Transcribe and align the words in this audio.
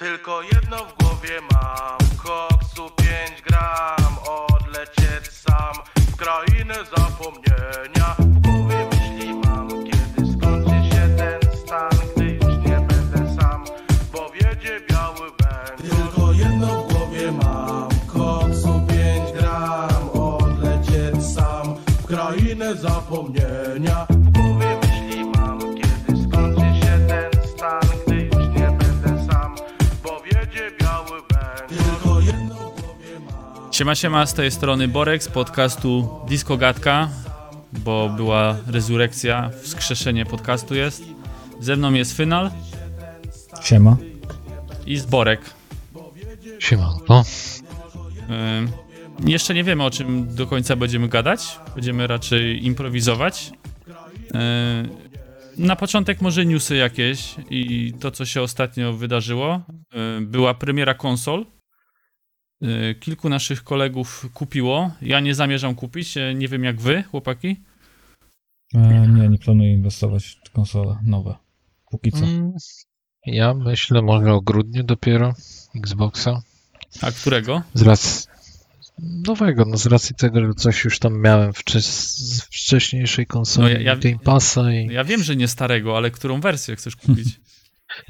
Tylko 0.00 0.42
jedno 0.42 0.76
w 0.84 1.02
głowie 1.02 1.40
mam. 1.52 1.98
Koksu 2.22 2.90
5 2.90 3.42
gram 3.42 4.18
Odlecieć 4.26 5.32
sam. 5.32 5.74
W 5.96 6.16
krainę 6.16 6.74
zapomnienia 6.96 8.29
Siema, 33.80 33.94
siema, 33.94 34.26
z 34.26 34.34
tej 34.34 34.50
strony 34.50 34.88
Borek 34.88 35.22
z 35.22 35.28
podcastu 35.28 36.08
Disco 36.28 36.56
Gadka, 36.56 37.08
bo 37.72 38.08
była 38.16 38.56
rezurekcja, 38.66 39.50
wskrzeszenie 39.62 40.26
podcastu 40.26 40.74
jest. 40.74 41.02
Ze 41.60 41.76
mną 41.76 41.92
jest 41.92 42.16
Final 42.16 42.50
Siema. 43.62 43.96
i 44.86 44.96
z 44.96 45.06
Borek. 45.06 45.40
Siemanko. 46.58 47.24
Ym, 48.58 48.68
jeszcze 49.26 49.54
nie 49.54 49.64
wiemy 49.64 49.84
o 49.84 49.90
czym 49.90 50.34
do 50.34 50.46
końca 50.46 50.76
będziemy 50.76 51.08
gadać, 51.08 51.58
będziemy 51.74 52.06
raczej 52.06 52.66
improwizować. 52.66 53.50
Ym, 53.90 54.88
na 55.58 55.76
początek 55.76 56.20
może 56.20 56.46
newsy 56.46 56.76
jakieś 56.76 57.34
i 57.50 57.92
to 58.00 58.10
co 58.10 58.24
się 58.24 58.42
ostatnio 58.42 58.92
wydarzyło. 58.92 59.60
Była 60.20 60.54
premiera 60.54 60.94
konsol. 60.94 61.46
Yy, 62.60 62.94
Kilku 62.94 63.28
naszych 63.28 63.64
kolegów 63.64 64.26
kupiło. 64.34 64.90
Ja 65.02 65.20
nie 65.20 65.34
zamierzam 65.34 65.74
kupić, 65.74 66.14
nie 66.34 66.48
wiem 66.48 66.64
jak 66.64 66.80
wy, 66.80 67.02
chłopaki. 67.02 67.56
E, 68.74 69.08
nie, 69.08 69.28
nie 69.28 69.38
planuję 69.38 69.72
inwestować 69.72 70.38
w 70.46 70.50
konsole 70.50 70.98
nowe. 71.04 71.34
Póki 71.90 72.12
co. 72.12 72.24
Mm, 72.24 72.52
Ja 73.26 73.54
myślę 73.54 74.02
może 74.02 74.32
o 74.32 74.40
grudniu 74.40 74.82
dopiero 74.82 75.34
Xboxa. 75.76 76.42
A 77.02 77.12
którego? 77.12 77.62
Z 77.74 77.82
racji 77.82 78.26
nowego, 79.26 79.64
no 79.64 79.76
z 79.76 79.86
racji 79.86 80.14
tego, 80.16 80.46
że 80.46 80.54
coś 80.54 80.84
już 80.84 80.98
tam 80.98 81.20
miałem 81.20 81.52
wcze- 81.52 81.80
z 81.80 82.40
wcześniejszej 82.42 83.26
konsoli 83.26 83.74
No 83.74 83.80
ja- 83.80 83.80
ja- 83.80 83.96
Game 83.96 84.18
Passa 84.18 84.72
i... 84.72 84.86
Ja 84.86 85.04
wiem, 85.04 85.22
że 85.22 85.36
nie 85.36 85.48
starego, 85.48 85.96
ale 85.96 86.10
którą 86.10 86.40
wersję 86.40 86.76
chcesz 86.76 86.96
kupić? 86.96 87.28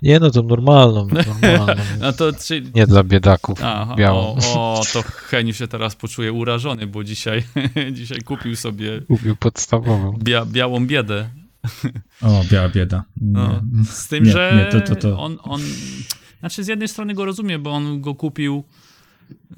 Nie 0.02 0.18
no, 0.20 0.30
to 0.30 0.42
normalną, 0.42 1.06
normalną. 1.42 1.82
No 2.00 2.12
to 2.12 2.32
czy... 2.32 2.62
Nie 2.74 2.86
dla 2.86 3.04
biedaków. 3.04 3.58
Aha, 3.62 3.94
białą. 3.98 4.36
o, 4.54 4.74
o, 4.80 4.82
to 4.92 5.02
Heniu 5.02 5.52
się 5.54 5.68
teraz 5.68 5.96
poczuje 5.96 6.32
urażony, 6.32 6.86
bo 6.86 7.04
dzisiaj, 7.04 7.42
dzisiaj 7.92 8.20
kupił 8.20 8.56
sobie 8.56 9.00
Kupił 9.00 9.36
podstawową. 9.36 10.12
bia, 10.22 10.44
białą 10.46 10.86
biedę. 10.86 11.30
O, 12.22 12.44
biała 12.52 12.68
bieda. 12.68 13.04
No, 13.20 13.60
z 13.90 14.08
tym, 14.08 14.24
Nie, 14.24 14.32
że 14.32 14.70
nie, 14.74 14.80
to- 14.80 14.86
to- 14.94 14.96
to. 15.00 15.18
On, 15.20 15.38
on... 15.42 15.60
Znaczy 16.40 16.64
z 16.64 16.68
jednej 16.68 16.88
strony 16.88 17.14
go 17.14 17.24
rozumiem, 17.24 17.62
bo 17.62 17.70
on 17.72 18.00
go 18.00 18.14
kupił 18.14 18.64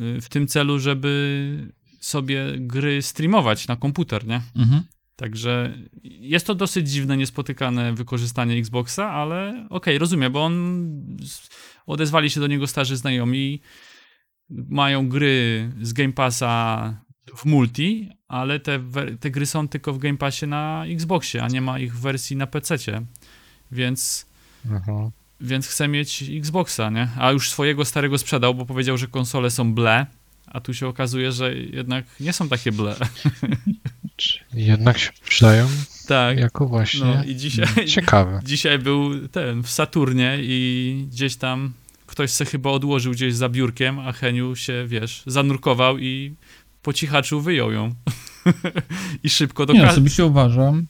y, 0.00 0.20
w 0.20 0.28
tym 0.28 0.46
celu, 0.46 0.78
żeby 0.78 1.72
sobie 2.00 2.44
gry 2.58 3.02
streamować 3.02 3.68
na 3.68 3.76
komputer, 3.76 4.26
nie? 4.26 4.40
Mhm. 4.56 4.82
Także 5.22 5.78
jest 6.02 6.46
to 6.46 6.54
dosyć 6.54 6.90
dziwne, 6.90 7.16
niespotykane 7.16 7.92
wykorzystanie 7.92 8.56
Xboxa, 8.56 9.10
ale 9.10 9.66
okej, 9.70 9.98
rozumiem, 9.98 10.32
bo 10.32 10.44
on 10.44 10.86
odezwali 11.86 12.30
się 12.30 12.40
do 12.40 12.46
niego 12.46 12.66
starzy 12.66 12.96
znajomi, 12.96 13.60
mają 14.50 15.08
gry 15.08 15.70
z 15.82 15.92
Game 15.92 16.12
Passa 16.12 16.96
w 17.36 17.44
multi, 17.44 18.08
ale 18.28 18.60
te, 18.60 18.80
te 19.20 19.30
gry 19.30 19.46
są 19.46 19.68
tylko 19.68 19.92
w 19.92 19.98
Game 19.98 20.18
Passie 20.18 20.46
na 20.46 20.84
Xboxie, 20.86 21.42
a 21.42 21.48
nie 21.48 21.60
ma 21.60 21.78
ich 21.78 21.94
w 21.94 22.00
wersji 22.00 22.36
na 22.36 22.46
PC, 22.46 22.76
więc, 23.72 24.26
więc 25.40 25.68
chcę 25.68 25.88
mieć 25.88 26.24
Xboxa, 26.36 26.90
nie? 26.90 27.08
A 27.18 27.32
już 27.32 27.50
swojego 27.50 27.84
starego 27.84 28.18
sprzedał, 28.18 28.54
bo 28.54 28.66
powiedział, 28.66 28.98
że 28.98 29.06
konsole 29.08 29.50
są 29.50 29.74
ble, 29.74 30.06
a 30.46 30.60
tu 30.60 30.74
się 30.74 30.86
okazuje, 30.86 31.32
że 31.32 31.54
jednak 31.54 32.04
nie 32.20 32.32
są 32.32 32.48
takie 32.48 32.72
ble. 32.72 32.96
Jednak 34.54 34.98
się 34.98 35.10
przydają 35.24 35.68
tak. 36.08 36.38
jako 36.38 36.66
właśnie 36.66 37.00
No 37.00 37.24
i 37.24 37.36
dzisiaj, 37.36 37.86
ciekawe. 37.86 38.40
Dzisiaj 38.44 38.78
był 38.78 39.28
ten 39.28 39.62
w 39.62 39.70
Saturnie 39.70 40.38
i 40.40 41.06
gdzieś 41.10 41.36
tam 41.36 41.72
ktoś 42.06 42.30
se 42.30 42.44
chyba 42.44 42.70
odłożył 42.70 43.12
gdzieś 43.12 43.34
za 43.34 43.48
biurkiem, 43.48 43.98
a 43.98 44.12
Heniu 44.12 44.56
się, 44.56 44.84
wiesz, 44.86 45.22
zanurkował 45.26 45.98
i 45.98 46.34
po 46.82 46.92
cichaczu 46.92 47.40
wyjął 47.40 47.72
ją. 47.72 47.94
I 49.24 49.30
szybko 49.30 49.66
do 49.66 49.72
Nie, 49.72 49.88
osobiście 49.90 50.24
uważam, 50.24 50.86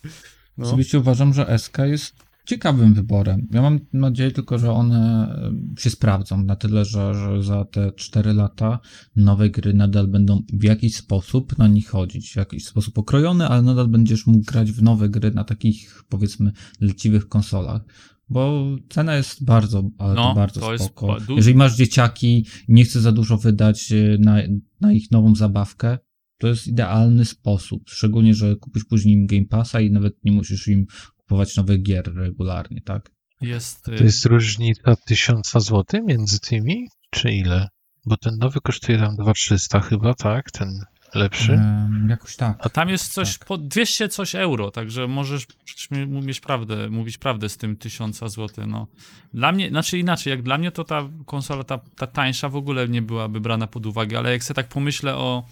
no. 0.58 0.66
osobiście 0.66 0.98
uważam, 0.98 1.34
że 1.34 1.58
SK 1.58 1.78
jest 1.78 2.14
ciekawym 2.46 2.94
wyborem. 2.94 3.48
Ja 3.50 3.62
mam 3.62 3.80
nadzieję 3.92 4.30
tylko, 4.30 4.58
że 4.58 4.72
one 4.72 5.28
e, 5.76 5.80
się 5.82 5.90
sprawdzą 5.90 6.42
na 6.42 6.56
tyle, 6.56 6.84
że, 6.84 7.14
że 7.14 7.42
za 7.42 7.64
te 7.64 7.92
4 7.92 8.32
lata 8.32 8.78
nowe 9.16 9.50
gry 9.50 9.74
nadal 9.74 10.06
będą 10.08 10.42
w 10.52 10.62
jakiś 10.64 10.96
sposób 10.96 11.58
na 11.58 11.68
nich 11.68 11.88
chodzić, 11.88 12.32
w 12.32 12.36
jakiś 12.36 12.64
sposób 12.64 12.98
okrojone, 12.98 13.48
ale 13.48 13.62
nadal 13.62 13.88
będziesz 13.88 14.26
mógł 14.26 14.44
grać 14.44 14.72
w 14.72 14.82
nowe 14.82 15.08
gry 15.08 15.30
na 15.30 15.44
takich, 15.44 16.04
powiedzmy, 16.08 16.52
leciwych 16.80 17.28
konsolach. 17.28 17.82
Bo 18.28 18.64
cena 18.88 19.14
jest 19.16 19.44
bardzo, 19.44 19.90
ale 19.98 20.14
No, 20.14 20.28
to 20.28 20.34
bardzo 20.34 20.60
to 20.60 20.72
jest 20.72 20.84
spoko. 20.84 21.20
du- 21.20 21.36
Jeżeli 21.36 21.56
masz 21.56 21.76
dzieciaki 21.76 22.46
nie 22.68 22.84
chcesz 22.84 23.02
za 23.02 23.12
dużo 23.12 23.38
wydać 23.38 23.92
e, 23.92 24.18
na, 24.18 24.36
na 24.80 24.92
ich 24.92 25.10
nową 25.10 25.34
zabawkę, 25.34 25.98
to 26.38 26.48
jest 26.48 26.66
idealny 26.66 27.24
sposób. 27.24 27.82
Szczególnie, 27.86 28.34
że 28.34 28.56
kupisz 28.56 28.84
później 28.84 29.14
im 29.14 29.26
Game 29.26 29.44
Passa 29.44 29.80
i 29.80 29.90
nawet 29.90 30.24
nie 30.24 30.32
musisz 30.32 30.68
im 30.68 30.86
kupować 31.32 31.56
nowych 31.56 31.82
gier 31.82 32.14
regularnie, 32.14 32.80
tak? 32.80 33.10
Jest, 33.40 33.88
y, 33.88 33.96
To 33.96 34.04
jest 34.04 34.26
różnica 34.26 34.96
1000 35.06 35.52
zł 35.52 35.84
między 36.04 36.40
tymi, 36.40 36.88
czy 37.10 37.32
ile? 37.32 37.68
Bo 38.06 38.16
ten 38.16 38.38
nowy 38.38 38.60
kosztuje 38.60 38.98
tam 38.98 39.16
2300 39.16 39.80
chyba, 39.80 40.14
tak? 40.14 40.50
Ten 40.50 40.84
lepszy. 41.14 41.52
Em, 41.52 42.06
jakoś 42.10 42.36
tak. 42.36 42.56
a 42.60 42.68
tam 42.68 42.88
jest 42.88 43.12
coś 43.12 43.38
tak. 43.38 43.48
po 43.48 43.58
200 43.58 44.08
coś 44.08 44.34
euro, 44.34 44.70
także 44.70 45.08
możesz 45.08 45.46
przecież 45.64 45.90
mi- 45.90 46.06
mówić 46.06 46.40
prawdę, 46.40 46.90
mówić 46.90 47.18
prawdę 47.18 47.48
z 47.48 47.56
tym 47.56 47.76
1000 47.76 48.18
zł, 48.18 48.66
no. 48.66 48.86
Dla 49.34 49.52
mnie, 49.52 49.68
znaczy 49.68 49.98
inaczej, 49.98 50.30
jak 50.30 50.42
dla 50.42 50.58
mnie 50.58 50.72
to 50.72 50.84
ta 50.84 51.08
konsola, 51.26 51.64
ta, 51.64 51.78
ta 51.78 52.06
tańsza 52.06 52.48
w 52.48 52.56
ogóle 52.56 52.88
nie 52.88 53.02
byłaby 53.02 53.40
brana 53.40 53.66
pod 53.66 53.86
uwagę, 53.86 54.18
ale 54.18 54.32
jak 54.32 54.44
sobie 54.44 54.56
tak 54.56 54.68
pomyślę 54.68 55.16
o, 55.16 55.46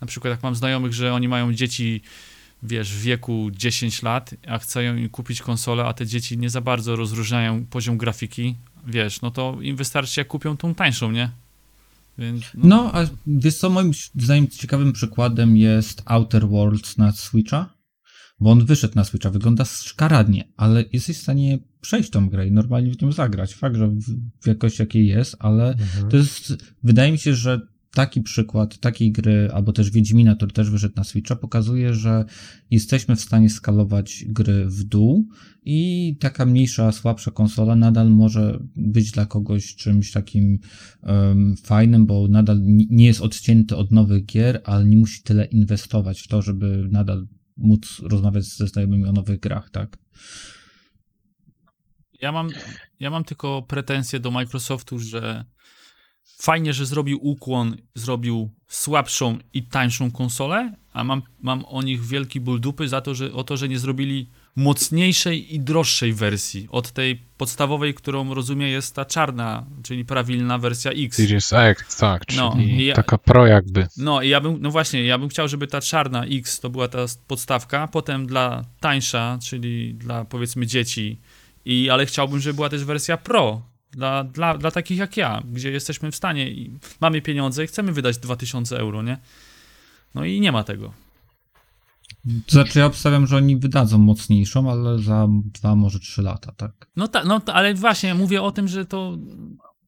na 0.00 0.06
przykład 0.06 0.30
jak 0.30 0.42
mam 0.42 0.54
znajomych, 0.54 0.92
że 0.92 1.14
oni 1.14 1.28
mają 1.28 1.52
dzieci, 1.52 2.02
wiesz, 2.62 2.92
w 2.92 3.00
wieku 3.00 3.50
10 3.52 4.02
lat, 4.02 4.34
a 4.46 4.58
chcą 4.58 4.80
im 4.80 5.08
kupić 5.08 5.42
konsolę, 5.42 5.84
a 5.84 5.92
te 5.92 6.06
dzieci 6.06 6.38
nie 6.38 6.50
za 6.50 6.60
bardzo 6.60 6.96
rozróżniają 6.96 7.66
poziom 7.66 7.98
grafiki, 7.98 8.54
wiesz, 8.86 9.20
no 9.20 9.30
to 9.30 9.58
im 9.62 9.76
wystarczy, 9.76 10.20
jak 10.20 10.28
kupią 10.28 10.56
tą 10.56 10.74
tańszą, 10.74 11.10
nie? 11.10 11.30
Więc, 12.18 12.44
No, 12.54 12.90
a 12.94 13.06
wiesz 13.26 13.56
co, 13.56 13.70
moim 13.70 13.90
zdaniem 14.14 14.48
ciekawym 14.48 14.92
przykładem 14.92 15.56
jest 15.56 16.02
Outer 16.04 16.48
Worlds 16.48 16.98
na 16.98 17.12
Switcha, 17.12 17.74
bo 18.40 18.50
on 18.50 18.64
wyszedł 18.66 18.94
na 18.96 19.04
Switcha, 19.04 19.30
wygląda 19.30 19.64
szkaradnie, 19.64 20.44
ale 20.56 20.84
jesteś 20.92 21.18
w 21.18 21.22
stanie 21.22 21.58
przejść 21.80 22.10
tą 22.10 22.28
grę 22.28 22.46
i 22.46 22.52
normalnie 22.52 22.90
w 22.92 23.02
nią 23.02 23.12
zagrać. 23.12 23.54
Fakt, 23.54 23.76
że 23.76 23.88
w, 23.88 24.00
w 24.40 24.46
jakości 24.46 24.82
jakiej 24.82 25.06
jest, 25.06 25.36
ale 25.38 25.68
Mhm. 25.72 26.08
to 26.10 26.16
jest, 26.16 26.52
wydaje 26.82 27.12
mi 27.12 27.18
się, 27.18 27.34
że 27.34 27.60
taki 27.98 28.22
przykład 28.22 28.78
takiej 28.78 29.12
gry, 29.12 29.50
albo 29.54 29.72
też 29.72 29.90
Wiedźmina, 29.90 30.36
który 30.36 30.52
też 30.52 30.70
wyszedł 30.70 30.94
na 30.96 31.04
Switcha, 31.04 31.36
pokazuje, 31.36 31.94
że 31.94 32.24
jesteśmy 32.70 33.16
w 33.16 33.20
stanie 33.20 33.50
skalować 33.50 34.24
gry 34.28 34.66
w 34.66 34.84
dół 34.84 35.28
i 35.64 36.16
taka 36.20 36.46
mniejsza, 36.46 36.92
słabsza 36.92 37.30
konsola 37.30 37.76
nadal 37.76 38.10
może 38.10 38.58
być 38.76 39.10
dla 39.10 39.26
kogoś 39.26 39.74
czymś 39.74 40.12
takim 40.12 40.58
em, 41.02 41.56
fajnym, 41.56 42.06
bo 42.06 42.28
nadal 42.28 42.62
ni- 42.62 42.88
nie 42.90 43.06
jest 43.06 43.20
odcięty 43.20 43.76
od 43.76 43.92
nowych 43.92 44.26
gier, 44.26 44.60
ale 44.64 44.84
nie 44.84 44.96
musi 44.96 45.22
tyle 45.22 45.44
inwestować 45.44 46.20
w 46.20 46.28
to, 46.28 46.42
żeby 46.42 46.88
nadal 46.90 47.26
móc 47.56 48.00
rozmawiać 48.02 48.44
ze 48.44 48.66
znajomymi 48.66 49.04
o 49.04 49.12
nowych 49.12 49.40
grach, 49.40 49.70
tak? 49.70 49.98
Ja 52.20 52.32
mam, 52.32 52.48
ja 53.00 53.10
mam 53.10 53.24
tylko 53.24 53.62
pretensje 53.62 54.20
do 54.20 54.30
Microsoftu, 54.30 54.98
że 54.98 55.44
fajnie, 56.40 56.72
że 56.72 56.86
zrobił 56.86 57.18
ukłon, 57.22 57.76
zrobił 57.94 58.50
słabszą 58.68 59.38
i 59.54 59.62
tańszą 59.62 60.10
konsolę, 60.10 60.72
a 60.92 61.04
mam, 61.04 61.22
mam 61.42 61.64
o 61.64 61.82
nich 61.82 62.06
wielki 62.06 62.40
ból 62.40 62.60
dupy 62.60 62.88
za 62.88 63.00
to, 63.00 63.14
że, 63.14 63.32
o 63.32 63.44
to, 63.44 63.56
że 63.56 63.68
nie 63.68 63.78
zrobili 63.78 64.30
mocniejszej 64.56 65.54
i 65.54 65.60
droższej 65.60 66.12
wersji 66.12 66.68
od 66.70 66.92
tej 66.92 67.22
podstawowej, 67.36 67.94
którą 67.94 68.34
rozumiem 68.34 68.68
jest 68.68 68.94
ta 68.94 69.04
czarna, 69.04 69.66
czyli 69.82 70.04
prawilna 70.04 70.58
wersja 70.58 70.90
X. 70.90 71.16
Series 71.16 71.52
X, 71.52 71.96
tak, 71.96 72.26
czyli 72.26 72.38
No, 72.40 72.56
ja- 72.78 72.94
taka 72.94 73.18
pro 73.18 73.46
jakby. 73.46 73.86
No 73.96 74.22
i 74.22 74.28
ja 74.28 74.40
bym, 74.40 74.56
no 74.60 74.70
właśnie, 74.70 75.04
ja 75.04 75.18
bym 75.18 75.28
chciał, 75.28 75.48
żeby 75.48 75.66
ta 75.66 75.80
czarna 75.80 76.24
X 76.24 76.60
to 76.60 76.70
była 76.70 76.88
ta 76.88 76.98
podstawka, 77.26 77.88
potem 77.88 78.26
dla 78.26 78.64
tańsza, 78.80 79.38
czyli 79.42 79.94
dla 79.94 80.24
powiedzmy 80.24 80.66
dzieci, 80.66 81.20
i, 81.64 81.90
ale 81.90 82.06
chciałbym, 82.06 82.40
żeby 82.40 82.54
była 82.54 82.68
też 82.68 82.84
wersja 82.84 83.16
Pro 83.16 83.62
Dla, 83.98 84.24
dla, 84.24 84.58
dla 84.58 84.70
takich 84.70 84.98
jak 84.98 85.16
ja, 85.16 85.42
gdzie 85.52 85.70
jesteśmy 85.70 86.10
w 86.12 86.16
stanie 86.16 86.50
i 86.50 86.78
mamy 87.00 87.22
pieniądze 87.22 87.64
i 87.64 87.66
chcemy 87.66 87.92
wydać 87.92 88.18
2000 88.18 88.78
euro, 88.78 89.02
nie? 89.02 89.18
No 90.14 90.24
i 90.24 90.40
nie 90.40 90.52
ma 90.52 90.64
tego. 90.64 90.92
To 92.46 92.52
znaczy 92.52 92.78
ja 92.78 92.86
obstawiam, 92.86 93.26
że 93.26 93.36
oni 93.36 93.56
wydadzą 93.56 93.98
mocniejszą, 93.98 94.70
ale 94.70 94.98
za 94.98 95.28
dwa, 95.30 95.74
może 95.74 95.98
trzy 95.98 96.22
lata, 96.22 96.52
tak? 96.52 96.72
No, 96.96 97.08
ta, 97.08 97.24
no 97.24 97.40
ale 97.46 97.74
właśnie 97.74 98.14
mówię 98.14 98.42
o 98.42 98.52
tym, 98.52 98.68
że 98.68 98.84
to. 98.84 99.18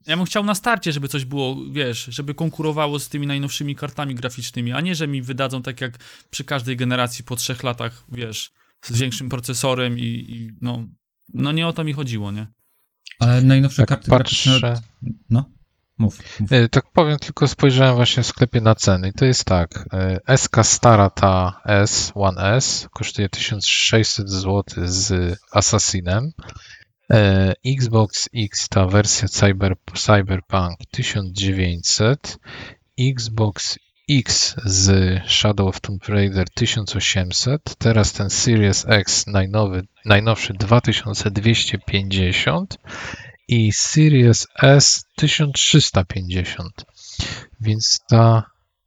Ja 0.07 0.17
bym 0.17 0.27
chciał 0.27 0.45
na 0.45 0.55
starcie, 0.55 0.93
żeby 0.93 1.09
coś 1.09 1.25
było, 1.25 1.57
wiesz, 1.73 2.05
żeby 2.05 2.35
konkurowało 2.35 2.99
z 2.99 3.09
tymi 3.09 3.27
najnowszymi 3.27 3.77
kartami 3.77 4.15
graficznymi, 4.15 4.73
a 4.73 4.81
nie, 4.81 4.95
że 4.95 5.09
mi 5.09 5.23
wydadzą 5.23 5.63
tak 5.63 5.81
jak 5.81 5.99
przy 6.31 6.45
każdej 6.45 6.77
generacji 6.77 7.25
po 7.25 7.37
trzech 7.37 7.63
latach, 7.63 8.05
wiesz, 8.13 8.53
z 8.83 8.99
większym 8.99 9.29
procesorem 9.29 9.99
i, 9.99 10.03
i 10.03 10.51
no, 10.61 10.85
no 11.35 11.53
nie 11.53 11.67
o 11.67 11.73
to 11.73 11.85
mi 11.85 11.93
chodziło, 11.93 12.33
nie? 12.33 12.47
Ale 13.21 13.43
najnowsze 13.43 13.83
Tak 13.83 13.89
karty 13.89 14.11
patrzę. 14.11 14.61
graficzne... 14.61 14.81
No, 15.31 15.45
mów. 15.99 16.19
mów. 16.41 16.53
E, 16.53 16.69
Tak 16.69 16.85
powiem, 16.93 17.19
tylko 17.19 17.49
spojrzałem 17.49 17.95
właśnie 17.97 18.23
w 18.23 18.27
sklepie 18.27 18.61
na 18.61 18.75
ceny 18.75 19.09
i 19.09 19.13
to 19.13 19.25
jest 19.25 19.45
tak. 19.45 19.85
e, 20.27 20.37
SK 20.37 20.57
stara 20.63 21.11
ta 21.11 21.61
S, 21.67 22.13
One 22.15 22.43
S 22.43 22.89
kosztuje 22.93 23.29
1600 23.29 24.31
zł 24.31 24.63
z 24.85 25.39
Assassinem. 25.53 26.33
E, 27.13 27.53
Xbox 27.67 28.29
X 28.37 28.69
ta 28.69 28.87
wersja 28.87 29.29
Cyber, 29.29 29.75
Cyberpunk 29.95 30.79
1900. 30.91 32.39
Xbox 33.01 33.79
X 34.11 34.55
z 34.65 34.91
Shadow 35.29 35.69
of 35.69 35.81
Tomb 35.81 36.09
Raider 36.09 36.51
1800. 36.51 37.77
Teraz 37.79 38.13
ten 38.13 38.31
Series 38.31 38.85
X 38.89 39.27
najnowy, 39.27 39.87
najnowszy 40.05 40.53
2250 40.55 42.79
i 43.49 43.73
Series 43.73 44.47
S 44.63 45.05
1350. 45.17 46.85
Więc 47.61 48.01
ta 48.09 48.43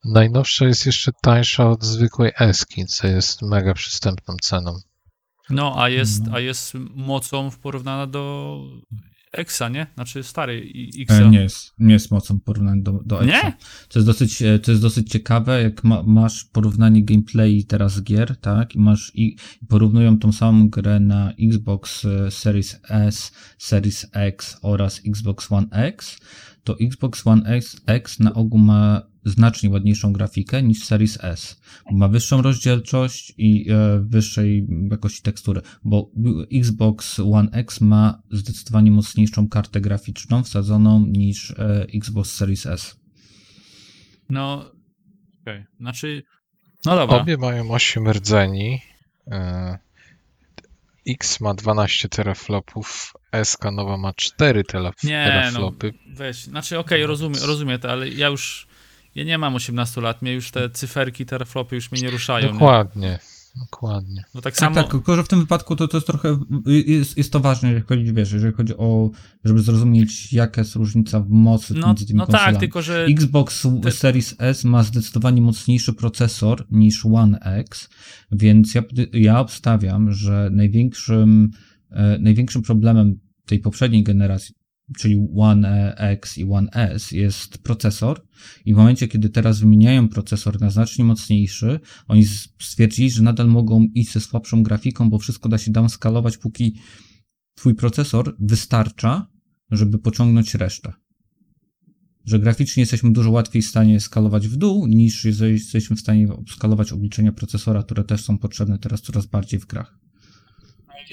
najnowsza 0.05 0.65
jest 0.65 0.85
jeszcze 0.85 1.11
tańsza 1.21 1.69
od 1.69 1.83
zwykłej 1.83 2.31
Eski, 2.39 2.85
co 2.85 3.07
jest 3.07 3.41
mega 3.41 3.73
przystępną 3.73 4.35
ceną. 4.41 4.79
No, 5.49 5.73
a 5.77 5.89
jest, 5.89 6.19
Mhm. 6.19 6.35
a 6.35 6.39
jest 6.39 6.73
mocą 6.95 7.51
w 7.51 7.59
porównaniu 7.59 8.07
do 8.07 8.59
Exa, 9.33 9.69
nie? 9.69 9.87
Znaczy 9.95 10.23
starej 10.23 10.77
i- 10.77 11.01
Xa. 11.03 11.21
E, 11.21 11.29
nie, 11.29 11.39
jest, 11.41 11.73
nie 11.77 11.93
jest 11.93 12.11
mocą 12.11 12.39
porównania 12.39 12.81
do, 12.81 12.91
do 13.05 13.23
Nie? 13.23 13.37
Exa. 13.37 13.51
To 13.89 13.99
jest 13.99 14.07
dosyć, 14.07 14.41
e, 14.41 14.59
to 14.59 14.71
jest 14.71 14.83
dosyć 14.83 15.09
ciekawe, 15.09 15.63
jak 15.63 15.83
ma, 15.83 16.03
masz 16.03 16.43
porównanie 16.43 17.05
gameplay 17.05 17.63
teraz 17.63 18.03
gier, 18.03 18.37
tak, 18.37 18.75
i 18.75 18.79
masz 18.79 19.11
i 19.15 19.35
porównują 19.69 20.19
tą 20.19 20.31
samą 20.31 20.69
grę 20.69 20.99
na 20.99 21.33
Xbox 21.41 22.05
e, 22.05 22.31
Series 22.31 22.79
S, 22.89 23.31
Series 23.57 24.05
X 24.13 24.57
oraz 24.61 25.01
Xbox 25.07 25.51
One 25.51 25.67
X, 25.71 26.17
to 26.63 26.75
Xbox 26.81 27.27
One 27.27 27.45
X, 27.45 27.81
X 27.87 28.19
na 28.19 28.33
ogół 28.33 28.59
ma 28.59 29.12
znacznie 29.25 29.69
ładniejszą 29.69 30.13
grafikę 30.13 30.63
niż 30.63 30.83
Series 30.83 31.17
S. 31.21 31.61
Ma 31.91 32.07
wyższą 32.07 32.41
rozdzielczość 32.41 33.33
i 33.37 33.69
e, 33.71 33.99
wyższej 33.99 34.67
jakości 34.91 35.21
tekstury, 35.21 35.61
bo 35.83 36.11
Xbox 36.53 37.19
One 37.19 37.49
X 37.51 37.81
ma 37.81 38.21
zdecydowanie 38.31 38.91
mocniejszą 38.91 39.49
kartę 39.49 39.81
graficzną 39.81 40.43
wsadzoną 40.43 41.05
niż 41.07 41.51
e, 41.51 41.85
Xbox 41.95 42.31
Series 42.35 42.65
S. 42.65 42.95
No, 44.29 44.71
okej. 45.41 45.65
Znaczy, 45.79 46.23
no 46.85 46.95
dobra. 46.95 47.17
Obie 47.17 47.37
mają 47.37 47.71
8 47.71 48.07
rdzeni. 48.11 48.81
E, 49.27 49.77
X 51.07 51.39
ma 51.41 51.53
12 51.53 52.09
teraflopów, 52.09 53.13
SK 53.43 53.63
nowa 53.71 53.97
ma 53.97 54.13
4 54.13 54.63
telaf- 54.63 55.03
Nie, 55.03 55.25
teraflopy. 55.25 55.93
Weź, 56.13 56.35
znaczy 56.43 56.79
okej, 56.79 57.05
rozumiem, 57.05 57.43
rozumiem 57.43 57.79
to, 57.79 57.91
ale 57.91 58.09
ja 58.09 58.27
już, 58.27 58.67
ja 59.15 59.23
nie 59.23 59.37
mam 59.37 59.55
18 59.55 60.01
lat, 60.01 60.21
mnie 60.21 60.33
już 60.33 60.51
te 60.51 60.69
cyferki, 60.69 61.25
teraflopy 61.25 61.75
już 61.75 61.91
mnie 61.91 62.01
nie 62.01 62.09
ruszają. 62.09 62.47
Nie? 62.47 62.53
Dokładnie, 62.53 63.19
dokładnie. 63.55 64.23
No 64.35 64.41
tak 64.41 64.53
Tak, 64.53 64.59
samo, 64.59 64.75
tak, 64.75 64.91
tylko 64.91 65.15
że 65.15 65.23
w 65.23 65.27
tym 65.27 65.39
wypadku 65.39 65.75
to, 65.75 65.87
to 65.87 65.97
jest 65.97 66.07
trochę, 66.07 66.39
jest, 66.87 67.17
jest 67.17 67.31
to 67.31 67.39
ważne, 67.39 67.69
jeżeli 67.69 67.87
chodzi, 67.87 68.13
wiesz, 68.13 68.31
jeżeli 68.31 68.53
chodzi 68.53 68.77
o, 68.77 69.09
żeby 69.45 69.61
zrozumieć, 69.61 70.33
jaka 70.33 70.61
jest 70.61 70.75
różnica 70.75 71.19
w 71.19 71.29
mocy 71.29 71.73
no, 71.73 71.87
między 71.87 72.05
tymi 72.05 72.17
no 72.17 72.25
konsolami. 72.25 72.53
tak, 72.53 72.59
tylko 72.59 72.81
że 72.81 73.05
Xbox 73.05 73.67
te- 73.83 73.91
Series 73.91 74.35
S 74.39 74.63
ma 74.63 74.83
zdecydowanie 74.83 75.41
mocniejszy 75.41 75.93
procesor 75.93 76.65
niż 76.71 77.05
One 77.05 77.39
X, 77.39 77.89
więc 78.31 78.75
ja, 78.75 78.83
ja 79.13 79.39
obstawiam, 79.39 80.11
że 80.11 80.49
największym, 80.51 81.51
e, 81.91 82.17
największym 82.19 82.61
problemem 82.61 83.19
tej 83.45 83.59
poprzedniej 83.59 84.03
generacji, 84.03 84.55
czyli 84.97 85.27
One 85.37 85.95
X 85.95 86.37
i 86.37 86.43
One 86.43 86.69
S, 86.71 87.11
jest 87.11 87.57
procesor. 87.57 88.27
I 88.65 88.73
w 88.73 88.77
momencie, 88.77 89.07
kiedy 89.07 89.29
teraz 89.29 89.59
wymieniają 89.59 90.09
procesor 90.09 90.61
na 90.61 90.69
znacznie 90.69 91.05
mocniejszy, 91.05 91.79
oni 92.07 92.25
stwierdzili, 92.61 93.11
że 93.11 93.23
nadal 93.23 93.47
mogą 93.47 93.83
iść 93.95 94.11
ze 94.13 94.19
słabszą 94.21 94.63
grafiką, 94.63 95.09
bo 95.09 95.19
wszystko 95.19 95.49
da 95.49 95.57
się 95.57 95.71
downskalować, 95.71 96.37
póki 96.37 96.75
twój 97.55 97.75
procesor 97.75 98.35
wystarcza, 98.39 99.27
żeby 99.71 99.99
pociągnąć 99.99 100.55
resztę 100.55 100.93
że 102.25 102.39
graficznie 102.39 102.81
jesteśmy 102.81 103.11
dużo 103.13 103.31
łatwiej 103.31 103.61
w 103.61 103.65
stanie 103.65 103.99
skalować 103.99 104.47
w 104.47 104.55
dół, 104.55 104.87
niż 104.87 105.25
jeżeli 105.25 105.53
jesteśmy 105.53 105.95
w 105.95 105.99
stanie 105.99 106.27
skalować 106.55 106.91
obliczenia 106.91 107.31
procesora, 107.31 107.83
które 107.83 108.03
też 108.03 108.23
są 108.23 108.37
potrzebne 108.37 108.79
teraz 108.79 109.01
coraz 109.01 109.25
bardziej 109.25 109.59
w 109.59 109.65
grach. 109.65 109.97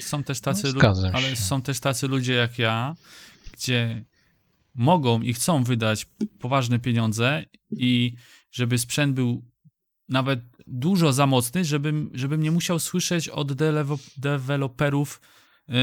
są 0.01 0.23
też 0.23 0.41
tacy, 0.41 0.67
No, 0.67 0.93
lu- 0.93 1.09
ale 1.13 1.35
są 1.35 1.61
też 1.61 1.79
tacy 1.79 2.07
ludzie 2.07 2.33
jak 2.33 2.59
ja, 2.59 2.95
gdzie 3.61 4.05
mogą 4.75 5.21
i 5.21 5.33
chcą 5.33 5.63
wydać 5.63 6.07
poważne 6.39 6.79
pieniądze 6.79 7.43
i 7.71 8.13
żeby 8.51 8.77
sprzęt 8.77 9.15
był 9.15 9.45
nawet 10.09 10.39
dużo 10.67 11.13
za 11.13 11.27
mocny, 11.27 11.65
żebym, 11.65 12.09
żebym 12.13 12.43
nie 12.43 12.51
musiał 12.51 12.79
słyszeć 12.79 13.29
od 13.29 13.53
deweloperów 14.17 15.21
yy, 15.67 15.75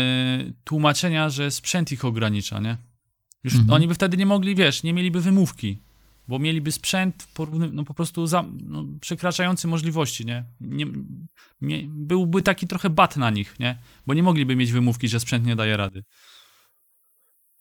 tłumaczenia, 0.65 1.31
że 1.31 1.51
sprzęt 1.51 1.93
ich 1.93 2.05
ogranicza, 2.05 2.61
nie? 2.61 2.77
Już 3.45 3.55
Mhm. 3.55 3.73
oni 3.73 3.89
by 3.89 3.95
wtedy 3.95 4.17
nie 4.17 4.27
mogli, 4.27 4.55
wiesz, 4.55 4.83
nie 4.83 4.93
mieliby 4.93 5.21
wymówki, 5.21 5.79
bo 6.29 6.39
mieliby 6.39 6.73
sprzęt 6.73 7.29
no 7.73 7.85
po 7.85 7.95
prostu 7.95 8.27
za, 8.27 8.45
no, 8.63 8.85
przekraczający 9.01 9.69
możliwości, 9.69 10.27
nie? 10.27 10.45
nie, 10.61 10.87
nie? 11.61 11.85
Byłby 11.89 12.43
taki 12.43 12.67
trochę 12.67 12.91
bat 12.91 13.17
na 13.17 13.31
nich, 13.31 13.55
nie? 13.61 13.79
Bo 14.07 14.15
nie 14.15 14.23
mogliby 14.23 14.57
mieć 14.57 14.73
wymówki, 14.73 15.09
że 15.09 15.21
sprzęt 15.21 15.47
nie 15.47 15.57
daje 15.57 15.77
rady. 15.77 16.05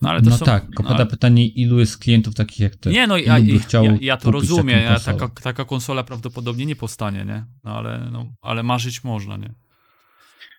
No 0.02 0.10
ale 0.10 0.22
to 0.22 0.30
no 0.30 0.38
są, 0.38 0.46
tak, 0.46 0.66
tylko 0.66 0.84
no, 0.84 0.90
pada 0.90 1.06
pytanie, 1.06 1.48
ilu 1.48 1.80
jest 1.80 1.98
klientów 1.98 2.36
takich 2.36 2.60
jak 2.60 2.76
ty? 2.76 2.90
nie, 2.90 3.08
no 3.08 3.18
ja, 3.18 3.38
chciał 3.62 3.84
ja, 3.84 3.98
ja 4.02 4.18
to 4.18 4.32
rozumiem, 4.32 4.82
ja, 4.82 5.00
taka, 5.00 5.28
taka 5.28 5.66
konsola 5.66 6.04
prawdopodobnie 6.04 6.66
nie 6.66 6.76
powstanie, 6.76 7.26
nie? 7.26 7.46
No 7.64 7.78
ale, 7.78 8.10
no, 8.12 8.34
ale 8.42 8.64
marzyć 8.64 9.04
można, 9.04 9.38
nie? 9.38 9.54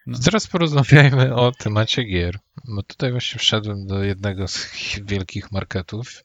No. 0.06 0.18
Teraz 0.24 0.46
porozmawiajmy 0.46 1.34
o 1.34 1.52
temacie 1.52 2.04
gier, 2.04 2.38
bo 2.68 2.82
tutaj 2.82 3.10
właśnie 3.10 3.38
wszedłem 3.38 3.86
do 3.86 4.02
jednego 4.04 4.48
z 4.48 4.70
wielkich 5.10 5.52
marketów 5.52 6.24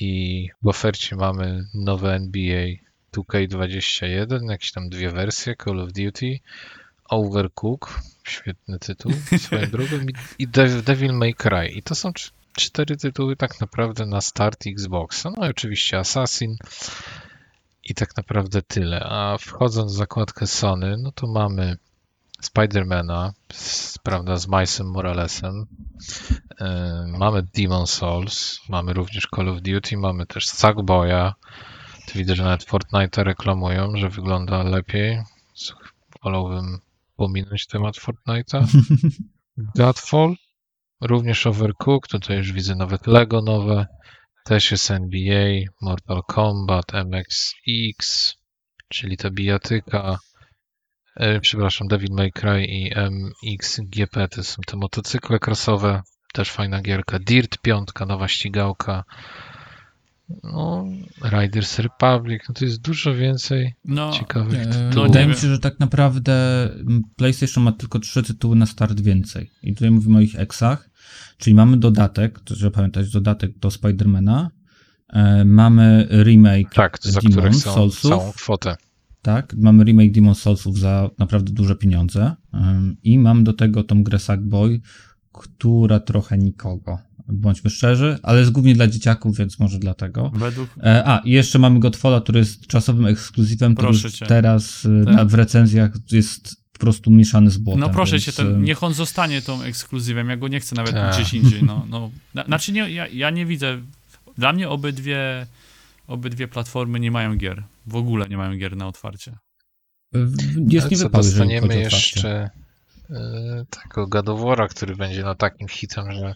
i 0.00 0.48
w 0.62 0.68
ofercie 0.68 1.16
mamy 1.16 1.64
nowe 1.74 2.14
NBA 2.14 2.66
2K21, 3.16 4.50
jakieś 4.50 4.72
tam 4.72 4.88
dwie 4.88 5.10
wersje, 5.10 5.54
Call 5.64 5.80
of 5.80 5.92
Duty, 5.92 6.38
Overcook, 7.04 8.00
świetny 8.28 8.78
tytuł 8.78 9.12
swoją 9.38 9.66
drogą, 9.76 9.96
i- 9.96 10.42
i 10.42 10.48
Dev- 10.48 10.82
Devil 10.82 11.12
May 11.14 11.34
Cry. 11.34 11.68
I 11.68 11.82
to 11.82 11.94
są 11.94 12.10
cz- 12.10 12.30
cztery 12.56 12.96
tytuły 12.96 13.36
tak 13.36 13.60
naprawdę 13.60 14.06
na 14.06 14.20
start 14.20 14.64
Xboxa. 14.66 15.30
No 15.36 15.46
i 15.46 15.50
oczywiście 15.50 15.98
Assassin 15.98 16.56
i 17.84 17.94
tak 17.94 18.16
naprawdę 18.16 18.62
tyle. 18.62 19.00
A 19.04 19.38
wchodząc 19.38 19.92
w 19.92 19.96
zakładkę 19.96 20.46
Sony, 20.46 20.96
no 20.98 21.12
to 21.12 21.26
mamy 21.26 21.76
Spidermana, 22.40 23.32
z- 23.52 23.98
prawda, 23.98 24.36
z 24.36 24.48
Milesem 24.48 24.90
Moralesem. 24.90 25.66
E, 26.60 27.04
mamy 27.18 27.42
Demon 27.54 27.86
Souls, 27.86 28.60
mamy 28.68 28.92
również 28.92 29.28
Call 29.36 29.48
of 29.48 29.62
Duty, 29.62 29.96
mamy 29.96 30.26
też 30.26 30.46
Sackboya. 30.48 31.34
Widzę, 32.14 32.36
że 32.36 32.44
nawet 32.44 32.64
Fortnite 32.64 33.24
reklamują, 33.24 33.96
że 33.96 34.08
wygląda 34.08 34.62
lepiej. 34.62 35.22
Co- 35.54 35.74
Wolałbym 36.24 36.78
pominąć 37.18 37.66
temat 37.66 37.96
Fortnite'a. 37.96 38.66
Godfall, 39.78 40.34
również 41.00 41.46
Overcooked, 41.46 42.10
tutaj 42.10 42.36
już 42.36 42.52
widzę 42.52 42.74
nawet 42.74 43.06
Lego 43.06 43.42
nowe. 43.42 43.86
Też 44.44 44.70
jest 44.70 44.90
NBA, 44.90 45.60
Mortal 45.82 46.22
Kombat, 46.28 46.94
MXX, 46.94 48.34
czyli 48.88 49.16
ta 49.16 49.30
bijatyka. 49.30 50.18
E, 51.16 51.40
przepraszam, 51.40 51.88
Devil 51.88 52.12
May 52.12 52.32
Cry 52.32 52.64
i 52.64 52.92
MXGP 52.94 54.28
to 54.28 54.44
są 54.44 54.62
te 54.66 54.76
motocykle 54.76 55.38
crossowe, 55.46 56.02
też 56.32 56.50
fajna 56.50 56.82
gierka. 56.82 57.18
Dirt 57.18 57.58
5, 57.58 57.88
nowa 58.08 58.28
ścigałka. 58.28 59.04
No, 60.44 60.84
Riders 61.24 61.78
Republic, 61.78 62.42
no 62.48 62.54
to 62.54 62.64
jest 62.64 62.80
dużo 62.80 63.14
więcej 63.14 63.74
No, 63.84 64.10
ciekawych 64.12 64.60
E, 64.62 64.66
tytułów. 64.66 64.94
nie 64.96 65.02
Wydaje 65.02 65.26
mi 65.26 65.34
się, 65.34 65.48
że 65.48 65.58
tak 65.58 65.80
naprawdę 65.80 66.64
mm, 66.72 67.02
PlayStation 67.16 67.64
ma 67.64 67.72
tylko 67.72 67.98
trzy 67.98 68.22
tytuły 68.22 68.56
na 68.56 68.66
start 68.66 69.00
więcej. 69.00 69.50
I 69.62 69.74
tutaj 69.74 69.90
mówimy 69.90 70.18
o 70.18 70.20
ich 70.20 70.38
eksach. 70.38 70.90
Czyli 71.38 71.54
mamy 71.56 71.76
dodatek, 71.76 72.40
to 72.40 72.54
trzeba 72.54 72.70
pamiętać, 72.70 73.10
dodatek 73.10 73.58
do 73.58 73.70
Spidermana. 73.70 74.50
E, 75.12 75.44
mamy 75.44 76.08
remake 76.24 76.74
tak, 76.74 76.98
za 77.02 77.20
Demon 77.20 77.50
chcą 77.52 77.60
Soulsów. 77.74 78.10
całą 78.10 78.32
kwotę. 78.32 78.76
Tak, 79.22 79.54
mamy 79.58 79.84
remake 79.84 80.12
Demon 80.12 80.34
Soulsów 80.34 80.78
za 80.78 81.10
naprawdę 81.18 81.52
duże 81.52 81.76
pieniądze. 81.76 82.34
Ym, 82.54 82.96
I 83.02 83.18
mam 83.18 83.44
do 83.44 83.52
tego 83.52 83.84
tą 83.84 84.02
grę 84.02 84.18
Sackboy, 84.18 84.80
która 85.38 86.00
trochę 86.00 86.38
nikogo. 86.38 86.98
Bądźmy 87.28 87.70
szczerzy, 87.70 88.18
ale 88.22 88.38
jest 88.38 88.50
głównie 88.50 88.74
dla 88.74 88.86
dzieciaków, 88.86 89.36
więc 89.36 89.58
może 89.58 89.78
dlatego. 89.78 90.30
według 90.34 90.70
E, 90.82 91.02
A, 91.08 91.18
i 91.18 91.30
jeszcze 91.30 91.58
mamy 91.58 91.80
Godfalla, 91.80 92.20
który 92.20 92.38
jest 92.38 92.66
czasowym 92.66 93.06
ekskluzywem, 93.06 93.74
który 93.74 93.88
Proszę 93.88 94.12
cię. 94.12 94.26
teraz 94.26 94.84
y, 94.84 95.02
Tak. 95.04 95.14
na, 95.14 95.24
w 95.24 95.34
recenzjach 95.34 95.90
jest 96.12 96.56
po 96.72 96.78
prostu 96.78 97.10
mieszany 97.10 97.50
z 97.50 97.58
błotem. 97.58 97.80
No 97.80 97.88
proszę 97.90 98.12
więc, 98.12 98.24
cię, 98.24 98.32
to, 98.32 98.50
y, 98.50 98.58
niech 98.58 98.82
on 98.82 98.94
zostanie 98.94 99.42
tą 99.42 99.62
ekskluzywem, 99.62 100.28
ja 100.28 100.36
go 100.36 100.48
nie 100.48 100.60
chcę 100.60 100.76
nawet 100.76 100.92
Tak. 100.94 101.14
gdzieś 101.14 101.34
indziej, 101.34 101.62
no. 101.62 101.86
no. 101.90 102.10
Na- 102.34 102.44
Znaczy 102.44 102.72
nie, 102.72 102.90
ja, 102.90 103.06
ja 103.08 103.30
nie 103.30 103.46
widzę, 103.46 103.78
dla 104.38 104.52
mnie 104.52 104.68
obydwie, 104.68 105.46
obydwie 106.06 106.48
platformy 106.48 107.00
nie 107.00 107.10
mają 107.10 107.36
gier, 107.36 107.64
w 107.86 107.96
ogóle 107.96 108.28
nie 108.28 108.36
mają 108.36 108.58
gier 108.58 108.76
na 108.76 108.86
otwarcie. 108.86 109.36
w- 110.12 110.72
Jest 110.72 110.86
Ale 110.86 110.90
nie 110.90 110.96
co, 110.96 111.08
dostaniemy 111.08 111.76
jeszcze 111.78 112.50
tego 113.70 114.06
Gadowora, 114.06 114.68
który 114.68 114.96
będzie 114.96 115.22
no 115.22 115.34
takim 115.34 115.68
hitem, 115.68 116.12
że 116.12 116.34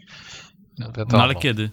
no 0.79 0.87
wiadomo. 0.87 1.19
No 1.19 1.23
ale 1.23 1.35
kiedy? 1.35 1.71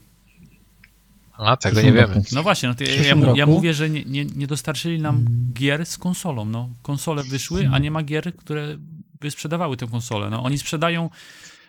A, 1.38 1.58
tego 1.58 1.82
nie 1.82 1.92
wiemy. 1.92 2.22
No 2.32 2.44
właśnie, 2.44 2.70
no 2.70 2.76
ja, 2.80 3.16
ja, 3.16 3.34
ja 3.36 3.46
mówię, 3.46 3.74
że 3.74 3.90
nie, 3.90 4.06
nie, 4.06 4.26
nie 4.26 4.48
dostarczyli 4.48 5.02
nam 5.02 5.26
gier 5.54 5.86
z 5.86 5.98
konsolą, 5.98 6.46
no. 6.46 6.70
Konsole 6.82 7.24
wyszły, 7.24 7.70
a 7.74 7.80
nie 7.80 7.92
ma 7.92 8.04
gier, 8.04 8.36
które 8.36 8.78
by 9.20 9.32
sprzedawały 9.32 9.78
tę 9.78 9.88
konsolę, 9.88 10.30
no. 10.30 10.44
Oni 10.44 10.58
sprzedają, 10.58 11.10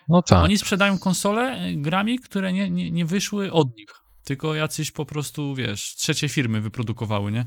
No 0.09 0.21
tak. 0.21 0.43
oni 0.43 0.57
sprzedają 0.57 0.99
konsole 0.99 1.67
y, 1.67 1.75
grami, 1.75 2.19
które 2.19 2.53
nie, 2.53 2.69
nie, 2.69 2.91
nie 2.91 3.05
wyszły 3.05 3.51
od 3.51 3.77
nich, 3.77 3.89
tylko 4.23 4.55
jacyś 4.55 4.91
po 4.91 5.05
prostu, 5.05 5.55
wiesz, 5.55 5.95
trzecie 5.95 6.29
firmy 6.29 6.61
wyprodukowały, 6.61 7.31
nie? 7.31 7.45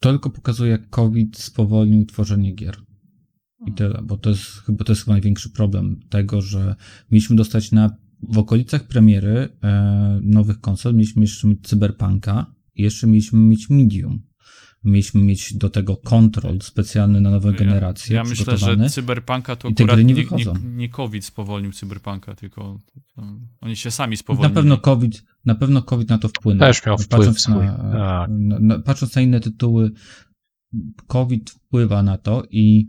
To 0.00 0.10
tylko 0.10 0.30
pokazuje, 0.30 0.70
jak 0.70 0.90
COVID 0.90 1.38
spowolnił 1.38 2.06
tworzenie 2.06 2.52
gier. 2.52 2.76
I 3.66 3.72
tyle, 3.72 4.00
bo 4.04 4.16
to 4.16 4.30
jest 4.30 4.42
chyba 4.44 4.84
to 4.84 4.92
jest 4.92 5.02
chyba 5.02 5.12
największy 5.14 5.50
problem 5.50 6.00
tego, 6.08 6.40
że 6.42 6.74
mieliśmy 7.10 7.36
dostać 7.36 7.72
na 7.72 7.96
w 8.22 8.38
okolicach 8.38 8.86
premiery 8.86 9.48
e, 9.62 10.20
nowych 10.22 10.60
konsol, 10.60 10.94
mieliśmy 10.94 11.22
jeszcze 11.22 11.48
mieć 11.48 11.60
Cyberpunka 11.68 12.46
i 12.74 12.82
jeszcze 12.82 13.06
mieliśmy 13.06 13.38
mieć 13.38 13.70
Medium. 13.70 14.22
Mieliśmy 14.84 15.22
mieć 15.22 15.54
do 15.56 15.70
tego 15.70 15.96
kontrol 15.96 16.58
specjalny 16.60 17.20
na 17.20 17.30
nowe 17.30 17.50
Ja- 17.50 17.56
generacje 17.58 18.16
Ja 18.16 18.24
myślę, 18.24 18.56
że 18.58 18.88
Cyberpunka 18.90 19.56
to 19.56 19.68
akurat 19.68 19.98
nie 19.98 20.04
nie, 20.04 20.14
nie, 20.76 20.88
COVID 20.88 21.24
spowolnił 21.24 21.72
Cyberpunka, 21.72 22.34
tylko 22.34 22.80
um, 23.16 23.48
oni 23.60 23.76
się 23.76 23.90
sami 23.90 24.10
Na 24.10 24.16
spowolnili. 24.16 24.54
pewno 24.54 24.78
COVID, 24.78 25.22
na 25.44 25.54
pewno 25.54 25.82
COVID 25.82 26.08
na 26.08 26.18
to 26.18 26.28
wpłynął. 26.28 26.68
Też 26.68 26.86
miał 26.86 26.96
wpływ 26.98 27.08
patrząc 27.08 27.40
swój. 27.40 27.54
na, 27.54 27.76
Tak. 27.92 28.30
na, 28.30 28.58
na, 28.58 28.78
patrząc 28.78 29.14
na 29.16 29.22
inne 29.22 29.40
tytuły, 29.40 29.90
COVID 31.06 31.50
wpływa 31.50 32.02
na 32.02 32.18
to 32.18 32.42
i 32.50 32.86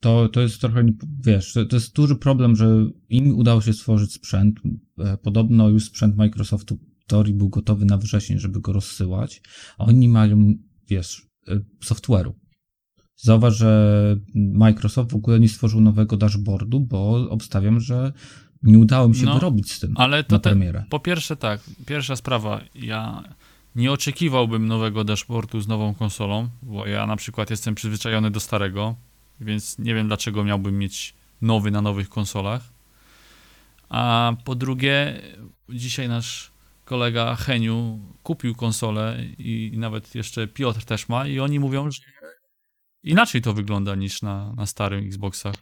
to, 0.00 0.28
to 0.28 0.40
jest 0.40 0.60
trochę, 0.60 0.84
nie- 0.84 0.92
wiesz, 1.24 1.52
to, 1.68 1.76
jest 1.76 1.94
duży 1.94 2.16
problem, 2.16 2.56
że 2.56 2.86
im 3.08 3.34
udało 3.38 3.60
się 3.60 3.72
stworzyć 3.72 4.12
sprzęt. 4.12 4.60
E, 4.98 5.16
Podobno 5.16 5.68
już 5.68 5.84
sprzęt 5.84 6.16
Microsoftu 6.16 6.78
w 7.00 7.06
teorii 7.06 7.34
był 7.34 7.48
gotowy 7.48 7.84
na 7.84 7.96
wrzesień, 7.98 8.38
żeby 8.38 8.60
go 8.60 8.72
rozsyłać, 8.72 9.42
a 9.78 9.84
oni 9.84 10.08
mają, 10.08 10.54
wiesz, 10.88 11.26
e, 11.48 11.60
software'u. 11.84 12.32
Zauważ, 13.16 13.56
że 13.56 14.16
Microsoft 14.34 15.10
w 15.12 15.14
ogóle 15.14 15.40
nie 15.40 15.48
stworzył 15.48 15.80
nowego 15.80 16.16
dashboardu, 16.16 16.80
bo 16.80 17.30
obstawiam, 17.30 17.80
że 17.80 18.12
nie 18.62 18.78
udało 18.78 19.08
mi 19.08 19.14
się 19.14 19.24
No, 19.24 19.34
wyrobić 19.34 19.72
z 19.72 19.80
tym 19.80 19.92
Ale 19.96 20.24
to 20.24 20.34
na 20.34 20.38
te, 20.38 20.50
premierę. 20.50 20.84
po 20.90 21.00
pierwsze 21.00 21.36
tak, 21.36 21.60
pierwsza 21.86 22.16
sprawa, 22.16 22.60
ja 22.74 23.22
nie 23.76 23.92
oczekiwałbym 23.92 24.66
nowego 24.66 25.04
dashboardu 25.04 25.60
z 25.60 25.68
nową 25.68 25.94
konsolą, 25.94 26.48
bo 26.62 26.86
ja 26.86 27.06
na 27.06 27.16
przykład 27.16 27.50
jestem 27.50 27.74
przyzwyczajony 27.74 28.30
do 28.30 28.40
starego, 28.40 28.96
więc 29.40 29.78
nie 29.78 29.94
wiem 29.94 30.06
dlaczego 30.06 30.44
miałbym 30.44 30.78
mieć 30.78 31.14
nowy 31.42 31.70
na 31.70 31.82
nowych 31.82 32.08
konsolach. 32.08 32.62
A 33.88 34.32
po 34.44 34.54
drugie, 34.54 35.22
dzisiaj 35.68 36.08
nasz 36.08 36.52
kolega 36.84 37.36
Heniu 37.36 37.98
kupił 38.22 38.54
konsolę 38.54 39.16
i, 39.38 39.72
nawet 39.76 40.14
jeszcze 40.14 40.48
Piotr 40.48 40.84
też 40.84 41.08
ma 41.08 41.26
i 41.26 41.40
oni 41.40 41.60
mówią, 41.60 41.90
że 41.90 42.02
inaczej 43.02 43.42
to 43.42 43.52
wygląda 43.52 43.94
niż 43.94 44.22
na, 44.22 44.52
na 44.52 44.66
starym 44.66 45.06
Xboxach. 45.06 45.54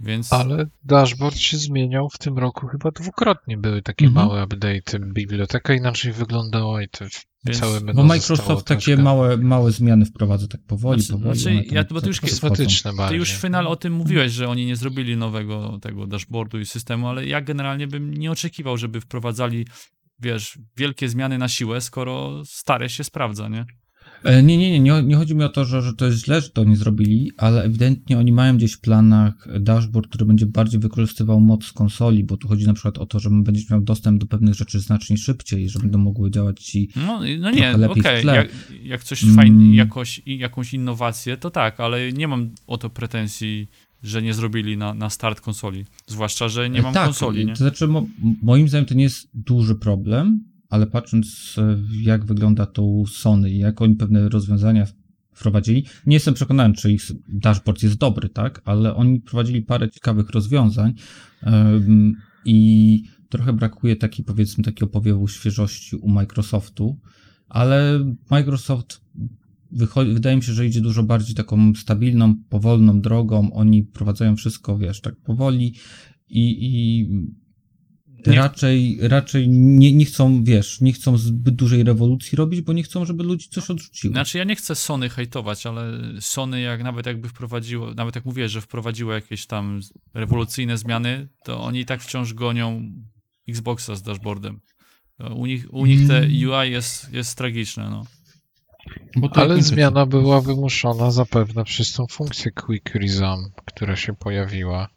Więc 0.00 0.32
Ale 0.32 0.66
dashboard 0.84 1.36
się 1.36 1.56
zmieniał 1.56 2.08
w 2.10 2.18
tym 2.18 2.38
roku 2.38 2.66
chyba 2.66 2.90
dwukrotnie. 2.90 3.56
Były 3.58 3.82
takie 3.82 4.06
Mhm. 4.06 4.26
małe 4.26 4.46
update'y. 4.46 5.12
Biblioteka 5.12 5.74
inaczej 5.74 6.12
wyglądała 6.12 6.82
i 6.82 6.88
to 6.88 7.04
Więc- 7.44 7.58
całe 7.58 7.80
menu 7.80 7.96
Bo 7.96 8.04
Microsoft 8.04 8.66
takie 8.66 8.84
troszkę 8.84 9.02
małe, 9.02 9.36
małe 9.36 9.72
zmiany 9.72 10.04
wprowadza 10.04 10.46
tak 10.48 10.60
powoli, 10.66 11.02
Znaczy- 11.02 11.22
powoli. 11.22 11.38
znaczy, 11.38 11.56
tam 11.66 11.74
ja- 11.76 11.84
bo 11.84 11.94
to 11.94 12.00
tak 12.00 12.06
już 12.06 12.20
kosmetyczne 12.20 12.92
Ty 13.08 13.16
już 13.16 13.32
w 13.32 13.40
finale 13.40 13.68
o 13.68 13.76
tym 13.76 13.92
mówiłeś, 13.92 14.32
że 14.32 14.48
oni 14.48 14.66
nie 14.66 14.76
zrobili 14.76 15.16
nowego 15.16 15.78
tego 15.82 16.06
dashboardu 16.06 16.60
i 16.60 16.66
systemu, 16.66 17.08
ale 17.08 17.26
ja 17.26 17.40
generalnie 17.40 17.86
bym 17.86 18.14
nie 18.14 18.30
oczekiwał, 18.30 18.76
żeby 18.76 19.00
wprowadzali, 19.00 19.66
wiesz, 20.18 20.58
wielkie 20.76 21.08
zmiany 21.08 21.38
na 21.38 21.48
siłę, 21.48 21.80
skoro 21.80 22.42
stare 22.44 22.88
się 22.88 23.04
sprawdza, 23.04 23.48
nie? 23.48 23.64
E, 24.24 24.42
Nie, 24.42 24.56
nie, 24.58 24.80
nie, 24.80 25.02
nie, 25.02 25.16
chodzi 25.16 25.34
mi 25.34 25.44
o 25.44 25.48
to, 25.48 25.64
że, 25.64 25.82
że 25.82 25.94
to 25.94 26.06
jest 26.06 26.24
źle, 26.24 26.40
że 26.40 26.50
to 26.50 26.64
nie 26.64 26.76
zrobili, 26.76 27.32
ale 27.36 27.62
ewidentnie 27.64 28.18
oni 28.18 28.32
mają 28.32 28.56
gdzieś 28.56 28.72
w 28.72 28.80
planach 28.80 29.48
dashboard, 29.60 30.08
który 30.08 30.24
będzie 30.24 30.46
bardziej 30.46 30.80
wykorzystywał 30.80 31.40
moc 31.40 31.72
konsoli, 31.72 32.24
bo 32.24 32.36
tu 32.36 32.48
chodzi 32.48 32.66
na 32.66 32.74
przykład 32.74 32.98
o 32.98 33.06
to, 33.06 33.18
że 33.20 33.30
będziesz 33.30 33.70
miał 33.70 33.80
dostęp 33.80 34.20
do 34.20 34.26
pewnych 34.26 34.54
rzeczy 34.54 34.80
znacznie 34.80 35.16
szybciej, 35.16 35.68
że 35.68 35.78
będą 35.78 35.98
mogły 35.98 36.30
działać 36.30 36.60
ci 36.60 36.88
No, 36.96 37.20
no 37.40 37.50
nie, 37.50 37.76
lepiej 37.76 38.02
w 38.02 38.06
okej, 38.06 38.22
tle. 38.22 38.34
jak, 38.34 38.48
jak 38.82 39.04
coś 39.04 39.22
Mm. 39.24 39.36
fajnie, 39.36 39.76
jakoś, 39.76 40.22
jakąś 40.26 40.74
innowację, 40.74 41.36
to 41.36 41.50
tak, 41.50 41.80
ale 41.80 42.12
nie 42.12 42.28
mam 42.28 42.50
o 42.66 42.78
to 42.78 42.90
pretensji, 42.90 43.68
że 44.02 44.22
nie 44.22 44.34
zrobili 44.34 44.76
na, 44.76 44.94
na 44.94 45.10
start 45.10 45.40
konsoli. 45.40 45.84
Zwłaszcza, 46.06 46.48
że 46.48 46.70
nie 46.70 46.82
mam 46.82 46.94
tak, 46.94 47.04
konsoli, 47.04 47.46
nie? 47.46 47.52
To 47.52 47.58
znaczy, 47.58 47.86
mo, 47.88 48.06
moim 48.42 48.68
zdaniem 48.68 48.86
to 48.86 48.94
nie 48.94 49.02
jest 49.02 49.28
duży 49.34 49.74
problem, 49.74 50.44
ale 50.70 50.86
patrząc 50.86 51.56
e, 51.58 51.78
jak 52.02 52.24
wygląda 52.24 52.66
to 52.66 52.82
u 52.82 53.06
Sony 53.06 53.50
i 53.50 53.58
jak 53.58 53.82
oni 53.82 53.96
pewne 53.96 54.28
rozwiązania 54.28 54.86
wprowadzili, 55.32 55.84
nie 56.06 56.16
jestem 56.16 56.34
przekonany, 56.34 56.74
czy 56.74 56.92
ich 56.92 57.02
dashboard 57.28 57.82
jest 57.82 57.96
dobry, 57.96 58.28
tak, 58.28 58.62
ale 58.64 58.94
oni 58.94 59.20
prowadzili 59.20 59.62
parę 59.62 59.90
ciekawych 59.90 60.30
rozwiązań 60.30 60.94
em, 61.42 62.14
i 62.44 63.02
trochę 63.28 63.52
brakuje 63.52 63.96
takiej, 63.96 64.24
powiedzmy, 64.24 64.64
takiego 64.64 64.86
powiewu 64.86 65.28
świeżości 65.28 65.96
u 65.96 66.08
Microsoftu, 66.08 66.98
ale 67.48 68.04
Microsoft 68.30 69.00
wychodzi, 69.72 70.12
wydaje 70.12 70.36
mi 70.36 70.42
się, 70.42 70.52
że 70.52 70.66
idzie 70.66 70.80
dużo 70.80 71.02
bardziej 71.02 71.34
taką 71.34 71.74
stabilną, 71.74 72.34
powolną 72.48 73.00
drogą. 73.00 73.52
Oni 73.52 73.82
prowadzają 73.82 74.36
wszystko, 74.36 74.78
wiesz, 74.78 75.00
tak 75.00 75.16
powoli 75.16 75.74
i, 76.28 76.58
i 76.60 77.08
Nie. 78.26 78.36
raczej, 78.36 78.98
raczej 79.02 79.48
nie, 79.48 79.92
nie 79.92 80.04
chcą, 80.04 80.44
wiesz, 80.44 80.80
nie 80.80 80.92
chcą 80.92 81.18
zbyt 81.18 81.54
dużej 81.54 81.84
rewolucji 81.84 82.36
robić, 82.36 82.60
bo 82.60 82.72
nie 82.72 82.82
chcą, 82.82 83.04
żeby 83.04 83.24
ludzi 83.24 83.48
coś 83.48 83.70
odrzuciło. 83.70 84.12
Znaczy 84.12 84.38
ja 84.38 84.44
nie 84.44 84.56
chcę 84.56 84.74
Sony 84.74 85.08
hejtować, 85.08 85.66
ale 85.66 85.98
Sony 86.20 86.60
jak 86.60 86.82
nawet 86.82 87.06
jakby 87.06 87.28
wprowadziło, 87.28 87.94
nawet 87.94 88.14
jak 88.14 88.24
mówię, 88.24 88.48
że 88.48 88.60
wprowadziło 88.60 89.12
jakieś 89.12 89.46
tam 89.46 89.80
rewolucyjne 90.14 90.78
zmiany, 90.78 91.28
to 91.44 91.60
oni 91.60 91.80
i 91.80 91.86
tak 91.86 92.02
wciąż 92.02 92.34
gonią 92.34 92.92
Xboxa 93.48 93.96
z 93.96 94.02
dashboardem. 94.02 94.60
U 95.34 95.46
nich, 95.46 95.74
u 95.74 95.86
nich 95.86 96.08
te 96.08 96.18
Mm. 96.18 96.30
UI 96.30 96.70
jest, 96.70 97.12
jest 97.12 97.38
tragiczne, 97.38 97.90
no. 97.90 98.04
Ale 99.32 99.62
zmiana 99.62 100.06
była 100.06 100.40
wymuszona 100.40 101.10
zapewne 101.10 101.64
przez 101.64 101.92
tą 101.92 102.06
funkcję 102.06 102.52
Quick 102.52 102.94
Resume, 102.94 103.48
która 103.64 103.96
się 103.96 104.14
pojawiła. 104.14 104.88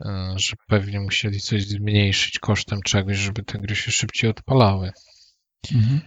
E, 0.00 0.34
Że 0.36 0.56
pewnie 0.68 1.00
musieli 1.00 1.40
coś 1.40 1.66
zmniejszyć 1.66 2.38
kosztem 2.38 2.82
czegoś, 2.82 3.16
żeby 3.16 3.42
te 3.42 3.58
gry 3.58 3.76
się 3.76 3.90
szybciej 3.90 4.30
odpalały. 4.30 4.92
Mhm. 5.74 6.00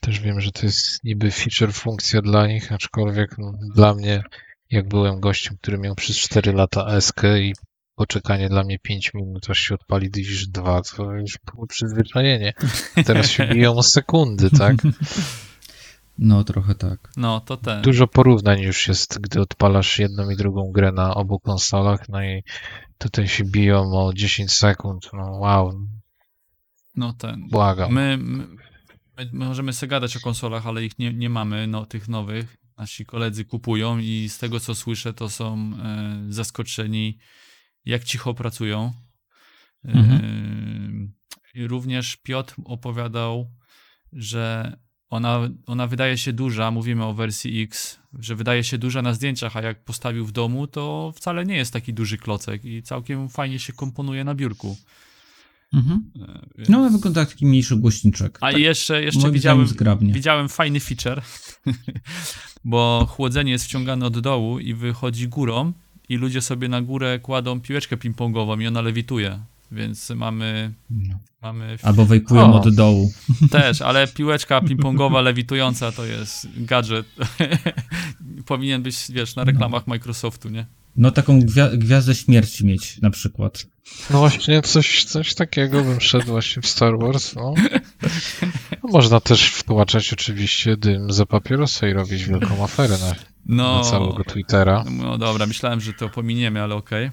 Też 0.00 0.20
wiem, 0.20 0.40
że 0.40 0.52
to 0.52 0.66
jest 0.66 1.04
niby 1.04 1.30
feature 1.30 1.72
funkcja 1.72 2.22
dla 2.22 2.46
nich, 2.46 2.72
aczkolwiek 2.72 3.38
no, 3.38 3.52
dla 3.74 3.94
mnie, 3.94 4.22
jak 4.70 4.88
byłem 4.88 5.20
gościem, 5.20 5.56
który 5.60 5.78
miał 5.78 5.94
przez 5.94 6.16
4 6.16 6.52
lata 6.52 7.00
SK 7.00 7.22
i 7.40 7.54
poczekanie 7.94 8.48
dla 8.48 8.64
mnie 8.64 8.78
5 8.78 9.14
minut, 9.14 9.50
aż 9.50 9.58
się 9.58 9.74
odpali 9.74 10.10
Division 10.10 10.52
2, 10.52 10.82
to 10.82 11.12
już 11.12 11.38
było 11.52 11.66
przyzwyczajenie. 11.66 12.52
Teraz 13.06 13.30
się 13.30 13.46
biją 13.46 13.72
o 13.72 13.82
sekundy, 13.82 14.50
tak? 14.50 14.76
No, 16.18 16.44
trochę 16.44 16.74
tak. 16.74 17.10
No, 17.16 17.40
to 17.40 17.56
ten. 17.56 17.82
Dużo 17.82 18.06
porównań 18.06 18.60
już 18.60 18.88
jest, 18.88 19.20
gdy 19.20 19.40
odpalasz 19.40 19.98
jedną 19.98 20.30
i 20.30 20.36
drugą 20.36 20.72
grę 20.72 20.92
na 20.92 21.14
obu 21.14 21.40
konsolach, 21.40 22.08
no 22.08 22.22
i 22.24 22.42
tutaj 22.98 23.28
się 23.28 23.44
biją 23.44 23.92
o 23.92 24.12
10 24.14 24.52
sekund, 24.52 25.10
no 25.12 25.30
wow. 25.30 25.86
No 26.96 27.12
ten. 27.12 27.48
Błagam. 27.48 27.92
My, 27.92 28.16
my, 28.20 28.46
my 29.32 29.46
możemy 29.46 29.72
sobie 29.72 29.90
gadać 29.90 30.16
o 30.16 30.20
konsolach, 30.20 30.66
ale 30.66 30.84
ich 30.84 30.98
nie, 30.98 31.12
nie 31.12 31.30
mamy, 31.30 31.66
no, 31.66 31.86
tych 31.86 32.08
nowych. 32.08 32.56
Nasi 32.78 33.06
koledzy 33.06 33.44
kupują 33.44 33.98
i 33.98 34.28
z 34.28 34.38
tego 34.38 34.60
co 34.60 34.74
słyszę, 34.74 35.12
to 35.12 35.30
są 35.30 35.72
e, 35.82 36.26
zaskoczeni, 36.28 37.18
jak 37.84 38.04
cicho 38.04 38.34
pracują. 38.34 38.92
E, 39.84 40.20
I 41.54 41.66
również 41.66 42.16
Piotr 42.16 42.54
opowiadał, 42.64 43.50
że 44.12 44.76
ona, 45.10 45.40
ona 45.66 45.86
wydaje 45.86 46.18
się 46.18 46.32
duża, 46.32 46.70
mówimy 46.70 47.04
o 47.04 47.14
wersji 47.14 47.62
X, 47.62 47.98
że 48.18 48.34
wydaje 48.36 48.64
się 48.64 48.78
duża 48.78 49.02
na 49.02 49.14
zdjęciach, 49.14 49.56
a 49.56 49.62
jak 49.62 49.84
postawił 49.84 50.26
w 50.26 50.32
domu, 50.32 50.66
to 50.66 51.12
wcale 51.16 51.44
nie 51.44 51.56
jest 51.56 51.72
taki 51.72 51.94
duży 51.94 52.18
klocek 52.18 52.64
i 52.64 52.82
całkiem 52.82 53.28
fajnie 53.28 53.58
się 53.58 53.72
komponuje 53.72 54.24
na 54.24 54.34
biurku. 54.34 54.76
Mhm. 55.74 56.10
E, 56.28 56.40
więc- 56.58 56.68
No, 56.68 56.90
wygląda 56.90 57.20
jak 57.20 57.30
taki 57.30 57.46
mniejszy 57.46 57.76
głośniczek. 57.76 58.38
a 58.40 58.52
tak, 58.52 58.60
jeszcze, 58.60 59.02
jeszcze 59.02 59.18
widziałem, 59.34 59.58
widziałem 60.12 60.48
fajny 60.48 60.80
feature, 60.80 61.22
bo 62.64 63.06
chłodzenie 63.10 63.52
jest 63.52 63.64
wciągane 63.64 64.06
od 64.06 64.20
dołu 64.20 64.58
i 64.58 64.74
wychodzi 64.74 65.28
górą 65.28 65.72
i 66.08 66.16
ludzie 66.16 66.40
sobie 66.42 66.68
na 66.68 66.82
górę 66.82 67.18
kładą 67.18 67.60
piłeczkę 67.60 67.96
ping-pongową 67.96 68.62
i 68.62 68.66
ona 68.66 68.80
lewituje. 68.80 69.40
Więc 69.74 70.10
mamy, 70.10 70.74
No. 70.90 71.18
mamy 71.42 71.76
Albo 71.82 72.04
wejpują 72.06 72.54
od 72.54 72.74
dołu. 72.74 73.12
też, 73.50 73.82
ale 73.82 74.08
piłeczka 74.08 74.60
ping-pongowa 74.60 75.22
lewitująca 75.22 75.92
to 75.92 76.04
jest 76.04 76.46
gadżet. 76.56 77.06
Powinien 78.46 78.82
być, 78.82 78.96
wiesz, 79.10 79.36
na 79.36 79.44
reklamach 79.44 79.86
Microsoftu, 79.86 80.48
nie? 80.48 80.66
No 80.96 81.10
taką 81.10 81.40
gwia- 81.40 81.76
gwiazdę 81.78 82.14
śmierci 82.14 82.66
mieć 82.66 83.00
na 83.00 83.10
przykład. 83.10 83.66
No 84.10 84.18
właśnie, 84.18 84.62
coś, 84.62 85.04
coś 85.04 85.34
takiego 85.34 85.84
bym 85.84 86.00
szedł 86.00 86.26
właśnie 86.26 86.62
w 86.62 86.66
Star 86.66 86.98
Wars, 86.98 87.34
no. 87.34 87.54
no 88.82 88.88
można 88.92 89.20
też 89.20 89.44
wtłaczać 89.50 90.12
oczywiście 90.12 90.76
dym 90.76 91.12
za 91.12 91.26
papierosa 91.26 91.88
i 91.88 91.92
robić 91.92 92.24
wielką 92.24 92.64
aferę 92.64 92.98
na, 92.98 93.14
No, 93.46 93.78
na 93.78 93.84
całego 93.84 94.24
Twittera. 94.24 94.84
no 94.90 95.18
dobra, 95.18 95.46
myślałem, 95.46 95.80
że 95.80 95.92
to 95.92 96.08
pominiemy, 96.08 96.62
ale 96.62 96.74
okej. 96.74 97.04
Em, 97.04 97.12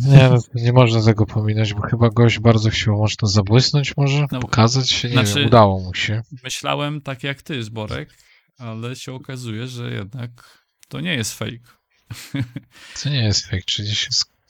Nie, 0.00 0.28
no, 0.30 0.38
nie 0.54 0.72
można 0.72 1.02
tego 1.02 1.26
pominąć, 1.26 1.74
bo 1.74 1.80
chyba 1.82 2.10
gość 2.10 2.38
bardzo 2.38 2.70
chciał 2.70 2.98
można 2.98 3.28
zabłysnąć 3.28 3.96
może, 3.96 4.26
No, 4.32 4.40
pokazać 4.40 4.90
się, 4.90 5.08
nie 5.08 5.14
znaczy- 5.14 5.34
wiem, 5.34 5.46
udało 5.46 5.80
mu 5.80 5.94
się. 5.94 6.22
Myślałem 6.44 7.00
tak 7.00 7.22
jak 7.24 7.42
ty, 7.42 7.62
Zborek, 7.62 8.14
ale 8.58 8.96
się 8.96 9.12
okazuje, 9.12 9.66
że 9.66 9.90
jednak 9.92 10.30
to 10.88 11.00
nie 11.00 11.14
jest 11.14 11.34
fake. 11.38 11.58
To 13.02 13.08
nie 13.10 13.22
jest 13.24 13.46
fake, 13.46 13.62
czyli 13.66 13.94
się 13.94 14.08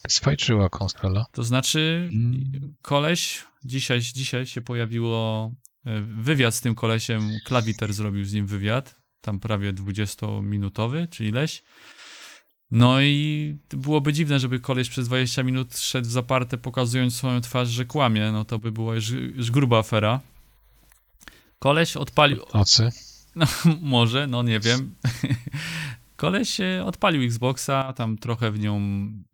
spajczyła 0.09 0.69
konsola. 0.69 1.25
To 1.33 1.45
znaczy, 1.45 2.09
Mm. 2.13 2.75
koleś, 2.83 3.45
dzisiaj, 3.65 4.01
dzisiaj 4.01 4.47
się 4.47 4.61
pojawiło 4.61 5.53
e, 5.87 6.01
wywiad 6.01 6.55
z 6.55 6.61
tym 6.61 6.75
kolesiem, 6.75 7.31
Klawiter 7.45 7.93
zrobił 7.93 8.25
z 8.25 8.33
nim 8.33 8.47
wywiad, 8.47 8.95
tam 9.21 9.41
prawie 9.41 9.73
20-minutowy, 9.73 11.09
czy 11.11 11.25
ileś. 11.25 11.63
No 12.71 13.01
i 13.03 13.57
byłoby 13.71 14.13
dziwne, 14.13 14.41
żeby 14.41 14.61
koleś 14.61 14.89
przez 14.89 15.09
20 15.09 15.43
minut 15.43 15.79
szedł 15.79 16.09
w 16.09 16.11
zaparte, 16.11 16.59
pokazując 16.59 17.17
swoją 17.17 17.41
twarz, 17.41 17.69
że 17.69 17.85
kłamie, 17.85 18.33
no 18.33 18.45
to 18.45 18.59
by 18.59 18.73
była 18.73 18.95
już, 18.95 19.11
już 19.11 19.51
gruba 19.51 19.79
afera. 19.79 20.21
Koleś 21.59 21.97
odpalił, 21.97 22.39
Nocy. 22.55 22.91
no, 23.37 23.47
może, 23.83 24.27
no 24.27 24.43
nie 24.43 24.61
wiem. 24.61 24.95
Koleś 26.17 26.61
e, 26.61 26.85
odpalił 26.85 27.23
Xboxa, 27.23 27.93
tam 27.93 28.19
trochę 28.19 28.51
w 28.51 28.59
nią 28.59 28.81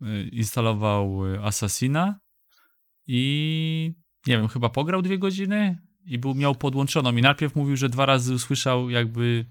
e, 0.01 0.23
instalował 0.23 1.33
e, 1.35 1.43
Assassina 1.43 2.19
i 3.07 3.93
nie 4.27 4.37
wiem, 4.37 4.47
chyba 4.47 4.69
pograł 4.69 5.01
dwie 5.01 5.17
godziny 5.17 5.81
i 6.05 6.17
był, 6.17 6.35
miał 6.35 6.55
podłączoną 6.55 7.15
i 7.15 7.21
najpierw 7.21 7.55
mówił, 7.55 7.77
że 7.77 7.89
dwa 7.89 8.05
razy 8.05 8.33
usłyszał 8.33 8.89
jakby 8.89 9.45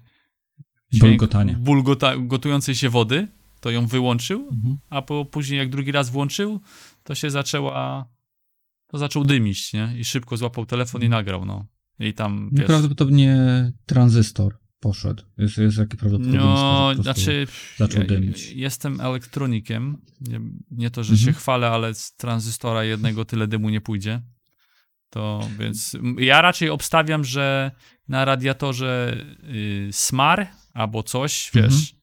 Bulgotanie. 0.99 1.53
bulgota, 1.53 2.17
gotującej 2.17 2.75
się 2.75 2.89
wody, 2.89 3.27
to 3.59 3.69
ją 3.71 3.87
wyłączył, 3.87 4.49
Mhm. 4.51 4.77
a 4.89 5.01
po, 5.01 5.25
później 5.25 5.57
jak 5.59 5.69
drugi 5.69 5.91
raz 5.91 6.09
włączył, 6.09 6.59
to 7.03 7.15
się 7.15 7.29
zaczęła, 7.29 8.05
to 8.87 8.97
zaczął 8.97 9.23
dymić, 9.23 9.73
nie? 9.73 9.93
I 9.97 10.05
szybko 10.05 10.37
złapał 10.37 10.65
telefon 10.65 11.01
i 11.03 11.09
nagrał, 11.09 11.45
no. 11.45 11.65
I 11.99 12.13
tam, 12.13 12.49
wiesz... 12.53 12.65
Prawdopodobnie 12.67 13.37
tranzystor 13.85 14.57
poszedł. 14.79 15.23
Jest, 15.37 15.57
jest 15.57 15.77
takie 15.77 15.97
prawdopodobieństwo, 15.97 16.47
No, 16.53 16.93
że 16.95 17.03
znaczy, 17.03 17.47
zaczął 17.77 18.03
dymić. 18.03 18.51
jestem 18.51 19.01
elektronikiem. 19.01 19.97
Nie, 20.21 20.39
nie 20.71 20.91
to, 20.91 21.03
że 21.03 21.13
Mhm. 21.13 21.25
się 21.33 21.39
chwalę, 21.39 21.69
ale 21.69 21.93
z 21.93 22.15
tranzystora 22.15 22.83
jednego 22.83 23.25
tyle 23.25 23.47
dymu 23.47 23.69
nie 23.69 23.81
pójdzie. 23.81 24.21
To 25.09 25.47
więc 25.59 25.97
ja 26.17 26.41
raczej 26.41 26.69
obstawiam, 26.69 27.23
że 27.23 27.71
na 28.07 28.25
radiatorze 28.25 29.17
y, 29.43 29.89
smar 29.91 30.47
albo 30.73 31.03
coś, 31.03 31.51
wiesz, 31.53 31.65
Mhm. 31.65 31.96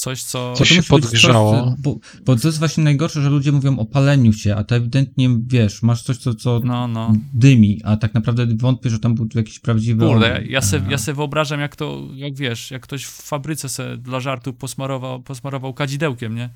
Coś, 0.00 0.22
co. 0.22 0.52
Coś 0.52 0.68
się 0.68 0.82
podgrzało. 0.82 1.70
coś, 1.70 1.80
Bo, 1.80 1.98
bo 2.24 2.36
to 2.36 2.48
jest 2.48 2.58
właśnie 2.58 2.84
najgorsze, 2.84 3.22
że 3.22 3.30
ludzie 3.30 3.52
mówią 3.52 3.78
o 3.78 3.86
paleniu 3.86 4.32
się, 4.32 4.56
a 4.56 4.64
to 4.64 4.76
ewidentnie, 4.76 5.28
wiesz, 5.46 5.82
masz 5.82 6.02
coś, 6.02 6.16
co, 6.16 6.34
co 6.34 6.60
No, 6.64 6.88
no. 6.88 7.12
dymi, 7.34 7.80
a 7.84 7.96
tak 7.96 8.14
naprawdę 8.14 8.46
wątpię, 8.56 8.90
że 8.90 8.98
tam 8.98 9.14
był 9.14 9.28
tu 9.28 9.38
jakiś 9.38 9.58
prawdziwy 9.58 10.06
Kurde, 10.06 10.28
ja, 10.28 10.40
ja, 10.40 10.62
se, 10.62 10.82
ja 10.88 10.98
se 10.98 11.14
wyobrażam, 11.14 11.60
jak 11.60 11.76
to, 11.76 12.08
jak 12.14 12.36
wiesz, 12.36 12.70
jak 12.70 12.82
ktoś 12.82 13.04
w 13.04 13.22
fabryce 13.22 13.68
se 13.68 13.96
dla 13.96 14.20
żartu 14.20 14.52
posmarował, 14.52 15.22
posmarował 15.22 15.74
kadzidełkiem, 15.74 16.34
nie? 16.34 16.50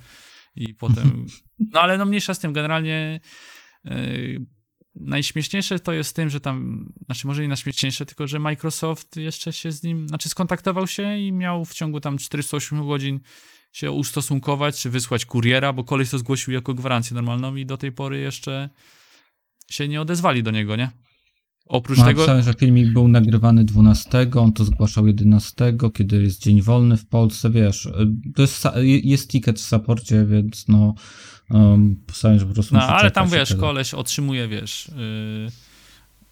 I 0.56 0.74
potem. 0.74 1.26
No 1.72 1.80
ale 1.80 1.98
no 1.98 2.04
mniejsza 2.04 2.34
z 2.34 2.38
tym, 2.38 2.52
generalnie. 2.52 3.20
Yy, 3.84 4.46
najśmieszniejsze 4.94 5.78
to 5.78 5.92
jest 5.92 6.16
tym, 6.16 6.30
że 6.30 6.40
tam, 6.40 6.88
znaczy 7.06 7.26
może 7.26 7.42
nie 7.42 7.48
najśmieszniejsze, 7.48 8.06
tylko 8.06 8.26
że 8.26 8.38
Microsoft 8.38 9.16
jeszcze 9.16 9.52
się 9.52 9.72
z 9.72 9.82
nim, 9.82 10.08
znaczy 10.08 10.28
skontaktował 10.28 10.86
się 10.86 11.18
i 11.18 11.32
miał 11.32 11.64
w 11.64 11.74
ciągu 11.74 12.00
tam 12.00 12.18
408 12.18 12.86
godzin 12.86 13.20
się 13.72 13.90
ustosunkować, 13.90 14.80
czy 14.80 14.90
wysłać 14.90 15.24
kuriera, 15.24 15.72
bo 15.72 15.84
koleś 15.84 16.10
to 16.10 16.18
zgłosił 16.18 16.54
jako 16.54 16.74
gwarancję 16.74 17.14
normalną 17.14 17.56
i 17.56 17.66
do 17.66 17.76
tej 17.76 17.92
pory 17.92 18.18
jeszcze 18.18 18.68
się 19.70 19.88
nie 19.88 20.00
odezwali 20.00 20.42
do 20.42 20.50
niego, 20.50 20.76
nie? 20.76 20.90
Oprócz 21.66 21.98
No, 21.98 22.04
tego... 22.04 22.20
napisałem, 22.20 22.42
że 22.42 22.54
filmik 22.54 22.92
był 22.92 23.08
nagrywany 23.08 23.64
12, 23.64 24.26
on 24.36 24.52
to 24.52 24.64
zgłaszał 24.64 25.06
11, 25.06 25.74
kiedy 25.94 26.22
jest 26.22 26.42
dzień 26.42 26.62
wolny 26.62 26.96
w 26.96 27.06
Polsce, 27.06 27.50
wiesz, 27.50 27.88
to 28.34 28.42
jest, 28.42 28.64
jest 29.04 29.30
ticket 29.30 29.60
w 29.60 29.64
saporcie, 29.64 30.24
więc 30.24 30.68
no 30.68 30.94
um, 31.50 31.96
że 32.36 32.46
po 32.46 32.54
prostu 32.54 32.74
No, 32.74 32.80
muszę 32.80 32.92
ale 32.92 33.10
tam 33.10 33.28
wiesz, 33.28 33.48
tego. 33.48 33.60
koleś 33.60 33.94
otrzymuje, 33.94 34.48
wiesz, 34.48 34.90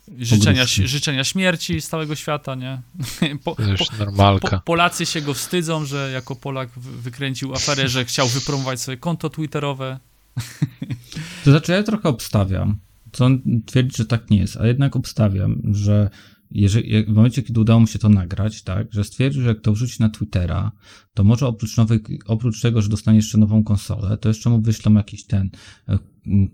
yy, 0.09 0.25
życzenia, 0.27 0.65
życzenia 0.67 1.25
śmierci 1.25 1.81
z 1.81 1.89
całego 1.89 2.15
świata, 2.15 2.55
nie? 2.55 2.83
Po, 3.45 3.55
po, 3.57 3.63
normalka. 3.99 4.49
po, 4.59 4.61
Polacy 4.65 5.07
się 5.07 5.21
go 5.21 5.35
wstydzą, 5.35 5.85
że 5.85 6.11
jako 6.15 6.37
Polak 6.37 6.71
wy- 6.77 7.03
wykręcił 7.03 7.55
aferę, 7.55 7.89
że 7.89 8.05
chciał 8.05 8.29
wypromować 8.29 8.81
sobie 8.81 8.97
konto 8.97 9.31
twitterowe. 9.31 9.99
To 11.45 11.51
znaczy, 11.51 11.73
ja 11.73 11.83
trochę 11.83 12.09
obstawiam, 12.09 12.79
co 13.13 13.25
on 13.25 13.41
twierdzi, 13.67 13.97
że 13.97 14.05
tak 14.07 14.31
nie 14.31 14.39
jest, 14.39 14.57
ale 14.57 14.69
jednak 14.69 14.97
obstawiam, 14.97 15.63
że 15.71 16.11
jeżeli, 16.51 17.05
w 17.05 17.09
momencie, 17.09 17.43
kiedy 17.43 17.61
udało 17.61 17.81
mu 17.81 17.87
się 17.87 17.99
to 17.99 18.09
nagrać, 18.09 18.63
tak, 18.63 18.87
że 18.91 19.05
stwierdził, 19.05 19.43
że 19.43 19.49
jak 19.49 19.61
to 19.61 19.73
wrzuci 19.73 19.97
na 20.01 20.09
Twittera, 20.09 20.73
to 21.15 21.25
może 21.25 21.47
oprócz 21.47 21.77
nowej, 21.77 22.01
oprócz 22.27 22.61
tego, 22.61 22.83
że 22.83 22.89
dostanie 22.89 23.17
jeszcze 23.17 23.39
nową 23.39 23.65
konsolę, 23.65 24.17
to 24.19 24.29
jeszcze 24.29 24.51
mu 24.51 24.61
wyślą 24.61 24.95
jakiś 24.95 25.25
ten 25.27 25.51
e, 25.89 25.99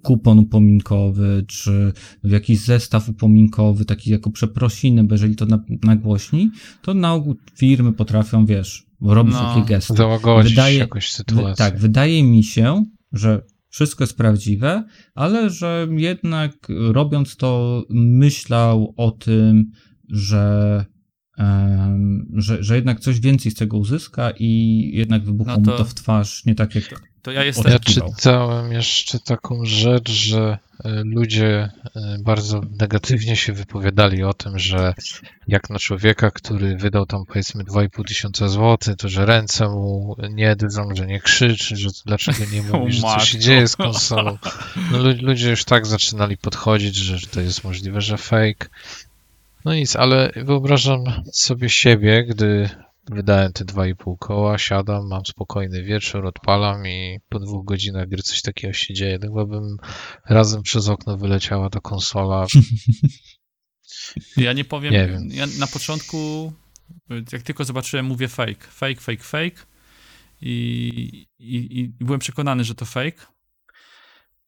kupon 0.03 0.39
upominkowy, 0.39 1.45
czy 1.49 1.93
jakiś 2.25 2.59
zestaw 2.61 3.09
upominkowy, 3.09 3.85
taki 3.85 4.11
jako 4.11 4.31
przeprosiny, 4.31 5.05
bo 5.05 5.15
jeżeli 5.15 5.37
to 5.37 5.47
na, 5.47 5.65
nagłośni, 5.83 6.51
to 6.83 6.95
na 6.95 7.15
ogół 7.15 7.37
firmy 7.55 7.93
potrafią, 7.93 8.47
wiesz, 8.47 8.87
robić 9.01 9.35
No. 9.35 9.55
takie 9.55 9.69
gesty. 9.69 9.95
Załagodzić 9.95 10.53
Wydaje- 10.53 10.79
jakąś 10.79 11.05
Wy- 11.07 11.13
sytuację. 11.17 11.55
Tak, 11.57 11.79
wydaje 11.79 12.23
mi 12.25 12.45
się, 12.45 12.85
że 13.13 13.43
wszystko 13.69 14.05
jest 14.05 14.17
prawdziwe, 14.17 14.85
ale 15.15 15.51
że 15.51 15.87
jednak 15.91 16.53
robiąc 16.69 17.37
to 17.37 17.83
myślał 17.91 18.95
o 18.97 19.11
tym, 19.11 19.71
że, 20.09 20.85
że, 22.35 22.63
że 22.63 22.77
jednak 22.77 23.01
coś 23.01 23.21
więcej 23.21 23.53
z 23.53 23.55
tego 23.55 23.77
uzyska 23.79 24.31
i 24.39 24.81
jednak 24.95 25.25
wybuchło 25.25 25.53
No 25.53 25.59
mu 25.59 25.65
to- 25.65 25.79
to 25.79 25.85
w 25.85 25.95
twarz 25.95 26.45
nie 26.47 26.55
tak 26.55 26.75
jak 26.75 26.85
To 27.23 27.33
ja 27.33 27.45
jestem... 27.45 27.73
Ja 27.73 27.79
czytałem 27.79 28.73
jeszcze 28.73 29.19
taką 29.19 29.65
rzecz, 29.65 30.11
że 30.11 30.59
e, 30.85 31.03
ludzie 31.05 31.71
e, 31.97 32.19
bardzo 32.21 32.61
negatywnie 32.81 33.37
się 33.37 33.53
wypowiadali 33.53 34.23
o 34.23 34.35
tym, 34.35 34.59
że 34.59 34.95
jak 35.49 35.71
na 35.71 35.79
człowieka, 35.79 36.31
który 36.31 36.77
wydał 36.77 37.07
tam 37.07 37.25
powiedzmy 37.27 37.65
2,5 37.65 38.05
tysiąca 38.05 38.49
złotych, 38.49 38.97
to 38.97 39.09
że 39.09 39.27
ręce 39.27 39.69
mu 39.69 40.17
nie 40.31 40.57
drżą, 40.57 40.89
że 40.95 41.07
nie 41.07 41.21
krzyczy, 41.21 41.77
że 41.77 41.89
dlaczego 42.07 42.39
nie 42.53 42.63
mówi, 42.73 42.93
że 42.93 43.03
co 43.03 43.21
się 43.21 43.39
dzieje 43.39 43.69
z 43.69 43.77
konsolą. 43.77 44.39
No, 44.93 44.99
lu- 44.99 45.23
ludzie 45.23 45.51
już 45.51 45.65
tak 45.65 45.87
zaczynali 45.87 46.37
podchodzić, 46.37 46.97
że 46.97 47.27
to 47.27 47.41
jest 47.41 47.65
możliwe, 47.65 48.01
że 48.01 48.17
fake. 48.17 48.67
No 49.65 49.75
nic, 49.75 49.97
ale 49.97 50.33
wyobrażam 50.37 51.05
sobie 51.33 51.69
siebie, 51.69 52.25
gdy 52.25 52.69
wydałem 53.11 53.53
te 53.53 53.65
2,5 53.65 54.19
koła, 54.19 54.59
siadam, 54.59 55.09
mam 55.09 55.27
spokojny 55.27 55.83
wieczór, 55.83 56.27
odpalam 56.27 56.87
i 56.87 57.19
po 57.29 57.39
dwóch 57.39 57.65
godzinach 57.65 58.09
gry 58.09 58.23
coś 58.23 58.43
takiego 58.43 58.73
się 58.73 58.95
dzieje. 58.95 59.19
Chyba 59.23 59.47
bym 59.47 59.77
razem 60.29 60.63
przez 60.63 60.89
okno 60.89 61.17
wyleciała 61.17 61.71
ta 61.71 61.81
konsola. 61.81 62.47
Ja 64.37 64.53
nie 64.53 64.65
powiem. 64.65 64.93
Nie 64.93 65.09
wiem. 65.09 65.29
Ja 65.31 65.47
na 65.59 65.67
początku, 65.67 66.53
jak 67.33 67.43
tylko 67.43 67.65
zobaczyłem, 67.65 68.07
mówię 68.07 68.29
fake. 68.29 68.67
Fake, 68.71 69.01
fake, 69.01 69.23
fake. 69.23 69.67
I, 70.41 71.27
i, 71.39 71.81
i 71.81 71.89
byłem 72.05 72.21
przekonany, 72.21 72.65
że 72.65 72.75
to 72.75 72.85
fake. 72.85 73.27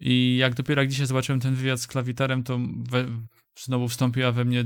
I 0.00 0.36
jak 0.36 0.54
dopiero 0.54 0.82
jak 0.82 0.90
dzisiaj 0.90 1.06
zobaczyłem 1.06 1.40
ten 1.40 1.54
wywiad 1.54 1.80
z 1.80 1.86
klawiterem, 1.86 2.42
to 2.42 2.58
we, 2.90 3.06
znowu 3.64 3.88
wstąpiła 3.88 4.32
we 4.32 4.44
mnie 4.44 4.60
y, 4.60 4.64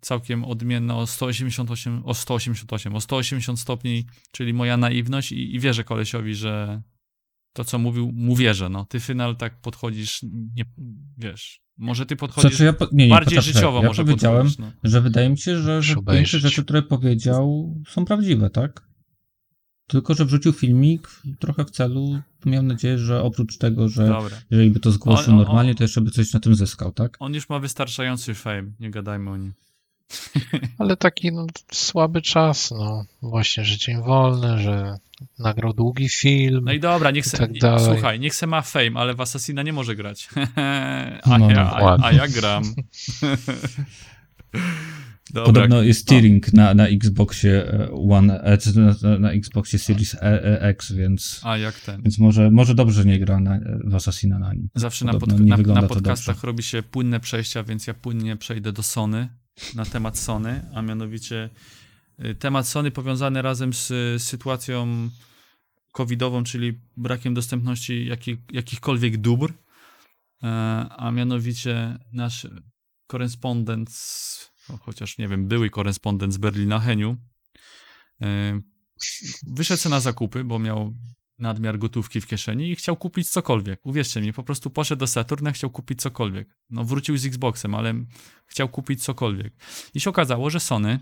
całkiem 0.00 0.44
odmienna 0.44 0.96
o 0.96 1.06
188, 1.06 2.02
o 2.04 2.14
188, 2.14 2.94
o 2.94 3.00
180 3.00 3.60
stopni, 3.60 4.06
czyli 4.30 4.54
moja 4.54 4.76
naiwność 4.76 5.32
i, 5.32 5.54
i 5.54 5.60
wierzę 5.60 5.84
kolesiowi, 5.84 6.34
że 6.34 6.82
to, 7.52 7.64
co 7.64 7.78
mówił, 7.78 8.12
mu 8.12 8.36
wierzę, 8.36 8.68
no. 8.68 8.84
Ty, 8.84 9.00
Final, 9.00 9.36
tak 9.36 9.60
podchodzisz, 9.60 10.22
nie, 10.56 10.64
wiesz, 11.18 11.60
może 11.78 12.06
ty 12.06 12.16
podchodzisz 12.16 12.50
Znaczy 12.50 12.64
ja, 12.64 12.72
po- 12.72 12.88
nie, 12.92 13.04
nie, 13.04 13.10
bardziej 13.10 13.38
poczekaj, 13.38 13.54
życiowo 13.54 13.80
ja 13.82 13.88
może 13.88 14.04
powiedziałem, 14.04 14.46
podchodzisz, 14.46 14.58
no. 14.58 14.90
że 14.90 15.00
wydaje 15.00 15.28
mi 15.30 15.38
się, 15.38 15.58
że, 15.58 15.82
że 15.82 15.96
obejrzeć. 15.96 16.42
rzeczy, 16.42 16.64
które 16.64 16.82
powiedział, 16.82 17.74
są 17.88 18.04
prawdziwe, 18.04 18.50
tak? 18.50 18.85
Tylko, 19.86 20.14
że 20.14 20.24
wrzucił 20.24 20.52
filmik 20.52 21.08
trochę 21.38 21.64
w 21.64 21.70
celu, 21.70 22.20
miał 22.46 22.62
nadzieję, 22.62 22.98
że 22.98 23.22
oprócz 23.22 23.58
tego, 23.58 23.88
że 23.88 24.06
Dobra. 24.08 24.36
jeżeli 24.50 24.70
by 24.70 24.80
to 24.80 24.90
zgłosił 24.92 25.32
On- 25.32 25.38
on- 25.40 25.44
normalnie, 25.46 25.74
to 25.74 25.84
jeszcze 25.84 26.00
by 26.00 26.10
coś 26.10 26.32
na 26.32 26.40
tym 26.40 26.54
zyskał, 26.54 26.92
tak? 26.92 27.16
On 27.20 27.34
już 27.34 27.48
ma 27.48 27.58
wystarczający 27.58 28.34
fame, 28.34 28.70
nie 28.80 28.90
gadajmy 28.90 29.30
o 29.30 29.36
nim. 29.36 29.52
Ale 30.78 30.96
taki 30.96 31.32
no, 31.32 31.46
słaby 31.72 32.22
czas, 32.22 32.70
no. 32.70 33.04
Właśnie, 33.22 33.64
że 33.64 33.76
dzień 33.78 34.02
wolny, 34.02 34.58
że 34.62 34.96
nagrał 35.38 35.72
długi 35.72 36.08
film. 36.08 36.64
No 36.64 36.72
i 36.72 36.80
dobra, 36.80 37.10
niech 37.10 37.26
se, 37.26 37.38
tak 37.38 37.58
dalej. 37.58 37.84
słuchaj, 37.84 38.20
niech 38.20 38.34
se 38.34 38.46
ma 38.46 38.62
fame, 38.62 38.90
ale 39.00 39.14
w 39.14 39.20
Assassina 39.20 39.62
nie 39.62 39.72
może 39.72 39.96
grać. 39.96 40.28
a, 41.22 41.38
No, 41.38 41.50
ja, 41.50 41.70
a, 41.72 41.84
ładnie. 41.84 42.06
a 42.06 42.12
ja 42.12 42.28
gram. 42.28 42.62
dobra, 45.30 45.52
Podobno 45.52 45.82
jest 45.82 46.08
tearing 46.08 46.52
na, 46.52 46.74
na 46.74 46.88
Xboxie 46.88 47.72
e, 47.72 47.90
One, 47.90 48.40
e, 48.40 48.58
na, 49.02 49.18
na 49.18 49.32
Xboxie 49.32 49.78
Series 49.78 50.14
e, 50.14 50.62
X, 50.62 50.92
więc, 50.92 51.40
a 51.44 51.58
jak 51.58 51.80
ten. 51.80 52.02
więc 52.02 52.18
może, 52.18 52.50
może 52.50 52.74
dobrze 52.74 53.04
nie 53.04 53.18
gra 53.18 53.40
na, 53.40 53.60
w 53.84 53.94
Assassina 53.94 54.38
na 54.38 54.54
nim. 54.54 54.68
Zawsze 54.74 55.04
na, 55.04 55.12
pod, 55.14 55.40
na, 55.40 55.56
na 55.56 55.82
podcastach 55.82 56.44
robi 56.44 56.62
się 56.62 56.82
płynne 56.82 57.20
przejścia, 57.20 57.62
więc 57.62 57.86
ja 57.86 57.94
płynnie 57.94 58.36
przejdę 58.36 58.72
do 58.72 58.82
Sony, 58.82 59.28
na 59.74 59.84
temat 59.84 60.18
Sony, 60.18 60.62
a 60.74 60.82
mianowicie 60.82 61.50
y, 62.24 62.34
temat 62.34 62.68
Sony 62.68 62.90
powiązany 62.90 63.42
razem 63.42 63.72
z 63.72 64.22
sytuacją 64.22 65.10
covidową, 65.92 66.44
czyli 66.44 66.78
brakiem 66.96 67.34
dostępności 67.34 68.06
jakich, 68.06 68.38
jakichkolwiek 68.52 69.16
dóbr, 69.16 69.52
a 70.96 71.10
mianowicie 71.10 71.98
nasz 72.12 72.46
korespondent, 73.06 73.90
z, 73.90 74.55
no, 74.68 74.76
chociaż 74.76 75.18
nie 75.18 75.28
wiem, 75.28 75.48
były 75.48 75.70
korespondent 75.70 76.34
z 76.34 76.36
Berlina, 76.36 76.80
Heniu, 76.80 77.16
e, 78.22 78.60
wyszedł 79.46 79.88
na 79.88 80.00
zakupy, 80.00 80.44
bo 80.44 80.58
miał 80.58 80.94
nadmiar 81.38 81.78
gotówki 81.78 82.20
w 82.20 82.26
kieszeni 82.26 82.70
i 82.70 82.76
chciał 82.76 82.96
kupić 82.96 83.30
cokolwiek. 83.30 83.86
Uwierzcie 83.86 84.20
mi, 84.20 84.32
po 84.32 84.42
prostu 84.42 84.70
poszedł 84.70 85.00
do 85.00 85.06
Saturna, 85.06 85.52
chciał 85.52 85.70
kupić 85.70 86.02
cokolwiek. 86.02 86.56
No 86.70 86.84
wrócił 86.84 87.16
z 87.16 87.26
Xboxem, 87.26 87.74
ale 87.74 87.94
chciał 88.46 88.68
kupić 88.68 89.04
cokolwiek. 89.04 89.54
I 89.94 90.00
się 90.00 90.10
okazało, 90.10 90.50
że 90.50 90.60
Sony 90.60 91.00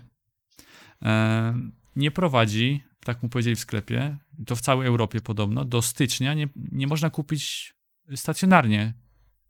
e, 1.01 1.53
nie 1.95 2.11
prowadzi, 2.11 2.83
tak 2.99 3.23
mu 3.23 3.29
powiedzieli 3.29 3.55
w 3.55 3.59
sklepie, 3.59 4.17
to 4.45 4.55
w 4.55 4.61
całej 4.61 4.87
Europie 4.87 5.21
podobno, 5.21 5.65
do 5.65 5.81
stycznia 5.81 6.33
nie, 6.33 6.49
nie 6.55 6.87
można 6.87 7.09
kupić 7.09 7.73
stacjonarnie 8.15 8.93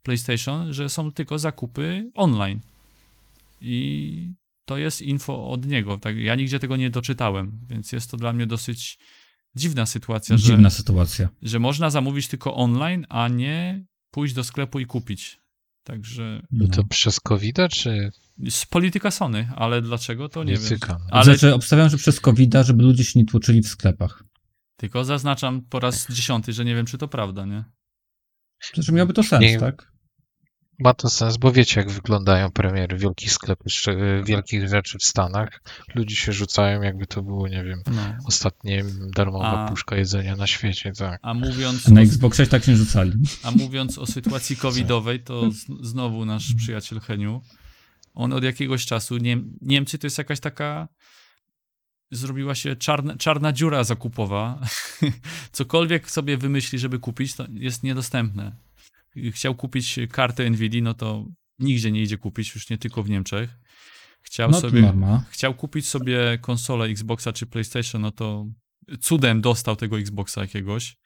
PlayStation, 0.02 0.72
że 0.72 0.88
są 0.88 1.12
tylko 1.12 1.38
zakupy 1.38 2.10
online. 2.14 2.60
I 3.60 4.32
to 4.64 4.76
jest 4.78 5.02
info 5.02 5.48
od 5.50 5.66
niego. 5.66 5.98
Tak, 5.98 6.16
ja 6.16 6.34
nigdzie 6.34 6.58
tego 6.58 6.76
nie 6.76 6.90
doczytałem, 6.90 7.60
więc 7.68 7.92
jest 7.92 8.10
to 8.10 8.16
dla 8.16 8.32
mnie 8.32 8.46
dosyć 8.46 8.98
dziwna 9.56 9.86
sytuacja, 9.86 10.36
że 10.36 10.46
Dziwna 10.46 10.70
sytuacja. 10.70 11.28
że 11.42 11.58
można 11.58 11.90
zamówić 11.90 12.28
tylko 12.28 12.54
online, 12.54 13.06
a 13.08 13.28
nie 13.28 13.84
pójść 14.10 14.34
do 14.34 14.44
sklepu 14.44 14.80
i 14.80 14.86
kupić. 14.86 15.40
Także 15.84 16.42
No. 16.50 16.68
To 16.68 16.84
przez 16.84 17.20
covid 17.20 17.56
czy 17.70 18.10
z 18.50 18.66
polityka 18.66 19.10
Sony, 19.10 19.50
ale 19.56 19.82
dlaczego 19.82 20.28
to 20.28 20.44
nie 20.44 20.52
wiem. 20.52 20.62
polityka? 20.62 20.98
Ale 21.10 21.24
Znaczy, 21.24 21.54
obstawiam, 21.54 21.88
że 21.88 21.96
przez 21.96 22.20
covid 22.20 22.54
żeby 22.62 22.82
ludzie 22.82 23.04
się 23.04 23.18
nie 23.18 23.26
tłoczyli 23.26 23.62
w 23.62 23.68
sklepach. 23.68 24.24
tylko 24.76 25.04
zaznaczam 25.04 25.62
po 25.62 25.80
raz 25.80 26.06
dziesiąty, 26.12 26.52
że 26.52 26.64
nie 26.64 26.74
wiem, 26.74 26.86
czy 26.86 26.98
to 26.98 27.08
prawda, 27.08 27.46
nie? 27.46 27.64
Znaczy, 28.74 28.92
miałby 28.92 29.12
to 29.12 29.22
sens, 29.22 29.42
Nie- 29.42 29.58
tak? 29.60 29.92
Ma 30.78 30.94
to 30.94 31.10
sens, 31.10 31.36
bo 31.36 31.52
wiecie, 31.52 31.80
jak 31.80 31.90
wyglądają 31.90 32.50
premiery 32.50 32.98
wielkich 32.98 33.32
sklepów, 33.32 33.66
szcz- 33.72 34.24
wielkich 34.24 34.68
rzeczy 34.68 34.98
w 34.98 35.04
Stanach. 35.04 35.60
Ludzie 35.94 36.16
się 36.16 36.32
rzucają, 36.32 36.82
jakby 36.82 37.06
to 37.06 37.22
było, 37.22 37.48
nie 37.48 37.64
wiem, 37.64 37.82
No. 37.86 38.02
ostatnie 38.24 38.84
darmowa 39.16 39.64
A- 39.64 39.68
puszka 39.68 39.96
jedzenia 39.96 40.36
na 40.36 40.46
świecie, 40.46 40.92
tak. 40.92 41.20
A 41.22 41.34
mówiąc, 41.34 41.88
Na 41.88 42.00
o, 42.00 42.04
Xboxie 42.04 42.46
tak 42.46 42.68
nie 42.68 42.76
rzucali. 42.76 43.12
a 43.42 43.50
mówiąc 43.50 43.98
o 43.98 44.06
sytuacji 44.06 44.56
covidowej, 44.56 45.20
to 45.22 45.50
z, 45.50 45.66
znowu 45.80 46.24
nasz 46.24 46.54
przyjaciel 46.54 47.00
Heniu, 47.00 47.42
on 48.14 48.32
od 48.32 48.44
jakiegoś 48.44 48.86
czasu, 48.86 49.16
Niem, 49.16 49.58
Niemcy 49.60 49.98
to 49.98 50.06
jest 50.06 50.18
jakaś 50.18 50.40
taka 50.40 50.88
zrobiła 52.10 52.54
się 52.54 52.76
czarna, 52.76 53.16
czarna 53.16 53.52
dziura 53.52 53.84
zakupowa. 53.84 54.60
Cokolwiek 55.52 56.10
sobie 56.10 56.36
wymyśli, 56.36 56.78
żeby 56.78 56.98
kupić, 56.98 57.34
to 57.34 57.46
jest 57.52 57.82
niedostępne. 57.82 58.56
Chciał 59.32 59.54
kupić 59.54 59.98
kartę 60.12 60.50
Nvidia, 60.50 60.82
no 60.82 60.94
to 60.94 61.26
nigdzie 61.58 61.92
nie 61.92 62.02
idzie 62.02 62.18
kupić, 62.18 62.54
już 62.54 62.70
nie 62.70 62.78
tylko 62.78 63.02
w 63.02 63.10
Niemczech. 63.10 63.50
Chciał 64.22 64.50
No 64.50 64.60
sobie 64.60 64.82
norma. 64.82 65.24
chciał 65.30 65.54
kupić 65.54 65.88
sobie 65.88 66.38
konsolę 66.40 66.84
Xboxa 66.84 67.32
czy 67.32 67.46
PlayStation, 67.46 68.02
no 68.02 68.10
to 68.10 68.46
cudem 69.00 69.40
dostał 69.40 69.76
tego 69.76 69.98
Xboxa 69.98 70.40
jakiegoś. 70.40 70.96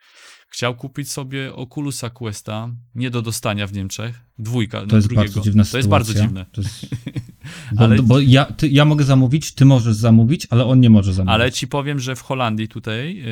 Chciał 0.48 0.76
kupić 0.76 1.10
sobie 1.10 1.54
Oculusa 1.54 2.10
Questa, 2.10 2.70
nie 2.94 3.10
do 3.10 3.22
dostania 3.22 3.66
w 3.66 3.72
Niemczech, 3.72 4.20
dwójka, 4.38 4.86
To 4.86 4.96
jest 4.96 5.08
drugiego. 5.08 5.22
bardzo 5.22 5.40
dziwna 5.40 5.62
To 5.62 5.66
sytuacja. 5.66 5.78
jest 5.78 5.88
bardzo 5.88 6.14
dziwne. 6.14 6.46
To 6.52 6.60
jest... 6.60 6.86
Bo, 7.72 7.84
Ale- 7.84 8.02
bo 8.02 8.20
ja, 8.20 8.44
ty, 8.44 8.68
ja 8.68 8.84
mogę 8.84 9.04
zamówić, 9.04 9.52
ty 9.52 9.64
możesz 9.64 9.94
zamówić, 9.96 10.46
ale 10.50 10.64
on 10.64 10.80
nie 10.80 10.90
może 10.90 11.12
zamówić. 11.12 11.34
Ale 11.34 11.52
ci 11.52 11.68
powiem, 11.68 11.98
że 12.00 12.16
w 12.16 12.22
Holandii 12.22 12.68
tutaj 12.68 13.16
yy, 13.16 13.22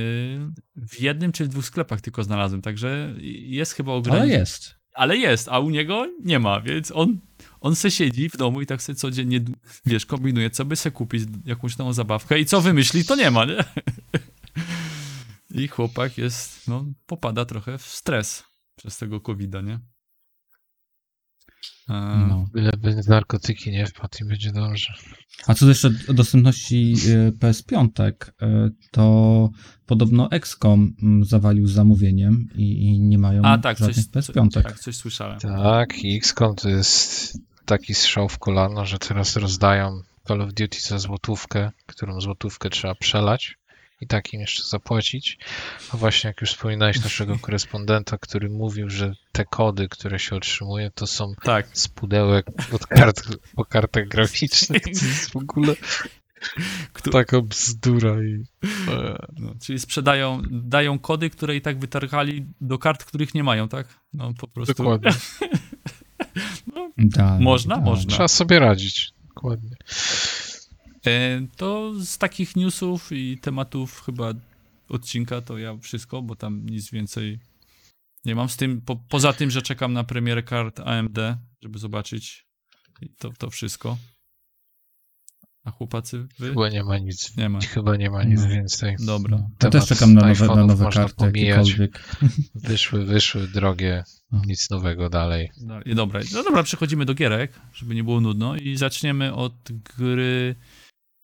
w 0.76 1.00
jednym 1.00 1.32
czy 1.32 1.44
w 1.44 1.48
dwóch 1.48 1.64
sklepach 1.64 2.00
tylko 2.00 2.24
znalazłem, 2.24 2.62
także 2.62 3.14
jest 3.42 3.72
chyba 3.72 3.92
Ale 3.92 3.98
ograniczenie. 3.98 4.32
jest. 4.32 4.78
Ale 4.94 5.16
jest, 5.16 5.48
a 5.50 5.58
u 5.58 5.70
niego 5.70 6.06
nie 6.24 6.38
ma, 6.38 6.60
więc 6.60 6.92
on, 6.94 7.18
on 7.60 7.76
se 7.76 7.90
siedzi 7.90 8.28
w 8.28 8.36
domu 8.36 8.60
i 8.60 8.66
tak 8.66 8.82
sobie 8.82 8.96
codziennie, 8.96 9.40
wiesz, 9.86 10.06
kombinuje, 10.06 10.50
co 10.50 10.64
by 10.64 10.76
se 10.76 10.90
kupić, 10.90 11.22
jakąś 11.44 11.78
nową 11.78 11.92
zabawkę 11.92 12.38
i 12.40 12.46
co 12.46 12.60
wymyśli, 12.60 13.04
to 13.04 13.16
nie 13.16 13.30
ma, 13.30 13.44
nie? 13.44 13.64
I 15.62 15.68
chłopak 15.68 16.18
jest, 16.18 16.68
no, 16.68 16.84
popada 17.06 17.44
trochę 17.44 17.78
w 17.78 17.82
stres 17.82 18.44
przez 18.76 18.98
tego 18.98 19.20
covid 19.20 19.54
nie? 19.64 19.78
E, 21.88 22.26
No. 22.28 22.46
Byleby 22.52 23.00
narkotyki 23.08 23.70
nie 23.70 23.86
wpadł 23.86 24.18
i 24.20 24.24
będzie 24.24 24.52
dobrze. 24.52 24.94
A 25.46 25.54
co 25.54 25.68
jeszcze 25.68 25.90
o 26.08 26.12
dostępności 26.12 26.94
y, 27.06 27.32
PS5, 27.32 27.88
y, 28.42 28.70
to 28.90 29.50
podobno 29.86 30.30
XCOM 30.30 30.94
mm, 31.02 31.24
zawalił 31.24 31.66
z 31.66 31.72
zamówieniem 31.72 32.48
i, 32.54 32.82
i 32.82 33.00
nie 33.00 33.18
mają 33.18 33.42
A 33.44 33.58
tak, 33.58 33.78
coś, 33.78 33.96
żadnych 33.96 34.24
co, 34.26 34.32
PS5. 34.32 34.62
tak, 34.62 34.78
coś 34.78 34.96
słyszałem. 34.96 35.38
Tak, 35.38 36.04
i 36.04 36.16
XCOM 36.16 36.56
to 36.56 36.68
jest 36.68 37.38
taki 37.64 37.94
strzał 37.94 38.28
w 38.28 38.38
kolano, 38.38 38.86
że 38.86 38.98
teraz 38.98 39.36
rozdają 39.36 40.00
Call 40.28 40.42
of 40.42 40.54
Duty 40.54 40.80
za 40.80 40.98
złotówkę, 40.98 41.70
którą 41.86 42.20
złotówkę 42.20 42.70
trzeba 42.70 42.94
przelać 42.94 43.58
i 44.00 44.06
takim 44.06 44.40
jeszcze 44.40 44.62
zapłacić. 44.62 45.38
A 45.92 45.96
właśnie 45.96 46.28
jak 46.28 46.40
już 46.40 46.50
wspominałeś 46.50 47.02
naszego 47.02 47.38
korespondenta, 47.42 48.18
który 48.18 48.48
mówił, 48.50 48.90
że 48.90 49.14
te 49.32 49.44
kody, 49.44 49.88
które 49.88 50.18
się 50.18 50.36
otrzymuje, 50.36 50.90
to 50.94 51.06
są 51.06 51.34
Tak, 51.42 51.68
z 51.72 51.88
pudełek 51.88 52.46
od 52.72 52.86
kart, 52.86 53.22
po 53.56 53.64
kartach 53.64 54.08
graficznych. 54.08 54.82
To 54.82 54.90
jest 54.90 55.30
w 55.30 55.36
ogóle 55.36 55.74
Kto- 56.92 57.10
taka 57.10 57.40
bzdura 57.42 58.22
i... 58.22 58.44
e, 58.88 59.18
no, 59.38 59.54
czyli 59.62 59.78
sprzedają, 59.78 60.42
dają 60.50 60.98
kody, 60.98 61.30
które 61.30 61.56
i 61.56 61.60
tak 61.60 61.78
wytargali 61.78 62.46
do 62.60 62.78
kart, 62.78 63.04
których 63.04 63.34
nie 63.34 63.44
mają, 63.44 63.68
tak? 63.68 63.86
No 64.12 64.34
po 64.38 64.48
prostu. 64.48 64.74
Dokładnie. 64.74 65.10
Tak, 67.16 67.40
Można? 67.40 67.74
tak. 67.74 67.84
Można. 67.84 68.10
Trzeba 68.10 68.28
sobie 68.28 68.58
radzić. 68.58 69.12
Dokładnie. 69.28 69.76
E, 71.08 71.46
To 71.56 71.92
z 72.04 72.18
takich 72.18 72.56
newsów 72.56 73.12
i 73.12 73.38
tematów 73.38 74.02
chyba 74.06 74.32
odcinka 74.88 75.40
to 75.40 75.58
ja 75.58 75.76
wszystko, 75.76 76.22
bo 76.22 76.36
tam 76.36 76.66
nic 76.66 76.90
więcej 76.90 77.38
nie 78.24 78.34
mam. 78.34 78.48
Z 78.48 78.56
tym, 78.56 78.80
po, 78.80 78.96
poza 78.96 79.32
tym, 79.32 79.50
że 79.50 79.62
czekam 79.62 79.92
na 79.92 80.04
premierę 80.04 80.42
kart 80.42 80.80
AMD, 80.80 81.18
żeby 81.62 81.78
zobaczyć 81.78 82.46
i 83.02 83.08
to, 83.18 83.30
to 83.38 83.50
wszystko. 83.50 83.96
A 85.64 85.70
chłopacy, 85.70 86.26
wy? 86.38 86.48
Chyba 86.48 86.68
nie 86.68 86.84
ma 86.84 86.98
nic, 86.98 87.36
Nie 87.36 87.48
ma. 87.48 87.60
chyba 87.60 87.96
nie 87.96 88.10
ma 88.10 88.22
nic 88.24 88.40
No. 88.42 88.48
więcej. 88.48 88.96
Dobra. 88.98 89.36
Ja 89.38 89.48
Temat 89.58 89.72
też 89.72 89.86
czekam 89.86 90.14
na 90.14 90.28
nowe, 90.28 90.46
na 90.46 90.66
nowe 90.66 90.90
karty, 90.92 91.14
pomijać. 91.14 91.74
Wyszły, 92.54 93.04
wyszły 93.04 93.48
drogie, 93.48 94.04
No. 94.32 94.42
nic 94.46 94.70
nowego 94.70 95.08
dalej. 95.10 95.50
Dalej. 95.60 95.94
Dobra, 95.94 96.20
no 96.32 96.42
dobra, 96.42 96.62
przechodzimy 96.62 97.04
do 97.04 97.14
gierek, 97.14 97.52
żeby 97.72 97.94
nie 97.94 98.04
było 98.04 98.20
nudno 98.20 98.56
i 98.56 98.76
zaczniemy 98.76 99.34
od 99.34 99.54
gry 99.96 100.54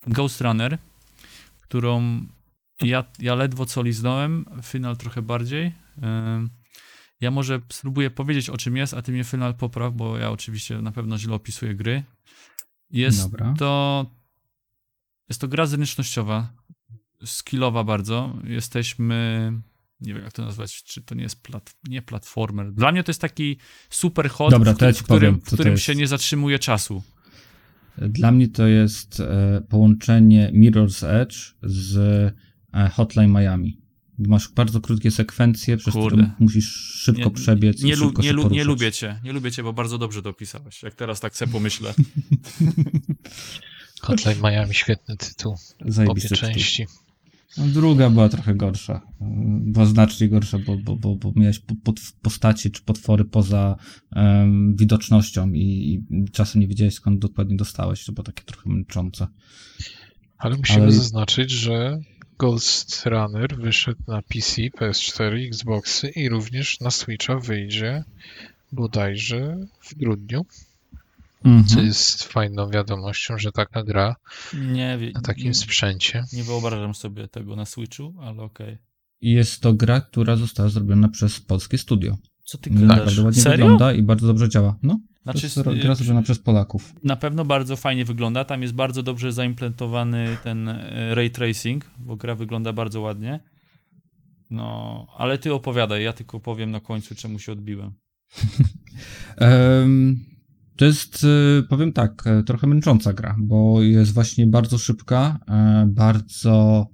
Ghost 0.06 0.40
Runner, 0.40 0.78
którą 1.60 2.26
ja, 2.80 3.04
ja 3.18 3.34
ledwo 3.34 3.66
co 3.66 3.82
liznąłem, 3.82 4.44
Final 4.62 4.96
trochę 4.96 5.22
bardziej. 5.22 5.72
Ja 7.20 7.30
może 7.30 7.60
spróbuję 7.72 8.10
powiedzieć 8.10 8.50
o 8.50 8.56
czym 8.56 8.76
jest, 8.76 8.94
a 8.94 9.02
ty 9.02 9.12
mnie 9.12 9.24
Final 9.24 9.54
popraw, 9.54 9.94
bo 9.94 10.18
ja 10.18 10.30
oczywiście 10.30 10.82
na 10.82 10.92
pewno 10.92 11.18
źle 11.18 11.34
opisuję 11.34 11.74
gry. 11.74 12.02
Jest 12.90 13.22
Dobra. 13.22 13.54
to 13.58 14.06
jest 15.28 15.40
to 15.40 15.48
gra 15.48 15.66
zręcznościowa, 15.66 16.52
skillowa 17.24 17.84
bardzo. 17.84 18.36
Jesteśmy 18.44 19.52
nie 20.00 20.14
wiem 20.14 20.24
jak 20.24 20.32
to 20.32 20.44
nazwać, 20.44 20.82
czy 20.82 21.02
to 21.02 21.14
nie 21.14 21.22
jest 21.22 21.42
plat, 21.42 21.74
nie 21.88 22.02
platformer. 22.02 22.72
Dla 22.72 22.92
mnie 22.92 23.04
to 23.04 23.10
jest 23.10 23.20
taki 23.20 23.56
super 23.90 24.30
hot, 24.30 24.50
Dobra, 24.50 24.74
w, 24.74 24.78
to 24.78 24.86
ja 24.86 24.92
w 24.92 25.02
którym, 25.02 25.40
w 25.40 25.44
którym 25.44 25.72
jest. 25.72 25.84
się 25.84 25.94
nie 25.94 26.06
zatrzymuje 26.06 26.58
czasu. 26.58 27.02
Dla 27.98 28.32
mnie 28.32 28.48
to 28.48 28.66
jest 28.66 29.20
e, 29.20 29.62
połączenie 29.68 30.52
Mirror's 30.54 31.06
Edge 31.08 31.34
z 31.62 31.96
e, 32.72 32.88
Hotline 32.88 33.32
Miami. 33.32 33.78
Masz 34.18 34.48
bardzo 34.48 34.80
krótkie 34.80 35.10
sekwencje, 35.10 35.76
przez 35.76 35.94
Kurde. 35.94 36.16
które 36.16 36.30
musisz 36.38 36.68
szybko 36.74 37.24
Nie- 37.24 37.30
przebiec 37.30 37.82
Nie, 37.82 37.96
szybko 37.96 38.22
nie, 38.22 38.32
lu, 38.32 38.48
nie 38.50 38.64
lubię 38.64 38.92
cię, 38.92 39.20
nie 39.24 39.32
lubię 39.32 39.52
cię, 39.52 39.62
bo 39.62 39.72
bardzo 39.72 39.98
dobrze 39.98 40.22
to 40.22 40.30
opisałeś. 40.30 40.82
Jak 40.82 40.94
teraz 40.94 41.20
tak 41.20 41.36
sobie 41.36 41.52
pomyślę. 41.52 41.94
Hotline 44.02 44.40
Miami, 44.42 44.74
świetny 44.74 45.16
tytuł. 45.16 45.56
Obie 45.80 45.92
Zajebisty 45.92 46.28
tytuł. 46.28 46.48
części. 46.48 46.82
No, 46.82 47.03
druga 47.58 48.10
była 48.10 48.28
trochę 48.28 48.54
gorsza. 48.54 49.00
Była 49.60 49.86
znacznie 49.86 50.28
gorsza, 50.28 50.58
bo, 50.66 50.76
bo, 50.76 50.96
bo, 50.96 51.16
bo 51.16 51.32
miałeś 51.36 51.58
po- 51.58 51.74
pod, 51.84 52.00
postaci 52.22 52.70
czy 52.70 52.82
potwory 52.82 53.24
poza 53.24 53.76
em, 54.16 54.76
widocznością 54.76 55.52
i, 55.52 55.60
i 55.60 56.30
czasem 56.32 56.60
nie 56.60 56.68
wiedziałeś 56.68 56.94
skąd 56.94 57.18
dokładnie 57.18 57.56
dostałeś. 57.56 58.04
To 58.04 58.12
było 58.12 58.24
takie 58.24 58.44
trochę 58.44 58.70
męczące. 58.70 59.26
Ale 60.38 60.56
musimy 60.56 60.82
Ale- 60.82 60.92
zaznaczyć, 60.92 61.50
że 61.50 61.98
Ghost 62.38 63.06
Runner 63.06 63.56
wyszedł 63.56 64.00
na 64.08 64.22
PC, 64.22 64.62
PS4, 64.62 65.46
Xboxy 65.46 66.08
i 66.08 66.28
również 66.28 66.80
na 66.80 66.90
Switcha 66.90 67.38
wyjdzie 67.38 68.04
bodajże 68.72 69.56
w 69.80 69.94
grudniu, 69.94 70.46
co 71.44 71.48
Mhm. 71.50 71.86
jest 71.86 72.22
fajną 72.22 72.70
wiadomością, 72.70 73.38
że 73.38 73.52
taka 73.52 73.82
gra 73.84 74.16
Nie, 74.54 74.98
na 75.14 75.20
takim 75.20 75.46
nie, 75.46 75.54
sprzęcie. 75.54 76.24
nie 76.32 76.44
wyobrażam 76.44 76.94
sobie 76.94 77.28
tego 77.28 77.56
na 77.56 77.64
Switchu, 77.64 78.14
ale 78.22 78.42
okej. 78.42 78.78
I 79.20 79.30
jest 79.32 79.60
to 79.60 79.72
gra, 79.74 80.00
która 80.00 80.36
została 80.36 80.68
zrobiona 80.68 81.08
przez 81.08 81.40
polskie 81.40 81.78
studio. 81.78 82.16
Co 82.44 82.58
ty 82.58 82.70
Naprawdę 82.70 82.96
gadasz? 82.96 83.18
ładnie 83.18 83.42
Serio? 83.42 83.56
wygląda 83.64 83.92
i 83.92 84.02
bardzo 84.02 84.26
dobrze 84.26 84.48
działa. 84.48 84.78
No, 84.82 85.00
Znaczy, 85.22 85.40
to 85.40 85.46
jest 85.46 85.56
ro- 85.56 85.72
gra 85.82 85.94
zrobiona 85.94 86.22
przez 86.22 86.38
Polaków. 86.38 86.92
na 87.04 87.16
pewno 87.16 87.44
bardzo 87.44 87.76
fajnie 87.76 88.04
wygląda. 88.04 88.44
Tam 88.44 88.62
jest 88.62 88.74
bardzo 88.74 89.02
dobrze 89.02 89.32
zaimplementowany 89.32 90.36
ten 90.42 90.68
e, 90.68 91.14
ray 91.14 91.30
tracing, 91.30 91.90
bo 91.98 92.16
gra 92.16 92.34
wygląda 92.34 92.72
bardzo 92.72 93.00
ładnie. 93.00 93.40
No, 94.50 95.06
ale 95.18 95.38
ty 95.38 95.54
opowiadaj, 95.54 96.04
ja 96.04 96.12
tylko 96.12 96.40
powiem 96.40 96.70
na 96.70 96.80
końcu, 96.80 97.14
czemu 97.14 97.38
się 97.38 97.52
odbiłem. 97.52 97.92
Em, 99.36 100.24
To 100.76 100.84
jest, 100.84 101.24
e, 101.24 101.62
powiem 101.62 101.92
tak, 101.92 102.22
e, 102.26 102.42
trochę 102.42 102.66
męcząca 102.66 103.12
gra, 103.12 103.36
bo 103.38 103.82
jest 103.82 104.12
właśnie 104.12 104.46
bardzo 104.46 104.78
szybka, 104.78 105.38
e, 105.48 105.86
bardzo 105.88 106.86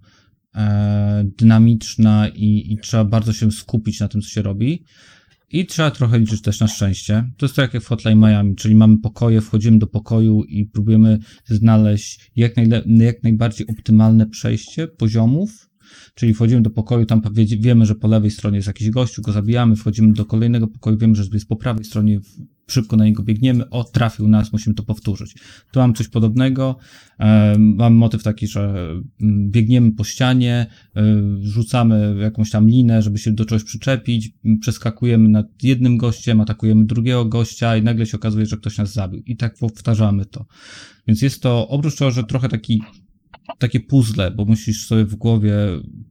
e, 0.54 1.24
dynamiczna 1.38 2.28
i, 2.28 2.72
i 2.72 2.78
trzeba 2.78 3.04
bardzo 3.04 3.32
się 3.32 3.52
skupić 3.52 4.00
na 4.00 4.08
tym, 4.08 4.20
co 4.20 4.28
się 4.28 4.42
robi. 4.42 4.84
I 5.52 5.66
trzeba 5.66 5.90
trochę 5.90 6.18
liczyć 6.18 6.42
też 6.42 6.60
na 6.60 6.68
szczęście. 6.68 7.30
To 7.36 7.46
jest 7.46 7.56
tak 7.56 7.74
jak 7.74 7.82
w 7.82 7.86
Hotline 7.86 8.18
Miami, 8.18 8.54
czyli 8.56 8.74
mamy 8.74 8.98
pokoje, 8.98 9.40
wchodzimy 9.40 9.78
do 9.78 9.86
pokoju 9.86 10.42
i 10.44 10.66
próbujemy 10.66 11.18
znaleźć 11.44 12.30
jak, 12.36 12.56
najle- 12.56 13.02
jak 13.02 13.22
najbardziej 13.22 13.66
optymalne 13.66 14.26
przejście 14.26 14.88
poziomów. 14.88 15.70
Czyli 16.14 16.34
wchodzimy 16.34 16.62
do 16.62 16.70
pokoju, 16.70 17.06
tam 17.06 17.22
wie- 17.32 17.56
wiemy, 17.60 17.86
że 17.86 17.94
po 17.94 18.08
lewej 18.08 18.30
stronie 18.30 18.56
jest 18.56 18.66
jakiś 18.66 18.90
gościu, 18.90 19.22
go 19.22 19.32
zabijamy, 19.32 19.76
wchodzimy 19.76 20.12
do 20.12 20.24
kolejnego 20.24 20.66
pokoju, 20.68 20.98
wiemy, 20.98 21.14
że 21.14 21.24
jest 21.32 21.48
po 21.48 21.56
prawej 21.56 21.84
stronie, 21.84 22.20
szybko 22.72 22.96
na 22.96 23.04
niego 23.04 23.22
biegniemy, 23.22 23.70
o, 23.70 23.84
trafił 23.84 24.28
nas, 24.28 24.52
musimy 24.52 24.74
to 24.74 24.82
powtórzyć. 24.82 25.34
Tu 25.72 25.80
mam 25.80 25.94
coś 25.94 26.08
podobnego, 26.08 26.76
mam 27.58 27.94
motyw 27.94 28.22
taki, 28.22 28.46
że 28.46 28.90
mm, 29.20 29.50
biegniemy 29.50 29.92
po 29.92 30.04
ścianie, 30.04 30.66
e, 30.96 31.02
rzucamy 31.40 32.16
jakąś 32.20 32.50
tam 32.50 32.68
linę, 32.68 33.02
żeby 33.02 33.18
się 33.18 33.32
do 33.32 33.44
czegoś 33.44 33.64
przyczepić, 33.64 34.30
m, 34.44 34.58
przeskakujemy 34.58 35.28
nad 35.28 35.46
jednym 35.62 35.96
gościem, 35.96 36.40
atakujemy 36.40 36.84
drugiego 36.84 37.24
gościa 37.24 37.76
i 37.76 37.82
nagle 37.82 38.06
się 38.06 38.16
okazuje, 38.16 38.46
że 38.46 38.56
ktoś 38.56 38.78
nas 38.78 38.92
zabił. 38.92 39.22
I 39.26 39.36
tak 39.36 39.54
powtarzamy 39.58 40.24
to. 40.24 40.46
Więc 41.06 41.22
jest 41.22 41.42
to, 41.42 41.68
oprócz 41.68 41.96
tego, 41.96 42.10
że 42.10 42.24
trochę 42.24 42.48
taki 42.48 42.82
takie 43.58 43.80
puzzle, 43.80 44.30
bo 44.30 44.44
musisz 44.44 44.86
sobie 44.86 45.04
w 45.04 45.14
głowie 45.14 45.54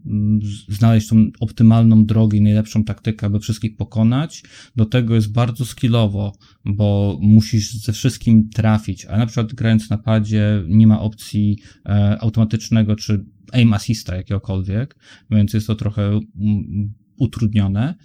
mm, 0.06 0.40
znaleźć 0.68 1.08
tą 1.08 1.26
optymalną 1.40 2.06
drogę 2.06 2.38
i 2.38 2.42
najlepszą 2.42 2.84
taktykę, 2.84 3.26
aby 3.26 3.40
wszystkich 3.40 3.78
pokonać. 3.78 4.44
Do 4.76 4.86
tego 4.86 5.16
jest 5.16 5.32
bardzo 5.32 5.66
skillowo, 5.66 6.36
bo 6.66 7.18
musisz 7.22 7.74
ze 7.74 7.94
wszystkim 7.94 8.50
trafić, 8.50 9.06
a 9.06 9.18
na 9.18 9.26
przykład 9.26 9.54
grając 9.54 9.90
na 9.90 9.98
padzie 9.98 10.64
nie 10.68 10.88
ma 10.88 11.02
opcji 11.02 11.58
e, 11.86 12.18
automatycznego 12.22 12.96
czy 12.96 13.26
aim 13.52 13.74
assista 13.74 14.16
jakiegokolwiek, 14.16 14.96
więc 15.32 15.54
jest 15.54 15.68
to 15.68 15.76
trochę 15.76 16.04
mm, 16.04 16.94
utrudnione. 17.18 17.96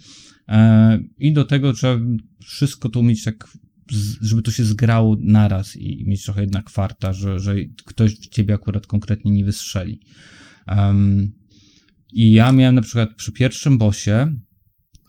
E, 0.49 0.99
I 1.17 1.33
do 1.33 1.45
tego 1.45 1.73
trzeba 1.73 1.99
wszystko 2.43 2.89
to 2.89 2.99
umieć 2.99 3.23
tak 3.23 3.47
żeby 4.21 4.41
to 4.41 4.51
się 4.51 4.65
zgrało 4.65 5.17
naraz 5.19 5.75
i 5.75 6.03
mieć 6.07 6.23
trochę 6.23 6.41
jednak 6.41 6.69
farta, 6.69 7.13
że, 7.13 7.39
że 7.39 7.55
ktoś 7.85 8.15
w 8.15 8.29
ciebie 8.29 8.53
akurat 8.53 8.87
konkretnie 8.87 9.31
nie 9.31 9.45
wystrzeli. 9.45 9.99
Um, 10.67 11.31
I 12.13 12.31
ja 12.31 12.51
miałem 12.51 12.75
na 12.75 12.81
przykład 12.81 13.15
przy 13.15 13.31
pierwszym 13.31 13.77
bossie, 13.77 14.11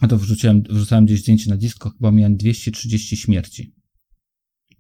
a 0.00 0.08
to 0.08 0.18
wrzuciłem, 0.18 0.62
wrzucałem 0.62 1.06
gdzieś 1.06 1.20
zdjęcie 1.20 1.50
na 1.50 1.56
disco, 1.56 1.90
chyba 1.90 2.10
miałem 2.10 2.36
230 2.36 3.16
śmierci. 3.16 3.74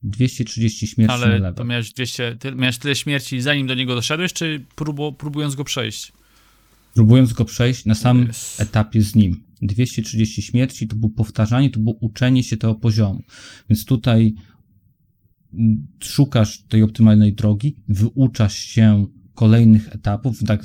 230 0.02 0.86
śmierci 0.86 1.08
na 1.08 1.14
Ale 1.14 1.28
level. 1.28 1.54
to 1.54 1.64
miałeś 1.64 1.92
200, 1.92 2.36
ty 2.36 2.52
miałeś 2.52 2.78
tyle 2.78 2.94
śmierci 2.94 3.40
zanim 3.40 3.66
do 3.66 3.74
niego 3.74 3.94
doszedłeś, 3.94 4.32
czy 4.32 4.64
próbu, 4.74 5.12
próbując 5.12 5.54
go 5.54 5.64
przejść? 5.64 6.12
Próbując 6.96 7.32
go 7.32 7.44
przejść 7.44 7.84
na 7.84 7.94
samym 7.94 8.28
Yes. 8.30 8.60
etapie 8.60 9.02
z 9.02 9.14
nim. 9.14 9.44
230 9.62 10.42
śmierci 10.42 10.88
to 10.88 10.96
było 10.96 11.12
powtarzanie, 11.12 11.70
to 11.70 11.80
było 11.80 11.96
uczenie 12.00 12.42
się 12.42 12.56
tego 12.56 12.74
poziomu. 12.74 13.22
Więc 13.70 13.84
tutaj 13.84 14.34
mm, 15.54 15.86
szukasz 16.00 16.62
tej 16.62 16.82
optymalnej 16.82 17.34
drogi, 17.34 17.76
wyuczasz 17.88 18.58
się 18.58 19.06
kolejnych 19.36 19.94
etapów, 19.94 20.44
tak, 20.46 20.64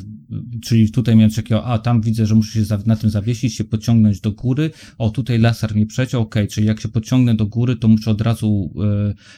czyli 0.63 0.91
tutaj 0.91 1.15
miałem 1.15 1.31
takiego, 1.31 1.65
a 1.65 1.79
tam 1.79 2.01
widzę, 2.01 2.25
że 2.25 2.35
muszę 2.35 2.65
się 2.65 2.77
na 2.85 2.95
tym 2.95 3.09
zawiesić, 3.09 3.55
się 3.55 3.63
pociągnąć 3.63 4.21
do 4.21 4.31
góry, 4.31 4.71
o 4.97 5.09
tutaj 5.09 5.39
laser 5.39 5.75
mnie 5.75 5.85
przeciął, 5.85 6.21
okej, 6.21 6.47
czyli 6.47 6.67
jak 6.67 6.79
się 6.79 6.89
pociągnę 6.89 7.35
do 7.35 7.45
góry, 7.45 7.75
to 7.75 7.87
muszę 7.87 8.11
od 8.11 8.21
razu 8.21 8.73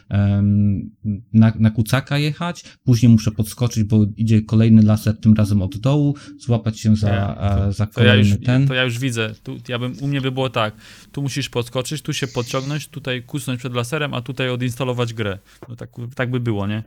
e, 0.10 0.16
em, 0.18 0.90
na, 1.34 1.54
na 1.60 1.70
kucaka 1.70 2.18
jechać, 2.18 2.64
później 2.84 3.12
muszę 3.12 3.32
podskoczyć, 3.32 3.84
bo 3.84 4.06
idzie 4.18 4.42
kolejny 4.42 4.82
laser, 4.82 5.18
tym 5.18 5.34
razem 5.34 5.62
od 5.62 5.78
dołu, 5.78 6.16
złapać 6.40 6.80
się 6.80 6.96
za, 6.96 7.10
Ja- 7.10 7.38
a, 7.38 7.72
za 7.72 7.86
To 7.88 8.02
ja, 8.02 8.06
kolejny 8.08 8.30
już, 8.30 8.46
ten. 8.46 8.68
to 8.68 8.74
ja 8.74 8.84
już 8.84 9.00
widzę. 9.00 9.34
Tu, 9.44 9.58
ja 9.68 9.80
bym, 9.80 9.94
u 10.02 10.08
mnie 10.08 10.22
by 10.22 10.32
było 10.32 10.50
tak. 10.50 10.76
Tu 11.12 11.22
musisz 11.22 11.50
podskoczyć, 11.50 12.02
tu 12.02 12.14
się 12.14 12.28
podciągnąć, 12.28 12.88
tutaj 12.88 13.24
kusnąć 13.24 13.60
przed 13.60 13.74
laserem, 13.74 14.14
a 14.14 14.22
tutaj 14.22 14.50
odinstalować 14.50 15.14
grę. 15.14 15.40
No 15.70 15.76
tak, 15.76 15.90
tak 16.16 16.32
by 16.32 16.40
było, 16.40 16.68
nie? 16.68 16.84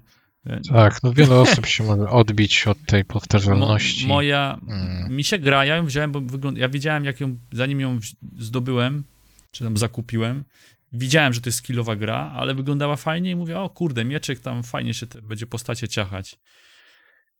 Tak, 0.72 1.02
no 1.02 1.12
wiele 1.12 1.34
osób 1.46 1.66
się 1.66 1.84
może 1.84 2.10
odbić 2.10 2.66
od 2.66 2.78
tej 2.86 3.00
Mo, 3.02 3.06
powtarzalności. 3.12 4.06
moja, 4.06 4.58
Mm. 4.68 5.16
mi 5.16 5.24
się 5.24 5.38
gra, 5.38 5.64
ja 5.64 5.76
ją 5.76 5.86
wziąłem, 5.86 6.12
bo 6.12 6.22
ja 6.56 6.68
wiedziałem 6.68 7.04
jak 7.04 7.20
ją, 7.20 7.38
zanim 7.52 7.80
ją 7.80 7.98
zdobyłem, 8.38 9.04
czy 9.50 9.64
tam 9.64 9.76
zakupiłem, 9.76 10.44
widziałem, 10.92 11.32
że 11.32 11.40
to 11.40 11.48
jest 11.48 11.58
skillowa 11.58 11.96
gra, 11.96 12.32
ale 12.34 12.54
wyglądała 12.54 12.96
fajnie 12.96 13.30
i 13.30 13.36
mówię, 13.36 13.60
o 13.60 13.70
kurde, 13.70 14.04
mieczek 14.04 14.40
tam 14.40 14.62
fajnie 14.62 14.94
się 14.94 15.06
te, 15.06 15.22
będzie 15.22 15.46
postacie 15.46 15.88
ciachać. 15.88 16.38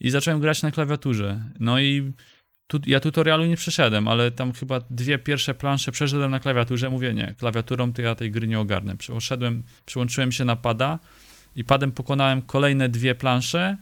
I 0.00 0.10
zacząłem 0.10 0.40
grać 0.40 0.62
na 0.62 0.70
klawiaturze. 0.70 1.40
No 1.60 1.80
i 1.80 2.12
tu, 2.66 2.80
ja 2.86 3.00
tutorialu 3.00 3.44
nie 3.46 3.56
przeszedłem, 3.56 4.08
ale 4.08 4.30
tam 4.30 4.52
chyba 4.52 4.80
dwie 4.90 5.18
pierwsze 5.18 5.54
plansze 5.54 5.92
przeszedłem 5.92 6.30
na 6.30 6.40
klawiaturze. 6.40 6.90
Mówię, 6.90 7.14
nie, 7.14 7.34
klawiaturą 7.38 7.92
to 7.92 8.02
ja 8.02 8.14
tej 8.14 8.30
gry 8.30 8.46
nie 8.48 8.60
ogarnę. 8.60 8.96
Przeszedłem, 8.96 9.62
przyłączyłem 9.86 10.32
się 10.32 10.44
na 10.44 10.56
pada 10.56 10.98
i 11.56 11.64
padem 11.64 11.92
pokonałem 11.92 12.42
kolejne 12.42 12.88
dwie 12.88 13.14
plansze 13.14 13.76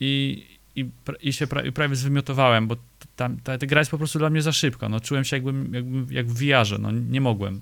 i, 0.00 0.44
i, 0.76 0.84
i 1.20 1.32
się 1.32 1.46
pra, 1.46 1.62
i 1.62 1.72
prawie 1.72 1.96
zwymiotowałem, 1.96 2.66
bo 2.68 2.76
tam, 3.16 3.36
ta, 3.44 3.58
ta 3.58 3.66
gra 3.66 3.80
jest 3.80 3.90
po 3.90 3.98
prostu 3.98 4.18
dla 4.18 4.30
mnie 4.30 4.42
za 4.42 4.52
szybka. 4.52 4.88
No, 4.88 5.00
czułem 5.00 5.24
się 5.24 5.36
jakbym, 5.36 5.74
jakbym 5.74 6.06
jak 6.10 6.26
w 6.26 6.34
VR-ze, 6.38 6.78
no 6.78 6.90
nie 6.90 7.20
mogłem. 7.20 7.60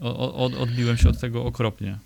O, 0.00 0.18
o, 0.18 0.34
od- 0.44 0.54
odbiłem 0.54 0.96
się 0.96 1.08
od 1.08 1.20
tego 1.20 1.44
okropnie. 1.44 1.98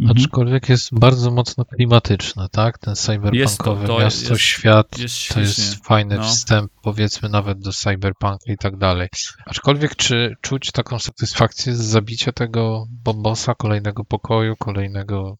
Mhm. 0.00 0.18
Aczkolwiek 0.18 0.68
jest 0.68 0.88
bardzo 0.98 1.30
mocno 1.30 1.64
klimatyczne, 1.64 2.48
tak? 2.52 2.78
Ten 2.78 2.94
cyberpunkowe 2.94 3.86
to 3.86 3.98
miasto, 3.98 4.30
jest- 4.30 4.42
świat, 4.42 4.98
jest 4.98 5.28
to 5.28 5.40
jest 5.40 5.84
fajny 5.86 6.16
No. 6.16 6.22
wstęp, 6.22 6.72
powiedzmy 6.82 7.28
nawet 7.28 7.58
do 7.58 7.72
cyberpunka 7.72 8.52
i 8.52 8.56
tak 8.56 8.76
dalej. 8.76 9.08
Aczkolwiek 9.46 9.96
czy 9.96 10.34
czuć 10.40 10.72
taką 10.72 10.98
satysfakcję 10.98 11.74
z 11.74 11.80
zabicia 11.80 12.32
tego 12.32 12.86
bombosa, 13.04 13.54
kolejnego 13.54 14.04
pokoju, 14.04 14.56
kolejnego 14.56 15.36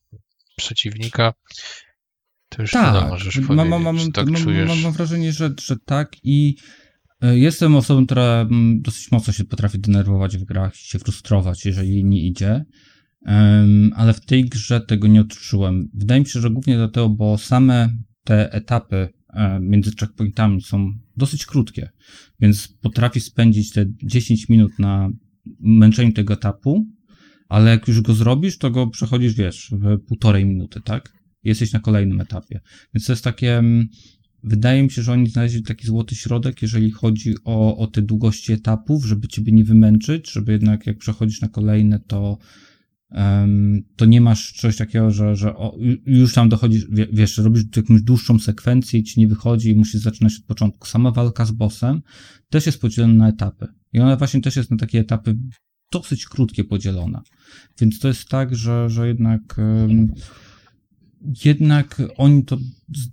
przeciwnika? 0.56 1.32
To 2.48 2.62
już 2.62 2.72
nam 2.72 3.08
możesz 3.08 3.36
mam, 3.36 3.46
powiedzieć, 3.46 3.70
mam, 3.70 3.82
mam, 3.82 3.98
czy 3.98 4.12
tak 4.12 4.26
mam, 4.26 4.42
czujesz. 4.42 4.68
mam, 4.68 4.80
mam 4.80 4.92
wrażenie, 4.92 5.32
że, 5.32 5.50
że 5.60 5.76
tak 5.84 6.12
i 6.22 6.56
e, 7.22 7.38
jestem 7.38 7.76
osobą, 7.76 8.06
która 8.06 8.40
mm, 8.40 8.82
dosyć 8.82 9.12
mocno 9.12 9.32
się 9.32 9.44
potrafi 9.44 9.78
denerwować 9.78 10.36
w 10.36 10.44
grach, 10.44 10.76
się 10.76 10.98
frustrować, 10.98 11.64
jeżeli 11.64 12.04
nie 12.04 12.26
idzie, 12.26 12.64
ale 13.94 14.14
w 14.14 14.20
tej 14.20 14.44
grze 14.44 14.80
tego 14.80 15.08
nie 15.08 15.20
odczułem. 15.20 15.88
Wydaje 15.94 16.20
mi 16.20 16.26
się, 16.26 16.40
że 16.40 16.50
głównie 16.50 16.76
dlatego, 16.76 17.08
bo 17.08 17.38
same 17.38 17.96
te 18.24 18.52
etapy 18.52 19.08
e, 19.28 19.60
między 19.60 19.90
checkpointami 20.00 20.62
są 20.62 20.92
dosyć 21.16 21.46
krótkie, 21.46 21.90
więc 22.40 22.68
potrafisz 22.80 23.24
spędzić 23.24 23.72
te 23.72 23.86
10 24.02 24.48
minut 24.48 24.78
na 24.78 25.10
męczeniu 25.60 26.12
tego 26.12 26.34
etapu, 26.34 26.86
ale 27.48 27.70
jak 27.70 27.88
już 27.88 28.00
go 28.00 28.14
zrobisz, 28.14 28.58
to 28.58 28.70
go 28.70 28.86
przechodzisz, 28.86 29.34
wiesz, 29.34 29.70
w 29.72 30.00
półtorej 30.06 30.46
minuty, 30.46 30.80
tak? 30.80 31.12
Jesteś 31.44 31.72
na 31.72 31.80
kolejnym 31.80 32.20
etapie. 32.20 32.60
Więc 32.94 33.06
to 33.06 33.12
jest 33.12 33.24
takie. 33.24 33.62
Wydaje 34.44 34.82
mi 34.82 34.90
się, 34.90 35.02
że 35.02 35.12
oni 35.12 35.28
znaleźli 35.28 35.62
taki 35.62 35.86
złoty 35.86 36.14
środek, 36.14 36.62
jeżeli 36.62 36.90
chodzi 36.90 37.34
o, 37.44 37.76
o 37.76 37.86
te 37.86 38.02
długości 38.02 38.52
etapów, 38.52 39.04
żeby 39.04 39.28
ciebie 39.28 39.52
nie 39.52 39.64
wymęczyć, 39.64 40.30
żeby 40.30 40.52
jednak 40.52 40.86
jak 40.86 40.98
przechodzisz 40.98 41.40
na 41.40 41.48
kolejne, 41.48 42.00
to, 42.00 42.38
to 43.96 44.04
nie 44.04 44.20
masz 44.20 44.52
czegoś 44.52 44.76
takiego, 44.76 45.10
że, 45.10 45.36
że 45.36 45.56
o, 45.56 45.76
ju- 45.78 45.96
już 46.06 46.34
tam 46.34 46.48
dochodzisz, 46.48 46.86
wie- 46.90 47.06
wiesz, 47.12 47.38
robisz 47.38 47.62
jakąś 47.76 48.02
dłuższą 48.02 48.38
sekwencję 48.38 49.00
i 49.00 49.02
ci 49.02 49.20
nie 49.20 49.28
wychodzi 49.28 49.70
i 49.70 49.74
musisz 49.76 50.00
zaczynać 50.00 50.36
od 50.38 50.44
początku. 50.44 50.86
Sama 50.88 51.10
walka 51.10 51.44
z 51.44 51.50
bossem 51.50 52.02
też 52.50 52.66
jest 52.66 52.80
podzielona 52.80 53.14
na 53.14 53.28
etapy. 53.28 53.66
I 53.92 54.00
ona 54.00 54.16
właśnie 54.16 54.40
też 54.40 54.56
jest 54.56 54.70
na 54.70 54.76
takie 54.76 55.00
etapy 55.00 55.36
dosyć 55.92 56.26
krótkie 56.26 56.64
podzielona. 56.64 57.22
Więc 57.80 57.98
to 57.98 58.08
jest 58.08 58.28
tak, 58.28 58.54
że, 58.56 58.90
że 58.90 59.08
jednak. 59.08 59.40
em, 59.58 60.12
jednak 61.44 62.02
oni 62.16 62.44
to 62.44 62.56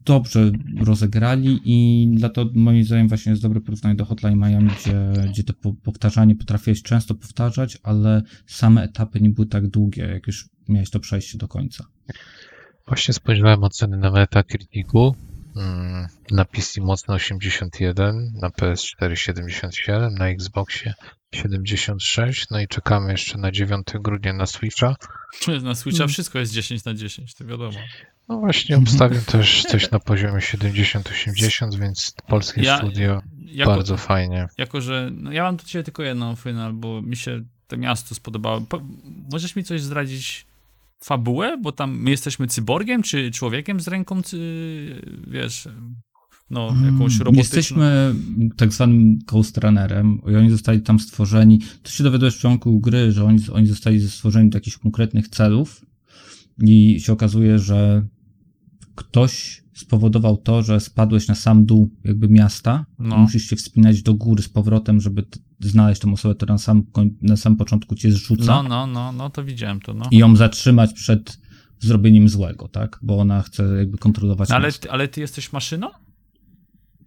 dobrze 0.06 0.52
rozegrali 0.78 1.60
i 1.66 2.08
dlatego 2.16 2.52
moim 2.54 2.84
zdaniem 2.84 3.08
właśnie 3.08 3.30
jest 3.30 3.42
dobre 3.42 3.62
porównanie 3.62 3.96
do 3.96 4.06
Hotline 4.06 4.38
Miami, 4.38 4.70
gdzie, 4.80 5.14
gdzie 5.30 5.44
to 5.44 5.54
po- 5.54 5.74
powtarzanie 5.74 6.36
potrafiłeś 6.36 6.82
często 6.84 7.16
powtarzać, 7.16 7.78
ale 7.84 8.22
same 8.46 8.84
etapy 8.84 9.22
nie 9.22 9.30
były 9.30 9.48
tak 9.48 9.68
długie, 9.68 10.04
jak 10.04 10.28
już 10.28 10.50
miałeś 10.70 10.90
to 10.90 11.00
przejście 11.00 11.38
do 11.38 11.48
końca. 11.48 11.86
Właśnie 12.88 13.14
spojrzałem 13.14 13.64
oceny 13.64 13.98
na 13.98 14.12
Metacriticu. 14.12 15.16
Mm, 15.56 16.08
Na 16.32 16.46
PC 16.46 16.82
mocno 16.82 17.14
81, 17.14 18.32
na 18.42 18.50
PS4 18.50 19.16
77, 19.16 20.14
na 20.16 20.28
Xboxie 20.30 20.94
76, 21.36 22.50
no 22.52 22.60
i 22.60 22.68
czekamy 22.68 23.12
jeszcze 23.12 23.38
na 23.38 23.52
9 23.52 23.88
grudnia 23.94 24.34
na 24.34 24.46
Switcha. 24.46 24.96
Na 25.64 25.76
Switcha 25.76 26.04
Mm. 26.04 26.10
wszystko 26.10 26.40
jest 26.40 26.54
10 26.54 26.86
na 26.86 26.94
10, 26.94 27.34
to 27.34 27.46
wiadomo. 27.46 27.80
No 28.30 28.40
właśnie 28.40 28.78
obstawiam 28.78 29.22
też 29.26 29.64
coś 29.72 29.92
na 29.92 30.00
poziomie 30.00 30.40
70-80, 30.40 31.80
więc 31.80 32.14
polskie 32.28 32.62
Ja- 32.62 32.78
studio 32.78 33.22
Jako, 33.46 33.72
bardzo 33.72 33.98
fajnie. 33.98 34.48
jako 34.58 34.82
że 34.82 35.10
no 35.14 35.32
ja 35.32 35.44
mam 35.44 35.58
do 35.58 35.64
ciebie 35.64 35.84
tylko 35.84 36.04
jedną 36.04 36.36
final, 36.36 36.74
bo 36.74 37.02
mi 37.02 37.16
się 37.18 37.42
to 37.68 37.78
miasto 37.78 38.16
spodobało. 38.16 38.62
Po, 38.62 38.82
możesz 39.32 39.56
mi 39.56 39.64
coś 39.64 39.82
zdradzić 39.82 40.46
fabułę? 41.04 41.58
Bo 41.62 41.72
tam 41.72 42.02
my 42.02 42.10
jesteśmy 42.10 42.48
cyborgiem, 42.48 43.04
czy 43.04 43.32
człowiekiem 43.32 43.80
z 43.80 43.88
ręką, 43.88 44.22
wiesz, 45.28 45.68
no, 46.50 46.76
jakąś 46.86 47.14
Mm, 47.14 47.26
robotyczną... 47.26 47.38
Jesteśmy 47.38 48.16
tak 48.58 48.74
zwanym 48.74 49.20
Ghost 49.28 49.58
Runnerem 49.58 50.22
i 50.32 50.36
oni 50.36 50.50
zostali 50.50 50.82
tam 50.82 51.00
stworzeni. 51.00 51.60
To 51.84 51.92
się 51.92 52.04
dowiadujesz 52.04 52.34
w 52.34 52.38
początku 52.38 52.80
gry, 52.80 53.12
że 53.12 53.26
oni, 53.26 53.40
oni 53.52 53.68
zostali 53.68 54.10
stworzeni 54.10 54.50
do 54.50 54.58
jakichś 54.58 54.78
konkretnych 54.78 55.28
celów 55.28 55.86
i 56.62 57.00
się 57.00 57.14
okazuje, 57.14 57.60
że 57.60 58.06
ktoś 58.96 59.64
spowodował 59.74 60.38
to, 60.38 60.64
że 60.64 60.80
spadłeś 60.80 61.28
na 61.28 61.36
sam 61.36 61.66
dół 61.66 61.90
jakby 62.04 62.30
miasta 62.30 62.86
No. 63.00 63.16
i 63.16 63.20
musisz 63.20 63.44
się 63.44 63.56
wspinać 63.56 64.04
do 64.04 64.14
góry 64.14 64.44
z 64.44 64.50
powrotem, 64.50 65.02
żeby 65.02 65.24
znaleźć 65.60 66.02
tą 66.02 66.14
osobę, 66.14 66.36
która 66.36 66.54
na 66.54 66.58
sam, 66.58 66.84
na 67.22 67.38
sam 67.38 67.56
początku 67.56 67.96
cię 67.96 68.12
zrzuca 68.12 68.46
No, 68.46 68.64
no, 68.64 68.88
no, 68.88 69.12
no, 69.12 69.30
to 69.30 69.44
widziałem 69.44 69.80
to, 69.82 69.94
no. 69.94 70.06
i 70.12 70.18
ją 70.18 70.36
zatrzymać 70.36 70.94
przed 70.94 71.40
zrobieniem 71.80 72.30
złego, 72.30 72.68
tak? 72.68 73.00
Bo 73.02 73.18
ona 73.18 73.42
chce 73.42 73.64
jakby 73.78 73.98
kontrolować 73.98 74.50
No, 74.50 74.56
ale, 74.56 74.72
ty- 74.72 74.92
ale 74.92 75.08
ty 75.08 75.22
jesteś 75.22 75.54
maszyną? 75.54 75.88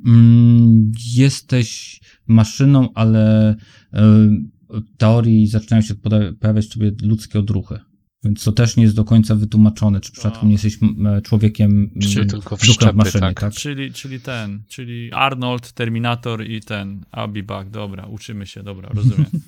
Mm, 0.06 0.92
jesteś 1.14 2.00
maszyną, 2.26 2.88
ale 2.94 3.56
w 3.92 4.96
teorii 4.96 5.46
zaczynają 5.46 5.82
się 5.82 5.94
pojawiać 6.40 6.68
sobie 6.72 6.92
ludzkie 7.02 7.38
odruchy. 7.38 7.78
Więc 8.24 8.44
to 8.44 8.52
też 8.52 8.76
nie 8.76 8.82
jest 8.82 8.96
do 8.96 9.04
końca 9.04 9.34
wytłumaczone, 9.34 10.00
czy 10.00 10.12
przypadkiem 10.12 10.42
A. 10.42 10.46
nie 10.46 10.52
jesteś 10.52 10.78
e, 11.06 11.22
człowiekiem 11.22 11.90
Czy 12.00 12.20
m, 12.20 12.28
tylko 12.28 12.56
duchem 12.56 12.58
wszczepy, 12.58 12.96
maszyny, 12.96 13.20
tak? 13.20 13.40
tak? 13.40 13.52
Czyli, 13.52 13.92
czyli 13.92 14.20
ten, 14.20 14.62
czyli 14.68 15.12
Arnold, 15.12 15.72
Terminator 15.72 16.46
i 16.46 16.60
ten, 16.60 17.04
I'll 17.12 17.32
be 17.32 17.42
back, 17.42 17.70
dobra, 17.70 18.06
uczymy 18.06 18.46
się, 18.46 18.62
dobra, 18.62 18.88
rozumiem. 18.94 19.26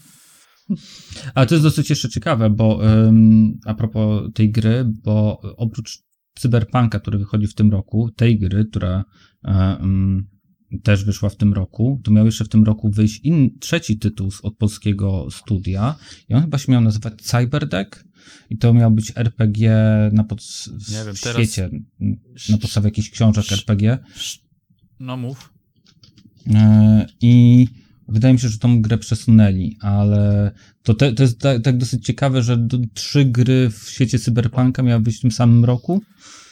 Ale 1.35 1.47
to 1.47 1.55
jest 1.55 1.63
dosyć 1.65 1.91
jeszcze 1.91 2.09
ciekawe, 2.09 2.51
bo 2.51 2.81
ym, 3.07 3.59
a 3.65 3.75
propos 3.75 4.33
tej 4.35 4.51
gry, 4.51 4.85
bo 5.05 5.41
oprócz 5.57 5.99
Cyberpunka, 6.39 7.01
który 7.01 7.19
wychodzi 7.19 7.47
w 7.47 7.55
tym 7.55 7.71
roku, 7.71 8.11
tej 8.17 8.39
gry, 8.39 8.65
która 8.71 9.05
e, 9.45 9.79
ym, 9.83 10.27
też 10.83 11.05
wyszła 11.05 11.29
w 11.29 11.37
tym 11.37 11.53
roku, 11.53 12.01
to 12.05 12.11
miał 12.11 12.27
jeszcze 12.27 12.45
w 12.45 12.49
tym 12.49 12.65
roku 12.65 12.91
wyjść 12.91 13.21
in, 13.25 13.59
trzeci 13.61 13.99
tytuł 13.99 14.31
z- 14.31 14.41
od 14.41 14.57
polskiego 14.57 15.27
studia 15.31 15.95
i 16.29 16.35
on 16.35 16.43
chyba 16.43 16.59
się 16.59 16.73
miał 16.73 16.81
nazywać 16.81 17.15
Cyberdeck 17.23 18.05
i 18.51 18.59
to 18.59 18.75
miał 18.75 18.91
być 18.91 19.13
RPG 19.17 19.77
na 20.13 20.25
pod, 20.25 20.41
Nie 20.91 21.05
wiem, 21.05 21.15
teraz- 21.23 21.37
świecie, 21.37 21.71
na 22.49 22.59
podstawie 22.59 22.87
jakichś 22.87 23.11
książek 23.11 23.53
RPG. 23.53 23.99
No 25.01 25.17
mów. 25.17 25.53
E, 26.55 27.07
I 27.21 27.67
wydaje 28.09 28.35
mi 28.35 28.41
się, 28.41 28.49
że 28.49 28.59
tą 28.59 28.83
grę 28.83 28.99
przesunęli, 28.99 29.77
ale 29.81 30.53
to, 30.83 30.95
te, 30.95 31.13
to 31.13 31.23
jest 31.23 31.39
tak, 31.41 31.63
tak 31.63 31.79
dosyć 31.79 32.07
ciekawe, 32.07 32.43
że 32.43 32.57
do, 32.57 32.79
trzy 32.95 33.25
gry 33.25 33.71
w 33.71 33.91
świecie 33.91 34.19
cyberpunka 34.19 34.83
miały 34.83 35.01
być 35.03 35.17
w 35.17 35.21
tym 35.21 35.31
samym 35.31 35.65
roku 35.65 36.03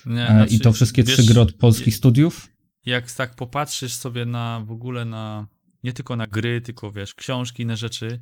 Nie, 0.07 0.29
e, 0.29 0.33
znaczy, 0.33 0.55
i 0.55 0.61
to 0.61 0.73
wszystkie 0.73 1.03
wiesz, 1.03 1.17
trzy 1.17 1.25
gry 1.27 1.41
od 1.41 1.53
polskich 1.53 1.97
studiów. 1.97 2.49
Jak 2.87 3.13
tak 3.13 3.35
popatrzysz 3.35 3.93
sobie 3.93 4.27
na 4.27 4.61
w 4.67 4.71
ogóle 4.71 5.05
na, 5.05 5.47
nie 5.85 5.93
tylko 5.93 6.17
na 6.17 6.27
gry, 6.27 6.61
tylko 6.61 6.93
wiesz, 6.93 7.15
książki, 7.15 7.63
inne 7.63 7.77
rzeczy, 7.77 8.21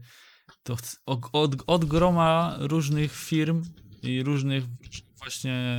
to 0.63 0.77
od, 1.07 1.31
od, 1.33 1.63
od 1.67 1.85
groma 1.85 2.57
różnych 2.59 3.13
firm 3.17 3.63
i 4.03 4.23
różnych 4.23 4.65
właśnie, 5.19 5.77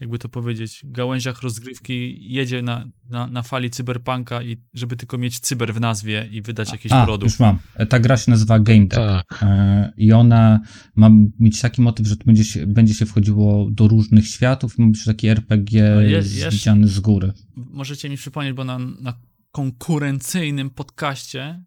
jakby 0.00 0.18
to 0.18 0.28
powiedzieć, 0.28 0.80
gałęziach 0.84 1.42
rozgrywki 1.42 2.16
jedzie 2.32 2.62
na, 2.62 2.88
na, 3.10 3.26
na 3.26 3.42
fali 3.42 3.70
cyberpunka 3.70 4.42
i 4.42 4.56
żeby 4.74 4.96
tylko 4.96 5.18
mieć 5.18 5.40
cyber 5.40 5.74
w 5.74 5.80
nazwie 5.80 6.28
i 6.32 6.42
wydać 6.42 6.72
jakiś 6.72 6.92
A, 6.92 7.04
produkt. 7.04 7.30
już 7.32 7.40
mam. 7.40 7.58
E, 7.74 7.86
Ta 7.86 7.98
gra 8.00 8.16
się 8.16 8.30
nazywa 8.30 8.58
Game 8.60 8.80
Deck. 8.86 8.94
Tak. 8.94 9.38
E, 9.42 9.92
I 9.96 10.12
ona 10.12 10.60
ma 10.96 11.10
mieć 11.38 11.60
taki 11.60 11.82
motyw, 11.82 12.06
że 12.06 12.16
to 12.16 12.24
będzie 12.24 12.44
się, 12.44 12.66
będzie 12.66 12.94
się 12.94 13.06
wchodziło 13.06 13.68
do 13.70 13.88
różnych 13.88 14.28
światów 14.28 14.78
i 14.78 14.82
ma 14.82 14.88
być 14.88 15.04
taki 15.04 15.28
RPG 15.28 15.92
No 15.94 16.00
je- 16.00 16.22
widziany 16.50 16.88
z 16.88 17.00
góry. 17.00 17.32
Możecie 17.56 18.08
mi 18.08 18.16
przypomnieć, 18.16 18.54
bo 18.54 18.64
na, 18.64 18.78
na 18.78 19.14
konkurencyjnym 19.52 20.70
podcaście 20.70 21.64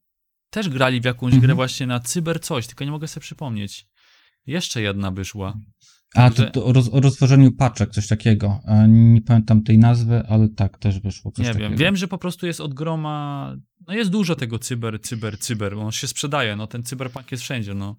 też 0.55 0.69
grali 0.69 1.01
w 1.01 1.05
jakąś 1.05 1.33
Mhm. 1.33 1.41
grę 1.41 1.55
właśnie 1.55 1.87
na 1.87 1.99
cyber 1.99 2.41
coś, 2.41 2.67
tylko 2.67 2.85
nie 2.85 2.91
mogę 2.91 3.07
sobie 3.07 3.21
przypomnieć. 3.21 3.85
Jeszcze 4.47 4.81
jedna 4.81 5.11
by 5.11 5.25
szła. 5.25 5.53
A, 6.15 6.29
to, 6.29 6.35
Także- 6.35 6.51
to 6.51 6.65
o, 6.65 6.73
roz, 6.73 6.89
o 6.91 6.99
rozwożeniu 7.01 7.51
paczek, 7.51 7.89
coś 7.91 8.07
takiego. 8.07 8.59
Nie 8.87 9.21
pamiętam 9.21 9.63
tej 9.63 9.77
nazwy, 9.77 10.23
ale 10.29 10.49
tak, 10.49 10.77
też 10.77 10.99
wyszło 10.99 11.31
coś 11.31 11.45
Nie 11.45 11.53
takiego. 11.53 11.69
wiem, 11.69 11.77
wiem, 11.77 11.95
że 11.97 12.07
po 12.07 12.17
prostu 12.17 12.47
jest 12.47 12.61
od 12.61 12.73
groma, 12.73 13.55
no 13.87 13.93
jest 13.93 14.09
dużo 14.11 14.35
tego 14.35 14.59
cyber, 14.59 15.01
cyber, 15.01 15.39
cyber, 15.39 15.73
on 15.73 15.91
się 15.91 16.07
sprzedaje, 16.07 16.55
no 16.55 16.67
ten 16.67 16.83
cyberpunk 16.83 17.31
jest 17.31 17.43
wszędzie, 17.43 17.73
no. 17.73 17.95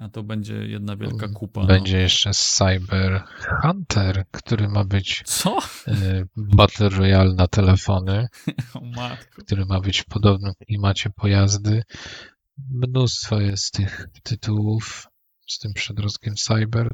A 0.00 0.08
to 0.08 0.22
będzie 0.22 0.54
jedna 0.54 0.96
wielka 0.96 1.28
kupa. 1.28 1.64
Będzie 1.66 1.98
jeszcze 1.98 2.30
Cyber 2.34 3.22
Hunter, 3.62 4.24
który 4.30 4.68
ma 4.68 4.84
być 4.84 5.20
No. 5.26 5.32
Co? 5.32 5.58
e, 5.88 6.24
Battle 6.36 6.88
Royale 6.88 7.34
na 7.34 7.46
telefony, 7.46 8.28
O 8.74 8.80
matko. 8.80 9.42
który 9.42 9.66
ma 9.66 9.80
być 9.80 10.00
w 10.00 10.04
podobnym 10.04 10.52
klimacie 10.66 11.10
pojazdy. 11.10 11.82
Mnóstwo 12.70 13.40
jest 13.40 13.72
tych 13.72 14.08
tytułów 14.22 15.06
z 15.48 15.58
tym 15.58 15.72
przedrostkiem 15.72 16.34
Cyber. 16.34 16.88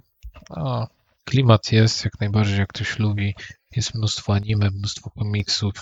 O, 0.50 0.86
klimat 1.24 1.72
jest 1.72 2.04
jak 2.04 2.20
najbardziej, 2.20 2.58
jak 2.58 2.68
ktoś 2.68 2.98
lubi. 2.98 3.34
Jest 3.76 3.94
mnóstwo 3.94 4.34
anime, 4.34 4.70
mnóstwo 4.70 5.10
komiksów, 5.10 5.72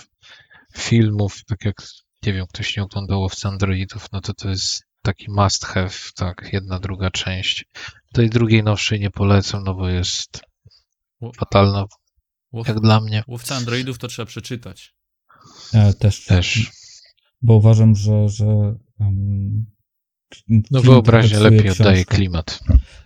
filmów, 0.77 1.45
tak 1.45 1.65
jak, 1.65 1.75
nie 2.25 2.33
wiem, 2.33 2.45
ktoś 2.47 2.77
nie 2.77 2.83
oglądał 2.83 3.23
Owca 3.23 3.49
Androidów, 3.49 4.07
no 4.11 4.21
to 4.21 4.33
to 4.33 4.49
jest 4.49 4.83
taki 5.03 5.31
must 5.31 5.65
have, 5.65 5.89
tak, 6.15 6.49
jedna, 6.53 6.79
druga 6.79 7.11
część. 7.11 7.65
Tej 8.13 8.29
drugiej 8.29 8.63
nowszej 8.63 8.99
nie 8.99 9.09
polecam, 9.11 9.63
no 9.63 9.73
bo 9.75 9.89
jest 9.89 10.41
fatalna, 11.37 11.85
Łow, 12.51 12.67
jak 12.67 12.79
dla 12.79 13.01
mnie. 13.01 13.23
łowca 13.27 13.55
androidów 13.55 13.97
to 13.97 14.07
trzeba 14.07 14.25
przeczytać. 14.25 14.93
E, 15.73 15.93
też. 15.93 16.25
Też. 16.25 16.71
Bo 17.41 17.55
uważam, 17.55 17.95
że. 17.95 18.29
że 18.29 18.45
um, 18.99 19.65
No 20.71 20.81
psuje 20.81 21.39
lepiej 21.39 21.69
oddaje 21.69 21.95
książkę. 21.95 22.15
klimat. 22.15 22.59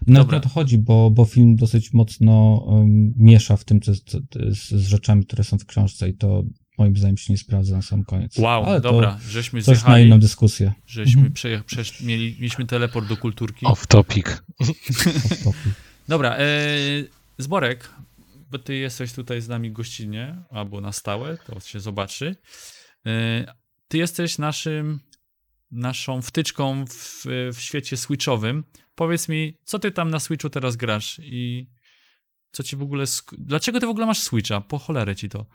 No 0.07 0.19
Dobra. 0.19 0.37
o 0.37 0.41
to 0.41 0.49
chodzi, 0.49 0.77
bo, 0.77 1.09
bo 1.11 1.25
film 1.25 1.55
dosyć 1.55 1.93
mocno 1.93 2.63
um, 2.67 3.13
miesza 3.17 3.57
w 3.57 3.63
tym 3.65 3.81
co, 3.81 3.91
co, 4.05 4.19
z, 4.49 4.69
z 4.69 4.87
rzeczami, 4.87 5.25
które 5.25 5.43
są 5.43 5.57
w 5.59 5.65
książce 5.65 6.09
i 6.09 6.13
to 6.17 6.43
moim 6.77 6.97
zdaniem 6.97 7.17
się 7.17 7.33
nie 7.33 7.37
sprawdza 7.37 7.75
na 7.75 7.81
sam 7.81 8.03
koniec. 8.05 8.37
Wow, 8.37 8.63
Ale 8.65 8.81
dobra, 8.81 9.19
żeśmy 9.29 9.61
coś 9.61 9.67
na 9.67 9.75
zjechali, 9.75 10.05
inną 10.05 10.19
dyskusję. 10.19 10.73
żeśmy 10.85 11.21
Mhm. 11.21 11.33
przeje- 11.33 11.61
przesz- 11.63 12.05
mieli, 12.05 12.35
mieliśmy 12.39 12.65
teleport 12.65 13.07
do 13.07 13.17
kulturki. 13.17 13.65
Off 13.65 13.87
topic. 13.87 14.25
Off 14.59 14.67
topic. 15.43 15.73
Dobra, 16.07 16.35
e, 16.37 16.45
Zborek, 17.37 17.89
bo 18.51 18.59
ty 18.59 18.75
jesteś 18.75 19.13
tutaj 19.13 19.41
z 19.41 19.47
nami 19.47 19.71
gościnnie, 19.71 20.35
albo 20.49 20.81
na 20.81 20.91
stałe, 20.91 21.37
to 21.37 21.59
się 21.59 21.79
zobaczy. 21.79 22.35
E, 23.05 23.45
ty 23.87 23.97
jesteś 23.97 24.37
naszym, 24.37 24.99
naszą 25.71 26.21
wtyczką 26.21 26.85
w, 26.85 27.23
w 27.53 27.59
świecie 27.61 27.97
switchowym. 27.97 28.63
Powiedz 28.95 29.29
mi, 29.29 29.57
co 29.63 29.79
ty 29.79 29.91
tam 29.91 30.09
na 30.09 30.19
Switchu 30.19 30.49
teraz 30.49 30.75
grasz 30.75 31.19
i 31.23 31.67
co 32.51 32.63
ci 32.63 32.75
w 32.75 32.81
ogóle... 32.81 33.05
Dlaczego 33.37 33.79
ty 33.79 33.85
w 33.85 33.89
ogóle 33.89 34.05
masz 34.05 34.19
Switcha? 34.19 34.61
Po 34.61 34.77
cholerę 34.79 35.15
ci 35.15 35.29
to. 35.29 35.45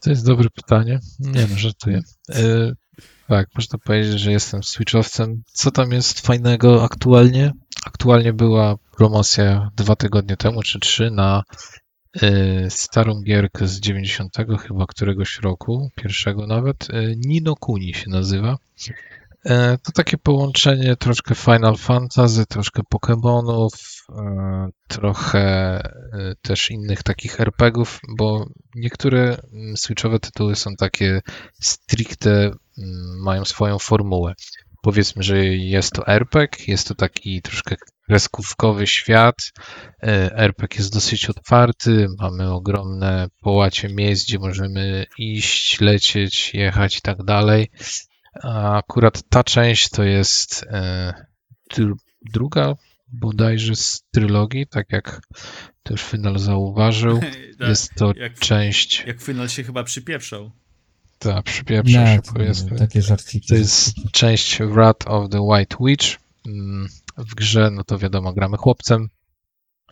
To 0.00 0.10
jest 0.10 0.26
dobre 0.26 0.48
pytanie. 0.50 1.00
Nie 1.20 1.46
no, 1.46 1.56
żartuję. 1.58 2.00
E, 2.30 2.72
tak, 3.28 3.48
można 3.54 3.78
powiedzieć, 3.78 4.20
że 4.20 4.32
jestem 4.32 4.62
switchowcem. 4.62 5.42
Co 5.52 5.70
tam 5.70 5.92
jest 5.92 6.20
fajnego 6.26 6.84
aktualnie? 6.84 7.52
Aktualnie 7.86 8.32
była 8.32 8.76
promocja 8.96 9.70
dwa 9.76 9.96
tygodnie 9.96 10.36
temu, 10.36 10.62
czy 10.62 10.80
trzy, 10.80 11.10
na 11.10 11.42
e, 12.22 12.70
starą 12.70 13.22
gierkę 13.22 13.66
z 13.66 13.80
90 13.80 14.36
chyba 14.62 14.86
któregoś 14.86 15.38
roku, 15.42 15.90
pierwszego 15.96 16.46
nawet. 16.46 16.90
E, 16.90 17.02
Nino 17.16 17.56
Kuni 17.56 17.94
się 17.94 18.10
nazywa. 18.10 18.56
E, 19.44 19.78
To 19.78 19.92
takie 19.92 20.18
połączenie 20.18 20.96
troszkę 20.96 21.34
Final 21.34 21.76
Fantasy, 21.76 22.46
troszkę 22.46 22.82
Pokémonów, 22.94 23.68
trochę 24.88 25.40
e, 25.42 26.34
też 26.42 26.70
innych 26.70 27.02
takich 27.02 27.40
RPGów, 27.40 28.00
bo 28.16 28.46
niektóre 28.74 29.36
mm, 29.52 29.76
switchowe 29.76 30.18
tytuły 30.18 30.56
są 30.56 30.76
takie 30.76 31.20
stricte, 31.60 32.30
mm, 32.40 32.56
mają 33.24 33.44
swoją 33.44 33.78
formułę. 33.78 34.34
Powiedzmy, 34.82 35.22
że 35.22 35.46
jest 35.46 35.92
to 35.92 36.06
RPG, 36.06 36.64
jest 36.68 36.88
to 36.88 36.94
taki 36.94 37.42
troszkę 37.42 37.76
kreskówkowy 38.06 38.86
świat. 38.86 39.52
E, 40.02 40.36
RPG 40.36 40.78
jest 40.78 40.92
dosyć 40.92 41.30
otwarty, 41.30 42.06
mamy 42.18 42.52
ogromne 42.52 43.28
połacie 43.40 43.88
miejsc, 43.88 44.26
gdzie 44.26 44.38
możemy 44.38 45.06
iść, 45.18 45.80
lecieć, 45.80 46.54
jechać 46.54 46.98
i 46.98 47.00
tak 47.00 47.22
dalej. 47.22 47.70
A 48.42 48.78
akurat 48.78 49.22
ta 49.28 49.44
część 49.44 49.88
to 49.88 50.02
jest 50.02 50.66
e, 50.70 51.14
dru- 51.74 51.96
druga 52.32 52.74
bodajże 53.12 53.76
z 53.76 54.02
trylogii, 54.10 54.66
tak 54.66 54.86
jak 54.92 55.20
też 55.82 56.02
Final 56.02 56.38
zauważył. 56.38 57.20
Jest 57.68 57.94
to 57.94 58.12
jak, 58.16 58.38
część, 58.38 59.04
jak 59.06 59.20
Final 59.20 59.48
się 59.48 59.64
chyba 59.64 59.84
przypieprzał. 59.84 60.50
ta 61.18 61.42
przypieprza 61.42 62.14
się 62.16 62.22
to- 62.22 62.32
powiedzmy. 62.32 62.78
takie 62.78 63.02
żarciki. 63.02 63.48
To 63.48 63.54
jest 63.54 63.94
część 64.12 64.58
Wrath 64.62 65.06
of 65.06 65.30
the 65.30 65.40
White 65.40 65.76
Witch. 65.80 66.06
Mm, 66.46 66.88
W 67.18 67.34
grze, 67.34 67.70
no 67.70 67.84
to 67.84 67.98
wiadomo, 67.98 68.32
gramy 68.32 68.56
chłopcem, 68.56 69.08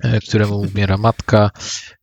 e, 0.03 0.21
któremu 0.21 0.59
umiera 0.61 0.97
matka. 1.09 1.51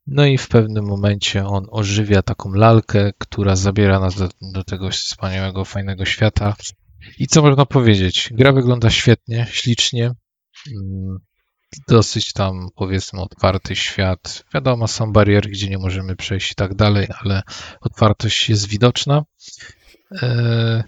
No 0.07 0.25
i 0.25 0.37
w 0.37 0.47
pewnym 0.47 0.85
momencie 0.85 1.45
on 1.45 1.65
ożywia 1.71 2.21
taką 2.21 2.53
lalkę, 2.53 3.11
która 3.17 3.55
zabiera 3.55 3.99
nas 3.99 4.15
do, 4.15 4.29
do 4.53 4.63
tego 4.63 4.89
wspaniałego, 4.89 5.65
fajnego 5.65 6.05
świata. 6.05 6.55
I 7.19 7.27
co 7.27 7.41
można 7.41 7.65
powiedzieć? 7.65 8.29
Gra 8.33 8.51
wygląda 8.51 8.89
świetnie, 8.89 9.47
ślicznie. 9.51 10.11
Mm, 10.73 11.17
Dosyć 11.87 12.33
tam, 12.33 12.67
powiedzmy, 12.75 13.21
otwarty 13.21 13.75
świat. 13.75 14.43
Wiadomo, 14.53 14.87
są 14.87 15.11
bariery, 15.13 15.49
gdzie 15.49 15.69
nie 15.69 15.77
możemy 15.77 16.15
przejść 16.15 16.51
i 16.51 16.55
tak 16.55 16.75
dalej, 16.75 17.07
ale 17.23 17.41
otwartość 17.81 18.49
jest 18.49 18.67
widoczna. 18.67 19.23
E, 20.21 20.83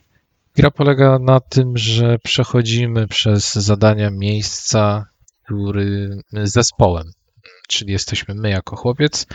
Gra 0.55 0.71
polega 0.71 1.19
na 1.19 1.39
tym, 1.39 1.77
że 1.77 2.17
przechodzimy 2.23 3.07
przez 3.07 3.55
zadania 3.55 4.09
miejsca, 4.11 5.05
który 5.45 6.21
zespołem, 6.43 7.11
czyli 7.67 7.91
jesteśmy 7.91 8.35
my 8.35 8.49
jako 8.49 8.75
chłopiec. 8.75 9.27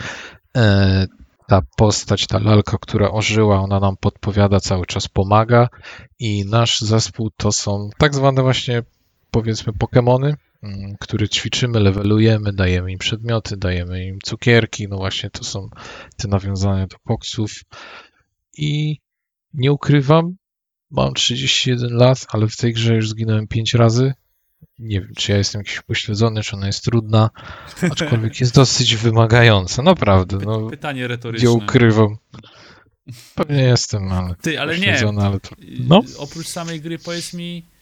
E, 0.57 1.07
Ta 1.47 1.61
postać, 1.77 2.27
ta 2.27 2.39
lalka, 2.39 2.77
która 2.81 3.11
ożyła, 3.11 3.59
ona 3.59 3.79
nam 3.79 3.97
podpowiada, 3.97 4.59
cały 4.59 4.85
czas 4.85 5.07
pomaga 5.07 5.67
i 6.19 6.45
nasz 6.45 6.79
zespół 6.81 7.29
to 7.37 7.51
są 7.51 7.89
tak 7.97 8.15
zwane 8.15 8.41
właśnie 8.41 8.83
powiedzmy 9.33 9.73
Pokemony, 9.73 10.35
mm, 10.63 10.95
które 10.99 11.29
ćwiczymy, 11.29 11.79
levelujemy, 11.79 12.53
dajemy 12.53 12.91
im 12.91 12.97
przedmioty, 12.97 13.57
dajemy 13.57 14.05
im 14.05 14.19
cukierki, 14.23 14.87
no 14.87 14.97
właśnie 14.97 15.29
to 15.29 15.43
są 15.43 15.69
te 16.17 16.27
nawiązania 16.27 16.87
do 16.87 16.97
poksów 17.03 17.51
i 18.57 18.97
nie 19.53 19.71
ukrywam, 19.71 20.35
mam 20.91 21.13
31 21.13 21.93
lat, 21.97 22.25
ale 22.29 22.47
w 22.47 22.57
tej 22.57 22.73
grze 22.73 22.95
już 22.95 23.09
zginąłem 23.09 23.47
5 23.47 23.73
razy. 23.73 24.13
Nie 24.79 25.01
wiem, 25.01 25.11
czy 25.17 25.31
ja 25.31 25.37
jestem 25.37 25.59
jakiś 25.59 25.81
pośledzony, 25.81 26.43
czy 26.43 26.55
ona 26.55 26.67
jest 26.67 26.83
trudna, 26.83 27.29
aczkolwiek 27.91 28.39
jest 28.39 28.55
dosyć 28.55 28.95
wymagająca, 28.95 29.81
naprawdę. 29.81 30.37
No, 30.45 30.69
pytanie 30.69 31.01
nie 31.01 31.07
retoryczne. 31.07 31.51
ukrywam. 31.51 32.17
Pewnie 33.35 33.63
jestem, 33.63 34.11
ale 34.11 34.35
Ty, 34.41 34.59
ale 34.59 34.79
nie. 34.79 34.85
pośledzony, 34.85 35.21
ale 35.21 35.39
to... 35.39 35.55
Y, 35.55 35.57
No. 35.87 36.01
Oprócz 36.17 36.47
samej 36.47 36.81
gry, 36.81 36.99
powiedz 36.99 37.33
mi, 37.33 37.72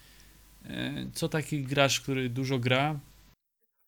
co 1.14 1.30
taki 1.30 1.64
gracz, 1.64 2.02
który 2.02 2.30
dużo 2.30 2.60
gra? 2.60 3.00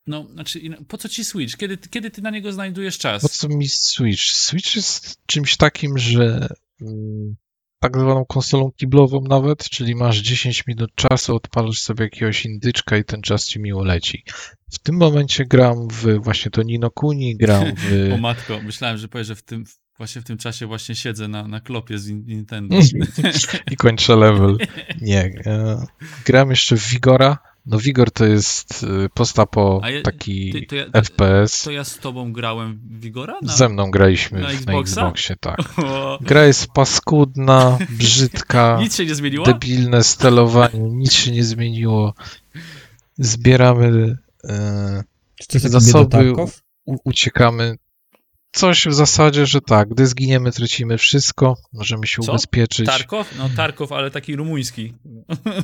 No, 0.07 0.27
znaczy, 0.33 0.61
po 0.87 0.97
co 0.97 1.09
ci 1.09 1.23
Switch? 1.23 1.57
Kiedy, 1.57 1.77
kiedy 1.77 2.11
ty 2.11 2.21
na 2.21 2.29
niego 2.29 2.51
znajdujesz 2.51 2.97
czas? 2.97 3.21
Po 3.21 3.29
co 3.29 3.47
mi 3.47 3.67
Switch? 3.67 4.23
Switch 4.23 4.75
jest 4.75 5.17
czymś 5.25 5.57
takim, 5.57 5.97
że 5.97 6.47
mm, 6.81 7.35
tak 7.79 7.97
zwaną 7.97 8.25
konsolą 8.25 8.71
kiblową 8.71 9.21
nawet, 9.21 9.69
czyli 9.69 9.95
masz 9.95 10.17
10 10.17 10.67
minut 10.67 10.91
czasu, 10.95 11.35
odpalasz 11.35 11.79
sobie 11.79 12.03
jakiegoś 12.03 12.45
indyczka 12.45 12.97
i 12.97 13.03
ten 13.03 13.21
czas 13.21 13.47
ci 13.47 13.59
miło 13.59 13.83
leci. 13.83 14.23
W 14.71 14.79
tym 14.79 14.95
momencie 14.95 15.45
gram 15.45 15.87
w 15.87 16.19
właśnie 16.19 16.51
to 16.51 16.63
Nino 16.63 16.91
Kuni, 16.91 17.37
gram 17.37 17.63
O 18.13 18.17
w... 18.17 18.19
matko, 18.19 18.61
myślałem, 18.61 18.97
że 18.97 19.07
powiesz, 19.07 19.27
że 19.27 19.35
w 19.35 19.43
tym, 19.43 19.63
właśnie 20.03 20.21
w 20.21 20.25
tym 20.25 20.37
czasie 20.37 20.67
właśnie 20.67 20.95
siedzę 20.95 21.27
na, 21.27 21.47
na 21.47 21.59
klopie 21.59 21.97
z 21.97 22.09
Nin- 22.09 22.25
Nintendo. 22.27 22.75
i 23.71 23.75
kończę 23.75 24.15
level. 24.15 24.57
Nie. 25.01 25.31
E, 25.45 25.85
gram 26.25 26.49
jeszcze 26.49 26.77
w 26.77 26.87
Vigora. 26.89 27.37
No 27.65 27.77
Vigor 27.79 28.11
to 28.11 28.25
jest 28.25 28.85
e, 29.05 29.09
postapo 29.09 29.81
ja- 29.89 30.01
taki 30.01 30.51
Ty, 30.51 30.61
to, 30.65 30.75
ja, 30.75 30.85
FPS. 30.93 31.63
to 31.63 31.71
ja 31.71 31.83
z 31.83 31.97
tobą 31.97 32.33
grałem 32.33 32.79
w 32.83 32.99
Vigora? 32.99 33.33
Na... 33.41 33.53
Ze 33.53 33.69
mną 33.69 33.91
graliśmy 33.91 34.39
na 34.41 34.47
w- 34.49 34.65
na? 34.65 34.79
Xboxie, 34.79 35.35
tak. 35.39 35.59
Gra 36.21 36.45
jest 36.45 36.67
paskudna, 36.73 37.77
brzydka. 37.89 38.77
nic 38.81 38.95
się 38.95 39.05
nie 39.05 39.15
zmieniło? 39.15 39.45
debilne 39.45 40.03
stelowanie, 40.03 40.79
nic 40.79 41.13
się 41.13 41.31
nie 41.31 41.43
zmieniło. 41.43 42.13
Zbieramy, 43.17 44.17
e, 44.49 45.03
Czy 45.39 45.47
to 45.47 45.57
jest 45.57 45.63
taki 45.73 45.85
zasoby, 45.85 46.33
u, 46.85 46.95
uciekamy. 47.03 47.75
Coś 48.53 48.85
w 48.87 48.93
zasadzie, 48.93 49.45
że 49.45 49.61
tak, 49.61 49.89
gdy 49.89 50.07
zginiemy, 50.07 50.51
tracimy 50.51 50.97
wszystko, 50.97 51.57
możemy 51.73 52.07
się 52.07 52.21
Co? 52.21 52.31
ubezpieczyć. 52.31 52.85
Tarkow? 52.85 53.37
No 53.37 53.49
Tarkow, 53.55 53.91
ale 53.91 54.11
taki 54.11 54.35
rumuński. 54.35 54.93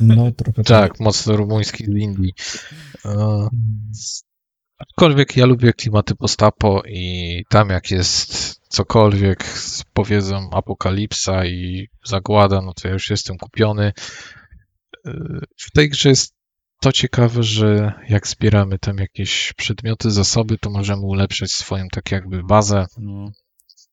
No, 0.01 0.31
trochę 0.31 0.63
Tak, 0.63 0.99
mocno 0.99 1.35
rumuński 1.37 1.85
z 1.85 1.89
Indii. 1.89 2.33
E. 3.05 3.47
Aczkolwiek 4.79 5.37
ja 5.37 5.45
lubię 5.45 5.73
klimaty 5.73 6.15
postapo 6.15 6.83
i 6.87 7.43
tam 7.49 7.69
jak 7.69 7.91
jest 7.91 8.55
cokolwiek, 8.69 9.45
powiedzą 9.93 10.49
apokalipsa 10.51 11.45
i 11.45 11.87
zagłada, 12.05 12.61
no 12.61 12.73
to 12.73 12.87
ja 12.87 12.93
już 12.93 13.09
jestem 13.09 13.37
kupiony. 13.37 13.93
Yy, 15.05 15.41
W 15.57 15.71
tej 15.71 15.89
grze 15.89 16.09
jest 16.09 16.38
to 16.79 16.91
ciekawe, 16.91 17.43
że 17.43 17.93
jak 18.09 18.27
zbieramy 18.27 18.79
tam 18.79 18.97
jakieś 18.97 19.53
przedmioty, 19.53 20.11
zasoby, 20.11 20.57
to 20.57 20.69
możemy 20.69 21.01
ulepszyć 21.01 21.51
swoją 21.53 21.87
tak 21.87 22.11
jakby 22.11 22.43
bazę. 22.43 22.85
No, 22.97 23.31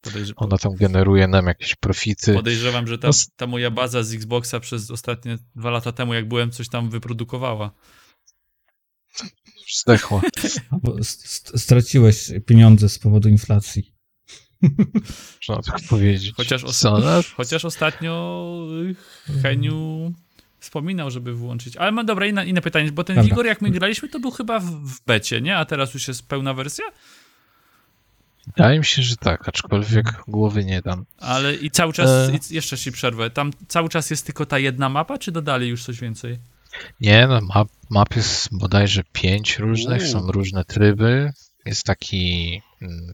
podejrz- 0.07 0.33
Ona 0.37 0.59
tam 0.59 0.75
generuje 0.75 1.29
nam 1.29 1.47
jakieś 1.47 1.75
profity. 1.75 2.35
podejrzewam, 2.35 2.87
że 2.87 2.99
ta, 2.99 3.09
No 3.09 3.13
ta 3.37 3.47
moja 3.47 3.71
baza 3.71 4.03
z 4.03 4.15
Xboxa 4.15 4.61
przez 4.61 4.91
ostatnie 4.91 5.39
dwa 5.57 5.71
lata 5.71 5.93
temu, 5.93 6.15
jak 6.15 6.29
byłem, 6.29 6.51
coś 6.51 6.69
tam 6.69 6.91
wyprodukowała. 6.91 7.71
Zdechła. 9.83 10.21
Straciłeś 11.57 12.31
pieniądze 12.47 12.89
z 12.89 12.99
powodu 12.99 13.29
inflacji. 13.29 13.93
Można 15.49 15.63
tak 15.73 15.81
powiedzieć. 15.89 16.33
Chociaż, 16.37 16.65
os- 16.65 16.85
chociaż 17.37 17.65
ostatnio 17.65 18.53
y, 19.29 19.43
Heniu 19.43 20.15
wspominał, 20.61 21.11
żeby 21.11 21.35
włączyć. 21.35 21.77
Ale 21.77 21.93
ma 21.93 22.05
dobra, 22.05 22.27
inne, 22.27 22.47
inne 22.47 22.63
pytanie, 22.63 22.93
bo 22.93 23.05
ten 23.05 23.17
Dobra. 23.17 23.29
Wigor, 23.29 23.47
jak 23.47 23.63
my 23.63 23.71
graliśmy, 23.71 24.09
to 24.09 24.21
był 24.21 24.31
chyba 24.31 24.59
w, 24.59 24.65
w 24.65 25.05
becie, 25.07 25.41
nie? 25.41 25.57
A 25.57 25.65
teraz 25.65 25.95
już 25.95 26.09
jest 26.09 26.29
pełna 26.29 26.55
wersja? 26.55 26.85
Wydaje 28.47 28.79
mi 28.79 28.85
się, 28.85 29.03
że 29.03 29.17
tak, 29.17 29.49
aczkolwiek 29.49 30.07
głowy 30.29 30.65
nie 30.65 30.83
dam. 30.83 31.05
Ale 31.19 31.55
i 31.55 31.71
cały 31.71 31.93
czas, 31.93 32.11
E. 32.11 32.39
jeszcze 32.51 32.79
ci 32.79 32.93
przerwę, 32.93 33.31
tam 33.31 33.51
cały 33.69 33.89
czas 33.89 34.11
jest 34.11 34.27
tylko 34.27 34.47
ta 34.47 34.59
jedna 34.59 34.89
mapa, 34.89 35.19
czy 35.19 35.33
dodali 35.33 35.69
już 35.69 35.85
coś 35.85 36.01
więcej? 36.01 36.39
Nie, 37.01 37.27
no 37.27 37.41
map, 37.41 37.69
map 37.91 38.17
jest 38.17 38.49
bodajże 38.53 39.03
pięć 39.13 39.59
różnych, 39.59 40.03
Uuu. 40.03 40.11
są 40.11 40.33
różne 40.33 40.65
tryby. 40.65 41.33
Jest 41.67 41.85
taki 41.85 42.63
mm, 42.83 43.13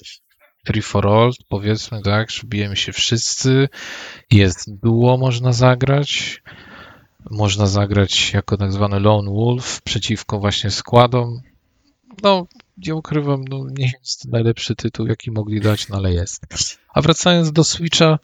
free 0.67 0.83
for 0.83 1.07
all, 1.07 1.31
powiedzmy 1.49 2.03
tak, 2.03 2.31
że 2.31 2.43
bijemy 2.45 2.77
się 2.77 2.93
wszyscy. 2.93 3.69
Jest 4.31 4.75
duo 4.81 5.19
można 5.19 5.53
zagrać. 5.53 6.43
Można 7.31 7.67
zagrać 7.67 8.33
jako 8.33 8.57
tak 8.57 8.73
zwany 8.73 9.01
lone 9.01 9.31
wolf 9.31 9.83
przeciwko 9.83 10.39
właśnie 10.39 10.71
składom. 10.71 11.41
No, 12.23 12.47
nie 12.77 12.95
ukrywam, 12.95 13.45
no 13.49 13.65
nie 13.79 13.93
jest 14.01 14.29
najlepszy 14.29 14.77
tytuł, 14.77 15.07
jaki 15.07 15.31
mogli 15.31 15.61
dać, 15.61 15.89
no 15.89 15.97
ale 15.97 16.13
jest. 16.13 16.47
A 16.95 17.03
wracając 17.03 17.53
do 17.53 17.65
Switcha, 17.65 18.19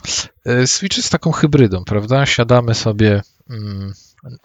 e, 0.45 0.67
Switch 0.67 0.97
jest 0.97 1.13
taką 1.13 1.33
hybrydą, 1.33 1.85
prawda? 1.85 2.27
Siadamy 2.27 2.75
sobie 2.75 3.23
mm, 3.51 3.93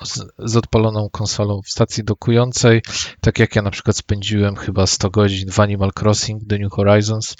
z, 0.03 0.25
z 0.39 0.57
odpaloną 0.57 1.09
konsolą 1.09 1.61
w 1.61 1.69
stacji 1.69 2.03
dokującej, 2.03 2.81
tak 3.21 3.39
jak 3.39 3.55
ja 3.55 3.61
na 3.61 3.71
przykład 3.71 3.97
spędziłem 3.97 4.55
chyba 4.55 4.87
100 4.87 5.09
godzin 5.09 5.51
w 5.51 5.59
Animal 5.59 5.91
Crossing 5.99 6.41
The 6.49 6.59
New 6.59 6.71
Horizons. 6.71 7.35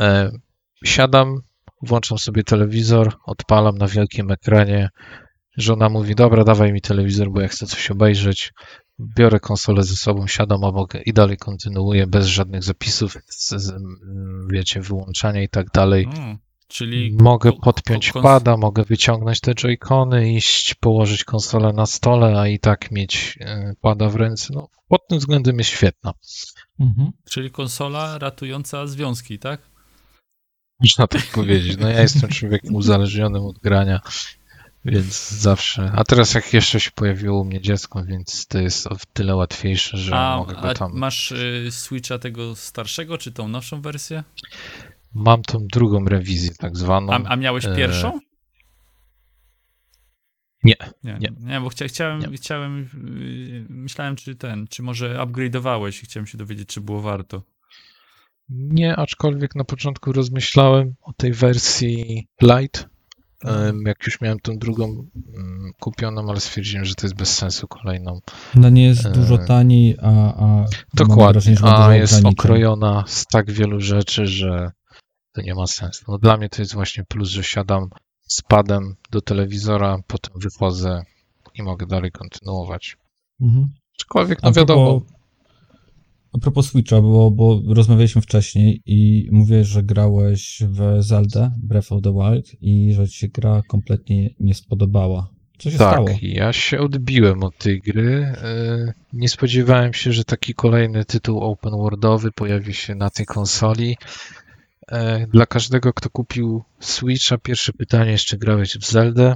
E, 0.00 0.30
siadam, 0.84 1.42
włączam 1.82 2.18
sobie 2.18 2.44
telewizor, 2.44 3.16
odpalam 3.26 3.78
na 3.78 3.86
wielkim 3.88 4.30
ekranie. 4.30 4.90
Żona 5.56 5.88
mówi, 5.88 6.14
dobra, 6.14 6.44
dawaj 6.44 6.72
mi 6.72 6.80
telewizor, 6.80 7.30
bo 7.30 7.40
ja 7.40 7.48
chcę 7.48 7.66
coś 7.66 7.90
obejrzeć. 7.90 8.52
Biorę 9.16 9.40
konsolę 9.40 9.82
ze 9.82 9.96
sobą, 9.96 10.26
siadam 10.26 10.64
obok 10.64 10.92
i 11.06 11.12
dalej 11.12 11.36
kontynuuję 11.36 12.06
bez 12.06 12.26
żadnych 12.26 12.62
zapisów, 12.62 13.16
z, 13.28 13.54
z, 13.54 13.74
wiecie, 14.50 14.80
wyłączania 14.80 15.42
i 15.42 15.48
tak 15.48 15.70
dalej. 15.70 16.08
Mm, 16.16 16.38
czyli... 16.68 17.16
Mogę 17.20 17.52
podpiąć 17.52 18.12
ko- 18.12 18.18
kons- 18.18 18.22
pada, 18.22 18.56
mogę 18.56 18.84
wyciągnąć 18.84 19.40
te 19.40 19.54
joycony, 19.54 20.32
iść, 20.32 20.74
położyć 20.74 21.24
konsolę 21.24 21.72
na 21.72 21.86
stole, 21.86 22.40
a 22.40 22.48
i 22.48 22.58
tak 22.58 22.90
mieć 22.90 23.38
e, 23.40 23.74
pada 23.80 24.08
w 24.08 24.16
ręce. 24.16 24.48
No, 24.50 24.68
pod 24.88 25.08
tym 25.08 25.18
względem 25.18 25.58
jest 25.58 25.70
świetna. 25.70 26.12
Mhm. 26.80 27.10
Czyli 27.30 27.50
konsola 27.50 28.18
ratująca 28.18 28.86
związki, 28.86 29.38
tak? 29.38 29.60
Można 30.80 31.06
tak 31.06 31.22
powiedzieć. 31.22 31.76
No 31.76 31.88
ja 31.88 32.00
jestem 32.00 32.30
człowiekiem 32.30 32.74
uzależnionym 32.74 33.42
od 33.42 33.58
grania, 33.58 34.00
więc 34.84 35.30
zawsze. 35.30 35.92
A 35.94 36.04
teraz 36.04 36.34
jak 36.34 36.52
jeszcze 36.52 36.80
się 36.80 36.90
pojawiło 36.94 37.40
u 37.40 37.44
mnie 37.44 37.60
dziecko, 37.60 38.04
więc 38.04 38.46
to 38.46 38.58
jest 38.58 38.86
o 38.86 38.96
tyle 39.12 39.36
łatwiejsze, 39.36 39.96
że 39.98 40.16
A, 40.16 40.36
mogę 40.36 40.54
go 40.54 40.62
a 40.70 40.74
tam. 40.74 40.92
masz 40.94 41.32
y, 41.32 41.68
Switcha 41.70 42.18
tego 42.18 42.56
starszego, 42.56 43.18
czy 43.18 43.32
tą 43.32 43.48
nowszą 43.48 43.80
wersję? 43.80 44.24
Mam 45.14 45.42
tą 45.42 45.66
drugą 45.72 46.04
rewizję, 46.04 46.50
tak 46.58 46.76
zwaną. 46.76 47.12
A, 47.12 47.16
a 47.28 47.36
miałeś 47.36 47.64
e, 47.64 47.76
pierwszą? 47.76 48.20
Nie, 50.64 50.74
Nie, 51.04 51.18
nie. 51.20 51.32
nie 51.40 51.60
bo 51.60 51.68
chcia, 51.68 51.86
chciałem, 51.88 52.20
Nie. 52.20 52.36
chciałem 52.36 52.80
y, 52.80 53.66
myślałem, 53.68 54.16
czy 54.16 54.34
ten, 54.36 54.66
czy 54.70 54.82
może 54.82 55.16
upgrade'owałeś 55.18 56.02
i 56.02 56.06
chciałem 56.06 56.26
się 56.26 56.38
dowiedzieć, 56.38 56.68
czy 56.68 56.80
było 56.80 57.00
warto. 57.00 57.42
Nie, 58.48 58.96
aczkolwiek 58.96 59.54
na 59.54 59.64
początku 59.64 60.12
rozmyślałem 60.12 60.94
o 61.02 61.12
tej 61.12 61.32
wersji 61.32 62.26
Lite. 62.42 62.93
Em, 63.44 63.82
Jak 63.86 64.06
już 64.06 64.20
miałem 64.20 64.40
tą 64.40 64.58
drugą 64.58 64.84
mm, 64.84 65.72
kupioną, 65.80 66.30
ale 66.30 66.40
stwierdziłem, 66.40 66.84
że 66.84 66.94
to 66.94 67.06
jest 67.06 67.16
bez 67.16 67.34
sensu 67.34 67.68
kolejną. 67.68 68.20
Ona 68.56 68.68
nie 68.68 68.86
jest 68.86 69.08
dużo 69.10 69.38
taniej, 69.38 69.96
a, 70.02 70.10
a 70.34 70.64
Dokładnie, 70.94 71.54
wrażenie, 71.54 71.76
a 71.76 71.94
jest 71.94 72.24
okrojona 72.24 73.04
z 73.06 73.26
tak 73.26 73.52
wielu 73.52 73.80
rzeczy, 73.80 74.26
że 74.26 74.70
to 75.32 75.42
nie 75.42 75.54
ma 75.54 75.66
sensu. 75.66 76.04
No 76.08 76.18
dla 76.18 76.36
mnie 76.36 76.48
to 76.48 76.62
jest 76.62 76.74
właśnie 76.74 77.04
plus, 77.04 77.28
że 77.28 77.44
siadam 77.44 77.88
z 78.28 78.42
padem 78.42 78.94
do 79.10 79.20
telewizora, 79.20 79.98
potem 80.06 80.32
wychodzę 80.40 81.02
i 81.54 81.62
mogę 81.62 81.86
dalej 81.86 82.10
kontynuować. 82.10 82.96
Mhm. 83.40 83.68
Aczkolwiek, 84.00 84.42
no 84.42 84.52
wiadomo, 84.52 85.00
a 86.34 86.38
propos 86.38 86.66
Switcha, 86.66 87.00
bo, 87.00 87.30
bo 87.30 87.62
rozmawialiśmy 87.68 88.22
wcześniej 88.22 88.82
i 88.86 89.28
mówię, 89.32 89.64
że 89.64 89.82
grałeś 89.82 90.62
w 90.68 91.02
Zelda 91.02 91.52
Breath 91.62 91.92
of 91.92 92.02
the 92.02 92.12
Wild 92.12 92.62
i 92.62 92.92
że 92.92 93.08
ci 93.08 93.18
się 93.18 93.28
gra 93.28 93.62
kompletnie 93.68 94.30
nie 94.40 94.54
spodobała. 94.54 95.28
Co 95.58 95.70
się 95.70 95.78
tak, 95.78 95.92
stało? 95.92 96.08
ja 96.22 96.52
się 96.52 96.78
odbiłem 96.80 97.42
od 97.42 97.58
tej 97.58 97.80
gry. 97.80 98.14
E, 98.42 98.92
Nie 99.12 99.28
spodziewałem 99.28 99.92
się, 99.94 100.12
że 100.12 100.24
taki 100.24 100.54
kolejny 100.54 101.04
tytuł 101.04 101.40
open 101.40 101.72
worldowy 101.72 102.32
pojawi 102.32 102.74
się 102.74 102.94
na 102.94 103.10
tej 103.10 103.26
konsoli. 103.26 103.96
E, 104.88 105.26
Dla 105.26 105.46
każdego, 105.46 105.92
kto 105.92 106.10
kupił 106.10 106.62
Switcha, 106.80 107.38
pierwsze 107.38 107.72
pytanie 107.72 108.10
jeszcze 108.10 108.38
grałeś 108.38 108.76
w 108.76 108.90
Zeldę. 108.90 109.34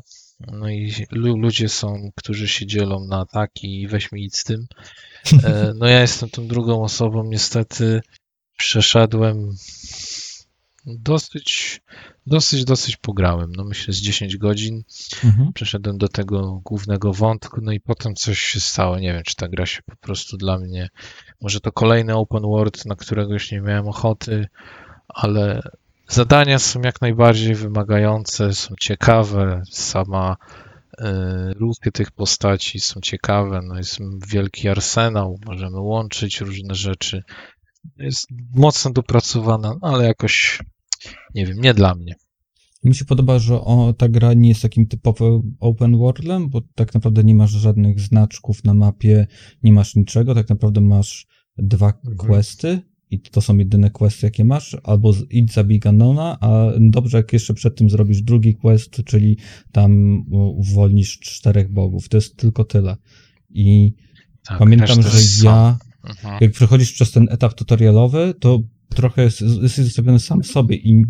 No 0.52 0.70
i 0.70 0.92
lu- 1.10 1.38
ludzie 1.38 1.68
są, 1.68 2.10
którzy 2.14 2.48
się 2.48 2.66
dzielą 2.66 3.04
na 3.04 3.26
taki 3.26 3.82
i 3.82 3.88
weź 3.88 4.12
mi 4.12 4.30
z 4.30 4.44
tym. 4.44 4.66
E, 5.44 5.72
No 5.76 5.86
ja 5.88 6.00
jestem 6.00 6.30
tą 6.30 6.46
drugą 6.48 6.82
osobą, 6.82 7.24
niestety 7.24 8.00
przeszedłem 8.58 9.50
dosyć, 10.86 11.80
dosyć, 12.26 12.64
dosyć 12.64 12.96
pograłem. 12.96 13.52
No 13.56 13.64
myślę 13.64 13.94
z 13.94 13.96
10 13.96 14.36
godzin 14.36 14.82
Mhm. 15.24 15.52
przeszedłem 15.52 15.98
do 15.98 16.08
tego 16.08 16.60
głównego 16.64 17.12
wątku, 17.12 17.60
no 17.62 17.72
i 17.72 17.80
potem 17.80 18.14
coś 18.14 18.38
się 18.40 18.60
stało. 18.60 18.98
Nie 18.98 19.12
wiem, 19.12 19.22
czy 19.22 19.36
ta 19.36 19.48
gra 19.48 19.66
się 19.66 19.82
po 19.82 19.96
prostu 19.96 20.36
dla 20.36 20.58
mnie. 20.58 20.88
Może 21.40 21.60
to 21.60 21.72
kolejny 21.72 22.14
open 22.16 22.42
world, 22.42 22.86
na 22.86 22.96
którego 22.96 23.32
już 23.32 23.52
nie 23.52 23.60
miałem 23.60 23.88
ochoty, 23.88 24.46
ale 25.08 25.62
zadania 26.08 26.58
są 26.58 26.80
jak 26.80 27.00
najbardziej 27.00 27.54
wymagające, 27.54 28.54
są 28.54 28.74
ciekawe. 28.80 29.62
Sama 29.70 30.36
ruchy 31.56 31.92
tych 31.92 32.10
postaci 32.10 32.80
są 32.80 33.00
ciekawe. 33.00 33.60
No 33.64 33.76
jest 33.76 33.98
wielki 34.28 34.68
arsenał, 34.68 35.38
możemy 35.46 35.80
łączyć 35.80 36.40
różne 36.40 36.74
rzeczy. 36.74 37.22
Jest 37.96 38.26
mocno 38.54 38.90
dopracowana, 38.90 39.74
no 39.82 39.88
ale 39.88 40.06
jakoś 40.06 40.60
nie 41.34 41.46
wiem, 41.46 41.60
nie 41.60 41.74
dla 41.74 41.94
mnie. 41.94 42.14
Mi 42.84 42.94
się 42.94 43.04
podoba, 43.04 43.38
że 43.38 43.60
o, 43.60 43.94
ta 43.98 44.08
gra 44.08 44.34
nie 44.34 44.48
jest 44.48 44.62
takim 44.62 44.86
typowym 44.86 45.56
open 45.60 45.98
worldem, 45.98 46.48
bo 46.48 46.60
tak 46.74 46.94
naprawdę 46.94 47.24
nie 47.24 47.34
masz 47.34 47.50
żadnych 47.50 48.00
znaczków 48.00 48.64
na 48.64 48.74
mapie, 48.74 49.26
nie 49.62 49.72
masz 49.72 49.96
niczego, 49.96 50.34
tak 50.34 50.48
naprawdę 50.48 50.80
masz 50.80 51.26
dwa 51.58 51.86
Mhm. 51.86 52.16
questy 52.16 52.80
i 53.10 53.20
to 53.20 53.40
są 53.40 53.56
jedyne 53.56 53.90
questy, 53.90 54.26
jakie 54.26 54.44
masz, 54.44 54.76
albo 54.84 55.14
idź 55.30 55.52
zabij 55.52 55.78
Ganona, 55.78 56.40
a 56.40 56.66
dobrze 56.80 57.16
jak 57.16 57.32
jeszcze 57.32 57.54
przed 57.54 57.76
tym 57.76 57.90
zrobisz 57.90 58.22
drugi 58.22 58.54
quest, 58.54 59.02
czyli 59.04 59.36
tam 59.72 60.24
uwolnisz 60.30 61.18
czterech 61.18 61.72
bogów. 61.72 62.08
To 62.08 62.16
jest 62.16 62.36
tylko 62.36 62.64
tyle. 62.64 62.96
I 63.50 63.92
Tak, 64.48 64.58
pamiętam, 64.58 65.02
że 65.02 65.44
ja 65.44 65.78
jak 66.40 66.52
przechodzisz 66.52 66.92
przez 66.92 67.12
ten 67.12 67.26
etap 67.30 67.54
tutorialowy, 67.54 68.34
to 68.40 68.62
trochę 68.88 69.22
jest- 69.22 69.40
jesteś 69.40 69.84
zostawiony 69.84 70.18
sam 70.18 70.44
sobie 70.44 70.76
i 70.76 71.04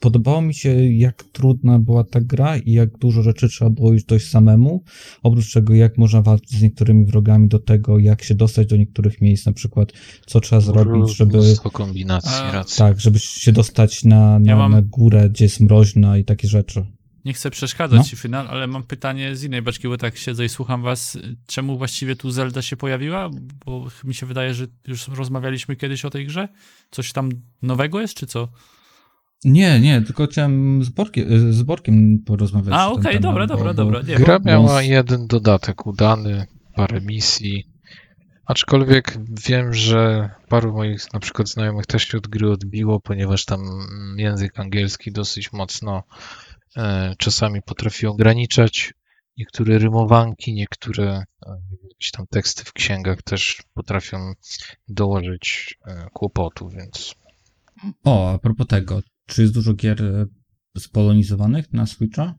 podobało 0.00 0.42
mi 0.42 0.54
się, 0.54 0.68
jak 0.92 1.22
trudna 1.22 1.78
była 1.78 2.04
ta 2.04 2.20
gra 2.20 2.56
i 2.56 2.72
jak 2.72 2.98
dużo 2.98 3.22
rzeczy 3.22 3.48
trzeba 3.48 3.70
było 3.70 3.92
już 3.92 4.04
dojść 4.04 4.28
samemu. 4.30 4.84
Oprócz 5.22 5.52
tego, 5.52 5.74
jak 5.74 5.98
można 5.98 6.22
walczyć 6.22 6.50
z 6.58 6.62
niektórymi 6.62 7.04
wrogami, 7.04 7.48
do 7.48 7.58
tego, 7.58 7.98
jak 7.98 8.22
się 8.22 8.34
dostać 8.34 8.66
do 8.66 8.76
niektórych 8.76 9.20
miejsc, 9.20 9.46
na 9.46 9.52
przykład, 9.52 9.92
co 10.26 10.40
trzeba 10.40 10.60
zrobić, 10.60 11.16
żeby, 11.16 11.38
Mnóstwo 11.38 11.70
kombinacji, 11.70 12.30
A- 12.34 12.52
racja. 12.52 12.86
tak, 12.88 13.00
żeby 13.00 13.18
się 13.18 13.52
dostać 13.52 14.04
na, 14.04 14.38
na, 14.38 14.50
Ja 14.50 14.56
mam- 14.56 14.72
na 14.72 14.82
górę, 14.82 15.30
gdzie 15.30 15.44
jest 15.44 15.60
mroźna 15.60 16.18
i 16.18 16.24
takie 16.24 16.48
rzeczy. 16.48 16.86
Nie 17.24 17.32
chcę 17.32 17.50
przeszkadzać 17.50 17.98
No. 17.98 18.04
ci 18.04 18.16
final, 18.16 18.48
ale 18.48 18.66
mam 18.66 18.82
pytanie 18.82 19.36
z 19.36 19.44
innej 19.44 19.62
beczki, 19.62 19.88
bo 19.88 19.96
tak 19.96 20.16
siedzę 20.16 20.44
i 20.44 20.48
słucham 20.48 20.82
was. 20.82 21.18
Czemu 21.46 21.78
właściwie 21.78 22.16
tu 22.16 22.30
Zelda 22.30 22.62
się 22.62 22.76
pojawiła? 22.76 23.30
Bo 23.66 23.86
mi 24.04 24.14
się 24.14 24.26
wydaje, 24.26 24.54
że 24.54 24.66
już 24.86 25.08
rozmawialiśmy 25.08 25.76
kiedyś 25.76 26.04
o 26.04 26.10
tej 26.10 26.26
grze. 26.26 26.48
Coś 26.90 27.12
tam 27.12 27.28
nowego 27.62 28.00
jest, 28.00 28.14
czy 28.14 28.26
co? 28.26 28.48
Nie, 29.44 29.80
nie, 29.80 30.02
tylko 30.02 30.26
chciałem 30.26 30.84
z 30.84 30.88
Borkiem, 30.88 31.52
z 31.52 31.62
Borkiem 31.62 32.18
porozmawiać. 32.26 32.74
A, 32.74 32.88
okej, 32.88 33.02
temat, 33.02 33.22
dobra, 33.22 33.46
dobra, 33.46 33.64
bo- 33.64 33.74
dobra. 33.74 34.00
Nie, 34.08 34.16
Gra 34.16 34.38
bo, 34.38 34.44
miała 34.44 34.82
jeden 34.82 35.26
dodatek 35.26 35.86
udany, 35.86 36.46
parę 36.74 37.00
misji. 37.00 37.64
Aczkolwiek 38.46 39.18
wiem, 39.46 39.74
że 39.74 40.30
paru 40.48 40.72
moich 40.72 41.12
na 41.12 41.20
przykład 41.20 41.48
znajomych 41.48 41.86
też 41.86 42.02
się 42.08 42.18
od 42.18 42.28
gry 42.28 42.50
odbiło, 42.50 43.00
ponieważ 43.00 43.44
tam 43.44 43.60
język 44.16 44.60
angielski 44.60 45.12
dosyć 45.12 45.52
mocno 45.52 46.02
e, 46.76 47.14
czasami 47.18 47.62
potrafi 47.62 48.06
ograniczać. 48.06 48.94
Niektóre 49.38 49.78
rymowanki, 49.78 50.54
niektóre 50.54 51.24
e, 51.46 51.58
jakieś 51.90 52.10
tam 52.10 52.26
teksty 52.30 52.64
w 52.64 52.72
księgach 52.72 53.22
też 53.22 53.62
potrafią 53.74 54.32
dołożyć 54.88 55.78
e, 55.86 56.06
kłopotu, 56.12 56.68
więc 56.68 57.14
O, 58.04 58.32
a 58.32 58.38
propos 58.38 58.66
tego, 58.66 59.00
czy 59.26 59.42
jest 59.42 59.54
dużo 59.54 59.74
gier 59.74 60.04
e, 60.04 60.26
spolonizowanych 60.80 61.72
na 61.72 61.86
Switcha? 61.86 62.34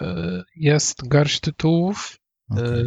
e, 0.00 0.42
jest 0.56 1.08
garść 1.08 1.40
tytułów. 1.40 2.18
E, 2.50 2.82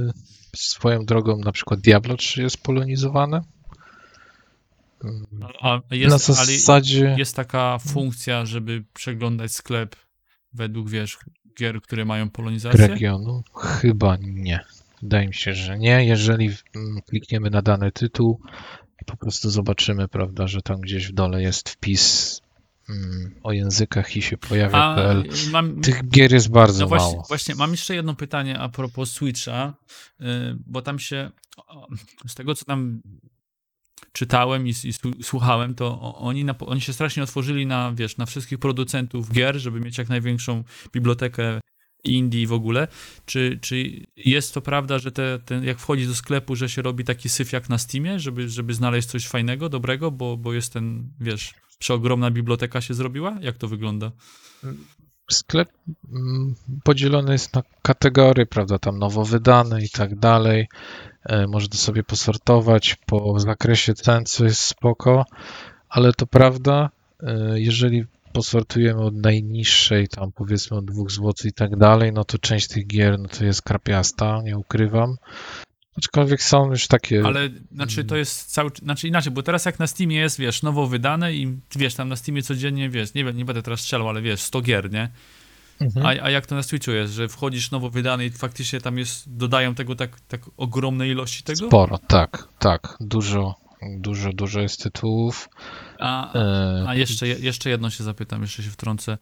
Swoją 0.55 1.05
drogą 1.05 1.37
na 1.37 1.51
przykład 1.51 1.79
Diablo 1.79 2.17
3 2.17 2.41
jest 2.41 2.63
polonizowane. 2.63 3.41
A 5.61 5.81
Na 5.89 5.95
jest, 5.95 6.29
ale 6.29 6.35
zasadzie 6.35 7.15
jest 7.17 7.35
taka 7.35 7.77
funkcja, 7.77 8.45
żeby 8.45 8.83
przeglądać 8.93 9.51
sklep 9.51 9.95
według, 10.53 10.89
wiesz, 10.89 11.17
gier, 11.59 11.81
które 11.81 12.05
mają 12.05 12.29
polonizację? 12.29 12.87
regionu 12.87 13.43
chyba 13.55 14.17
nie. 14.21 14.59
Wydaje 15.01 15.27
mi 15.27 15.33
się, 15.33 15.53
że 15.53 15.79
nie. 15.79 16.05
Jeżeli 16.05 16.49
klikniemy 17.09 17.49
na 17.49 17.61
dany 17.61 17.91
tytuł 17.91 18.41
i 19.01 19.05
po 19.05 19.17
prostu 19.17 19.49
zobaczymy, 19.49 20.07
prawda, 20.07 20.47
że 20.47 20.61
tam 20.61 20.81
gdzieś 20.81 21.07
w 21.07 21.11
dole 21.13 21.41
jest 21.41 21.69
wpis 21.69 22.41
mm, 22.89 23.35
o 23.43 23.51
językach 23.51 24.15
i 24.17 24.21
się 24.21 24.37
pojawia 24.37 24.95
PL. 24.95 25.23
mam, 25.51 25.81
Tych 25.81 26.09
gier 26.09 26.33
jest 26.33 26.49
bardzo 26.49 26.81
no 26.83 26.87
właśnie, 26.87 27.11
mało. 27.13 27.25
właśnie, 27.27 27.55
mam 27.55 27.71
jeszcze 27.71 27.95
jedno 27.95 28.15
pytanie 28.15 28.59
a 28.59 28.69
propos 28.69 29.11
Switcha, 29.11 29.73
y, 30.21 30.25
bo 30.67 30.81
tam 30.81 30.99
się, 30.99 31.31
z 32.27 32.35
tego 32.35 32.55
co 32.55 32.65
tam 32.65 33.01
czytałem 34.11 34.67
i, 34.67 34.69
i 34.69 34.73
słu- 34.93 35.23
słuchałem, 35.23 35.75
to 35.75 36.15
oni, 36.15 36.45
na, 36.45 36.55
oni 36.57 36.81
się 36.81 36.93
strasznie 36.93 37.23
otworzyli 37.23 37.65
na, 37.65 37.91
wiesz, 37.95 38.17
na 38.17 38.25
wszystkich 38.25 38.59
producentów 38.59 39.31
gier, 39.31 39.57
żeby 39.59 39.79
mieć 39.79 39.97
jak 39.97 40.09
największą 40.09 40.63
bibliotekę 40.93 41.59
indie 42.03 42.47
w 42.47 42.53
ogóle. 42.53 42.87
Czy, 43.25 43.59
czy 43.61 44.05
jest 44.15 44.53
to 44.53 44.61
prawda, 44.61 44.99
że 44.99 45.11
te, 45.11 45.39
ten, 45.45 45.63
jak 45.63 45.79
wchodzi 45.79 46.07
do 46.07 46.15
sklepu, 46.15 46.55
że 46.55 46.69
się 46.69 46.81
robi 46.81 47.03
taki 47.03 47.29
syf 47.29 47.51
jak 47.51 47.69
na 47.69 47.77
Steamie, 47.77 48.19
żeby, 48.19 48.49
żeby 48.49 48.73
znaleźć 48.73 49.07
coś 49.07 49.27
fajnego, 49.27 49.69
dobrego, 49.69 50.11
bo, 50.11 50.37
bo 50.37 50.53
jest 50.53 50.73
ten, 50.73 51.09
wiesz, 51.19 51.53
przeogromna 51.79 52.31
biblioteka 52.31 52.81
się 52.81 52.93
zrobiła? 52.93 53.37
Jak 53.41 53.57
to 53.57 53.67
wygląda? 53.67 54.11
Sklep 55.31 55.69
mm, 56.13 56.55
podzielony 56.83 57.31
jest 57.31 57.53
na 57.53 57.63
kategorie, 57.81 58.45
prawda, 58.45 58.79
tam 58.79 58.99
nowo 58.99 59.25
wydane 59.25 59.83
i 59.83 59.89
tak 59.89 60.19
dalej. 60.19 60.67
E, 61.23 61.47
Można 61.47 61.75
sobie 61.75 62.03
posortować 62.03 62.97
po 63.05 63.39
zakresie 63.39 63.93
cen, 63.93 64.25
co 64.25 64.45
jest 64.45 64.61
spoko, 64.61 65.25
ale 65.89 66.13
to 66.13 66.27
prawda, 66.27 66.89
e, 67.23 67.59
jeżeli 67.59 68.05
posortujemy 68.33 69.01
od 69.01 69.15
najniższej, 69.15 70.07
tam 70.07 70.31
powiedzmy 70.31 70.77
od 70.77 70.85
2 70.85 71.03
zł 71.09 71.33
i 71.45 71.53
tak 71.53 71.75
dalej, 71.77 72.11
no 72.13 72.23
to 72.23 72.37
część 72.37 72.67
tych 72.67 72.87
gier 72.87 73.19
no 73.19 73.27
to 73.27 73.45
jest 73.45 73.61
krapiasta, 73.61 74.41
nie 74.43 74.57
ukrywam. 74.57 75.15
Aczkolwiek 75.97 76.43
są 76.43 76.71
już 76.71 76.87
takie. 76.87 77.21
Ale 77.25 77.49
znaczy 77.71 78.03
to 78.03 78.15
jest 78.15 78.51
cały, 78.51 78.69
znaczy 78.83 79.07
inaczej, 79.07 79.33
bo 79.33 79.43
teraz 79.43 79.65
jak 79.65 79.79
na 79.79 79.87
Steamie 79.87 80.17
jest, 80.17 80.39
wiesz, 80.39 80.63
nowo 80.63 80.87
wydane 80.87 81.33
i 81.33 81.57
wiesz, 81.75 81.95
tam 81.95 82.09
na 82.09 82.15
Steamie 82.15 82.43
codziennie, 82.43 82.89
wiesz, 82.89 83.13
nie, 83.13 83.25
wiem, 83.25 83.37
nie 83.37 83.45
będę 83.45 83.63
teraz 83.63 83.79
strzelał, 83.79 84.09
ale 84.09 84.21
wiesz, 84.21 84.41
100 84.41 84.61
gier, 84.61 84.91
nie? 84.91 85.09
Mhm. 85.81 86.05
A, 86.05 86.09
a 86.09 86.29
jak 86.29 86.45
to 86.45 86.55
na 86.55 86.63
Switchu 86.63 86.91
jest, 86.91 87.13
że 87.13 87.27
wchodzisz 87.27 87.71
nowo 87.71 87.89
wydany 87.89 88.25
i 88.25 88.29
faktycznie 88.29 88.81
tam 88.81 88.97
jest, 88.97 89.37
dodają 89.37 89.75
tego 89.75 89.95
tak, 89.95 90.19
tak 90.19 90.41
ogromnej 90.57 91.11
ilości 91.11 91.43
tego? 91.43 91.67
Sporo, 91.67 91.97
tak, 91.97 92.47
tak. 92.59 92.97
Dużo, 92.99 93.55
dużo, 93.97 94.33
dużo 94.33 94.61
jest 94.61 94.83
tytułów. 94.83 95.49
A, 95.99 96.33
E, 96.33 96.85
a 96.87 96.95
jeszcze, 96.95 97.27
jeszcze 97.27 97.69
jedno 97.69 97.89
się 97.89 98.03
zapytam, 98.03 98.41
jeszcze 98.41 98.63
się 98.63 98.69
wtrącę. 98.69 99.17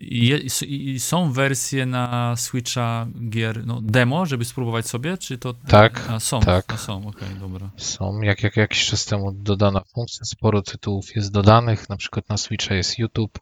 Je- 0.00 0.40
i, 0.66 1.00
są 1.00 1.32
wersje 1.32 1.86
na 1.86 2.36
Switcha 2.36 3.06
gier, 3.28 3.66
no 3.66 3.80
demo, 3.82 4.26
żeby 4.26 4.44
spróbować 4.44 4.86
sobie, 4.86 5.18
czy 5.18 5.38
to... 5.38 5.54
Tak, 5.54 6.06
a, 6.08 6.20
są, 6.20 6.40
tak. 6.40 6.64
A, 6.72 6.76
są, 6.76 7.06
okej, 7.06 7.28
dobra. 7.40 7.70
Są, 7.76 8.20
jak, 8.20 8.42
jak 8.42 8.56
jakiś 8.56 8.86
czas 8.86 9.04
temu 9.04 9.32
dodana 9.32 9.80
funkcja, 9.94 10.24
sporo 10.24 10.62
tytułów 10.62 11.16
jest 11.16 11.32
dodanych, 11.32 11.88
na 11.88 11.96
przykład 11.96 12.28
na 12.28 12.36
Switcha 12.36 12.74
jest 12.74 12.98
YouTube, 12.98 13.38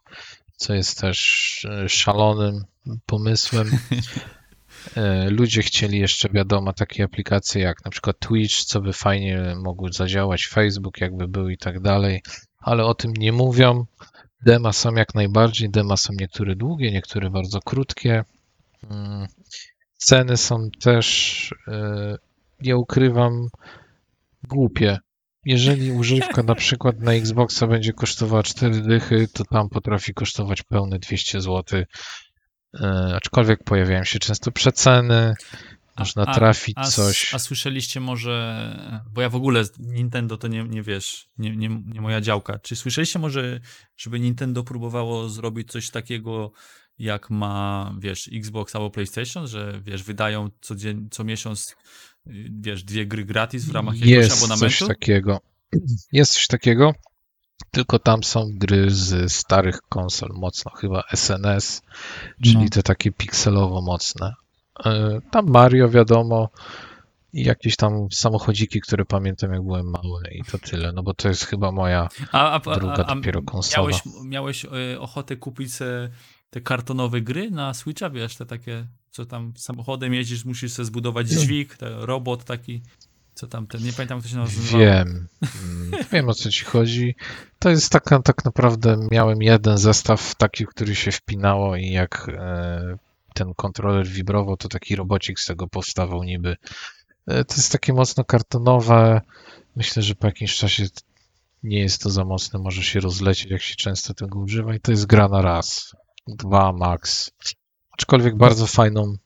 co 0.57 0.75
jest 0.75 1.01
też 1.01 1.67
e, 1.71 1.89
szalonym 1.89 2.65
pomysłem. 3.07 3.71
E, 4.97 5.31
Ludzie 5.31 5.63
chcieli 5.63 5.99
jeszcze, 5.99 6.29
wiadomo, 6.29 6.73
takie 6.73 7.05
aplikacje 7.05 7.63
jak 7.63 7.85
na 7.85 7.91
przykład 7.91 8.19
Twitch, 8.19 8.55
co 8.65 8.81
by 8.81 8.93
fajnie 8.93 9.55
mogły 9.65 9.93
zadziałać, 9.93 10.47
Facebook 10.47 11.01
jakby 11.01 11.29
był 11.29 11.49
i 11.49 11.59
tak 11.59 11.81
dalej, 11.81 12.23
ale 12.61 12.85
o 12.85 12.95
tym 12.95 13.13
nie 13.13 13.33
mówią. 13.33 13.85
Dema 14.47 14.73
są 14.73 14.95
jak 14.95 15.15
najbardziej, 15.15 15.71
dema 15.71 15.97
są 15.97 16.13
niektóre 16.21 16.57
długie, 16.57 16.93
niektóre 16.93 17.31
bardzo 17.31 17.61
krótkie. 17.61 18.25
Mm, 18.91 19.27
Ceny 19.97 20.37
są 20.37 20.71
też, 20.81 21.55
e, 21.69 22.17
nie 22.61 22.77
ukrywam, 22.77 23.49
głupie. 24.49 24.99
Jeżeli 25.45 25.93
używka 25.93 26.43
na 26.43 26.55
przykład 26.55 27.01
na 27.01 27.13
Xboxa 27.13 27.67
będzie 27.67 27.93
kosztowała 27.93 28.43
4 28.43 28.81
dychy, 28.81 29.29
to 29.33 29.45
tam 29.45 29.69
potrafi 29.69 30.15
kosztować 30.15 30.63
pełne 30.63 30.99
200 30.99 31.41
zł. 31.41 31.83
E, 32.81 32.87
aczkolwiek 33.17 33.65
pojawiają 33.65 34.05
się 34.05 34.19
często 34.19 34.53
przeceny, 34.53 35.35
można 35.99 36.23
A- 36.27 36.35
trafić 36.35 36.75
a, 36.79 36.85
coś. 36.85 37.35
A 37.35 37.39
słyszeliście 37.39 38.01
może, 38.01 39.03
bo 39.13 39.23
ja 39.23 39.29
w 39.29 39.35
ogóle 39.37 39.65
Nintendo 39.79 40.37
to 40.37 40.49
nie, 40.49 40.65
nie 40.65 40.83
wiesz, 40.83 41.29
nie, 41.39 41.57
nie, 41.57 41.69
nie 41.69 42.01
moja 42.01 42.21
działka. 42.21 42.59
Czy 42.59 42.77
słyszeliście 42.77 43.19
może, 43.19 43.61
żeby 43.97 44.21
Nintendo 44.21 44.65
próbowało 44.65 45.29
zrobić 45.29 45.71
coś 45.73 45.91
takiego, 45.91 46.53
jak 46.99 47.31
ma, 47.31 47.95
wiesz, 47.99 48.31
Xbox 48.33 48.77
albo 48.77 48.91
PlayStation, 48.91 49.47
że 49.47 49.81
wiesz, 49.85 50.03
wydają 50.03 50.51
co, 50.61 50.75
dzień, 50.77 51.09
co 51.11 51.25
miesiąc, 51.25 51.77
wiesz, 52.61 52.85
dwie 52.85 53.07
gry 53.07 53.25
gratis 53.25 53.65
w 53.65 53.73
ramach 53.75 53.95
jakiegoś 53.95 54.25
Jest 54.25 54.31
coś 54.31 54.39
abonamentu? 54.51 54.87
takiego. 54.87 55.41
Jest 56.13 56.33
coś 56.33 56.47
takiego, 56.47 56.95
tylko 57.71 57.99
tam 57.99 58.25
są 58.25 58.51
gry 58.55 58.91
z 58.91 59.33
starych 59.33 59.81
konsol 59.89 60.31
mocno, 60.35 60.71
chyba 60.71 61.03
SNS, 61.13 61.83
czyli 62.45 62.57
No. 62.65 62.69
te 62.71 62.83
takie 62.83 63.13
pikselowo 63.13 63.83
mocne. 63.83 64.35
E, 64.87 65.21
Tam 65.31 65.47
Mario 65.51 65.89
wiadomo 65.89 66.49
i 67.33 67.45
jakieś 67.45 67.77
tam 67.77 68.07
samochodziki, 68.13 68.81
które 68.81 69.05
pamiętam 69.05 69.53
jak 69.53 69.63
byłem 69.63 69.87
mały 69.91 70.23
i 70.33 70.45
to 70.45 70.59
tyle, 70.59 70.93
no 70.93 71.03
bo 71.03 71.15
to 71.15 71.29
jest 71.29 71.45
chyba 71.45 71.73
moja 71.73 72.09
A, 72.33 72.53
a, 72.53 72.75
druga 72.75 73.05
a, 73.07 73.15
dopiero 73.15 73.43
konsola. 73.43 73.89
miałeś, 73.89 74.03
miałeś 74.25 74.65
y, 74.65 75.01
ochotę 75.01 75.37
kupić 75.37 75.71
te 76.51 76.61
kartonowe 76.61 77.21
gry 77.21 77.51
na 77.51 77.75
Switcha, 77.75 78.11
wiesz, 78.11 78.37
te 78.37 78.47
takie, 78.47 78.87
co 79.11 79.27
tam 79.27 79.53
samochodem 79.57 80.15
jeździsz, 80.15 80.45
musisz 80.45 80.73
sobie 80.73 80.87
zbudować 80.87 81.29
dźwig, 81.29 81.77
te 81.77 82.07
robot 82.07 82.45
taki, 82.45 82.83
co 83.35 83.47
tam, 83.47 83.67
ten, 83.67 83.83
nie 83.83 83.93
pamiętam 83.93 84.19
jak 84.19 84.23
to 84.25 84.31
się 84.31 84.37
nazywa. 84.37 84.79
Wiem, 84.79 85.29
mm, 85.65 86.05
wiem 86.13 86.29
o 86.29 86.35
co 86.35 86.51
ci 86.51 86.65
chodzi. 86.65 87.15
To 87.59 87.71
jest 87.71 87.93
taka, 87.93 88.23
tak 88.23 88.45
naprawdę 88.45 88.97
miałem 89.11 89.43
jeden 89.43 89.79
zestaw 89.79 90.35
taki, 90.35 90.67
który 90.67 90.95
się 90.95 91.13
wpinało 91.13 91.77
i 91.77 91.91
jak 91.91 92.31
e, 92.39 92.99
ten 93.39 93.55
kontroler 93.55 94.07
wibrował, 94.07 94.57
to 94.57 94.69
taki 94.69 94.97
robocik 94.97 95.41
z 95.41 95.47
tego 95.47 95.69
powstawał 95.69 96.25
niby. 96.25 96.57
E, 97.27 97.45
to 97.45 97.55
jest 97.55 97.73
takie 97.73 97.93
mocno 97.93 98.25
kartonowe. 98.25 99.21
Myślę, 99.77 100.03
że 100.03 100.15
po 100.15 100.27
jakimś 100.27 100.57
czasie 100.57 100.87
nie 101.63 101.81
jest 101.81 102.03
to 102.03 102.11
za 102.11 102.25
mocne, 102.25 102.59
może 102.59 102.83
się 102.83 103.01
rozlecieć, 103.01 103.51
jak 103.51 103.63
się 103.63 103.77
często 103.77 104.15
tego 104.15 104.39
używa 104.39 104.75
i 104.75 104.81
to 104.81 104.91
jest 104.91 105.07
gra 105.07 105.29
na 105.29 105.43
raz, 105.43 105.97
dwa 106.27 106.73
max. 106.73 107.31
Aczkolwiek 107.93 108.37
bardzo 108.37 108.67
fajną 108.67 109.17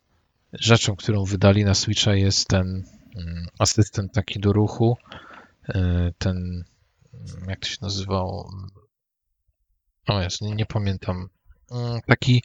rzeczą, 0.53 0.97
którą 0.97 1.25
wydali 1.25 1.65
na 1.65 1.75
Switcha 1.75 2.15
jest 2.15 2.49
ten 2.49 2.85
mm, 3.17 3.47
asystent 3.59 4.13
taki 4.13 4.41
do 4.41 4.53
ruchu, 4.53 4.97
e, 5.69 6.13
ten, 6.19 6.65
mm, 7.15 7.49
jak 7.49 7.61
to 7.61 7.69
się 7.69 7.77
nazywał? 7.83 8.51
O 10.07 10.23
jest, 10.23 10.41
nie, 10.41 10.55
nie 10.55 10.67
pamiętam. 10.67 11.29
Mm, 11.71 12.01
Taki, 12.07 12.43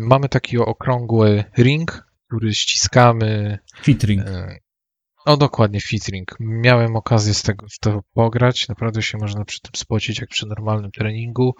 mamy 0.00 0.28
taki 0.28 0.58
okrągły 0.58 1.44
ring, 1.58 2.06
który 2.26 2.54
ściskamy. 2.54 3.58
Fitring. 3.82 4.26
e, 4.26 4.58
O, 5.26 5.36
dokładnie, 5.36 5.80
fitring. 5.80 6.36
Miałem 6.40 6.96
okazję 6.96 7.34
z 7.34 7.42
tego 7.42 7.66
w 7.68 7.78
to 7.78 8.00
pograć. 8.14 8.68
Naprawdę 8.68 9.02
się 9.02 9.18
można 9.18 9.44
przy 9.44 9.60
tym 9.60 9.72
spocić 9.76 10.20
jak 10.20 10.30
przy 10.30 10.46
normalnym 10.46 10.90
treningu. 10.90 11.54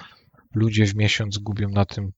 Ludzie 0.55 0.87
w 0.87 0.95
miesiąc 0.95 1.39
gubią 1.39 1.69
na 1.69 1.85
tym 1.85 2.13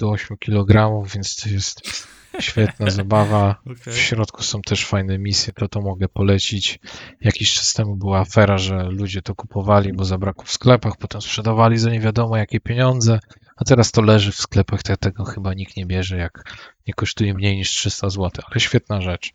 do 0.00 0.10
8 0.10 0.36
kg, 0.36 1.02
więc 1.14 1.36
to 1.36 1.48
jest 1.48 2.06
świetna 2.40 2.90
zabawa. 3.00 3.60
W 3.66 3.80
Okej. 3.80 3.94
środku 3.94 4.42
są 4.42 4.62
też 4.62 4.86
fajne 4.86 5.18
misje, 5.18 5.52
to 5.52 5.68
to 5.68 5.80
mogę 5.80 6.08
polecić. 6.08 6.78
Jakiś 7.20 7.54
czas 7.54 7.72
temu 7.72 7.96
była 7.96 8.20
afera, 8.20 8.58
że 8.58 8.82
ludzie 8.90 9.22
to 9.22 9.34
kupowali, 9.34 9.92
bo 9.92 10.04
zabrakło 10.04 10.44
w 10.44 10.50
sklepach, 10.52 10.96
potem 10.96 11.20
sprzedawali 11.20 11.78
za 11.78 11.90
nie 11.90 12.00
wiadomo 12.00 12.36
jakie 12.36 12.60
pieniądze, 12.60 13.18
a 13.56 13.64
teraz 13.64 13.92
to 13.92 14.02
leży 14.02 14.32
w 14.32 14.36
sklepach, 14.36 14.82
te- 14.82 14.96
tego 14.96 15.24
chyba 15.24 15.54
nikt 15.54 15.76
nie 15.76 15.86
bierze, 15.86 16.16
jak 16.16 16.56
nie 16.86 16.94
kosztuje 16.94 17.34
mniej 17.34 17.56
niż 17.56 17.70
300 17.70 18.10
zł, 18.10 18.30
ale 18.50 18.60
świetna 18.60 19.00
rzecz. 19.00 19.32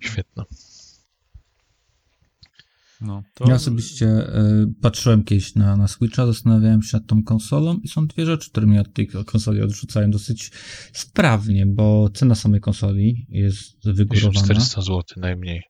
Świetna. 0.00 0.44
No, 3.02 3.22
to... 3.34 3.48
Ja 3.48 3.54
osobiście 3.54 4.06
y, 4.06 4.66
patrzyłem 4.80 5.24
kiedyś 5.24 5.54
na, 5.54 5.76
na 5.76 5.88
Switcha, 5.88 6.26
zastanawiałem 6.26 6.82
się 6.82 6.96
nad 6.96 7.06
tą 7.06 7.22
konsolą 7.22 7.78
i 7.82 7.88
są 7.88 8.06
dwie 8.06 8.26
rzeczy, 8.26 8.50
które 8.50 8.66
mnie 8.66 8.80
od 8.80 8.92
tej 8.92 9.08
konsoli 9.26 9.62
odrzucają 9.62 10.10
dosyć 10.10 10.50
sprawnie, 10.92 11.66
bo 11.66 12.10
cena 12.14 12.34
samej 12.34 12.60
konsoli 12.60 13.26
jest 13.28 13.84
wygórowana. 13.84 14.40
1400 14.40 14.80
zł 14.82 15.02
najmniej. 15.16 15.62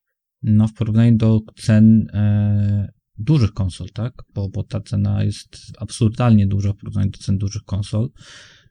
No, 0.42 0.68
w 0.68 0.72
porównaniu 0.72 1.16
do 1.16 1.40
cen 1.56 2.08
e, 2.12 2.92
dużych 3.18 3.52
konsol, 3.52 3.88
tak? 3.94 4.12
Bo, 4.34 4.48
bo 4.48 4.62
ta 4.62 4.80
cena 4.80 5.24
jest 5.24 5.56
absurdalnie 5.78 6.46
duża 6.46 6.72
w 6.72 6.76
porównaniu 6.76 7.10
do 7.10 7.18
cen 7.18 7.38
dużych 7.38 7.62
konsol. 7.64 8.08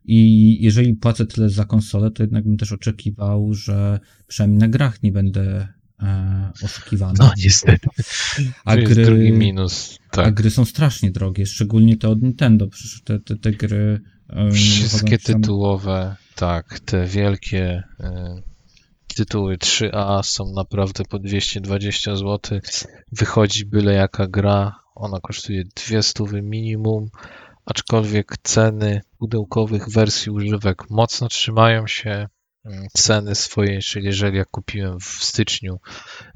I 0.03 0.57
jeżeli 0.63 0.93
płacę 0.95 1.25
tyle 1.25 1.49
za 1.49 1.65
konsolę, 1.65 2.11
to 2.11 2.23
jednak 2.23 2.43
bym 2.43 2.57
też 2.57 2.71
oczekiwał, 2.71 3.53
że 3.53 3.99
przynajmniej 4.27 4.59
na 4.59 4.67
grach 4.67 5.03
nie 5.03 5.11
będę 5.11 5.67
e, 6.03 6.51
oszukiwany. 6.63 7.13
No 7.19 7.31
niestety. 7.37 7.87
a, 8.65 8.73
to 8.73 8.79
jest 8.79 8.93
gry, 8.93 9.05
drugi 9.05 9.31
minus. 9.31 9.97
a 10.11 10.15
Tak. 10.15 10.33
gry 10.33 10.49
są 10.49 10.65
strasznie 10.65 11.11
drogie, 11.11 11.45
szczególnie 11.45 11.97
te 11.97 12.09
od 12.09 12.21
Nintendo. 12.21 12.67
Przecież 12.67 13.01
te, 13.03 13.19
te, 13.19 13.35
te 13.35 13.51
gry. 13.51 13.99
e, 14.29 14.51
Wszystkie 14.51 15.17
tytułowe, 15.17 16.15
tak, 16.35 16.79
te 16.79 17.07
wielkie 17.07 17.83
y, 17.99 18.03
tytuły 19.13 19.57
3A 19.57 20.23
są 20.23 20.53
naprawdę 20.55 21.03
po 21.05 21.19
220 21.19 22.15
zł. 22.15 22.59
Wychodzi 23.11 23.65
byle 23.65 23.93
jaka 23.93 24.27
gra, 24.27 24.75
ona 24.95 25.19
kosztuje 25.19 25.63
200 25.75 26.23
minimum, 26.43 27.09
aczkolwiek 27.65 28.33
ceny 28.43 29.01
pudełkowych 29.19 29.89
wersji 29.89 30.31
używek 30.31 30.89
mocno 30.89 31.27
trzymają 31.27 31.87
się. 31.87 32.27
mm, 32.65 32.87
Ceny 32.93 33.35
swoje, 33.35 33.81
czyli 33.81 34.05
jeżeli 34.05 34.37
ja 34.37 34.45
kupiłem 34.45 34.99
w 34.99 35.03
styczniu 35.05 35.79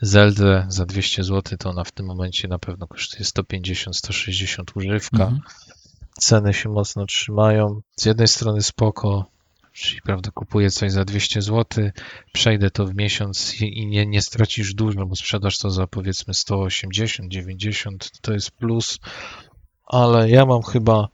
Zeldę 0.02 0.66
za 0.70 0.86
200 0.86 1.24
zł, 1.24 1.58
to 1.58 1.70
ona 1.70 1.84
w 1.84 1.92
tym 1.92 2.06
momencie 2.06 2.48
na 2.48 2.60
pewno 2.60 2.88
kosztuje 2.88 3.24
150-160 3.24 4.64
używka 4.76 5.24
Mhm. 5.24 5.40
ceny 6.20 6.54
się 6.54 6.70
mocno 6.70 7.06
trzymają. 7.06 7.82
Z 7.96 8.06
jednej 8.06 8.28
strony 8.28 8.62
spoko, 8.62 9.26
czyli 9.76 10.02
prawda, 10.02 10.32
kupuję 10.32 10.72
coś 10.72 10.92
za 10.92 11.06
200 11.06 11.42
zł, 11.42 11.90
przejdę 12.34 12.72
to 12.72 12.86
w 12.86 12.96
miesiąc 12.96 13.62
i 13.62 13.88
nie, 13.88 14.06
nie 14.06 14.22
stracisz 14.22 14.74
dużo, 14.74 15.06
bo 15.06 15.16
sprzedasz 15.16 15.58
to 15.58 15.70
za 15.70 15.88
powiedzmy 15.88 16.34
180, 16.34 17.32
90, 17.32 18.12
to 18.22 18.34
jest 18.34 18.52
plus, 18.52 19.00
ale 19.86 20.30
ja 20.30 20.46
mam 20.46 20.62
chyba 20.62 21.08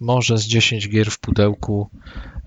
może 0.00 0.38
z 0.38 0.44
10 0.44 0.88
gier 0.88 1.10
w 1.10 1.18
pudełku, 1.18 1.90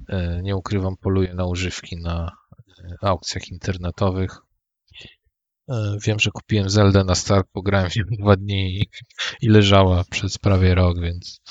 E, 0.10 0.41
nie 0.43 0.56
ukrywam, 0.56 0.98
poluję 0.98 1.34
na 1.34 1.45
używki 1.45 1.98
na 1.98 2.32
e, 2.80 3.08
aukcjach 3.08 3.52
internetowych. 3.52 4.38
E, 5.70 5.98
Wiem, 6.06 6.20
że 6.20 6.32
kupiłem 6.32 6.70
Zeldę 6.70 7.04
na 7.04 7.16
start, 7.16 7.48
pograłem 7.54 7.89
w 7.89 7.95
nią 7.95 8.04
dwa 8.20 8.36
dni 8.36 8.88
i 9.41 9.50
leżała 9.50 10.04
przez 10.10 10.38
prawie 10.38 10.76
rok, 10.76 11.00
więc 11.02 11.41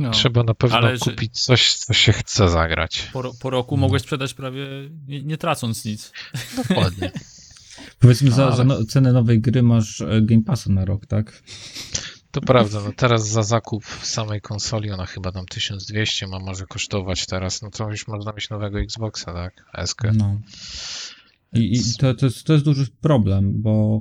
No. 0.00 0.10
Trzeba 0.10 0.42
na 0.42 0.54
pewno 0.54 0.76
Ale 0.76 0.96
że- 0.96 1.04
kupić 1.04 1.42
coś, 1.42 1.74
co 1.74 1.94
się 1.94 2.12
chce 2.12 2.48
zagrać. 2.48 3.10
Po, 3.12 3.32
po 3.40 3.50
roku 3.50 3.76
mogłeś 3.76 4.02
sprzedać 4.02 4.34
prawie 4.34 4.66
nie, 5.06 5.22
nie 5.22 5.36
tracąc 5.38 5.84
nic. 5.84 6.12
Dokładnie. 6.56 7.12
Powiedzmy, 8.00 8.30
za, 8.30 8.46
Ale- 8.46 8.56
za 8.56 8.64
no, 8.64 8.84
cenę 8.84 9.12
nowej 9.12 9.40
gry 9.40 9.62
masz 9.62 10.00
e, 10.00 10.22
Game 10.22 10.42
Passa 10.42 10.72
na 10.72 10.84
rok, 10.84 11.06
tak? 11.06 11.42
To 12.30 12.40
prawda, 12.40 12.80
no 12.84 12.92
teraz 12.96 13.28
za 13.28 13.42
zakup 13.42 13.84
samej 14.02 14.40
konsoli, 14.40 14.90
ona 14.90 15.06
chyba 15.06 15.32
tam 15.32 15.46
1200 15.46 16.26
ma 16.26 16.38
może 16.38 16.66
kosztować 16.66 17.26
teraz, 17.26 17.62
no 17.62 17.70
to 17.70 17.90
już 17.90 18.08
można 18.08 18.32
mieć 18.32 18.50
nowego 18.50 18.80
Xboxa, 18.80 19.32
tak? 19.32 19.64
SK. 19.86 20.02
No. 20.14 20.40
I, 21.52 21.76
i 21.76 21.94
to, 21.98 22.14
to, 22.14 22.26
jest, 22.26 22.44
to 22.44 22.52
jest 22.52 22.64
duży 22.64 22.86
problem, 23.00 23.62
bo, 23.62 24.00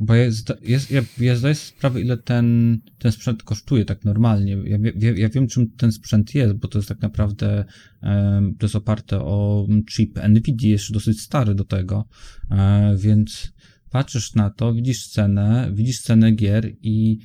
bo 0.00 0.14
ja, 0.14 0.30
zda, 0.30 0.54
jest, 0.62 0.90
ja, 0.90 1.02
ja 1.18 1.36
zdaję 1.36 1.54
sobie 1.54 1.68
sprawę, 1.76 2.00
ile 2.00 2.16
ten, 2.16 2.78
ten 2.98 3.12
sprzęt 3.12 3.42
kosztuje 3.42 3.84
tak 3.84 4.04
normalnie. 4.04 4.52
Ja, 4.64 4.78
wie, 4.96 5.12
ja 5.12 5.28
wiem, 5.28 5.48
czym 5.48 5.70
ten 5.70 5.92
sprzęt 5.92 6.34
jest, 6.34 6.54
bo 6.54 6.68
to 6.68 6.78
jest 6.78 6.88
tak 6.88 7.00
naprawdę 7.02 7.64
em, 8.02 8.54
to 8.58 8.66
jest 8.66 8.76
oparte 8.76 9.18
o 9.20 9.66
chip 9.90 10.18
NVIDIA, 10.28 10.68
jeszcze 10.70 10.92
dosyć 10.92 11.20
stary 11.20 11.54
do 11.54 11.64
tego, 11.64 12.08
e, 12.50 12.96
więc 12.98 13.52
patrzysz 13.90 14.34
na 14.34 14.50
to, 14.50 14.74
widzisz 14.74 15.08
cenę, 15.08 15.70
widzisz 15.74 16.00
cenę 16.00 16.32
gier 16.32 16.72
i 16.82 17.18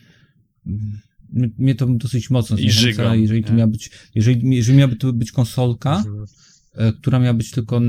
mnie- 1.57 1.75
to 1.75 1.85
dosyć 1.87 2.29
mocno 2.29 2.57
I 2.57 2.71
zniechęca, 2.71 3.15
jeżeli 3.15 3.43
to 3.43 3.53
miała 3.53 3.67
być, 3.67 3.91
jeżeli, 4.15 4.55
jeżeli 4.55 4.77
miałaby 4.77 4.95
to 4.95 5.13
być 5.13 5.31
konsolka, 5.31 5.97
Mhm. 5.97 6.25
e, 6.73 6.93
która 6.93 7.19
miała 7.19 7.33
być 7.33 7.51
tylko, 7.51 7.81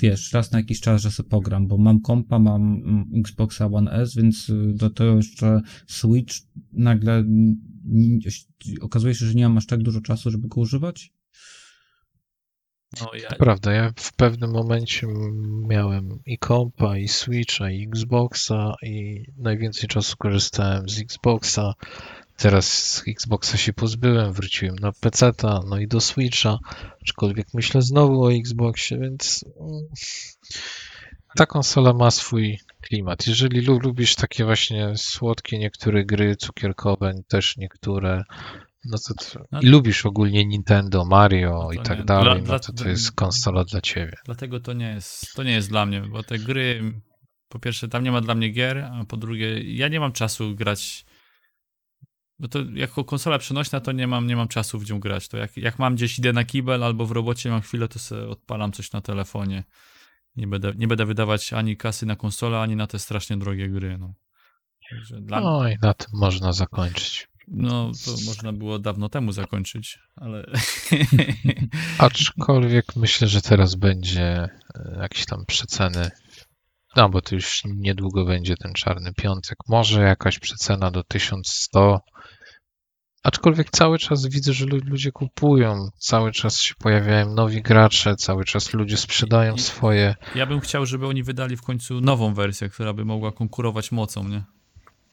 wiesz, 0.00 0.32
raz 0.32 0.52
na 0.52 0.58
jakiś 0.58 0.80
czas, 0.80 1.02
że 1.02 1.10
sobie 1.10 1.28
pogram, 1.28 1.66
bo 1.66 1.78
mam 1.78 2.00
kompa, 2.00 2.38
mam 2.38 2.82
Xboxa 3.14 3.66
One 3.66 3.90
S, 3.90 4.14
więc 4.14 4.48
y, 4.48 4.72
do 4.74 4.90
tego 4.90 5.16
jeszcze 5.16 5.60
Switch 5.86 6.34
nagle 6.72 7.24
okazuje 8.80 9.14
się, 9.14 9.26
że 9.26 9.34
nie 9.34 9.48
mam 9.48 9.58
aż 9.58 9.66
tak 9.66 9.82
dużo 9.82 10.00
czasu, 10.00 10.30
żeby 10.30 10.48
go 10.48 10.60
używać. 10.60 11.12
No, 13.00 13.10
ja, 13.14 13.28
To 13.28 13.36
prawda, 13.36 13.72
ja 13.72 13.92
w 13.96 14.12
pewnym 14.12 14.50
momencie 14.50 15.06
miałem 15.68 16.18
i 16.26 16.38
kompa, 16.38 16.98
i 16.98 17.08
Switcha, 17.08 17.70
i 17.70 17.82
Xboxa 17.82 18.74
i 18.82 19.24
najwięcej 19.36 19.88
czasu 19.88 20.16
korzystałem 20.16 20.88
z 20.88 21.00
Xboxa. 21.00 21.74
Teraz 22.38 22.66
z 22.92 23.02
Xboxa 23.08 23.56
się 23.56 23.72
pozbyłem, 23.72 24.32
wróciłem 24.32 24.76
na 24.76 24.92
PC-ta, 24.92 25.60
no 25.68 25.78
i 25.78 25.88
do 25.88 26.00
Switcha, 26.00 26.58
aczkolwiek 27.02 27.46
myślę 27.54 27.82
znowu 27.82 28.22
o 28.24 28.32
Xboxie, 28.32 28.98
więc 28.98 29.44
mm, 29.60 29.80
ta 31.36 31.46
konsola 31.46 31.92
ma 31.92 32.10
swój 32.10 32.58
klimat. 32.80 33.26
Jeżeli 33.26 33.60
lu- 33.60 33.78
lubisz 33.78 34.14
takie 34.14 34.44
właśnie 34.44 34.92
słodkie 34.96 35.58
niektóre 35.58 36.04
gry, 36.04 36.36
cukierkowe, 36.36 37.14
też 37.28 37.56
niektóre, 37.56 38.24
no 38.84 38.98
to, 39.08 39.14
to 39.14 39.44
No 39.52 39.60
i 39.60 39.66
lubisz 39.66 40.06
ogólnie 40.06 40.44
Nintendo, 40.46 41.04
Mario 41.04 41.60
No 41.64 41.72
i 41.72 41.78
tak 41.84 41.98
nie. 41.98 42.04
dalej, 42.04 42.24
Dla- 42.24 42.34
no 42.34 42.42
dla- 42.44 42.58
to 42.58 42.72
to 42.72 42.88
jest 42.88 43.12
konsola 43.12 43.64
dla 43.64 43.80
ciebie. 43.80 44.16
dlatego 44.24 44.60
to 44.60 44.72
nie 44.72 44.88
jest, 44.90 45.34
to 45.34 45.42
nie 45.42 45.52
jest 45.52 45.68
dla 45.68 45.86
mnie, 45.86 46.00
bo 46.00 46.22
te 46.22 46.38
gry, 46.38 46.92
po 47.48 47.58
pierwsze, 47.58 47.88
tam 47.88 48.04
nie 48.04 48.12
ma 48.12 48.20
dla 48.20 48.34
mnie 48.34 48.48
gier, 48.48 48.78
a 48.78 49.04
po 49.08 49.16
drugie, 49.16 49.74
ja 49.74 49.88
nie 49.88 50.00
mam 50.00 50.12
czasu 50.12 50.54
grać. 50.54 51.07
Bo 52.38 52.48
to 52.48 52.58
jako 52.74 53.04
konsola 53.04 53.38
przenośna, 53.38 53.80
to 53.80 53.92
nie 53.92 54.06
mam, 54.06 54.26
nie 54.26 54.36
mam 54.36 54.48
czasu 54.48 54.78
w 54.78 54.90
nią 54.90 55.00
grać. 55.00 55.28
To 55.28 55.36
jak, 55.36 55.56
jak 55.56 55.78
mam 55.78 55.94
gdzieś 55.94 56.18
idę 56.18 56.32
na 56.32 56.44
kibel 56.44 56.84
albo 56.84 57.06
w 57.06 57.10
robocie 57.12 57.50
mam 57.50 57.60
chwilę, 57.60 57.88
to 57.88 57.98
sobie 57.98 58.28
odpalam 58.28 58.72
coś 58.72 58.92
na 58.92 59.00
telefonie. 59.00 59.64
Nie 60.36 60.46
będę, 60.46 60.72
nie 60.76 60.88
będę 60.88 61.06
wydawać 61.06 61.52
ani 61.52 61.76
kasy 61.76 62.06
na 62.06 62.16
konsolę, 62.16 62.60
ani 62.60 62.76
na 62.76 62.86
te 62.86 62.98
strasznie 62.98 63.36
drogie 63.36 63.68
gry. 63.68 63.98
No. 63.98 64.14
Dla 65.20 65.40
No 65.40 65.68
i 65.68 65.76
na 65.82 65.94
tym 65.94 66.08
można 66.12 66.52
zakończyć. 66.52 67.28
no 67.48 67.92
to 68.04 68.10
można 68.26 68.52
było 68.52 68.78
dawno 68.78 69.08
temu 69.08 69.32
zakończyć, 69.32 69.98
ale 70.16 70.50
Aczkolwiek 71.98 72.96
myślę, 72.96 73.28
że 73.28 73.42
teraz 73.42 73.74
będzie 73.74 74.48
e, 74.74 74.98
jakieś 75.00 75.26
tam 75.26 75.44
przeceny. 75.46 76.10
No, 76.96 77.08
bo 77.08 77.22
to 77.22 77.34
już 77.34 77.62
niedługo 77.64 78.24
będzie 78.24 78.56
ten 78.56 78.72
czarny 78.72 79.12
piątek. 79.14 79.58
Może 79.68 80.02
jakaś 80.02 80.38
przecena 80.38 80.90
do 80.90 81.04
1100. 81.04 82.00
Aczkolwiek 83.28 83.70
cały 83.70 83.98
czas 83.98 84.26
widzę, 84.26 84.52
że 84.52 84.66
lu- 84.66 84.80
ludzie 84.84 85.12
kupują, 85.12 85.88
cały 85.98 86.32
czas 86.32 86.60
się 86.60 86.74
pojawiają 86.78 87.34
nowi 87.34 87.62
gracze, 87.62 88.16
cały 88.16 88.44
czas 88.44 88.72
ludzie 88.74 88.96
sprzedają 88.96 89.54
I- 89.54 89.58
swoje. 89.58 90.14
Ja 90.34 90.46
bym 90.46 90.60
chciał, 90.60 90.86
żeby 90.86 91.06
oni 91.06 91.22
wydali 91.22 91.56
w 91.56 91.62
końcu 91.62 92.00
nową 92.00 92.34
wersję, 92.34 92.68
która 92.68 92.92
by 92.92 93.04
mogła 93.04 93.32
konkurować 93.32 93.92
mocą, 93.92 94.28
nie? 94.28 94.44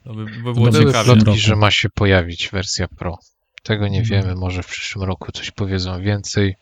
To 0.04 0.14
by, 0.14 0.26
by 0.26 0.54
było 0.54 0.72
ciekawe. 0.72 1.16
plotki, 1.16 1.40
że 1.40 1.56
ma 1.56 1.72
się 1.72 1.90
pojawić 1.90 2.50
wersja 2.54 2.88
Pro. 2.88 3.18
Tego 3.64 3.88
nie 3.88 4.00
Mhm. 4.00 4.22
wiemy, 4.22 4.36
może 4.36 4.64
w 4.64 4.68
przyszłym 4.68 5.04
roku 5.08 5.32
coś 5.32 5.52
powiedzą 5.52 6.02
więcej. 6.02 6.56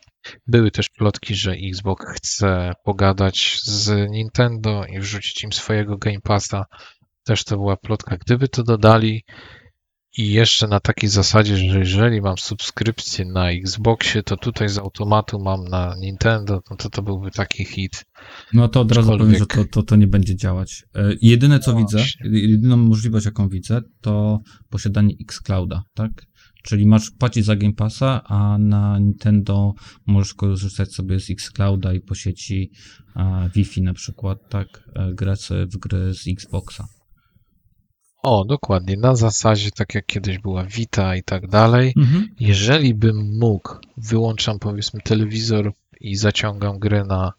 Były 0.46 0.70
też 0.70 0.88
plotki, 0.88 1.34
że 1.34 1.52
Xbox 1.52 2.04
chce 2.16 2.72
pogadać 2.84 3.60
z 3.62 4.10
Nintendo 4.10 4.84
i 4.86 4.98
wrzucić 4.98 5.44
im 5.44 5.52
swojego 5.52 5.96
Game 5.98 6.20
Passa. 6.22 6.64
Też 7.24 7.44
to 7.44 7.56
była 7.56 7.76
plotka. 7.76 8.16
Gdyby 8.16 8.48
to 8.48 8.62
dodali 8.62 9.24
i 10.16 10.32
jeszcze 10.32 10.68
na 10.68 10.80
takiej 10.80 11.10
zasadzie, 11.10 11.56
że 11.56 11.78
jeżeli 11.78 12.20
mam 12.20 12.38
subskrypcję 12.38 13.24
na 13.24 13.50
Xboxie, 13.50 14.22
to 14.22 14.36
tutaj 14.36 14.68
z 14.68 14.78
automatu 14.78 15.40
mam 15.40 15.64
na 15.64 15.94
Nintendo, 16.00 16.62
no 16.70 16.76
to 16.76 16.90
to 16.90 17.02
byłby 17.02 17.30
taki 17.30 17.64
hit. 17.64 18.04
No 18.52 18.68
to 18.68 18.80
od 18.80 18.92
razu 18.92 19.18
powiem, 19.18 19.38
że 19.38 19.46
to, 19.46 19.64
to, 19.64 19.82
to 19.82 19.96
nie 19.96 20.06
będzie 20.06 20.36
działać. 20.36 20.84
E, 20.94 21.12
Jedyne 21.22 21.60
co 21.60 21.72
No 21.72 21.78
widzę, 21.78 22.04
jedyną 22.24 22.76
możliwość 22.76 23.26
jaką 23.26 23.48
widzę, 23.48 23.82
to 24.00 24.40
posiadanie 24.70 25.14
xClouda, 25.20 25.82
tak? 25.94 26.26
Czyli 26.62 26.86
masz 26.86 27.10
płacić 27.10 27.44
za 27.44 27.56
Game 27.56 27.72
Passa, 27.72 28.22
a 28.24 28.58
na 28.58 28.98
Nintendo 28.98 29.74
możesz 30.06 30.34
korzystać 30.34 30.92
sobie 30.92 31.20
z 31.20 31.30
xClouda 31.30 31.94
i 31.94 32.00
po 32.00 32.14
sieci 32.14 32.70
Wi-Fi 33.54 33.82
na 33.82 33.94
przykład, 33.94 34.38
tak? 34.48 34.90
E, 34.94 35.14
Grać 35.14 35.48
w 35.66 35.76
gry 35.76 36.14
z 36.14 36.28
Xboxa. 36.28 36.86
O, 38.24 38.44
dokładnie, 38.44 38.96
na 38.96 39.16
zasadzie 39.16 39.70
tak 39.70 39.94
jak 39.94 40.06
kiedyś 40.06 40.38
była 40.38 40.64
Vita 40.64 41.16
i 41.16 41.22
tak 41.22 41.46
dalej. 41.46 41.94
Jeżeli 42.40 42.94
bym 42.94 43.38
mógł, 43.38 43.74
wyłączam 43.96 44.58
powiedzmy 44.58 45.00
telewizor 45.00 45.72
i 46.00 46.16
zaciągam 46.16 46.78
grę 46.78 47.04
na. 47.04 47.32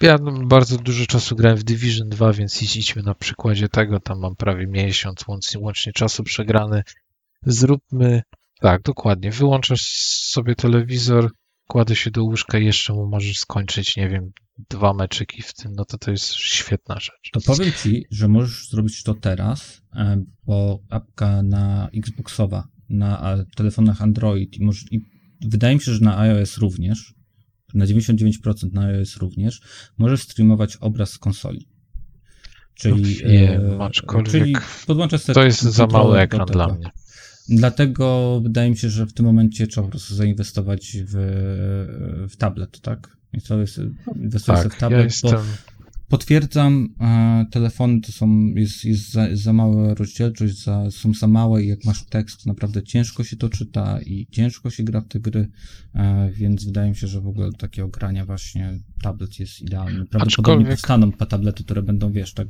Ja 0.00 0.18
no, 0.18 0.32
bardzo 0.32 0.78
dużo 0.78 1.06
czasu 1.06 1.36
grałem 1.36 1.58
w 1.58 1.64
Division 1.64 2.08
2, 2.08 2.32
więc 2.32 2.62
idź- 2.62 2.76
idźmy 2.76 3.02
na 3.02 3.14
przykładzie 3.14 3.68
tego. 3.68 4.00
Tam 4.00 4.18
mam 4.20 4.36
prawie 4.36 4.66
miesiąc 4.66 5.28
łącznie, 5.28 5.60
łącznie 5.60 5.92
czasu 5.92 6.24
przegrany. 6.24 6.82
Zróbmy 7.46 8.22
tak, 8.60 8.82
dokładnie. 8.82 9.30
Wyłączasz 9.30 9.82
sobie 10.32 10.54
telewizor, 10.54 11.30
kładę 11.66 11.96
się 11.96 12.10
do 12.10 12.24
łóżka 12.24 12.58
i 12.58 12.64
jeszcze 12.64 12.92
mu 12.92 13.06
możesz 13.06 13.38
skończyć, 13.38 13.96
nie 13.96 14.08
wiem, 14.08 14.30
dwa 14.70 14.94
meczyki 14.94 15.42
w 15.42 15.54
tym. 15.54 15.72
No 15.76 15.84
to 15.84 15.98
to 15.98 16.10
jest 16.10 16.32
świetna 16.32 16.94
rzecz. 17.00 17.30
To 17.32 17.40
powiem 17.40 17.72
ci, 17.82 18.04
że 18.10 18.28
możesz 18.28 18.68
zrobić 18.68 19.02
to 19.02 19.14
teraz, 19.14 19.82
e, 19.96 20.24
bo 20.46 20.78
apka 20.90 21.42
na 21.42 21.88
Xboxowa, 21.96 22.68
na 22.88 23.38
telefonach 23.56 24.02
Android 24.02 24.56
i, 24.56 24.64
możesz, 24.64 24.92
i 24.92 25.00
wydaje 25.46 25.74
mi 25.74 25.80
się, 25.80 25.92
że 25.92 26.04
na 26.04 26.18
iOS 26.18 26.58
również, 26.58 27.14
na 27.74 27.86
99% 27.86 28.72
na 28.72 28.82
iOS 28.82 29.16
również, 29.16 29.60
możesz 29.98 30.22
streamować 30.22 30.76
obraz 30.76 31.10
z 31.10 31.18
konsoli. 31.18 31.68
Czyli, 32.74 33.14
Wiem, 33.14 33.80
e, 33.80 33.84
aczkolwiek 33.84 34.30
czyli 34.32 34.56
podłączasz 34.86 35.20
sobie 35.20 35.34
To 35.34 35.44
jest 35.44 35.62
za 35.62 35.86
mały 35.86 36.18
ekran 36.18 36.46
dla 36.46 36.68
mnie. 36.68 36.90
Dlatego 37.48 38.40
wydaje 38.42 38.70
mi 38.70 38.76
się, 38.76 38.90
że 38.90 39.06
w 39.06 39.12
tym 39.12 39.26
momencie 39.26 39.66
trzeba 39.66 39.84
po 39.86 39.90
prostu 39.90 40.14
zainwestować 40.14 40.96
w, 41.06 41.14
w 42.30 42.36
tablet, 42.36 42.80
tak? 42.80 43.16
I 43.32 43.40
to 43.40 43.60
jest, 43.60 43.80
inwestuję 44.16 44.58
sobie 44.58 44.68
w 44.68 44.72
Tak, 44.72 44.80
tablet, 44.80 44.98
ja 44.98 45.04
jestem... 45.04 45.30
bo 45.30 45.38
potwierdzam, 46.08 46.88
e, 47.00 47.46
telefony 47.50 48.00
to 48.00 48.12
są, 48.12 48.46
jest, 48.46 48.84
jest, 48.84 49.12
za, 49.12 49.28
jest 49.28 49.42
za 49.42 49.52
mała 49.52 49.94
rozdzielczość, 49.94 50.64
za, 50.64 50.90
są 50.90 51.14
za 51.14 51.26
małe 51.26 51.62
i 51.62 51.68
jak 51.68 51.84
masz 51.84 52.04
tekst, 52.04 52.46
naprawdę 52.46 52.82
ciężko 52.82 53.24
się 53.24 53.36
to 53.36 53.48
czyta 53.48 54.00
i 54.00 54.26
ciężko 54.30 54.70
się 54.70 54.82
gra 54.82 55.00
w 55.00 55.08
te 55.08 55.20
gry, 55.20 55.48
e, 55.94 56.30
więc 56.32 56.64
wydaje 56.64 56.90
mi 56.90 56.96
się, 56.96 57.06
że 57.06 57.20
w 57.20 57.26
ogóle 57.26 57.50
do 57.50 57.56
takiego 57.56 57.88
grania 57.88 58.26
właśnie 58.26 58.78
tablet 59.02 59.40
jest 59.40 59.60
idealny. 59.62 60.06
Prawdopodobnie 60.06 60.66
Aczkolwiek- 60.66 60.70
powstaną 60.70 61.12
tablety, 61.12 61.64
które 61.64 61.82
będą, 61.82 62.12
wiesz, 62.12 62.34
tak 62.34 62.48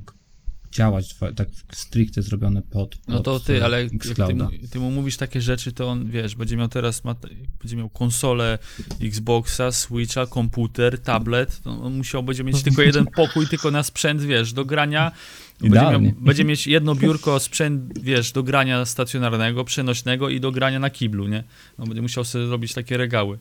działać, 0.74 1.14
tak 1.36 1.48
stricte 1.72 2.22
zrobione 2.22 2.62
pod, 2.62 2.96
pod 2.96 3.08
No 3.08 3.20
to 3.20 3.40
ty, 3.40 3.64
ale 3.64 3.82
jak 3.82 3.92
ty, 3.92 4.68
ty 4.68 4.78
mu 4.78 4.90
mówisz 4.90 5.16
takie 5.16 5.40
rzeczy, 5.40 5.72
to 5.72 5.88
on, 5.88 6.10
wiesz, 6.10 6.34
będzie 6.34 6.56
miał 6.56 6.68
teraz, 6.68 7.04
ma, 7.04 7.14
będzie 7.60 7.76
miał 7.76 7.88
konsolę 7.88 8.58
Xboxa, 9.02 9.72
Switcha, 9.72 10.26
komputer, 10.26 10.98
tablet, 10.98 11.60
on 11.64 11.96
musiał, 11.96 12.22
będzie 12.22 12.44
mieć 12.44 12.62
tylko 12.62 12.82
jeden 12.92 13.06
pokój, 13.06 13.46
tylko 13.46 13.70
na 13.70 13.82
sprzęt, 13.82 14.22
wiesz, 14.22 14.52
do 14.52 14.64
grania. 14.64 15.12
Będzie, 15.60 15.90
miał, 15.90 16.00
będzie 16.20 16.44
mieć 16.44 16.66
jedno 16.66 16.94
biurko, 16.94 17.40
sprzęt, 17.40 17.98
wiesz, 17.98 18.32
do 18.32 18.42
grania 18.42 18.84
stacjonarnego, 18.84 19.64
przenośnego 19.64 20.28
i 20.28 20.40
do 20.40 20.52
grania 20.52 20.78
na 20.78 20.90
kiblu, 20.90 21.28
nie? 21.28 21.44
No 21.78 21.86
będzie 21.86 22.02
musiał 22.02 22.24
sobie 22.24 22.46
robić 22.46 22.72
takie 22.72 22.96
regały. 22.96 23.38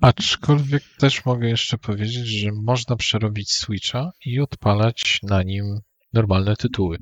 Aczkolwiek 0.00 0.82
też 0.98 1.24
mogę 1.24 1.48
jeszcze 1.48 1.78
powiedzieć, 1.78 2.26
że 2.26 2.50
można 2.62 2.96
przerobić 2.96 3.52
Switcha 3.52 4.10
i 4.26 4.40
odpalać 4.40 5.20
na 5.22 5.42
nim 5.42 5.64
normalne 6.12 6.56
tytuły, 6.56 6.98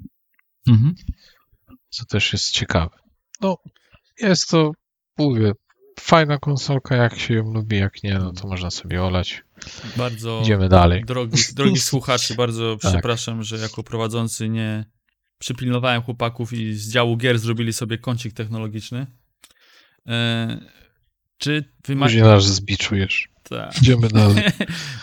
Mhm. 0.69 0.95
co 1.89 2.05
też 2.05 2.33
jest 2.33 2.51
ciekawe. 2.51 2.97
No, 3.41 3.57
jest 4.21 4.51
to, 4.51 4.73
mówię, 5.19 5.53
fajna 6.01 6.39
konsolka, 6.39 6.97
jak 6.97 7.19
się 7.19 7.35
ją 7.35 7.53
lubi, 7.53 7.77
jak 7.79 8.03
nie, 8.03 8.19
no 8.19 8.33
to 8.33 8.49
można 8.49 8.71
sobie 8.71 9.03
olać. 9.03 9.43
Bardzo... 9.97 10.41
Idziemy 10.43 10.69
dalej. 10.69 11.05
Drogi, 11.05 11.43
drogi 11.55 11.79
słuchaczy, 11.81 12.35
bardzo 12.35 12.77
Tak. 12.77 12.93
przepraszam, 12.93 13.43
że 13.43 13.57
jako 13.57 13.83
prowadzący 13.83 14.49
nie 14.49 14.85
przypilnowałem 15.39 16.03
chłopaków 16.03 16.53
i 16.53 16.75
z 16.75 16.93
działu 16.93 17.17
gier 17.17 17.39
zrobili 17.39 17.73
sobie 17.73 17.99
kącik 17.99 18.33
technologiczny. 18.33 19.07
E, 20.07 20.59
czy 21.39 21.65
wy 21.87 21.97
ma... 21.97 22.07
Później 22.07 22.23
nas 22.23 22.45
zbiczujesz. 22.55 23.29
Ta. 23.43 23.71
Idziemy 23.83 24.09
dalej. 24.09 24.37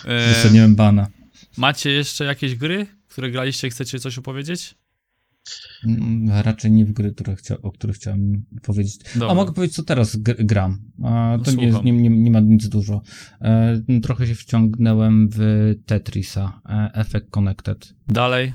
E, 0.06 0.34
Wyceniłem 0.34 0.76
bana. 0.76 1.08
macie 1.58 1.92
jeszcze 1.92 2.26
jakieś 2.26 2.56
gry, 2.56 2.88
które 3.08 3.32
graliście, 3.32 3.70
chcecie 3.70 4.00
coś 4.00 4.18
opowiedzieć? 4.18 4.76
Mm, 5.86 6.30
Raczej 6.44 6.72
nie 6.72 6.86
w 6.86 6.92
gry, 6.92 7.12
które 7.14 7.36
chcia, 7.36 7.62
o 7.62 7.72
których 7.72 7.96
chciałem 7.96 8.46
powiedzieć. 8.62 8.96
Dobra. 9.16 9.30
A 9.30 9.34
mogę 9.34 9.54
powiedzieć, 9.54 9.76
co 9.76 9.84
teraz 9.84 10.16
gr- 10.18 10.46
gram. 10.46 10.80
A, 11.04 11.36
No, 11.38 11.44
to 11.44 11.52
nie, 11.52 11.72
nie, 11.72 11.92
nie, 11.92 12.10
nie 12.10 12.32
ma 12.32 12.40
nic 12.40 12.70
dużo. 12.70 13.02
E, 13.42 13.82
trochę 14.04 14.28
się 14.28 14.36
wciągnąłem 14.36 15.30
w 15.34 15.40
Tetrisa, 15.86 16.62
e, 16.70 16.92
Effect 16.94 17.30
Connected. 17.30 17.94
Dalej. 18.08 18.54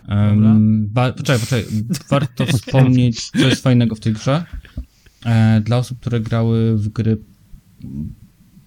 Ba, 0.89 1.13
poczekaj, 1.13 1.41
poczekaj. 1.41 1.65
Warto 2.11 2.47
wspomnieć, 2.47 3.31
co 3.31 3.39
jest 3.49 3.63
fajnego 3.63 3.95
w 3.95 4.01
tej 4.01 4.13
grze. 4.13 4.45
E, 5.27 5.61
dla 5.61 5.77
osób, 5.79 6.01
które 6.01 6.21
grały 6.21 6.77
w 6.79 6.89
gry 6.89 7.17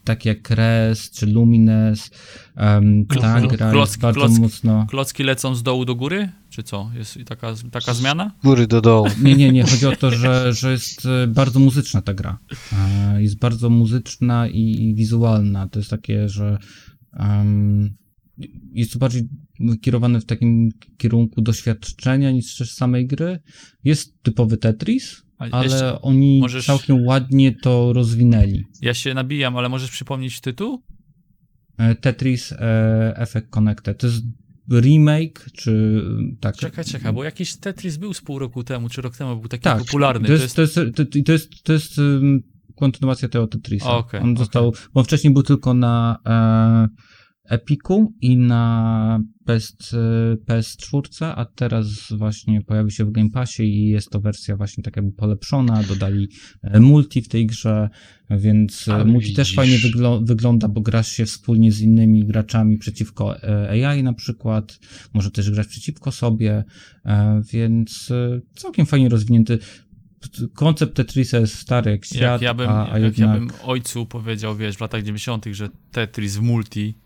takie 0.04 0.30
jak 0.30 0.50
Res 0.50 1.12
czy 1.12 1.26
Lumines, 1.26 2.12
um, 2.58 3.06
ta 3.06 3.42
gra 3.42 3.72
klocki- 3.72 3.80
jest 3.80 4.00
bardzo 4.00 4.20
klocki. 4.20 4.42
mocno... 4.42 4.86
Klocki 4.90 5.24
lecą 5.24 5.56
z 5.56 5.64
dołu 5.64 5.86
do 5.86 5.96
góry? 5.96 6.30
Czy 6.50 6.64
co? 6.64 6.92
Jest 6.96 7.18
taka, 7.26 7.54
taka 7.72 7.94
zmiana? 7.94 8.32
Góry 8.44 8.68
do 8.68 8.82
dołu. 8.82 9.08
Nie, 9.22 9.36
nie, 9.36 9.52
nie. 9.52 9.64
Chodzi 9.64 9.86
o 9.86 9.96
to, 9.96 10.12
że, 10.12 10.54
że 10.54 10.72
jest 10.72 11.06
e, 11.06 11.28
bardzo 11.28 11.60
muzyczna 11.60 12.02
ta 12.02 12.14
gra. 12.14 12.40
E, 12.74 13.22
Jest 13.24 13.40
bardzo 13.40 13.70
muzyczna 13.70 14.48
i, 14.48 14.62
i 14.90 14.96
wizualna. 14.96 15.68
To 15.68 15.80
jest 15.80 15.90
takie, 15.90 16.30
że 16.30 16.58
em, 17.14 17.96
jest 18.74 18.94
to 18.94 19.00
bardziej 19.00 19.30
kierowane 19.82 20.22
w 20.22 20.26
takim 20.26 20.70
kierunku 20.98 21.42
doświadczenia 21.42 22.32
niż 22.32 22.58
też 22.58 22.72
samej 22.74 23.08
gry. 23.08 23.40
Jest 23.84 24.22
typowy 24.24 24.58
Tetris, 24.58 25.23
ale 25.38 25.64
jeszcze- 25.64 26.02
oni 26.02 26.40
możesz- 26.40 26.66
całkiem 26.66 27.06
ładnie 27.06 27.56
to 27.56 27.94
rozwinęli. 27.94 28.64
Ja 28.82 28.94
się 28.94 29.14
nabijam, 29.14 29.58
ale 29.58 29.70
możesz 29.70 29.92
przypomnieć 29.92 30.42
tytuł? 30.42 30.84
E, 31.78 31.96
Tetris 31.96 32.52
e, 32.52 33.14
Effect 33.18 33.50
Connected. 33.50 33.98
To 33.98 34.08
jest 34.08 34.24
remake, 34.72 35.46
czy 35.54 36.02
tak. 36.40 36.56
Czekaj, 36.56 36.86
czekaj, 36.86 37.14
bo 37.14 37.24
jakiś 37.24 37.56
Tetris 37.56 37.98
był 37.98 38.14
z 38.14 38.22
pół 38.22 38.40
roku 38.40 38.64
temu, 38.64 38.90
czy 38.90 39.02
rok 39.02 39.18
temu 39.18 39.40
był 39.40 39.50
taki 39.50 39.64
Tak, 39.64 39.78
popularny. 39.80 40.28
To 40.28 40.34
jest, 40.34 40.56
to 40.56 40.62
jest, 40.62 40.76
to, 40.76 41.06
to 41.26 41.32
jest, 41.32 41.64
to 41.64 41.74
jest 41.74 41.98
um, 41.98 42.40
kontynuacja 42.76 43.30
tego 43.30 43.48
Tetrisa. 43.48 43.98
Okej, 43.98 44.20
On 44.20 44.30
okej. 44.30 44.38
został, 44.38 44.74
bo 44.94 45.04
wcześniej 45.04 45.34
był 45.34 45.44
tylko 45.44 45.74
na 45.74 46.20
e, 46.26 46.88
Epiku 47.54 48.14
i 48.22 48.38
na 48.38 49.20
PS, 49.46 49.78
e, 49.94 50.36
PS4, 50.36 51.26
a 51.36 51.46
teraz 51.46 51.88
właśnie 52.12 52.62
pojawił 52.62 52.92
się 52.92 53.06
w 53.06 53.12
Game 53.12 53.30
Passie 53.30 53.64
i 53.64 53.88
jest 53.90 54.10
to 54.10 54.20
wersja 54.22 54.58
właśnie 54.58 54.84
tak 54.84 54.96
jakby 54.96 55.12
polepszona, 55.12 55.84
dodali 55.84 56.28
e, 56.62 56.80
multi 56.80 57.22
w 57.22 57.28
tej 57.28 57.46
grze, 57.46 57.90
więc 58.30 58.88
e, 58.88 58.94
Ale 58.94 59.06
multi 59.06 59.34
też 59.34 59.48
widzisz. 59.48 59.56
fajnie 59.56 59.78
wyglo- 59.78 60.26
wygląda, 60.28 60.68
bo 60.68 60.82
grasz 60.82 61.08
się 61.12 61.26
wspólnie 61.26 61.72
z 61.72 61.82
innymi 61.82 62.26
graczami 62.26 62.78
przeciwko 62.78 63.44
e, 63.44 63.70
AI 63.90 64.04
na 64.04 64.14
przykład, 64.14 64.80
może 65.14 65.32
też 65.32 65.52
grać 65.52 65.68
przeciwko 65.68 66.12
sobie, 66.12 66.64
więc 67.54 68.10
całkiem 68.56 68.86
fajnie 68.86 69.10
rozwinięty. 69.10 69.60
Koncept 70.54 70.94
Tetrisa 70.96 71.40
jest 71.40 71.56
stary 71.56 71.92
jak 71.92 72.06
świat, 72.06 72.22
Jak 72.22 72.42
ja 72.42 72.54
bym, 72.54 72.70
a, 72.70 72.92
a 72.92 73.00
jak 73.00 73.18
jednak... 73.18 73.42
ja 73.42 73.48
bym 73.48 73.50
ojcu 73.64 74.06
powiedział, 74.06 74.56
wiesz, 74.56 74.76
w 74.78 74.82
latach 74.82 75.04
90., 75.04 75.46
że 75.52 75.70
Tetris 75.92 76.36
w 76.38 76.42
multi, 76.42 76.98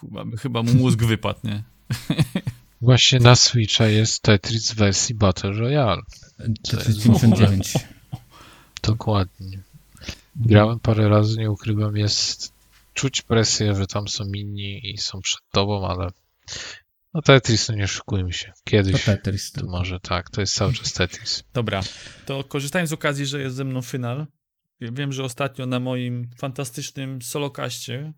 chyba, 0.00 0.24
chyba 0.36 0.62
mu 0.62 0.74
mózg 0.74 1.02
wypadł, 1.02 1.40
nie? 1.44 1.62
Właśnie 2.80 3.18
na 3.20 3.36
Switcha 3.36 3.86
jest 3.86 4.22
Tetris 4.22 4.72
w 4.72 4.74
wersji 4.76 5.14
Battle 5.14 5.52
Royale. 5.52 6.02
Tetris 6.70 7.02
59. 7.02 7.74
Dokładnie. 8.82 9.62
Grałem 10.36 10.80
parę 10.80 11.08
razy, 11.08 11.38
nie 11.38 11.50
ukrywam, 11.50 11.96
jest 11.96 12.52
czuć 12.94 13.22
presję, 13.22 13.74
że 13.74 13.86
tam 13.86 14.08
są 14.08 14.24
inni 14.24 14.90
i 14.90 14.98
są 14.98 15.20
przed 15.20 15.40
tobą, 15.50 15.88
ale 15.88 16.10
no 17.14 17.22
Tetris, 17.22 17.68
no 17.68 17.74
nie 17.74 17.84
oszukujmy 17.84 18.32
się. 18.32 18.46
To 18.46 18.70
Kiedyś 18.70 19.04
Tetris. 19.04 19.52
to 19.52 19.66
może 19.66 20.00
tak, 20.00 20.30
to 20.30 20.40
jest 20.40 20.54
cały 20.54 20.72
czas 20.72 20.92
Tetris. 20.92 21.44
Dobra, 21.52 21.80
to 22.26 22.44
korzystając 22.44 22.90
z 22.90 22.92
okazji, 22.92 23.26
że 23.26 23.40
jest 23.40 23.56
ze 23.56 23.64
mną 23.64 23.82
final, 23.82 24.26
wiem, 24.80 25.12
że 25.12 25.24
ostatnio 25.24 25.66
na 25.66 25.80
moim 25.80 26.30
fantastycznym 26.36 27.22
solokaście 27.22 28.12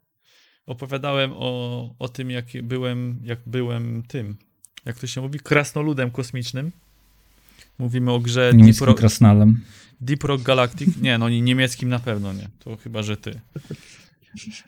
opowiadałem 0.66 1.32
o, 1.34 1.94
o 1.98 2.08
tym, 2.08 2.30
jak 2.30 2.44
byłem, 2.62 3.20
jak 3.24 3.38
byłem 3.46 4.02
tym, 4.02 4.36
jak 4.84 4.98
to 4.98 5.06
się 5.06 5.20
mówi, 5.20 5.40
krasnoludem 5.40 6.10
kosmicznym. 6.10 6.72
Mówimy 7.78 8.12
o 8.12 8.20
grze 8.20 8.52
Deep, 8.54 8.80
Rock, 8.80 8.98
krasnalem. 8.98 9.60
Deep 10.00 10.24
Rock 10.24 10.42
Galactic. 10.42 10.96
Nie, 10.96 11.18
no 11.18 11.28
nie, 11.28 11.40
niemieckim 11.40 11.88
na 11.88 11.98
pewno 11.98 12.32
nie. 12.32 12.48
To 12.58 12.76
chyba, 12.76 13.02
że 13.02 13.16
ty. 13.16 13.40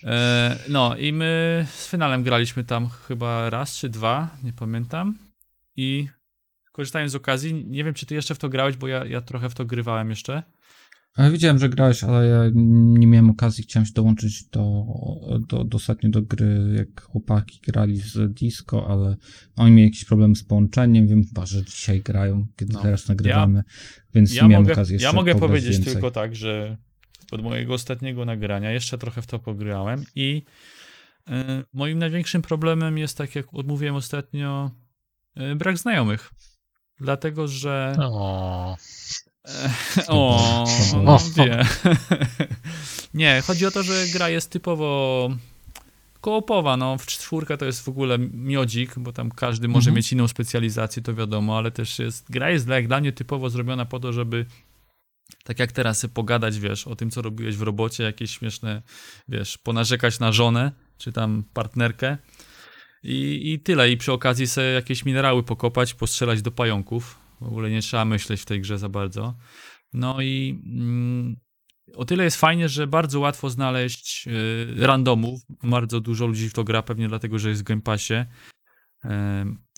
E, 0.04 0.58
no 0.68 0.96
i 0.96 1.12
my 1.12 1.66
z 1.70 1.88
finalem 1.88 2.22
graliśmy 2.22 2.64
tam 2.64 2.88
chyba 2.88 3.50
raz 3.50 3.76
czy 3.76 3.88
dwa, 3.88 4.36
nie 4.42 4.52
pamiętam. 4.52 5.18
I 5.76 6.08
korzystając 6.72 7.12
z 7.12 7.14
okazji, 7.14 7.64
nie 7.64 7.84
wiem, 7.84 7.94
czy 7.94 8.06
ty 8.06 8.14
jeszcze 8.14 8.34
w 8.34 8.38
to 8.38 8.48
grałeś, 8.48 8.76
bo 8.76 8.88
ja, 8.88 9.04
ja 9.04 9.20
trochę 9.20 9.50
w 9.50 9.54
to 9.54 9.64
grywałem 9.64 10.10
jeszcze. 10.10 10.42
Ale 11.16 11.30
widziałem, 11.30 11.58
że 11.58 11.68
grałeś, 11.68 12.04
ale 12.04 12.26
ja 12.26 12.40
nie 12.54 13.06
miałem 13.06 13.30
okazji, 13.30 13.64
chciałem 13.64 13.86
się 13.86 13.92
dołączyć 13.92 14.44
do, 14.48 14.84
do, 15.48 15.64
do 15.64 15.76
ostatnio 15.76 16.10
do 16.10 16.22
gry, 16.22 16.74
jak 16.78 17.02
chłopaki 17.02 17.60
grali 17.66 17.96
z 17.96 18.32
disco, 18.34 18.86
ale 18.90 19.16
oni 19.56 19.70
mieli 19.70 19.88
jakiś 19.88 20.04
problem 20.04 20.36
z 20.36 20.44
połączeniem, 20.44 21.06
wiem 21.08 21.24
chyba, 21.24 21.46
że 21.46 21.64
dzisiaj 21.64 22.02
grają, 22.02 22.46
kiedy 22.56 22.72
No. 22.72 22.82
teraz 22.82 23.08
nagrywamy, 23.08 23.62
więc 24.14 24.34
Ja 24.34 24.42
nie 24.42 24.48
miałem 24.48 24.62
mogę, 24.64 24.72
okazji 24.72 24.92
jeszcze 24.92 25.06
ja 25.08 25.12
mogę 25.12 25.34
powiedzieć 25.34 25.72
więcej. 25.72 25.92
tylko 25.92 26.10
tak, 26.10 26.36
że 26.36 26.76
od 27.32 27.42
mojego 27.42 27.74
ostatniego 27.74 28.24
nagrania 28.24 28.70
jeszcze 28.72 28.98
trochę 28.98 29.22
w 29.22 29.26
to 29.26 29.38
pograłem 29.38 30.04
i 30.14 30.42
e, 31.28 31.64
moim 31.72 31.98
największym 31.98 32.42
problemem 32.42 32.98
jest, 32.98 33.18
tak 33.18 33.34
jak 33.34 33.46
odmówiłem 33.54 33.94
ostatnio, 33.94 34.70
e, 35.34 35.54
brak 35.56 35.78
znajomych. 35.78 36.30
Dlatego, 37.00 37.48
że 37.48 37.96
O, 38.00 38.76
O, 40.08 40.64
no 41.04 41.18
wie. 41.36 41.64
Nie, 43.14 43.42
chodzi 43.46 43.66
o 43.66 43.70
to, 43.70 43.82
że 43.82 44.06
gra 44.12 44.28
jest 44.28 44.50
typowo 44.50 45.30
koopowa, 46.20 46.76
no 46.76 46.98
w 46.98 47.06
czwórkę 47.06 47.56
to 47.58 47.64
jest 47.64 47.84
w 47.84 47.88
ogóle 47.88 48.18
miodzik, 48.18 48.98
bo 48.98 49.12
tam 49.12 49.30
każdy 49.30 49.68
może 49.68 49.90
Mhm. 49.90 49.96
mieć 49.96 50.12
inną 50.12 50.28
specjalizację, 50.28 51.02
to 51.02 51.14
wiadomo, 51.14 51.58
ale 51.58 51.70
też 51.70 51.98
jest, 51.98 52.30
gra 52.30 52.50
jest 52.50 52.66
dla, 52.66 52.76
jak 52.76 52.86
dla 52.88 53.00
mnie 53.00 53.12
typowo 53.12 53.50
zrobiona 53.50 53.84
po 53.84 54.00
to, 54.00 54.12
żeby 54.12 54.46
tak 55.44 55.58
jak 55.58 55.72
teraz 55.72 56.06
pogadać, 56.14 56.58
wiesz, 56.58 56.86
o 56.86 56.96
tym, 56.96 57.10
co 57.10 57.22
robiłeś 57.22 57.56
w 57.56 57.62
robocie, 57.62 58.04
jakieś 58.04 58.30
śmieszne, 58.30 58.82
wiesz, 59.28 59.58
ponarzekać 59.58 60.18
na 60.18 60.32
żonę, 60.32 60.72
czy 60.98 61.12
tam 61.12 61.44
partnerkę. 61.54 62.18
I, 63.02 63.52
I 63.52 63.60
tyle. 63.60 63.90
I 63.90 63.96
przy 63.96 64.12
okazji 64.12 64.46
sobie 64.46 64.66
jakieś 64.66 65.04
minerały 65.04 65.42
pokopać, 65.42 65.94
postrzelać 65.94 66.42
do 66.42 66.50
pająków. 66.50 67.18
W 67.40 67.46
ogóle 67.46 67.70
nie 67.70 67.82
trzeba 67.82 68.04
myśleć 68.04 68.40
w 68.40 68.44
tej 68.44 68.60
grze 68.60 68.78
za 68.78 68.88
bardzo. 68.88 69.36
No 69.92 70.20
i 70.20 70.62
mm, 70.66 71.36
o 71.94 72.04
tyle 72.04 72.24
jest 72.24 72.36
fajnie, 72.36 72.68
że 72.68 72.86
bardzo 72.86 73.20
łatwo 73.20 73.50
znaleźć 73.50 74.28
y, 74.28 74.86
randomów. 74.86 75.40
Bardzo 75.62 76.00
dużo 76.00 76.26
ludzi 76.26 76.48
w 76.48 76.52
to 76.52 76.64
gra, 76.64 76.82
pewnie 76.82 77.08
dlatego, 77.08 77.38
że 77.38 77.48
jest 77.48 77.60
w 77.60 77.64
Game 77.64 77.82
Passie. 77.82 78.14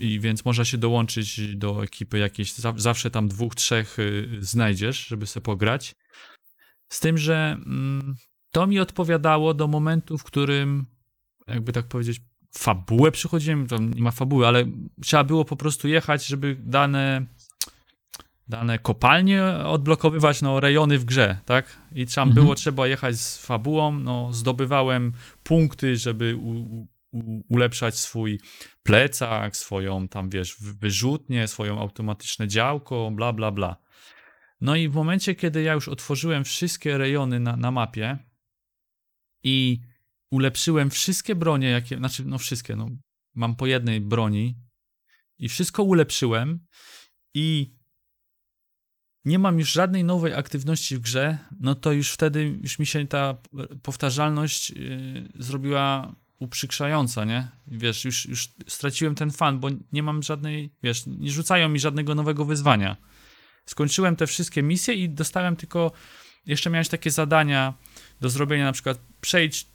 I 0.00 0.20
więc 0.20 0.44
można 0.44 0.64
się 0.64 0.78
dołączyć 0.78 1.56
do 1.56 1.84
ekipy 1.84 2.18
jakiejś, 2.18 2.54
za- 2.54 2.74
zawsze 2.76 3.10
tam 3.10 3.28
dwóch, 3.28 3.54
trzech 3.54 3.98
y, 3.98 4.28
znajdziesz, 4.40 5.06
żeby 5.06 5.26
sobie 5.26 5.44
pograć. 5.44 5.94
Z 6.88 7.00
tym, 7.00 7.18
że 7.18 7.56
mm, 7.66 8.14
to 8.50 8.66
mi 8.66 8.80
odpowiadało 8.80 9.54
do 9.54 9.68
momentu, 9.68 10.18
w 10.18 10.24
którym, 10.24 10.86
jakby 11.46 11.72
tak 11.72 11.86
powiedzieć, 11.86 12.20
fabułę 12.52 13.12
przychodziłem, 13.12 13.66
tam 13.66 13.94
nie 13.94 14.02
ma 14.02 14.10
fabuły, 14.10 14.46
ale 14.46 14.64
trzeba 15.02 15.24
było 15.24 15.44
po 15.44 15.56
prostu 15.56 15.88
jechać, 15.88 16.26
żeby 16.26 16.56
dane 16.60 17.26
dane 18.48 18.78
kopalnie 18.78 19.42
odblokowywać, 19.44 20.42
no 20.42 20.60
rejony 20.60 20.98
w 20.98 21.04
grze, 21.04 21.38
tak? 21.44 21.78
I 21.94 22.06
tam 22.06 22.28
Mhm. 22.28 22.44
było 22.44 22.54
trzeba 22.54 22.86
jechać 22.86 23.16
z 23.20 23.46
fabułą, 23.46 23.98
no 23.98 24.32
zdobywałem 24.32 25.12
punkty, 25.42 25.96
żeby 25.96 26.36
u, 26.36 26.50
u, 27.12 27.44
ulepszać 27.48 27.98
swój 27.98 28.40
plecak, 28.82 29.56
swoją 29.56 30.08
tam, 30.08 30.30
wiesz, 30.30 30.56
wyrzutnię, 30.60 31.48
swoją 31.48 31.80
automatyczne 31.80 32.48
działko, 32.48 33.10
bla, 33.10 33.32
bla, 33.32 33.50
bla. 33.50 33.76
No 34.60 34.76
i 34.76 34.88
w 34.88 34.94
momencie, 34.94 35.34
kiedy 35.34 35.62
ja 35.62 35.72
już 35.72 35.88
otworzyłem 35.88 36.44
wszystkie 36.44 36.98
rejony 36.98 37.40
na, 37.40 37.56
na 37.56 37.70
mapie 37.70 38.18
i 39.42 39.80
ulepszyłem 40.30 40.90
wszystkie 40.90 41.34
bronie, 41.34 41.70
jakie, 41.70 41.96
znaczy, 41.96 42.24
no 42.24 42.38
wszystkie, 42.38 42.76
no 42.76 42.88
mam 43.34 43.56
po 43.56 43.66
jednej 43.66 44.00
broni 44.00 44.56
i 45.38 45.48
wszystko 45.48 45.82
ulepszyłem 45.82 46.66
i 47.34 47.77
nie 49.28 49.38
mam 49.38 49.58
już 49.58 49.72
żadnej 49.72 50.04
nowej 50.04 50.34
aktywności 50.34 50.96
w 50.96 51.00
grze, 51.00 51.38
no 51.60 51.74
to 51.74 51.92
już 51.92 52.10
wtedy 52.10 52.58
już 52.62 52.78
mi 52.78 52.86
się 52.86 53.06
ta 53.06 53.36
powtarzalność 53.82 54.70
yy, 54.70 55.28
zrobiła 55.38 56.12
uprzykrzająca, 56.38 57.24
nie? 57.24 57.48
Wiesz, 57.66 58.04
już, 58.04 58.26
już 58.26 58.48
straciłem 58.66 59.14
ten 59.14 59.30
fan, 59.30 59.58
bo 59.60 59.68
nie 59.92 60.02
mam 60.02 60.22
żadnej, 60.22 60.70
wiesz, 60.82 61.02
nie 61.06 61.30
rzucają 61.30 61.68
mi 61.68 61.78
żadnego 61.78 62.14
nowego 62.14 62.44
wyzwania. 62.44 62.96
Skończyłem 63.66 64.16
te 64.16 64.26
wszystkie 64.26 64.62
misje 64.62 64.94
i 64.94 65.08
dostałem 65.08 65.56
tylko, 65.56 65.92
jeszcze 66.46 66.70
miałeś 66.70 66.88
takie 66.88 67.10
zadania 67.10 67.74
do 68.20 68.28
zrobienia, 68.28 68.64
na 68.64 68.72
przykład 68.72 68.98
przejdź 69.20 69.66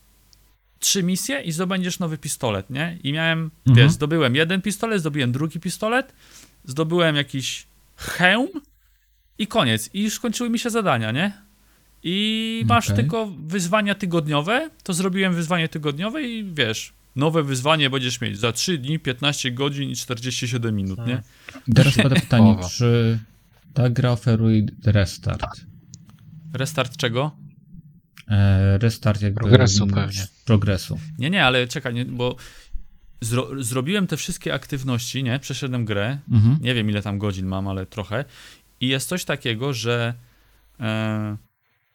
trzy 0.80 1.04
misje 1.04 1.42
i 1.42 1.52
zdobędziesz 1.52 2.00
nowy 2.00 2.18
pistolet, 2.18 2.70
nie? 2.70 3.00
I 3.04 3.14
miałem, 3.14 3.52
Mhm. 3.68 3.76
wiesz, 3.76 3.92
zdobyłem 3.92 4.36
jeden 4.36 4.62
pistolet, 4.62 5.00
zdobyłem 5.00 5.32
drugi 5.32 5.60
pistolet, 5.60 6.14
zdobyłem 6.66 7.16
jakiś 7.16 7.68
hełm 7.96 8.50
i 9.38 9.48
koniec. 9.48 9.90
I 9.94 10.04
już 10.04 10.14
skończyły 10.14 10.50
mi 10.50 10.60
się 10.60 10.70
zadania, 10.70 11.12
nie? 11.12 11.32
I 12.04 12.64
masz 12.68 12.86
Okej. 12.86 12.96
tylko 12.96 13.26
wyzwania 13.46 13.96
tygodniowe, 13.96 14.70
to 14.84 14.94
zrobiłem 14.94 15.34
wyzwanie 15.34 15.70
tygodniowe 15.70 16.24
i 16.24 16.54
wiesz, 16.54 16.94
nowe 17.16 17.44
wyzwanie 17.44 17.90
będziesz 17.90 18.22
mieć 18.22 18.40
za 18.40 18.52
3 18.52 18.78
dni, 18.78 19.00
15 19.00 19.52
godzin 19.52 19.90
i 19.90 19.96
47 19.96 20.76
minut, 20.76 21.00
nie? 21.08 21.22
Teraz 21.76 21.96
pada 21.98 22.16
pytanie, 22.26 22.58
czy 22.78 23.20
ta 23.74 23.90
gra 23.90 24.12
oferuje 24.12 24.66
restart? 24.86 25.46
Restart 26.54 26.98
czego? 26.98 27.32
E, 28.28 28.78
restart 28.78 29.22
jakby... 29.22 29.40
Progresu 29.40 29.88
pewnie. 29.88 30.28
Progresu. 30.46 31.00
Nie, 31.20 31.30
nie, 31.30 31.46
ale 31.46 31.68
czekaj, 31.68 31.94
nie, 31.94 32.06
bo 32.06 32.36
zro, 33.22 33.64
zrobiłem 33.64 34.08
te 34.08 34.18
wszystkie 34.18 34.54
aktywności, 34.54 35.24
nie? 35.24 35.40
Przeszedłem 35.40 35.86
grę, 35.86 36.18
Mhm. 36.32 36.58
nie 36.62 36.74
wiem 36.74 36.90
ile 36.90 37.02
tam 37.02 37.18
godzin 37.18 37.46
mam, 37.46 37.68
ale 37.68 37.86
trochę. 37.86 38.26
I 38.84 38.88
jest 38.88 39.10
coś 39.10 39.26
takiego, 39.26 39.74
że 39.74 40.14
e, 40.80 41.38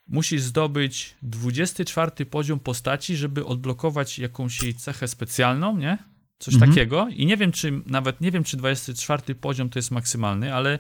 musisz 0.09 0.43
zdobyć 0.43 1.15
24 1.23 2.27
poziom 2.27 2.61
postaci, 2.61 3.17
żeby 3.17 3.45
odblokować 3.45 4.19
jakąś 4.19 4.63
jej 4.63 4.75
cechę 4.75 5.09
specjalną, 5.09 5.77
nie? 5.77 5.99
Coś 6.39 6.55
Mhm. 6.55 6.73
takiego. 6.73 7.09
I 7.09 7.27
nie 7.27 7.37
wiem, 7.37 7.53
czy 7.53 7.83
nawet 7.87 8.21
nie 8.21 8.31
wiem, 8.31 8.45
czy 8.45 8.57
24 8.57 9.35
poziom 9.35 9.69
to 9.69 9.79
jest 9.79 9.91
maksymalny, 9.91 10.55
ale 10.55 10.79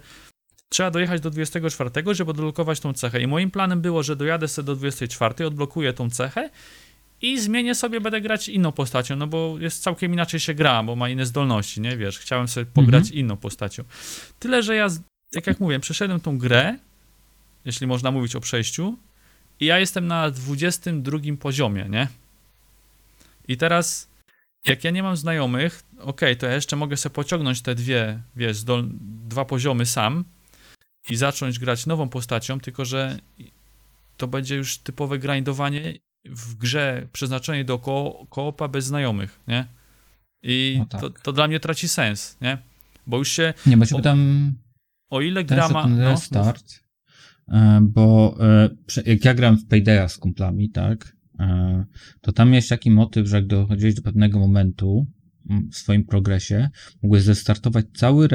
trzeba 0.69 0.91
dojechać 0.91 1.21
do 1.21 1.31
24, 1.31 1.91
żeby 2.15 2.31
odblokować 2.31 2.81
tą 2.81 2.93
cechę. 2.93 3.21
I 3.21 3.27
moim 3.27 3.51
planem 3.51 3.81
było, 3.81 4.03
że 4.03 4.17
dojadę 4.17 4.49
sobie 4.49 4.67
do 4.67 4.77
24, 4.77 5.47
odblokuję 5.47 5.93
tą 5.93 6.11
cechę 6.11 6.51
i 7.23 7.41
zmienię 7.41 7.75
sobie, 7.75 8.01
będę 8.01 8.21
grać 8.21 8.49
inną 8.49 8.73
postacią, 8.73 9.17
no 9.17 9.27
bo 9.27 9.57
jest 9.59 9.83
całkiem 9.83 10.13
inaczej 10.13 10.41
się 10.41 10.55
gra, 10.55 10.83
bo 10.83 10.97
ma 10.97 11.09
inne 11.09 11.27
zdolności, 11.27 11.81
nie? 11.81 11.97
Wiesz, 11.97 12.19
chciałem 12.19 12.49
sobie 12.49 12.67
pograć 12.67 13.11
inną 13.11 13.37
postacią. 13.37 13.85
Tyle, 14.39 14.63
że 14.63 14.75
ja, 14.75 14.89
tak 15.33 15.47
jak 15.47 15.61
mówię, 15.61 15.81
przeszedłem 15.81 16.21
tą 16.21 16.39
grę, 16.39 16.79
jeśli 17.65 17.87
można 17.87 18.11
mówić 18.11 18.37
o 18.37 18.41
przejściu, 18.41 18.97
i 19.61 19.67
ja 19.67 19.79
jestem 19.79 20.07
na 20.07 20.31
22 20.31 21.19
poziomie, 21.41 21.87
nie? 21.89 22.09
I 23.49 23.57
teraz, 23.57 24.09
jak 24.67 24.85
ja 24.85 24.91
nie 24.91 25.03
mam 25.03 25.17
znajomych, 25.17 25.83
okej, 26.01 26.37
to 26.37 26.47
ja 26.47 26.55
jeszcze 26.55 26.77
mogę 26.77 26.97
sobie 26.97 27.15
pociągnąć 27.15 27.61
te 27.63 27.75
dwie, 27.75 28.21
wiesz, 28.37 28.57
zdol, 28.57 28.89
dwa 29.29 29.45
poziomy 29.45 29.87
sam 29.87 30.25
i 31.11 31.17
zacząć 31.17 31.59
grać 31.59 31.87
nową 31.87 32.09
postacią, 32.09 32.61
tylko 32.61 32.85
że 32.85 33.19
to 34.17 34.27
będzie 34.29 34.57
już 34.57 34.79
typowe 34.79 35.19
grindowanie 35.19 35.95
w 36.25 36.55
grze 36.55 37.07
przeznaczonej 37.13 37.65
do 37.65 37.79
ko 37.79 38.27
koopa 38.31 38.69
bez 38.69 38.85
znajomych, 38.85 39.41
nie? 39.49 39.67
I 40.43 40.77
No 40.79 40.87
tak. 40.87 41.01
to, 41.01 41.11
to 41.11 41.33
dla 41.33 41.49
mnie 41.49 41.61
traci 41.61 41.89
sens, 41.89 42.37
nie? 42.41 42.59
Bo 43.07 43.19
już 43.19 43.29
się, 43.33 43.55
Nie, 43.67 43.77
bo 43.77 43.87
się 43.87 43.95
O- 43.95 43.99
pytam, 43.99 44.53
o 45.11 45.21
ile 45.21 45.45
gra 45.45 45.69
ma... 45.69 45.83
ten 45.83 45.97
no, 45.97 46.11
restart, 46.11 46.85
e, 47.49 47.81
bo 47.83 48.37
e, 48.41 48.71
jak 49.07 49.25
ja 49.25 49.35
gram 49.35 49.59
w 49.59 49.67
Paydaya 49.67 50.09
z 50.09 50.19
kumplami, 50.19 50.71
tak, 50.71 51.17
e, 51.41 51.85
to 52.21 52.33
tam 52.33 52.51
miałeś 52.51 52.69
taki 52.69 52.91
motyw, 52.91 53.29
że 53.29 53.37
jak 53.37 53.47
dochodziłeś 53.47 53.95
do 53.95 54.03
pewnego 54.03 54.39
momentu 54.39 55.07
mm, 55.51 55.71
w 55.71 55.77
swoim 55.77 56.05
progresie, 56.05 56.69
mogłeś 57.03 57.23
zestartować 57.23 57.87
cały, 57.95 58.29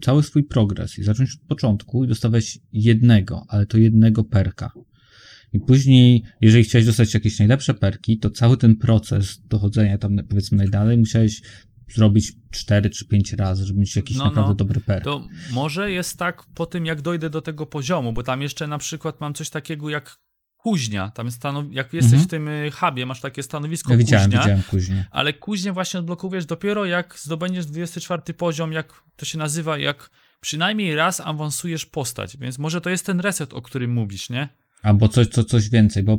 cały 0.00 0.22
swój 0.22 0.44
progres 0.44 0.98
i 0.98 1.02
zacząć 1.02 1.30
od 1.34 1.48
początku 1.48 2.04
i 2.04 2.08
dostawałeś 2.08 2.58
jednego, 2.72 3.44
ale 3.48 3.66
to 3.66 3.78
jednego 3.78 4.24
perka. 4.24 4.72
I 5.52 5.60
później, 5.60 6.22
jeżeli 6.40 6.64
chciałeś 6.64 6.86
dostać 6.86 7.14
jakieś 7.14 7.38
najlepsze 7.38 7.74
perki, 7.74 8.18
to 8.18 8.30
cały 8.30 8.56
ten 8.56 8.76
proces 8.76 9.42
dochodzenia 9.48 9.98
tam 9.98 10.16
powiedzmy 10.28 10.58
najdalej 10.58 10.98
musiałeś 10.98 11.42
zrobić 11.88 12.32
4 12.50 12.90
czy 12.90 13.06
5 13.08 13.32
razy, 13.32 13.64
żeby 13.66 13.80
mieć 13.80 13.96
jakiś 13.96 14.16
No, 14.16 14.24
naprawdę 14.24 14.48
no. 14.48 14.54
dobry 14.54 14.80
perk. 14.80 15.04
To 15.04 15.26
może 15.50 15.90
jest 15.90 16.18
tak 16.18 16.42
po 16.54 16.66
tym, 16.66 16.86
jak 16.86 17.02
dojdę 17.02 17.30
do 17.30 17.42
tego 17.42 17.66
poziomu, 17.66 18.12
bo 18.12 18.22
tam 18.22 18.42
jeszcze 18.42 18.66
na 18.66 18.78
przykład 18.78 19.20
mam 19.20 19.34
coś 19.34 19.50
takiego 19.50 19.88
jak 19.90 20.18
kuźnia. 20.56 21.10
Tam 21.10 21.26
jest 21.26 21.36
stanow... 21.36 21.64
jak 21.70 21.92
jesteś 21.92 22.12
Mhm. 22.12 22.28
w 22.28 22.30
tym 22.30 22.48
y, 22.48 22.70
hubie, 22.70 23.06
masz 23.06 23.20
takie 23.20 23.42
stanowisko 23.42 23.92
Ja 23.92 23.98
widziałem, 23.98 24.24
kuźnia, 24.26 24.40
widziałem 24.40 24.62
później. 24.62 25.04
ale 25.10 25.32
kuźnię 25.32 25.72
właśnie 25.72 26.00
odblokujesz 26.00 26.46
dopiero 26.46 26.84
jak 26.84 27.18
zdobędziesz 27.18 27.66
24 27.66 28.34
poziom, 28.34 28.72
jak 28.72 29.02
to 29.16 29.24
się 29.24 29.38
nazywa, 29.38 29.78
jak 29.78 30.10
przynajmniej 30.40 30.94
raz 30.94 31.20
awansujesz 31.20 31.86
postać, 31.86 32.36
więc 32.36 32.58
może 32.58 32.80
to 32.80 32.90
jest 32.90 33.06
ten 33.06 33.20
reset, 33.20 33.54
o 33.54 33.62
którym 33.62 33.92
mówisz, 33.92 34.30
nie? 34.30 34.48
Albo 34.82 35.08
coś, 35.08 35.26
co, 35.28 35.44
coś 35.44 35.70
więcej, 35.70 36.02
bo 36.02 36.18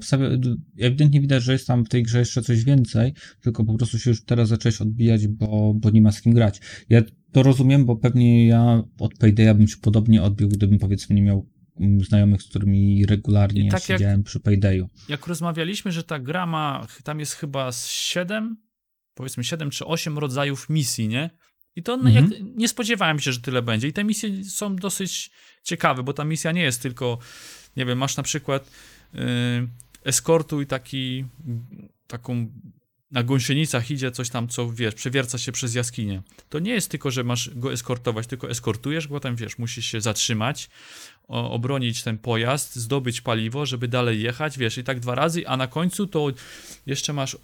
ewidentnie 0.79 1.21
widać, 1.21 1.43
że 1.43 1.51
jest 1.53 1.67
tam 1.67 1.85
w 1.85 1.89
tej 1.89 2.03
grze 2.03 2.19
jeszcze 2.19 2.41
coś 2.41 2.63
więcej, 2.63 3.13
tylko 3.41 3.63
po 3.65 3.73
prostu 3.73 3.99
się 3.99 4.09
już 4.09 4.23
teraz 4.25 4.49
zacząłeś 4.49 4.81
odbijać, 4.81 5.27
bo, 5.27 5.73
bo 5.75 5.89
nie 5.89 6.01
ma 6.01 6.11
z 6.11 6.21
kim 6.21 6.33
grać. 6.33 6.59
Ja 6.89 7.01
to 7.31 7.43
rozumiem, 7.43 7.85
bo 7.85 7.95
pewnie 7.95 8.47
ja 8.47 8.83
od 8.99 9.13
Paydaya 9.17 9.53
bym 9.55 9.67
się 9.67 9.77
podobnie 9.81 10.21
odbił, 10.23 10.49
gdybym 10.49 10.79
powiedzmy 10.79 11.15
nie 11.15 11.21
miał 11.21 11.49
mm, 11.79 12.01
znajomych, 12.01 12.41
z 12.41 12.49
którymi 12.49 13.05
regularnie 13.05 13.71
tak 13.71 13.89
jak- 13.89 13.99
siedziałem 13.99 14.23
przy 14.23 14.39
Paydayu. 14.39 14.87
jak 15.09 15.27
rozmawialiśmy, 15.27 15.91
że 15.91 16.03
ta 16.03 16.19
gra 16.19 16.45
ma, 16.45 16.87
tam 17.03 17.19
jest 17.19 17.33
chyba 17.33 17.71
z 17.71 17.87
7, 17.89 18.57
powiedzmy 19.13 19.43
7 19.43 19.69
czy 19.69 19.85
8 19.85 20.17
rodzajów 20.17 20.69
misji, 20.69 21.07
nie? 21.07 21.29
I 21.75 21.83
to 21.83 21.97
no, 21.97 22.09
Mhm. 22.09 22.31
jak, 22.31 22.41
nie 22.55 22.67
spodziewałem 22.67 23.19
się, 23.19 23.31
że 23.31 23.39
tyle 23.41 23.61
będzie. 23.61 23.87
I 23.87 23.93
te 23.93 24.03
misje 24.03 24.43
są 24.43 24.75
dosyć 24.75 25.31
ciekawe, 25.63 26.03
bo 26.03 26.13
ta 26.13 26.25
misja 26.25 26.51
nie 26.51 26.61
jest 26.61 26.81
tylko, 26.81 27.17
nie 27.77 27.85
wiem, 27.85 27.97
masz 27.97 28.17
na 28.17 28.23
przykład 28.23 28.71
yy, 29.13 29.21
eskortuj 30.03 30.67
taki, 30.67 31.25
taką 32.07 32.47
na 33.11 33.23
gąsienicach 33.23 33.91
idzie 33.91 34.11
coś 34.11 34.29
tam, 34.29 34.47
co 34.47 34.71
wiesz, 34.71 34.95
przewierca 34.95 35.37
się 35.37 35.51
przez 35.51 35.75
jaskinię. 35.75 36.21
To 36.49 36.59
nie 36.59 36.71
jest 36.71 36.91
tylko, 36.91 37.11
że 37.11 37.23
masz 37.23 37.49
go 37.55 37.73
eskortować, 37.73 38.27
tylko 38.27 38.49
eskortujesz, 38.49 39.07
bo 39.07 39.19
tam 39.19 39.35
wiesz, 39.35 39.57
musisz 39.57 39.85
się 39.85 40.01
zatrzymać, 40.01 40.69
o, 41.27 41.51
obronić 41.51 42.03
ten 42.03 42.17
pojazd, 42.17 42.75
zdobyć 42.75 43.21
paliwo, 43.21 43.65
żeby 43.65 43.87
dalej 43.87 44.21
jechać, 44.21 44.57
wiesz, 44.57 44.77
i 44.77 44.83
tak 44.83 44.99
dwa 44.99 45.15
razy, 45.15 45.47
a 45.47 45.57
na 45.57 45.67
końcu 45.67 46.07
to 46.07 46.27
jeszcze 46.85 47.13
masz 47.13 47.33
y, 47.33 47.37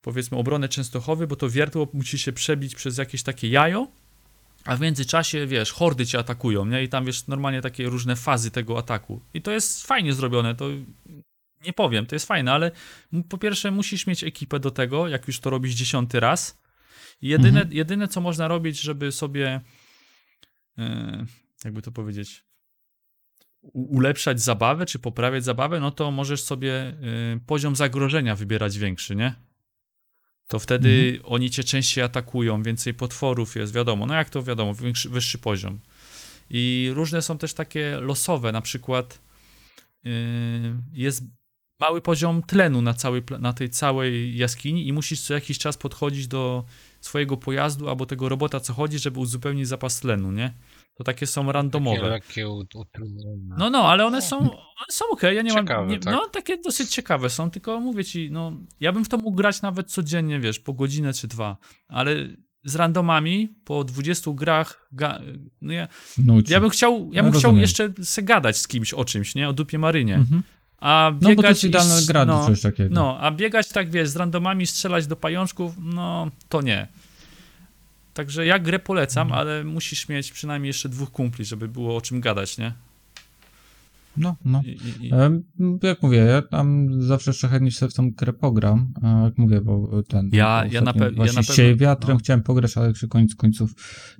powiedzmy 0.00 0.38
obronę 0.38 0.68
Częstochowy, 0.68 1.26
bo 1.26 1.36
to 1.36 1.50
wiertło 1.50 1.88
musi 1.92 2.18
się 2.18 2.32
przebić 2.32 2.74
przez 2.74 2.98
jakieś 2.98 3.22
takie 3.22 3.48
jajo 3.48 3.88
a 4.64 4.76
w 4.76 4.80
międzyczasie, 4.80 5.46
wiesz, 5.46 5.72
hordy 5.72 6.06
cię 6.06 6.18
atakują, 6.18 6.64
nie? 6.64 6.82
I 6.82 6.88
tam, 6.88 7.04
wiesz, 7.04 7.26
normalnie 7.26 7.60
takie 7.62 7.88
różne 7.88 8.16
fazy 8.16 8.50
tego 8.50 8.78
ataku. 8.78 9.20
I 9.34 9.42
to 9.42 9.50
jest 9.52 9.86
fajnie 9.86 10.14
zrobione, 10.14 10.54
to 10.54 10.68
nie 11.66 11.72
powiem, 11.72 12.06
to 12.06 12.14
jest 12.14 12.26
fajne, 12.26 12.52
ale 12.52 12.70
po 13.28 13.38
pierwsze 13.38 13.70
musisz 13.70 14.06
mieć 14.06 14.24
ekipę 14.24 14.60
do 14.60 14.70
tego, 14.70 15.08
jak 15.08 15.26
już 15.26 15.40
to 15.40 15.50
robisz 15.50 15.74
dziesiąty 15.74 16.20
raz. 16.20 16.58
I 17.22 17.28
Jedyne, 17.28 17.60
Mhm. 17.60 17.76
jedyne 17.76 18.08
co 18.08 18.20
można 18.20 18.48
robić, 18.48 18.80
żeby 18.80 19.12
sobie, 19.12 19.60
e, 20.78 21.26
jakby 21.64 21.82
to 21.82 21.92
powiedzieć, 21.92 22.44
ulepszać 23.72 24.40
zabawę, 24.40 24.86
czy 24.86 24.98
poprawiać 24.98 25.44
zabawę, 25.44 25.80
no 25.80 25.90
to 25.90 26.10
możesz 26.10 26.42
sobie 26.42 26.72
e, 26.74 26.94
poziom 27.46 27.76
zagrożenia 27.76 28.36
wybierać 28.36 28.78
większy, 28.78 29.16
nie? 29.16 29.34
To 30.48 30.58
wtedy 30.58 31.20
oni 31.24 31.50
cię 31.50 31.64
częściej 31.64 32.04
atakują, 32.04 32.62
więcej 32.62 32.94
potworów 32.94 33.56
jest, 33.56 33.74
wiadomo, 33.74 34.06
no 34.06 34.14
jak 34.14 34.30
to 34.30 34.42
wiadomo, 34.42 34.74
większy, 34.74 35.08
wyższy 35.08 35.38
poziom. 35.38 35.78
I 36.50 36.90
różne 36.94 37.22
są 37.22 37.38
też 37.38 37.54
takie 37.54 38.00
losowe, 38.00 38.52
na 38.52 38.60
przykład 38.60 39.20
yy, 40.04 40.12
jest 40.92 41.22
mały 41.80 42.00
poziom 42.00 42.42
tlenu 42.42 42.82
na, 42.82 42.94
całej, 42.94 43.22
na 43.40 43.52
tej 43.52 43.70
całej 43.70 44.36
jaskini 44.36 44.88
i 44.88 44.92
musisz 44.92 45.20
co 45.20 45.34
jakiś 45.34 45.58
czas 45.58 45.76
podchodzić 45.76 46.28
do 46.28 46.64
swojego 47.00 47.36
pojazdu 47.36 47.88
albo 47.88 48.06
tego 48.06 48.28
robota, 48.28 48.60
co 48.60 48.72
chodzi, 48.72 48.98
żeby 48.98 49.20
uzupełnić 49.20 49.68
zapas 49.68 50.00
tlenu, 50.00 50.32
nie? 50.32 50.52
To 50.98 51.04
takie 51.04 51.26
są 51.26 51.42
Takie 51.42 51.52
randomowe. 51.52 52.20
u- 52.48 52.64
utrudnienia. 52.80 53.54
No, 53.58 53.70
no, 53.70 53.78
ale 53.90 54.06
one 54.06 54.22
są, 54.22 54.38
one 54.38 54.86
są 54.90 55.04
okej, 55.10 55.36
ja 55.36 55.42
nie 55.42 55.50
Ciekawe, 55.50 55.80
mam, 55.80 55.88
nie, 55.88 55.98
tak. 55.98 56.14
no 56.14 56.28
takie 56.28 56.56
dosyć 56.58 56.90
ciekawe 56.90 57.30
są, 57.30 57.50
tylko 57.50 57.80
mówię 57.80 58.04
ci, 58.04 58.30
no, 58.32 58.52
ja 58.80 58.92
bym 58.92 59.04
w 59.04 59.08
to 59.08 59.16
mógł 59.16 59.36
grać 59.36 59.62
nawet 59.62 59.90
codziennie, 59.90 60.40
wiesz, 60.40 60.58
po 60.60 60.72
godzinę 60.72 61.12
czy 61.12 61.28
dwa, 61.28 61.56
ale 61.88 62.14
z 62.64 62.76
randomami 62.76 63.48
po 63.64 63.84
20 63.84 64.30
grach, 64.34 64.88
ga, 64.92 65.20
no 65.62 65.72
ja, 65.72 65.88
Nuci. 66.18 66.52
ja 66.52 66.60
bym 66.60 66.70
chciał, 66.70 67.10
ja 67.12 67.22
No, 67.22 67.30
bym 67.30 67.38
chciał 67.40 67.56
jeszcze 67.56 67.92
se 68.02 68.22
gadać 68.22 68.56
z 68.58 68.68
kimś 68.68 68.94
o 68.94 69.04
czymś, 69.04 69.34
nie, 69.34 69.48
o 69.48 69.52
dupie 69.52 69.78
marynie, 69.78 70.14
Mhm. 70.14 70.42
a 70.78 71.10
No 71.22 71.28
biegać 71.28 71.36
bo 71.36 71.42
to 71.42 71.48
jest 71.48 71.64
i 71.64 71.66
idealna 71.66 71.94
gra 72.08 72.24
no, 72.24 72.44
czegoś 72.44 72.60
takiego. 72.60 72.94
no, 72.94 73.18
a 73.20 73.30
biegać 73.30 73.68
tak, 73.68 73.90
wiesz, 73.90 74.08
z 74.08 74.16
randomami, 74.16 74.66
strzelać 74.66 75.06
do 75.06 75.16
pajączków, 75.16 75.72
no, 75.82 76.28
to 76.48 76.62
nie. 76.62 76.88
Także 78.18 78.46
ja 78.46 78.58
grę 78.58 78.78
polecam, 78.78 79.26
Mhm. 79.28 79.40
ale 79.40 79.64
musisz 79.64 80.08
mieć 80.08 80.32
przynajmniej 80.32 80.68
jeszcze 80.68 80.88
dwóch 80.88 81.10
kumpli, 81.10 81.44
żeby 81.44 81.68
było 81.68 81.96
o 81.96 82.00
czym 82.00 82.20
gadać, 82.20 82.58
nie? 82.58 82.72
No, 84.16 84.36
no. 84.44 84.62
I, 84.64 84.70
i, 85.06 85.10
Jak 85.82 86.02
mówię, 86.02 86.18
ja 86.18 86.42
tam 86.42 86.88
zawsze 87.02 87.30
jeszcze 87.30 87.48
chętnie 87.48 87.72
sobie 87.72 87.90
w 87.90 87.94
tą 87.94 88.10
grę 88.10 88.32
pogram, 88.32 88.92
jak 89.24 89.38
mówię, 89.38 89.60
bo 89.60 90.02
ten... 90.08 90.30
Ja- 90.32 90.64
ja 90.70 90.80
na 90.80 90.92
pe- 90.92 91.04
ja 91.26 91.32
na 91.32 91.42
pewno- 91.42 91.76
Wiatrem 91.76 92.12
no. 92.16 92.18
chciałem 92.18 92.42
pograć, 92.42 92.76
ale 92.76 92.92
przy 92.92 93.08
końcu 93.08 93.36
końców 93.36 93.70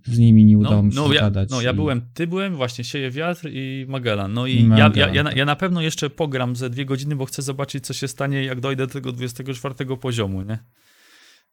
z 0.04 0.18
nimi 0.18 0.44
nie 0.44 0.58
udało 0.58 0.82
mi 0.82 0.92
się 0.92 0.96
no, 1.00 1.12
ja, 1.12 1.30
no 1.50 1.60
ja 1.62 1.70
i- 1.70 1.74
byłem, 1.74 2.02
ty 2.14 2.26
byłem, 2.26 2.56
właśnie 2.56 2.84
Sieje 2.84 3.10
Wiatr 3.10 3.48
i 3.52 3.86
Magellan. 3.88 4.32
No 4.32 4.46
i 4.46 4.52
I 4.52 4.68
ja, 4.68 4.76
ja, 4.78 4.88
Magellan, 4.88 5.14
ja, 5.14 5.22
na- 5.22 5.30
tak. 5.30 5.36
ja 5.38 5.44
na 5.44 5.56
pewno 5.56 5.80
jeszcze 5.80 6.10
pogram 6.10 6.56
ze 6.56 6.70
dwie 6.70 6.84
godziny, 6.84 7.16
bo 7.16 7.24
chcę 7.26 7.42
zobaczyć, 7.42 7.86
co 7.86 7.94
się 7.94 8.08
stanie, 8.08 8.44
jak 8.44 8.60
dojdę 8.60 8.86
do 8.86 8.92
tego 8.92 9.12
24 9.12 9.96
poziomu, 10.00 10.42
nie? 10.42 10.58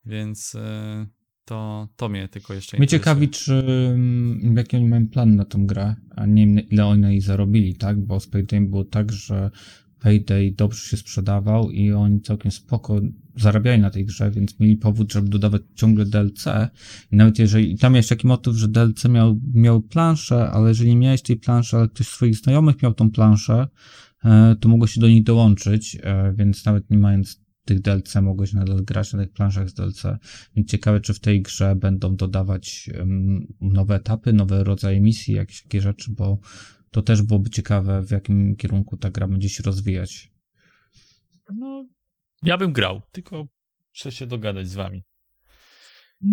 Więc 0.06 0.56
e, 0.56 1.06
to, 1.46 1.88
to 1.96 2.10
mnie 2.10 2.28
tylko 2.28 2.54
jeszcze 2.54 2.78
Mnie 2.78 2.88
ciekawi, 2.88 3.30
czy 3.30 3.54
mm, 3.94 4.58
jaki 4.58 4.76
oni 4.76 4.86
mają 4.86 5.08
plan 5.08 5.36
na 5.36 5.46
tą 5.46 5.66
grę, 5.66 5.96
a 6.16 6.26
nie 6.26 6.48
wiem, 6.48 6.70
ile 6.70 6.86
oni 6.86 7.04
jej 7.04 7.22
zarobili, 7.22 7.76
tak? 7.76 8.00
Bo 8.00 8.20
z 8.20 8.28
Payday 8.28 8.62
było 8.62 8.86
tak, 8.86 9.12
że 9.12 9.52
Payday 10.00 10.52
dobrze 10.52 10.90
się 10.90 10.98
sprzedawał 10.98 11.72
i 11.72 11.92
oni 11.92 12.22
całkiem 12.22 12.52
spoko 12.52 13.02
zarabiali 13.36 13.82
na 13.82 13.90
tej 13.90 14.06
grze, 14.06 14.32
więc 14.32 14.60
mieli 14.60 14.78
powód, 14.78 15.14
żeby 15.14 15.30
dodawać 15.30 15.62
ciągle 15.76 16.06
DLC. 16.06 16.46
I 17.12 17.16
nawet 17.16 17.40
jeżeli, 17.40 17.72
i 17.72 17.78
tam 17.78 17.96
jest 17.96 18.10
taki 18.10 18.28
motyw, 18.28 18.56
że 18.56 18.68
DLC 18.68 19.06
miał, 19.06 19.40
miał 19.54 19.82
planszę, 19.82 20.50
ale 20.50 20.70
jeżeli 20.70 20.90
nie 20.90 20.98
miałeś 20.98 21.22
tej 21.22 21.38
planszy, 21.38 21.78
ale 21.78 21.88
ktoś 21.88 22.08
z 22.08 22.10
swoich 22.10 22.36
znajomych 22.36 22.82
miał 22.84 22.94
tą 22.94 23.12
planszę, 23.12 23.68
e, 24.26 24.56
to 24.60 24.70
mogło 24.70 24.88
się 24.88 25.02
do 25.02 25.08
nich 25.08 25.24
dołączyć, 25.24 25.98
e, 26.04 26.34
więc 26.38 26.66
nawet 26.66 26.90
nie 26.90 26.98
mając 26.98 27.45
tych 27.66 27.82
DLC 27.82 28.16
mogłeś 28.16 28.54
nadal 28.54 28.84
grać 28.84 29.14
na 29.14 29.20
tych 29.20 29.34
planszach 29.34 29.70
z 29.70 29.74
DLC. 29.74 30.04
Więc 30.56 30.70
ciekawe, 30.70 31.02
czy 31.02 31.14
w 31.14 31.20
tej 31.20 31.42
grze 31.42 31.76
będą 31.76 32.16
dodawać 32.16 32.90
nowe 33.62 33.96
etapy, 33.96 34.34
nowe 34.34 34.64
rodzaje 34.64 35.02
misji, 35.02 35.34
jakieś 35.34 35.64
takie 35.64 35.82
rzeczy, 35.82 36.12
bo 36.12 36.40
to 36.92 37.02
też 37.02 37.22
byłoby 37.22 37.50
ciekawe, 37.50 38.02
w 38.02 38.12
jakim 38.12 38.56
kierunku 38.56 38.98
ta 38.98 39.12
gra 39.12 39.28
będzie 39.28 39.50
się 39.50 39.64
rozwijać. 39.64 40.32
No, 41.54 41.86
ja 42.44 42.58
bym 42.58 42.74
grał, 42.74 43.02
tylko 43.12 43.48
chcę 43.96 44.12
się 44.12 44.28
dogadać 44.28 44.70
z 44.70 44.74
wami. 44.74 45.04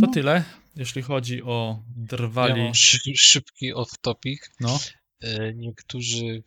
To 0.00 0.06
No, 0.06 0.12
tyle, 0.12 0.44
jeśli 0.76 1.02
chodzi 1.02 1.42
o 1.42 1.84
drwali. 1.96 2.60
Ja 2.60 2.74
szybki 3.14 3.74
off-topic. 3.74 4.38
No, 4.60 4.78
E, 5.22 5.54
Niektórzy, 5.54 6.42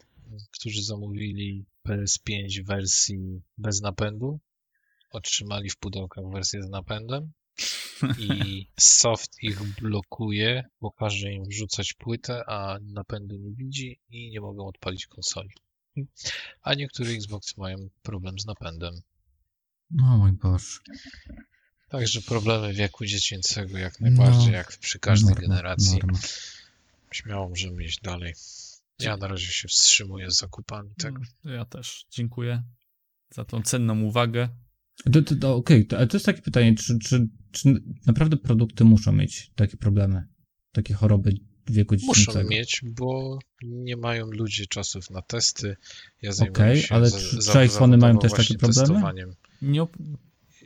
którzy 0.51 0.83
zamówili 0.83 1.65
PS5 1.87 2.63
w 2.63 2.67
wersji 2.67 3.41
bez 3.57 3.81
napędu, 3.81 4.39
otrzymali 5.15 5.69
w 5.69 5.77
pudełkach 5.77 6.23
wersję 6.33 6.63
z 6.63 6.69
napędem 6.69 7.31
i 8.19 8.67
soft 8.79 9.31
ich 9.43 9.63
blokuje, 9.81 10.63
bo 10.81 10.91
każe 10.91 11.31
im 11.31 11.43
wrzucać 11.45 11.93
płytę, 11.93 12.43
a 12.47 12.77
napędu 12.81 13.35
nie 13.37 13.51
widzi 13.55 13.99
i 14.09 14.29
nie 14.29 14.41
mogą 14.41 14.67
odpalić 14.67 15.07
konsoli. 15.07 15.49
A 16.61 16.73
niektóre 16.73 17.11
Xboxy 17.11 17.53
mają 17.57 17.77
problem 18.01 18.39
z 18.39 18.45
napędem. 18.45 18.93
o 20.03 20.17
mój 20.17 20.31
Boże. 20.31 20.79
Także 21.89 22.21
problemy 22.21 22.73
wieku 22.73 23.05
dziecięcego 23.05 23.77
jak 23.77 23.99
najbardziej, 23.99 24.51
No, 24.51 24.57
jak 24.57 24.77
przy 24.77 24.99
każdej 24.99 25.29
Norma, 25.35 25.47
generacji. 25.47 25.97
norma. 25.99 26.19
Śmiało 27.11 27.49
możemy 27.49 27.83
iść 27.83 27.99
dalej. 28.01 28.33
Ja 28.99 29.17
na 29.17 29.27
razie 29.27 29.47
się 29.47 29.67
wstrzymuję 29.67 30.31
z 30.31 30.37
zakupami 30.37 30.89
tego. 30.97 31.21
no, 31.43 31.51
ja 31.51 31.65
też 31.65 32.05
dziękuję 32.11 32.63
za 33.29 33.45
tą 33.45 33.61
cenną 33.61 34.01
uwagę. 34.01 34.49
To, 35.13 35.21
to, 35.21 35.35
to, 35.35 35.55
Okej, 35.55 35.87
to, 35.87 35.97
ale 35.97 36.07
to 36.07 36.17
jest 36.17 36.25
takie 36.25 36.41
pytanie, 36.41 36.75
czy, 36.75 36.99
czy, 36.99 37.27
czy 37.51 37.83
naprawdę 38.05 38.37
produkty 38.37 38.83
muszą 38.83 39.11
mieć 39.11 39.51
takie 39.55 39.77
problemy, 39.77 40.23
takie 40.71 40.93
choroby 40.93 41.33
wieku 41.69 41.95
Muszą 42.03 42.13
dziecięcego? 42.21 42.49
mieć, 42.49 42.81
bo 42.83 43.39
nie 43.63 43.97
mają 43.97 44.25
ludzie 44.31 44.65
czasów 44.65 45.09
na 45.09 45.21
testy. 45.21 45.75
Ja 46.21 46.31
zajmuję 46.31 46.51
Okej, 46.63 46.81
się 46.81 46.95
ale 46.95 47.09
za- 47.09 47.19
czy- 47.19 47.37
czy 47.51 47.57
iPhony 47.59 47.97
mają 47.97 48.17
też 48.19 48.31
takie 48.31 48.55
problemy? 48.57 49.01
Nie 49.61 49.81
op- 49.81 50.17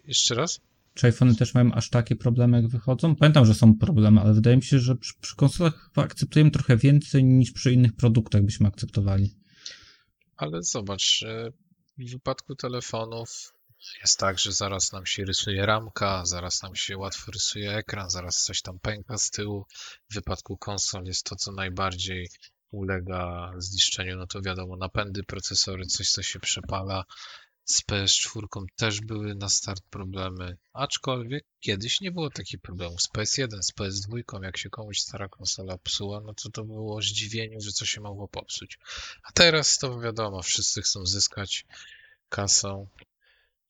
Jeszcze 0.06 0.36
raz? 0.36 0.60
Czy 0.94 1.08
iPhony 1.08 1.36
też 1.36 1.54
mają 1.54 1.72
aż 1.74 1.90
takie 1.90 2.16
problemy, 2.16 2.58
jak 2.58 2.68
wychodzą? 2.68 3.16
Pamiętam, 3.16 3.46
że 3.46 3.54
są 3.54 3.78
problemy, 3.78 4.22
ale 4.22 4.34
wydaje 4.34 4.56
mi 4.58 4.64
się, 4.64 4.80
że 4.80 4.96
przy, 4.96 5.14
przy 5.22 5.36
konsolach 5.36 5.90
chyba 5.90 6.04
akceptujemy 6.06 6.52
trochę 6.52 6.78
więcej 6.78 7.24
niż 7.24 7.52
przy 7.52 7.74
innych 7.74 7.94
produktach 7.96 8.44
byśmy 8.44 8.68
akceptowali. 8.68 9.36
Ale 10.36 10.64
zobacz, 10.64 11.24
e, 11.28 11.52
w 11.98 12.12
wypadku 12.12 12.56
telefonów 12.56 13.54
jest 14.02 14.20
tak, 14.20 14.40
że 14.40 14.52
zaraz 14.52 14.92
nam 14.92 15.06
się 15.06 15.26
rysuje 15.26 15.66
ramka, 15.66 16.26
zaraz 16.26 16.64
nam 16.64 16.76
się 16.76 16.98
łatwo 16.98 17.32
rysuje 17.32 17.72
ekran, 17.72 18.10
zaraz 18.10 18.44
coś 18.44 18.62
tam 18.62 18.80
pęka 18.80 19.18
z 19.18 19.30
tyłu. 19.30 19.66
W 20.12 20.14
wypadku 20.14 20.58
konsol 20.58 21.04
jest 21.04 21.26
to, 21.26 21.36
co 21.36 21.52
najbardziej 21.52 22.30
ulega 22.72 23.54
zniszczeniu, 23.58 24.16
no 24.18 24.28
to 24.28 24.42
wiadomo, 24.42 24.76
napędy, 24.76 25.24
procesory, 25.24 25.86
coś, 25.86 26.12
co 26.12 26.24
się 26.24 26.40
przepala. 26.40 27.06
Z 27.66 27.82
PS4 27.82 28.66
też 28.76 29.02
były 29.02 29.36
na 29.36 29.50
start 29.50 29.84
problemy, 29.90 30.58
aczkolwiek 30.74 31.46
kiedyś 31.60 32.02
nie 32.02 32.12
było 32.12 32.30
takich 32.30 32.62
problemów. 32.62 33.02
Z 33.02 33.10
PS1, 33.10 33.62
z 33.62 33.74
PS2, 33.74 34.44
jak 34.44 34.58
się 34.58 34.70
komuś 34.70 35.00
stara 35.00 35.28
konsola 35.28 35.78
psuła, 35.78 36.22
no 36.22 36.34
to 36.34 36.50
to 36.50 36.64
było 36.64 37.02
zdziwienie, 37.02 37.62
że 37.62 37.72
co 37.72 37.86
się 37.86 38.02
mogło 38.02 38.28
popsuć. 38.28 38.80
A 39.24 39.32
teraz 39.32 39.78
to 39.78 40.00
wiadomo, 40.00 40.42
wszyscy 40.42 40.82
chcą 40.82 41.06
zyskać 41.06 41.66
kasą 42.30 42.88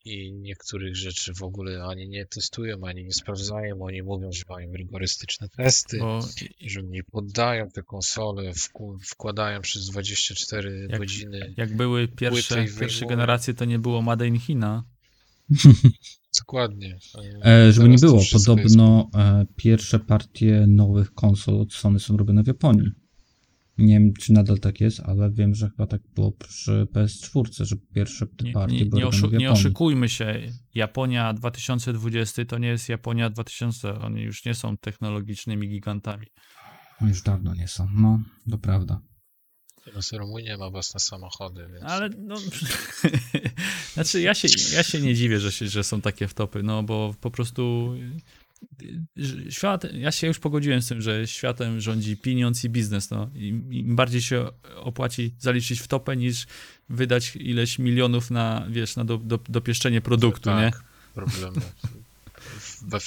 i 0.06 0.34
niektórych 0.34 0.96
rzeczy 0.96 1.34
w 1.34 1.44
ogóle 1.44 1.84
ani 1.84 2.10
nie 2.10 2.26
testują, 2.26 2.78
ani 2.84 3.04
nie 3.04 3.14
sprawdzają. 3.14 3.82
Oni 3.82 4.04
mówią, 4.04 4.32
że 4.32 4.44
mają 4.50 4.72
rygorystyczne 4.74 5.50
testy, 5.50 5.98
bo 6.00 6.20
że 6.62 6.84
nie 6.84 7.04
poddają 7.04 7.70
te 7.70 7.84
konsole, 7.84 8.52
wkładają 9.12 9.62
przez 9.62 9.86
24 9.90 10.88
Jak- 10.90 11.00
godziny. 11.00 11.54
jak 11.58 11.76
były 11.76 12.08
pierwsze, 12.08 12.66
pierwsze 12.80 13.06
generacje, 13.06 13.54
to 13.54 13.66
nie 13.66 13.80
było 13.80 14.02
Made 14.02 14.28
in 14.28 14.40
China. 14.40 14.84
Dokładnie. 16.40 16.98
E, 17.46 17.72
żeby 17.72 17.90
nie 17.90 17.98
było, 17.98 18.20
jest- 18.20 18.32
podobno 18.34 19.10
e, 19.16 19.46
pierwsze 19.56 20.00
partie 20.00 20.66
nowych 20.68 21.14
konsol 21.14 21.62
od 21.62 21.74
Sony 21.74 22.00
są 22.00 22.18
robione 22.18 22.44
w 22.44 22.48
Japonii. 22.48 22.92
Nie 23.80 23.99
wiem, 23.99 24.14
czy 24.14 24.34
nadal 24.34 24.60
tak 24.60 24.81
jest, 24.81 24.99
ale 24.99 25.31
wiem, 25.31 25.56
że 25.56 25.69
chyba 25.69 25.88
tak 25.88 26.01
było 26.15 26.31
przy 26.31 26.88
PS4, 26.93 27.64
że 27.64 27.76
pierwsze 27.93 28.27
te 28.27 28.45
Nie, 28.45 28.53
partie 28.53 28.77
nie, 28.77 28.85
były 28.85 29.01
nie, 29.01 29.07
oszu- 29.07 29.30
w 29.30 29.34
nie 29.34 29.51
oszukujmy 29.51 30.10
się. 30.10 30.41
Japonia 30.76 31.34
2020 31.34 32.45
to 32.45 32.57
nie 32.57 32.68
jest 32.68 32.89
Japonia 32.89 33.30
2000. 33.30 33.99
Oni 33.99 34.22
już 34.22 34.45
nie 34.45 34.53
są 34.53 34.77
technologicznymi 34.77 35.69
gigantami. 35.69 36.27
No 37.01 37.07
Już 37.07 37.22
dawno 37.22 37.56
nie 37.56 37.68
są. 37.68 37.88
No, 37.95 38.19
to 38.51 38.57
prawda. 38.57 39.01
Teraz 39.85 40.11
Rumunia 40.14 40.57
ma 40.57 40.69
własne 40.69 40.99
samochody, 40.99 41.68
więc 41.73 41.84
Ale 41.84 42.10
no. 42.10 42.35
znaczy, 43.93 44.22
ja 44.22 44.34
się, 44.34 44.47
ja 44.73 44.84
się 44.84 45.01
nie 45.01 45.15
dziwię, 45.15 45.39
że, 45.39 45.51
się, 45.51 45.68
że 45.68 45.84
są 45.84 46.01
takie 46.01 46.27
wtopy, 46.27 46.64
no 46.64 46.84
bo 46.84 47.15
po 47.22 47.31
prostu 47.31 47.93
Świat, 49.49 49.94
ja 49.94 50.11
się 50.11 50.27
już 50.27 50.40
pogodziłem 50.40 50.81
z 50.81 50.88
tym, 50.88 51.02
że 51.02 51.27
światem 51.27 51.81
rządzi 51.81 52.18
pieniądz 52.18 52.64
i 52.64 52.69
biznes. 52.69 53.10
No. 53.10 53.30
Im, 53.34 53.73
Im 53.73 53.95
bardziej 53.95 54.22
się 54.22 54.49
opłaci 54.76 55.36
zaliczyć 55.40 55.80
w 55.80 55.88
topę, 55.88 56.18
niż 56.18 56.45
wydać 56.90 57.36
ileś 57.36 57.80
milionów 57.80 58.31
na, 58.31 58.65
wiesz, 58.69 58.95
na 58.95 59.06
do, 59.06 59.18
do, 59.18 59.40
dopieszczenie 59.49 60.02
produktu, 60.02 60.44
Tak. 60.44 60.76
nie? 60.76 60.81
Problemy. 61.14 61.61
We, 62.81 62.99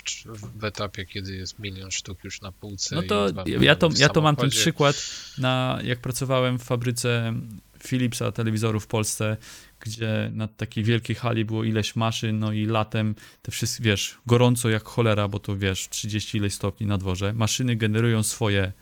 w, 0.58 0.64
etapie, 0.64 1.06
kiedy 1.06 1.36
jest 1.36 1.58
milion 1.58 1.90
sztuk 1.90 2.24
już 2.24 2.40
na 2.40 2.52
półce. 2.52 2.96
No 2.96 3.02
to 3.02 3.28
ja 3.60 3.76
to, 3.76 3.90
ja 3.96 4.08
to 4.08 4.20
mam 4.20 4.36
ten 4.36 4.50
przykład 4.50 4.96
na, 5.38 5.78
jak 5.84 5.98
pracowałem 5.98 6.58
w 6.58 6.62
fabryce 6.62 7.34
Philipsa 7.82 8.32
telewizorów 8.32 8.84
w 8.84 8.86
Polsce, 8.86 9.36
gdzie 9.80 10.30
na 10.34 10.48
takiej 10.48 10.84
wielkiej 10.84 11.16
hali 11.16 11.44
było 11.44 11.64
ileś 11.64 11.96
maszyn, 11.96 12.38
no 12.38 12.52
i 12.52 12.66
latem 12.66 13.14
te 13.42 13.52
wszystkie, 13.52 13.84
wiesz, 13.84 14.18
gorąco 14.26 14.70
jak 14.70 14.84
cholera, 14.84 15.28
bo 15.28 15.38
to 15.38 15.56
wiesz, 15.56 15.88
30 15.88 16.38
ileś 16.38 16.54
stopni 16.54 16.86
na 16.86 16.98
dworze. 16.98 17.32
Maszyny 17.32 17.76
generują 17.76 18.22
swoje 18.22 18.72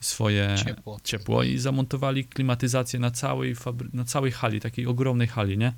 swoje 0.00 0.54
Ciepło. 0.66 1.00
ciepło 1.04 1.42
i 1.42 1.58
zamontowali 1.58 2.24
klimatyzację 2.24 3.00
na 3.00 3.10
całej, 3.10 3.56
na 3.92 4.04
całej 4.04 4.32
hali, 4.32 4.60
takiej 4.60 4.86
ogromnej 4.86 5.28
hali, 5.28 5.58
nie? 5.58 5.72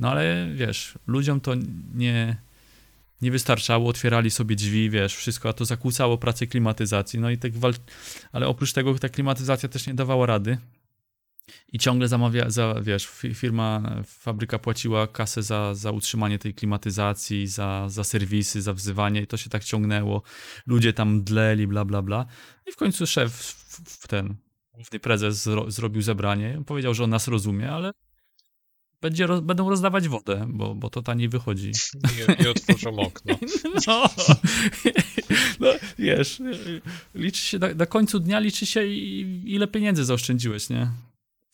No 0.00 0.10
ale 0.10 0.48
wiesz, 0.54 0.94
ludziom 1.06 1.40
to 1.40 1.54
nie, 1.94 2.36
nie 3.22 3.30
wystarczało, 3.30 3.88
otwierali 3.88 4.30
sobie 4.30 4.56
drzwi, 4.56 4.90
wiesz, 4.90 5.16
wszystko, 5.16 5.48
a 5.48 5.52
to 5.52 5.64
zakłócało 5.64 6.18
pracę 6.18 6.46
klimatyzacji, 6.46 7.20
no 7.20 7.30
i 7.30 7.38
tak 7.38 7.52
wal... 7.52 7.74
ale 8.32 8.48
oprócz 8.48 8.72
tego 8.72 8.98
ta 8.98 9.08
klimatyzacja 9.08 9.68
też 9.68 9.86
nie 9.86 9.94
dawała 9.94 10.26
rady 10.26 10.58
i 11.72 11.78
ciągle 11.78 12.08
zamawia, 12.08 12.50
za, 12.50 12.74
wiesz, 12.82 13.08
fi- 13.08 13.34
firma, 13.34 13.82
fabryka 14.06 14.58
płaciła 14.58 15.06
kasę 15.06 15.42
za, 15.42 15.74
za 15.74 15.90
utrzymanie 15.90 16.38
tej 16.38 16.54
klimatyzacji, 16.54 17.46
za, 17.46 17.88
za 17.88 18.04
serwisy, 18.04 18.62
za 18.62 18.72
wzywanie 18.72 19.22
i 19.22 19.26
to 19.26 19.36
się 19.36 19.50
tak 19.50 19.64
ciągnęło, 19.64 20.22
ludzie 20.66 20.92
tam 20.92 21.24
dleli, 21.24 21.66
bla, 21.66 21.84
bla, 21.84 22.02
bla 22.02 22.26
i 22.68 22.72
w 22.72 22.76
końcu 22.76 23.06
szef, 23.06 23.32
w, 23.32 24.02
w 24.02 24.08
ten, 24.08 24.34
główny 24.74 25.00
prezes 25.00 25.42
zro, 25.42 25.70
zrobił 25.70 26.02
zebranie, 26.02 26.62
powiedział, 26.66 26.94
że 26.94 27.04
on 27.04 27.10
nas 27.10 27.28
rozumie, 27.28 27.70
ale 27.70 27.92
będzie, 29.00 29.26
roz, 29.26 29.40
będą 29.40 29.70
rozdawać 29.70 30.08
wodę, 30.08 30.46
bo, 30.48 30.74
bo 30.74 30.90
to 30.90 31.02
taniej 31.02 31.28
wychodzi. 31.28 31.70
I, 32.38 32.42
I 32.42 32.48
otworzą 32.48 32.96
okno. 32.98 33.38
No, 33.86 34.04
no 35.60 35.68
wiesz, 35.98 36.42
liczy 37.14 37.42
się, 37.42 37.58
na, 37.58 37.74
na 37.74 37.86
końcu 37.86 38.20
dnia 38.20 38.40
liczy 38.40 38.66
się 38.66 38.86
ile 39.44 39.66
pieniędzy 39.66 40.04
zaoszczędziłeś, 40.04 40.70
nie? 40.70 40.90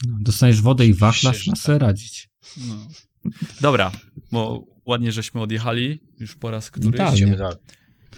No, 0.06 0.16
dostaniesz 0.20 0.62
wodę 0.62 0.86
i 0.86 0.94
wachlarz 0.94 1.46
na 1.46 1.52
tak. 1.52 1.62
se 1.62 1.78
radzić. 1.78 2.28
No. 2.56 2.88
Dobra, 3.60 3.92
bo 4.32 4.64
ładnie 4.86 5.12
żeśmy 5.12 5.40
odjechali, 5.40 6.00
już 6.20 6.34
po 6.36 6.50
raz 6.50 6.70
któryś. 6.70 7.12
Idziemy 7.14 7.36
dalej. 7.36 7.56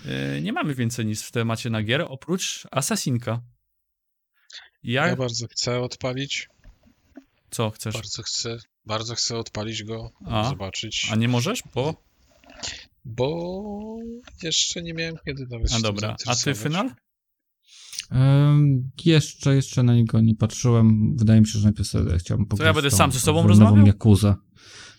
E, 0.06 0.40
Nie 0.40 0.52
mamy 0.52 0.74
więcej 0.74 1.06
nic 1.06 1.22
w 1.22 1.30
temacie 1.32 1.70
na 1.70 1.82
gier, 1.82 2.06
oprócz 2.08 2.66
Assassinka. 2.70 3.42
Ja, 4.82 5.06
Ja 5.06 5.16
bardzo 5.16 5.46
chcę 5.46 5.80
odpalić. 5.80 6.48
co 7.50 7.70
chcesz? 7.70 7.94
Bardzo 7.94 8.22
chcę, 8.22 8.56
bardzo 8.86 9.14
chcę 9.14 9.36
odpalić 9.38 9.84
go, 9.84 10.10
A? 10.26 10.48
zobaczyć. 10.48 11.08
A 11.12 11.16
nie 11.16 11.28
możesz? 11.28 11.62
Bo? 11.74 12.02
Bo 13.04 13.96
jeszcze 14.42 14.82
nie 14.82 14.94
miałem 14.94 15.16
kiedy 15.26 15.46
nawet 15.50 15.70
się 15.70 15.76
A 15.76 15.80
dobra, 15.80 16.16
a 16.26 16.36
ty 16.36 16.54
final? 16.54 16.90
Jeszcze, 19.04 19.54
jeszcze 19.54 19.82
na 19.82 19.94
niego 19.94 20.20
nie 20.20 20.34
patrzyłem. 20.34 21.16
Wydaje 21.16 21.40
mi 21.40 21.46
się, 21.46 21.58
że 21.58 21.64
najpierw 21.64 21.88
sobie 21.88 22.18
chciałbym 22.18 22.46
pograć 22.46 22.66
ja 22.66 22.72
będę 22.74 22.90
tą- 22.90 22.96
sam 22.96 23.12
ze 23.12 23.20
sobą 23.20 23.46
rozmawiał? 23.48 23.74
nową 23.76 23.86
Jakuzę. 23.86 24.34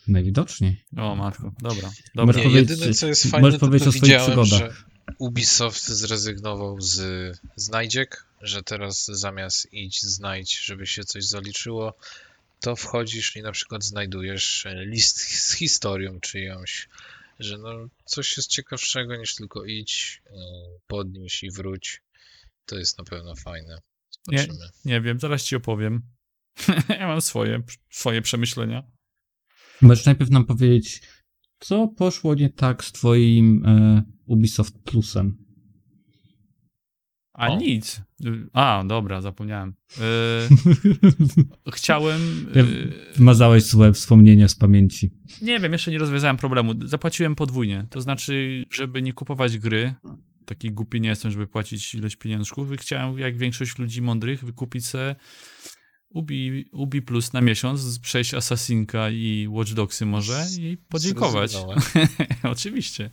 Najwidoczniej. 0.08 0.84
O 0.98 1.16
matko, 1.16 1.54
dobra. 1.62 1.88
Możesz 1.88 2.12
dobra. 2.16 2.38
Nie, 2.38 2.44
powiedzieć- 2.44 2.70
jedyne 2.70 2.94
co 2.94 3.08
jest 3.08 3.26
możesz 3.26 3.32
fajne, 3.32 3.52
to, 3.52 3.60
powiedzieć 3.60 3.84
to 3.84 3.90
o 3.90 3.92
swoich 3.92 4.04
widziałem, 4.04 4.26
przygodach. 4.46 4.60
że 4.60 4.74
Ubisoft 5.18 5.88
zrezygnował 5.88 6.82
z 6.82 7.02
znajdziek, 7.56 8.26
że 8.42 8.64
teraz 8.64 9.06
zamiast 9.06 9.74
idź 9.74 10.02
znajdź, 10.02 10.60
żeby 10.60 10.88
się 10.88 11.04
coś 11.04 11.26
zaliczyło, 11.26 11.94
to 12.60 12.76
wchodzisz 12.76 13.36
i 13.36 13.42
na 13.42 13.52
przykład 13.52 13.84
znajdujesz 13.84 14.68
list 14.86 15.18
z 15.20 15.54
historią 15.54 16.20
czyjąś, 16.20 16.90
że 17.40 17.58
no 17.58 17.70
coś 18.06 18.38
jest 18.38 18.50
ciekawszego 18.50 19.16
niż 19.16 19.36
tylko 19.36 19.66
idź, 19.66 20.22
podnieś 20.88 21.44
i 21.44 21.52
wróć. 21.52 22.02
To 22.66 22.78
jest 22.78 22.98
na 22.98 23.04
pewno 23.04 23.36
fajne. 23.36 23.78
Nie. 24.28 24.38
Zobaczymy. 24.40 24.66
Nie 24.86 25.02
wiem, 25.02 25.20
zaraz 25.20 25.44
ci 25.44 25.56
opowiem. 25.56 26.02
ja 27.00 27.08
mam 27.08 27.22
swoje, 27.22 27.64
swoje 27.90 28.22
przemyślenia. 28.22 28.84
Możesz 29.82 30.06
najpierw 30.06 30.30
nam 30.32 30.46
powiedzieć, 30.46 31.02
co 31.60 31.88
poszło 31.88 32.36
nie 32.36 32.50
tak 32.50 32.84
z 32.84 32.92
twoim 32.92 33.66
e, 33.66 34.04
Ubisoft 34.26 34.80
Plusem? 34.84 35.38
A 37.34 37.48
O. 37.48 37.58
nic. 37.58 38.02
A, 38.54 38.84
dobra, 38.88 39.22
zapomniałem. 39.22 39.74
Yy, 39.98 40.04
chciałem. 41.74 42.22
Yy, 42.56 42.94
Wymazałeś 43.16 43.64
złe 43.64 43.94
wspomnienia 43.94 44.48
z 44.48 44.56
pamięci. 44.56 45.12
nie 45.42 45.60
wiem, 45.60 45.72
jeszcze 45.72 45.92
nie 45.92 45.98
rozwiązałem 45.98 46.38
problemu. 46.38 46.74
Zapłaciłem 46.88 47.36
podwójnie. 47.36 47.88
To 47.90 48.02
znaczy, 48.02 48.66
żeby 48.72 49.02
nie 49.02 49.14
kupować 49.14 49.58
gry, 49.58 49.94
taki 50.46 50.72
głupi 50.72 51.02
nie 51.02 51.10
jestem, 51.10 51.32
żeby 51.32 51.48
płacić 51.48 51.96
ileś 51.96 52.16
pieniążków, 52.16 52.74
i 52.74 52.78
chciałem, 52.78 53.20
jak 53.20 53.38
większość 53.38 53.78
ludzi 53.78 54.02
mądrych, 54.02 54.44
wykupić 54.44 54.86
se 54.86 55.16
Ubi, 56.10 56.66
Ubi 56.72 57.02
Plus 57.02 57.34
na 57.34 57.42
miesiąc, 57.42 58.00
przejść 58.00 58.34
Assassinka 58.34 59.10
i 59.10 59.48
Watch 59.50 59.74
Dogsy 59.74 60.06
może 60.06 60.46
i 60.60 60.78
podziękować. 60.78 61.58
Oczywiście. 62.44 63.10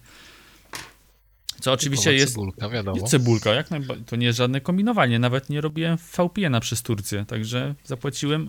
Co 1.61 1.73
oczywiście 1.73 2.13
jest 2.15 2.35
Cebulka, 2.35 2.69
wiadomo. 2.69 3.07
Cebulka, 3.07 3.55
jak 3.55 3.71
najbardziej. 3.71 4.05
To 4.05 4.17
nie 4.17 4.27
jest 4.27 4.39
żadne 4.39 4.61
kombinowanie. 4.61 5.19
Nawet 5.19 5.51
nie 5.51 5.61
robiłem 5.61 5.97
VPN-a 5.97 6.61
przez 6.61 6.83
Turcję, 6.83 7.25
także 7.25 7.75
zapłaciłem 7.85 8.49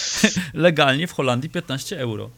legalnie 0.54 1.06
w 1.06 1.12
Holandii 1.12 1.50
15 1.50 2.00
euro. 2.00 2.30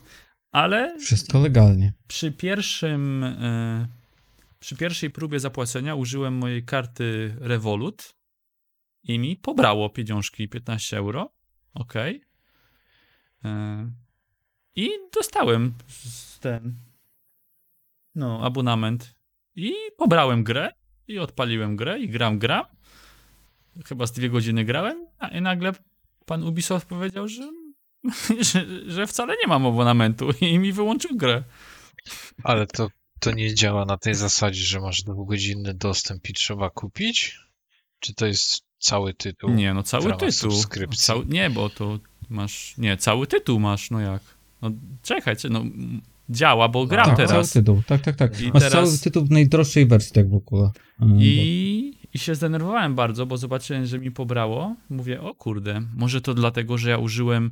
Ale 0.52 0.98
Wszystko 0.98 1.40
legalnie. 1.40 1.92
przy 2.06 2.32
pierwszym, 2.32 3.24
e, 3.24 3.88
przy 4.62 4.76
pierwszej 4.76 5.10
próbie 5.10 5.40
zapłacenia 5.40 5.94
użyłem 5.94 6.34
mojej 6.34 6.64
karty 6.64 7.36
Revolut 7.40 8.14
i 9.02 9.18
mi 9.18 9.36
pobrało 9.36 9.90
pieniążki 9.90 10.48
15 10.48 10.96
euro. 10.96 11.32
Ok. 11.74 11.94
I 14.76 14.90
dostałem 15.14 15.74
ten 16.40 16.76
no, 18.14 18.40
abonament 18.44 19.14
i 19.54 19.72
pobrałem 19.96 20.44
grę 20.44 20.72
i 21.08 21.18
odpaliłem 21.18 21.76
grę 21.76 22.00
i 22.00 22.08
gram, 22.08 22.38
gram. 22.38 22.64
Chyba 23.86 24.06
z 24.06 24.12
dwie 24.12 24.30
godziny 24.30 24.64
grałem, 24.64 25.06
a 25.18 25.40
nagle 25.40 25.72
pan 26.26 26.42
Ubisoft 26.42 26.88
powiedział, 26.88 27.28
że, 27.28 27.52
że, 28.52 28.66
że 28.86 29.06
wcale 29.06 29.34
nie 29.42 29.46
mam 29.46 29.66
abonamentu 29.66 30.30
i 30.40 30.58
mi 30.58 30.72
wyłączył 30.72 31.16
grę. 31.16 31.44
Ale 32.44 32.66
to, 32.66 32.88
to 33.22 33.30
nie 33.32 33.54
działa 33.54 33.84
na 33.84 33.96
tej 33.96 34.14
zasadzie, 34.14 34.60
że 34.64 34.80
masz 34.80 35.02
dwugodzinny 35.02 35.74
dostęp 35.74 36.28
i 36.30 36.32
trzeba 36.32 36.70
kupić? 36.70 37.38
Czy 38.00 38.14
to 38.14 38.26
jest 38.26 38.62
cały 38.78 39.14
tytuł? 39.14 39.50
Nie, 39.50 39.74
no 39.74 39.82
cały 39.82 40.12
tytuł. 40.12 40.30
subskrypcji. 40.30 41.02
Cały, 41.06 41.26
nie, 41.26 41.50
bo 41.50 41.70
to 41.70 41.98
masz. 42.28 42.74
Nie, 42.78 42.96
cały 42.96 43.26
tytuł 43.26 43.60
masz, 43.60 43.90
no 43.90 44.00
jak? 44.00 44.22
No 44.62 44.70
czekaj, 45.02 45.36
no 45.50 45.64
działa, 46.28 46.68
bo 46.68 46.86
gram 46.86 47.06
tak, 47.06 47.16
teraz. 47.16 47.30
cały 47.50 47.64
tytuł. 47.64 47.82
Tak, 47.86 48.00
tak, 48.02 48.16
tak. 48.16 48.40
I 48.40 48.44
Masz 48.52 48.62
teraz- 48.62 48.72
cały 48.72 48.98
tytuł 48.98 49.24
w 49.24 49.30
najdroższej 49.30 49.86
wersji 49.86 50.12
tak 50.12 50.30
w 50.30 50.34
ogóle. 50.34 50.70
I, 51.18 51.98
I 52.14 52.18
się 52.18 52.34
zdenerwowałem 52.34 52.94
bardzo, 52.94 53.26
bo 53.26 53.36
zobaczyłem, 53.36 53.86
że 53.86 53.98
mi 53.98 54.10
pobrało. 54.10 54.76
Mówię, 54.90 55.20
o 55.20 55.34
kurde, 55.34 55.82
może 55.96 56.20
to 56.20 56.34
dlatego, 56.34 56.78
że 56.78 56.90
ja 56.90 56.98
użyłem 56.98 57.50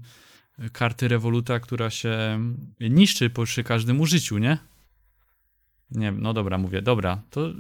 karty 0.73 1.09
Revoluta, 1.09 1.61
która 1.61 1.91
się 1.91 2.41
niszczy 2.81 3.31
po- 3.31 3.45
przy 3.45 3.65
każdym 3.65 4.01
użyciu, 4.01 4.39
nie? 4.39 4.59
Nie 5.91 6.13
no 6.13 6.33
dobra, 6.35 6.59
mówię, 6.59 6.83
dobra, 6.83 7.23
to 7.31 7.53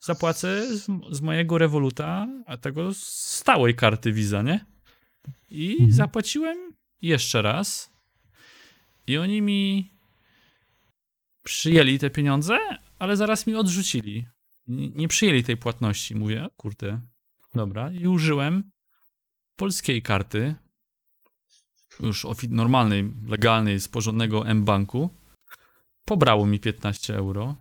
zapłacę 0.00 0.76
z, 0.76 0.86
z 1.10 1.20
mojego 1.20 1.58
Revoluta, 1.58 2.26
a 2.46 2.56
tego 2.56 2.94
stałej 2.94 3.74
karty 3.74 4.12
Visa, 4.12 4.42
nie? 4.42 4.64
I 5.50 5.70
Mhm. 5.72 5.92
zapłaciłem 5.92 6.58
jeszcze 7.02 7.42
raz. 7.42 7.92
I 9.06 9.18
oni 9.18 9.42
mi 9.42 9.90
przyjęli 11.42 11.98
te 11.98 12.10
pieniądze, 12.10 12.58
ale 12.98 13.16
zaraz 13.16 13.46
mi 13.46 13.54
odrzucili. 13.54 14.26
Nie, 14.66 14.88
nie 14.88 15.08
przyjęli 15.08 15.44
tej 15.44 15.56
płatności. 15.56 16.14
Mówię, 16.14 16.44
"A, 16.44 16.48
kurde, 16.56 17.00
dobra. 17.54 17.92
I 17.92 18.06
użyłem 18.06 18.70
polskiej 19.56 20.02
karty, 20.02 20.54
już 22.00 22.26
normalnej, 22.48 23.12
legalnej, 23.28 23.80
z 23.80 23.88
porządnego 23.88 24.46
M-Banku. 24.46 25.10
Pobrało 26.04 26.46
mi 26.46 26.60
15 26.60 27.16
euro. 27.16 27.56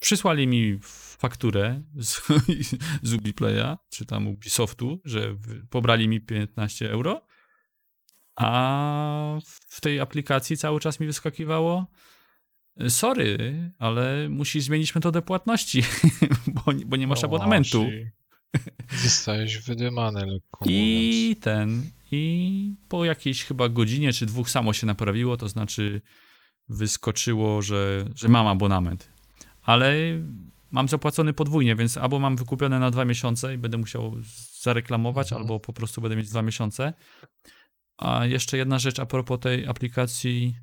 Przysłali 0.00 0.46
mi 0.46 0.78
fakturę 1.18 1.82
z, 1.96 2.20
z 3.02 3.14
Ubiplaya, 3.14 3.76
czy 3.90 4.06
tam 4.06 4.28
Ubisoftu, 4.28 5.00
że 5.04 5.36
pobrali 5.70 6.08
mi 6.08 6.20
15 6.20 6.90
euro. 6.90 7.26
A 8.36 9.38
w 9.68 9.80
tej 9.80 10.00
aplikacji 10.00 10.56
cały 10.56 10.80
czas 10.80 11.00
mi 11.00 11.06
wyskakiwało 11.06 11.86
Sorry, 12.88 13.70
ale 13.78 14.28
musisz 14.28 14.64
zmienić 14.64 14.94
metodę 14.94 15.22
płatności, 15.22 15.82
bo, 16.54 16.62
bo 16.86 16.96
nie 16.96 17.06
masz 17.06 17.24
O, 17.24 17.26
abonamentu. 17.26 17.86
Zostałeś 19.02 19.58
wydymany 19.58 20.26
lekko 20.26 20.64
I 20.64 21.28
mówiąc. 21.28 21.44
ten, 21.44 21.90
i 22.10 22.74
po 22.88 23.04
jakiejś 23.04 23.44
chyba 23.44 23.68
godzinie 23.68 24.12
czy 24.12 24.26
dwóch 24.26 24.50
samo 24.50 24.72
się 24.72 24.86
naprawiło, 24.86 25.36
to 25.36 25.48
znaczy 25.48 26.00
wyskoczyło, 26.68 27.62
że, 27.62 28.04
że 28.14 28.28
mam 28.28 28.46
abonament. 28.46 29.12
Ale 29.68 29.94
mam 30.70 30.88
zapłacony 30.88 31.32
podwójnie, 31.32 31.76
więc 31.76 31.96
albo 31.96 32.18
mam 32.18 32.36
wykupione 32.36 32.78
na 32.78 32.90
dwa 32.90 33.04
miesiące 33.04 33.54
i 33.54 33.58
będę 33.58 33.78
musiał 33.78 34.14
zareklamować, 34.60 35.32
Mhm. 35.32 35.42
albo 35.42 35.60
po 35.60 35.72
prostu 35.72 36.00
będę 36.00 36.16
mieć 36.16 36.28
dwa 36.30 36.42
miesiące. 36.42 36.92
A 37.98 38.26
jeszcze 38.26 38.56
jedna 38.56 38.78
rzecz 38.78 38.98
a 38.98 39.06
propos 39.06 39.40
tej 39.40 39.66
aplikacji, 39.66 40.56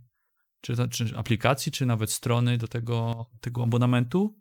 czy, 0.62 0.90
czy 0.90 1.18
aplikacji, 1.18 1.72
czy 1.72 1.86
nawet 1.86 2.12
strony 2.12 2.58
do 2.58 2.68
tego, 2.68 3.26
tego 3.42 3.64
abonamentu. 3.64 4.36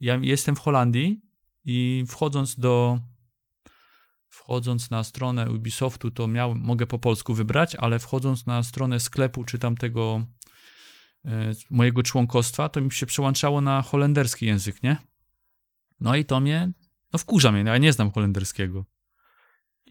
Ja 0.00 0.18
jestem 0.22 0.56
w 0.56 0.60
Holandii 0.60 1.20
i 1.64 2.04
wchodząc 2.08 2.58
do 2.58 2.98
wchodząc 4.28 4.90
na 4.90 5.04
stronę 5.04 5.50
Ubisoftu, 5.50 6.10
to 6.10 6.26
miał, 6.26 6.54
mogę 6.54 6.86
po 6.86 6.98
polsku 6.98 7.34
wybrać, 7.34 7.74
ale 7.74 7.98
wchodząc 7.98 8.46
na 8.46 8.62
stronę 8.62 9.00
sklepu 9.00 9.44
czy 9.44 9.58
tamtego 9.58 10.26
mojego 11.70 12.02
członkostwa, 12.02 12.68
to 12.68 12.80
mi 12.80 12.92
się 12.92 13.06
przełączało 13.06 13.60
na 13.60 13.82
holenderski 13.82 14.46
język, 14.46 14.82
nie? 14.82 14.96
No 16.00 16.16
i 16.16 16.24
to 16.24 16.40
mnie, 16.40 16.72
no 17.12 17.18
wkurza 17.18 17.52
mnie, 17.52 17.62
ja 17.62 17.78
nie 17.78 17.92
znam 17.92 18.10
holenderskiego. 18.10 18.84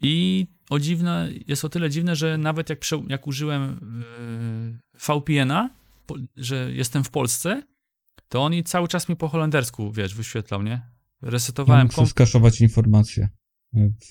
I 0.02 0.48
o 0.70 0.80
dziwne, 0.80 1.30
jest 1.48 1.66
o 1.66 1.70
tyle 1.70 1.90
dziwne, 1.90 2.16
że 2.16 2.38
nawet 2.38 2.70
jak, 2.70 2.80
prze, 2.80 3.04
jak 3.08 3.28
użyłem 3.28 3.64
e, 4.94 5.00
VPN-a, 5.00 5.70
po, 6.06 6.16
że 6.38 6.72
jestem 6.72 7.04
w 7.04 7.10
Polsce, 7.10 7.64
to 8.30 8.44
oni 8.44 8.64
cały 8.64 8.88
czas 8.88 9.10
mi 9.10 9.16
po 9.16 9.28
holendersku, 9.28 9.92
wiesz, 9.92 10.16
wyświetlał, 10.16 10.64
nie? 10.64 10.82
Ja 11.22 11.30
Resetowałem 11.30 11.88
muszę 11.88 12.06
skaszować 12.06 12.62
informacje 12.62 13.30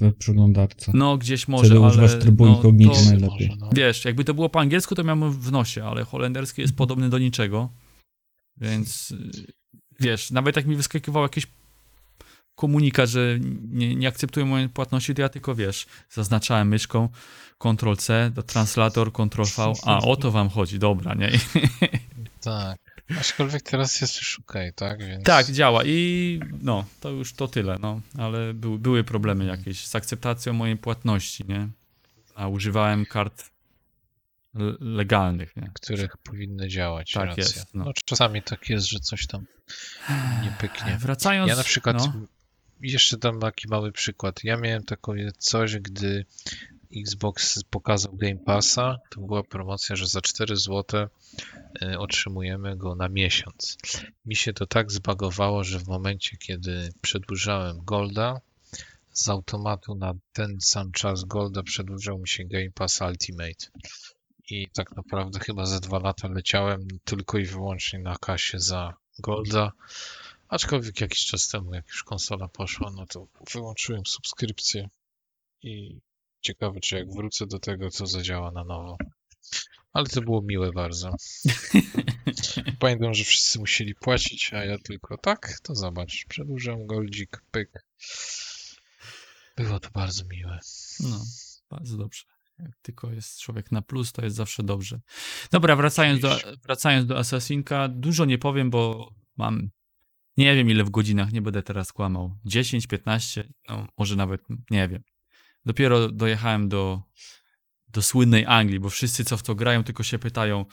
w 0.01 0.15
przeglądarce. 0.19 0.93
No, 0.95 1.19
gdzieś 1.19 1.49
może, 1.49 1.65
Wtedy 1.65 1.81
ale... 1.81 1.89
używasz 1.89 2.19
trybu 2.19 2.47
no, 2.47 2.57
incognito 2.57 2.95
to, 2.95 3.05
najlepiej. 3.05 3.49
Może, 3.49 3.61
no. 3.61 3.71
Wiesz, 3.75 4.05
jakby 4.05 4.25
to 4.25 4.35
było 4.35 4.49
po 4.49 4.61
angielsku, 4.61 4.95
to 4.95 5.05
miałbym 5.05 5.33
w 5.33 5.53
nosie, 5.53 5.85
ale 5.85 6.05
holenderski 6.05 6.63
jest 6.63 6.77
podobny 6.77 7.11
do 7.11 7.19
niczego. 7.19 7.73
Więc 8.57 9.15
wiesz, 10.01 10.31
nawet 10.31 10.57
jak 10.57 10.67
mi 10.67 10.77
wyskakiwał 10.77 11.23
jakiś 11.23 11.47
komunikat, 12.55 13.09
że 13.09 13.39
nie, 13.71 13.97
nie 13.97 14.09
akceptują 14.09 14.47
mojej 14.47 14.69
płatności, 14.69 15.15
to 15.15 15.23
ja 15.23 15.29
tylko 15.29 15.55
wiesz, 15.55 15.87
zaznaczałem 16.11 16.69
myszką 16.69 17.09
Ctrl-C, 17.59 18.31
do 18.35 18.43
translator, 18.43 19.13
Ctrl-V, 19.13 19.73
a 19.85 19.99
o 19.99 20.17
to 20.17 20.31
wam 20.31 20.49
chodzi, 20.49 20.79
dobra, 20.79 21.15
nie? 21.15 21.31
Tak. 22.41 22.84
Aczkolwiek 23.21 23.63
teraz 23.63 24.01
jest 24.01 24.17
już 24.17 24.41
okej, 24.41 24.73
tak? 24.73 24.99
Więc... 24.99 25.25
tak, 25.25 25.47
działa 25.47 25.85
i 25.85 26.41
no, 26.63 26.85
to 27.01 27.11
już 27.11 27.33
to 27.33 27.49
tyle, 27.49 27.79
no, 27.81 28.01
ale 28.19 28.55
były, 28.55 28.79
były 28.79 29.05
problemy 29.05 29.45
jakieś 29.45 29.87
z 29.87 29.95
akceptacją 29.95 30.53
mojej 30.53 30.77
płatności, 30.77 31.45
nie? 31.49 31.69
A 32.35 32.49
używałem 32.49 33.07
kart 33.07 33.51
le- 34.55 34.77
legalnych, 34.81 35.57
nie? 35.57 35.71
Których 35.75 36.17
powinny 36.17 36.69
działać, 36.69 37.13
Tak 37.13 37.27
racja. 37.27 37.45
jest, 37.45 37.75
no. 37.75 37.85
No. 37.85 37.93
czasami 38.05 38.43
tak 38.43 38.71
jest, 38.71 38.87
że 38.87 39.01
coś 39.01 39.27
tam 39.27 39.47
nie 40.43 40.51
pyknie. 40.61 40.99
Wracając... 41.01 41.49
Ja 41.49 41.57
na 41.57 41.65
przykład, 41.65 41.97
no. 41.97 42.13
jeszcze 42.81 43.17
dam 43.17 43.41
taki 43.41 43.69
mały 43.69 43.93
przykład. 43.93 44.45
Ja 44.45 44.57
miałem 44.57 44.83
takie 44.85 45.33
coś, 45.39 45.79
gdy 45.79 46.25
Xbox 46.97 47.65
pokazał 47.71 48.17
Game 48.17 48.37
Passa, 48.37 48.99
to 49.11 49.21
była 49.21 49.43
promocja, 49.43 49.97
że 49.97 50.07
za 50.07 50.21
4 50.21 50.57
zł 50.57 51.09
y, 51.83 51.99
otrzymujemy 51.99 52.77
go 52.77 52.95
na 52.95 53.09
miesiąc. 53.09 53.79
Mi 54.27 54.37
się 54.37 54.53
to 54.53 54.67
tak 54.67 54.93
zbagowało, 54.93 55.65
że 55.65 55.79
w 55.79 55.89
momencie, 55.89 56.37
kiedy 56.37 56.93
przedłużałem 57.01 57.85
Golda, 57.85 58.41
z 59.13 59.29
automatu 59.29 59.95
na 59.95 60.15
ten 60.33 60.61
sam 60.61 60.93
czas 60.93 61.25
Golda 61.25 61.63
przedłużał 61.63 62.19
mi 62.19 62.29
się 62.29 62.45
Game 62.45 62.71
Pass 62.75 63.01
Ultimate. 63.01 63.67
I 64.51 64.69
tak 64.69 64.97
naprawdę 64.97 65.41
chyba 65.41 65.67
za 65.67 65.81
dwa 65.81 65.99
lata 65.99 66.29
leciałem 66.29 66.89
tylko 67.05 67.39
i 67.39 67.45
wyłącznie 67.45 67.99
na 67.99 68.17
kasie 68.17 68.61
za 68.61 68.95
Golda. 69.19 69.73
Aczkolwiek 70.49 71.01
jakiś 71.01 71.25
czas 71.25 71.49
temu, 71.49 71.75
jak 71.75 71.89
już 71.89 72.05
konsola 72.05 72.49
poszła, 72.49 72.91
no 72.97 73.07
to 73.07 73.27
wyłączyłem 73.53 74.07
subskrypcję 74.07 74.89
i 75.63 76.01
ciekawe, 76.45 76.81
czy 76.81 76.97
jak 76.97 77.13
wrócę 77.13 77.47
do 77.47 77.59
tego, 77.59 77.91
to 77.91 78.07
zadziała 78.07 78.51
na 78.51 78.65
nowo. 78.65 78.97
Ale 79.93 80.07
to 80.07 80.23
było 80.23 80.43
miłe 80.43 80.73
bardzo. 80.73 81.15
Pamiętam, 82.81 83.15
że 83.15 83.25
wszyscy 83.25 83.59
musieli 83.59 83.95
płacić, 83.95 84.53
a 84.53 84.65
ja 84.65 84.79
tylko 84.79 85.19
tak, 85.19 85.59
to 85.63 85.75
zobacz, 85.75 86.25
przedłużam 86.29 86.87
goldzik, 86.87 87.43
pyk. 87.51 87.87
Było 89.57 89.81
to 89.81 89.91
bardzo 89.91 90.25
miłe. 90.25 90.59
No, 91.01 91.25
bardzo 91.71 91.97
dobrze. 91.97 92.23
Jak 92.59 92.77
tylko 92.83 93.13
jest 93.13 93.41
człowiek 93.41 93.73
na 93.73 93.83
plus, 93.83 94.13
to 94.13 94.25
jest 94.25 94.37
zawsze 94.37 94.63
dobrze. 94.63 95.01
Dobra, 95.51 95.77
wracając 95.77 96.21
do, 96.21 96.39
wracając 96.63 97.07
do 97.07 97.19
Assassinka, 97.19 97.89
dużo 97.89 98.25
nie 98.25 98.39
powiem, 98.39 98.71
bo 98.71 99.11
mam 99.37 99.71
nie 100.37 100.55
wiem 100.55 100.71
ile 100.71 100.85
w 100.85 100.91
godzinach, 100.91 101.33
nie 101.33 101.43
będę 101.43 101.63
teraz 101.63 101.93
kłamał. 101.93 102.37
10, 102.45 102.87
15, 102.87 103.49
no 103.69 103.87
może 103.99 104.17
nawet 104.17 104.41
nie 104.71 104.89
wiem. 104.89 105.03
Dopiero 105.67 106.09
dojechałem 106.09 106.69
do, 106.69 107.03
do 107.89 108.03
słynnej 108.03 108.45
Anglii, 108.47 108.81
bo 108.81 108.91
wszyscy 108.91 109.25
co 109.25 109.37
w 109.37 109.43
to 109.43 109.55
grają, 109.55 109.85
tylko 109.85 110.03
się 110.03 110.19
pytają 110.19 110.65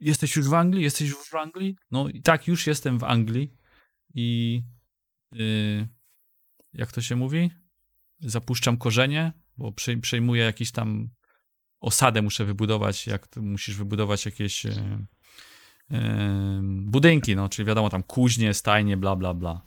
jesteś 0.00 0.36
już 0.36 0.48
w 0.48 0.54
Anglii? 0.54 0.82
Jesteś 0.82 1.08
już 1.08 1.28
w 1.30 1.34
Anglii? 1.34 1.76
No 1.90 2.08
i 2.08 2.22
tak, 2.22 2.48
już 2.48 2.66
jestem 2.66 2.98
w 2.98 3.04
Anglii 3.04 3.52
i 4.14 4.62
yy, 5.32 5.88
jak 6.72 6.92
to 6.92 7.02
się 7.02 7.16
mówi? 7.16 7.50
Zapuszczam 8.20 8.76
korzenie, 8.76 9.32
bo 9.56 9.72
przej- 9.72 10.00
przejmuję 10.00 10.44
jakiś 10.44 10.72
tam 10.72 11.10
osadę 11.80 12.22
muszę 12.22 12.44
wybudować, 12.44 13.06
jak 13.06 13.36
musisz 13.36 13.76
wybudować 13.76 14.26
jakieś 14.26 14.66
e, 14.66 14.98
budynki, 16.62 17.36
no, 17.36 17.48
czyli 17.48 17.66
wiadomo 17.66 17.90
tam 17.90 18.02
kuźnie, 18.02 18.54
stajnie, 18.54 18.96
bla, 18.96 19.16
bla, 19.16 19.34
bla. 19.34 19.62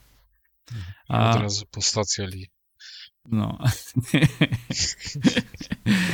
I 0.71 0.75
A, 1.07 1.35
od 1.35 1.41
razu 1.41 1.65
po 1.71 1.81
stacjali. 1.81 2.49
No. 3.25 3.57
A 3.61 3.71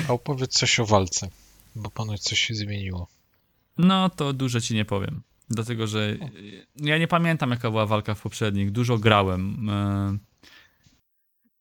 opowiedz 0.14 0.52
coś 0.54 0.80
o 0.80 0.86
walce, 0.86 1.30
bo 1.76 1.92
ponoć 1.92 2.22
coś 2.22 2.40
się 2.40 2.56
zmieniło. 2.56 3.08
no, 3.78 4.10
to 4.10 4.34
dużo 4.34 4.62
ci 4.62 4.76
nie 4.76 4.86
powiem, 4.86 5.22
dlatego, 5.50 5.88
że 5.88 6.18
ja 6.76 6.98
nie 6.98 7.08
pamiętam, 7.08 7.50
jaka 7.52 7.70
była 7.72 7.86
walka 7.86 8.16
w 8.16 8.22
poprzednich, 8.22 8.72
dużo 8.72 8.98
grałem. 8.98 9.70
E, 9.70 10.18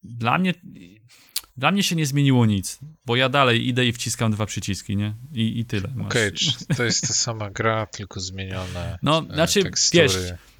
Dla 0.02 0.38
mnie, 0.38 0.54
dla 1.56 1.70
mnie 1.72 1.82
się 1.82 1.96
nie 1.96 2.06
zmieniło 2.06 2.46
nic, 2.46 2.78
bo 3.06 3.16
ja 3.16 3.28
dalej 3.28 3.68
idę 3.68 3.86
i 3.86 3.92
wciskam 3.92 4.32
dwa 4.32 4.46
przyciski, 4.46 4.96
nie? 4.96 5.14
I, 5.32 5.58
i 5.60 5.64
tyle. 5.64 5.88
Okej, 6.06 6.32
czy 6.38 6.66
to 6.76 6.84
jest 6.84 7.08
ta 7.08 7.14
sama 7.14 7.50
gra, 7.50 7.86
tylko 7.86 8.20
zmienione 8.20 8.98
No, 9.02 9.26
e, 9.30 9.34
znaczy, 9.34 9.62
tekstury. 9.62 10.02
wiesz, 10.02 10.16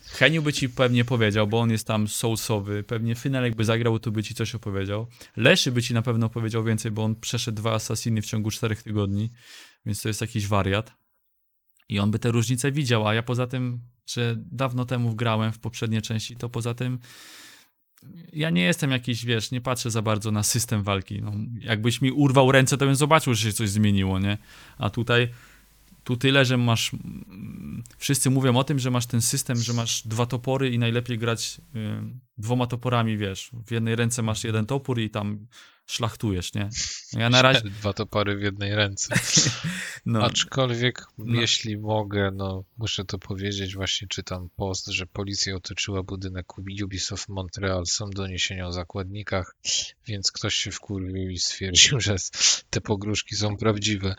Heniu 0.07 0.43
by 0.43 0.53
ci 0.53 0.69
pewnie 0.69 1.05
powiedział, 1.05 1.47
bo 1.47 1.61
on 1.61 1.71
jest 1.71 1.87
tam 1.87 2.09
soulsowy. 2.09 2.83
Pewnie 2.83 3.15
Finel 3.15 3.45
jakby 3.45 3.65
zagrał, 3.65 3.99
to 3.99 4.11
by 4.11 4.23
ci 4.23 4.35
coś 4.35 4.55
opowiedział. 4.55 5.07
Leszy 5.37 5.73
by 5.73 5.83
ci 5.83 5.95
na 5.95 6.03
pewno 6.03 6.29
powiedział 6.29 6.65
więcej, 6.65 6.91
bo 6.91 7.05
on 7.05 7.17
przeszedł 7.17 7.57
dwa 7.57 7.73
Assassiny 7.75 8.23
w 8.23 8.27
ciągu 8.27 8.51
czterech 8.51 8.83
tygodni, 8.83 9.31
więc 9.87 10.03
to 10.03 10.09
jest 10.09 10.21
jakiś 10.21 10.47
wariat. 10.47 10.93
I 11.89 11.99
on 11.99 12.11
by 12.11 12.19
te 12.19 12.31
różnice 12.31 12.73
widział, 12.73 13.09
a 13.09 13.15
ja 13.15 13.23
poza 13.23 13.47
tym, 13.47 13.81
że 14.07 14.37
dawno 14.39 14.85
temu 14.85 15.15
grałem 15.15 15.53
w 15.53 15.59
poprzednie 15.59 16.03
części, 16.03 16.37
to 16.37 16.49
poza 16.49 16.75
tym 16.75 16.99
ja 18.33 18.51
nie 18.51 18.63
jestem 18.63 18.91
jakiś, 18.91 19.25
wiesz, 19.25 19.51
nie 19.51 19.61
patrzę 19.61 19.91
za 19.91 20.03
bardzo 20.03 20.31
na 20.31 20.43
system 20.43 20.83
walki. 20.83 21.23
No, 21.23 21.33
jakbyś 21.61 22.01
mi 22.01 22.13
urwał 22.13 22.53
ręce, 22.53 22.79
to 22.79 22.87
bym 22.87 22.95
zobaczył, 22.95 23.35
że 23.35 23.43
się 23.43 23.53
coś 23.53 23.71
zmieniło, 23.71 24.19
nie? 24.19 24.39
A 24.79 24.91
tutaj 24.91 25.29
tu 26.07 26.17
tyle, 26.17 26.45
że 26.45 26.57
masz. 26.57 26.95
mm, 26.95 27.85
Wszyscy 27.99 28.31
mówią 28.31 28.57
o 28.57 28.65
tym, 28.65 28.79
że 28.79 28.91
masz 28.91 29.07
ten 29.07 29.23
system, 29.23 29.57
że 29.57 29.73
masz 29.73 30.03
dwa 30.07 30.27
topory 30.27 30.71
i 30.71 30.79
najlepiej 30.79 31.19
grać 31.19 31.61
y, 31.77 32.03
dwoma 32.39 32.67
toporami, 32.67 33.19
wiesz. 33.19 33.51
W 33.67 33.71
jednej 33.71 33.97
ręce 33.97 34.23
masz 34.23 34.45
jeden 34.45 34.67
topór 34.67 35.01
i 35.01 35.11
tam 35.11 35.47
szlachtujesz, 35.87 36.55
nie? 36.55 36.69
Ja 37.13 37.31
na 37.31 37.43
razie. 37.43 37.61
Dwa 37.81 37.93
topory 37.93 38.37
w 38.37 38.43
jednej 38.43 38.75
ręce. 38.75 39.15
No, 40.07 40.25
Aczkolwiek, 40.25 41.07
No. 41.19 41.41
jeśli 41.41 41.79
mogę, 41.79 42.31
no 42.35 42.65
muszę 42.79 43.05
to 43.05 43.19
powiedzieć, 43.19 43.75
właśnie 43.75 44.09
czytam 44.09 44.49
post, 44.57 44.87
że 44.87 45.07
policja 45.07 45.55
otoczyła 45.57 46.03
budynek 46.03 46.59
Ubisoft 46.59 47.29
Montreal. 47.29 47.87
Są 47.87 48.11
doniesienia 48.11 48.67
o 48.67 48.73
zakładnikach, 48.73 49.57
więc 50.07 50.33
ktoś 50.33 50.55
się 50.55 50.71
wkurwił 50.71 51.31
i 51.31 51.39
stwierdził, 51.39 52.01
że 52.07 52.17
te 52.71 52.81
pogróżki 52.81 53.37
są 53.37 53.57
prawdziwe. 53.57 54.15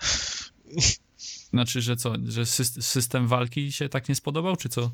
Znaczy, 1.49 1.81
że 1.81 1.95
co? 1.95 2.13
Że 2.25 2.41
sys- 2.41 2.81
system 2.81 3.27
walki 3.27 3.71
się 3.71 3.89
tak 3.89 4.09
nie 4.09 4.15
spodobał, 4.15 4.55
czy 4.55 4.69
co? 4.69 4.91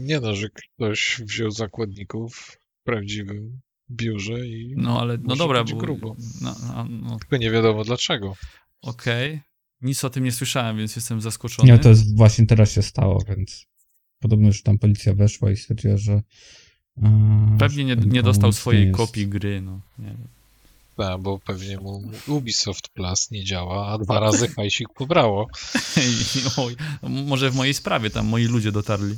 Nie 0.00 0.20
no, 0.20 0.34
że 0.34 0.48
ktoś 0.48 1.20
wziął 1.24 1.50
zakładników 1.50 2.36
w 2.36 2.84
prawdziwym 2.84 3.60
biurze 3.90 4.46
i 4.46 4.74
No 4.76 5.00
ale, 5.00 5.18
no 5.22 5.36
dobra, 5.36 5.64
być 5.64 5.72
bo, 5.72 5.78
grubo. 5.78 6.16
No, 6.40 6.54
no, 6.68 6.84
no 6.90 7.18
tylko 7.18 7.36
nie 7.36 7.50
wiadomo 7.50 7.84
dlaczego. 7.84 8.36
okej. 8.82 9.40
nic 9.80 10.04
o 10.04 10.10
tym 10.10 10.24
nie 10.24 10.32
słyszałem, 10.32 10.76
więc 10.76 10.96
jestem 10.96 11.20
zaskoczony. 11.20 11.72
Nie, 11.72 11.78
to 11.78 11.88
jest 11.88 12.16
właśnie 12.16 12.46
teraz 12.46 12.72
się 12.72 12.82
stało, 12.82 13.24
więc 13.28 13.66
podobno, 14.18 14.52
że 14.52 14.62
tam 14.62 14.78
policja 14.78 15.14
weszła 15.14 15.50
i 15.50 15.56
stwierdziła, 15.56 15.96
że. 15.96 16.22
e, 17.02 17.56
Pewnie 17.58 17.84
nie, 17.84 17.96
nie 17.96 18.22
dostał 18.22 18.52
swojej 18.52 18.92
kopii 18.92 19.26
gry, 19.28 19.62
no. 19.62 19.80
Nie 19.98 20.06
wiem. 20.08 20.28
Tak, 20.96 21.20
bo 21.20 21.38
pewnie 21.38 21.76
mu 21.76 22.02
Ubisoft 22.26 22.88
Plus 22.88 23.30
nie 23.30 23.44
działa, 23.44 23.88
a 23.88 23.98
dwa 23.98 24.20
razy 24.20 24.48
hajsik 24.56 24.88
pobrało. 24.94 25.48
Oj, 26.56 26.76
może 27.02 27.50
w 27.50 27.54
mojej 27.54 27.74
sprawie 27.74 28.10
tam 28.10 28.26
moi 28.26 28.44
ludzie 28.44 28.72
dotarli. 28.72 29.16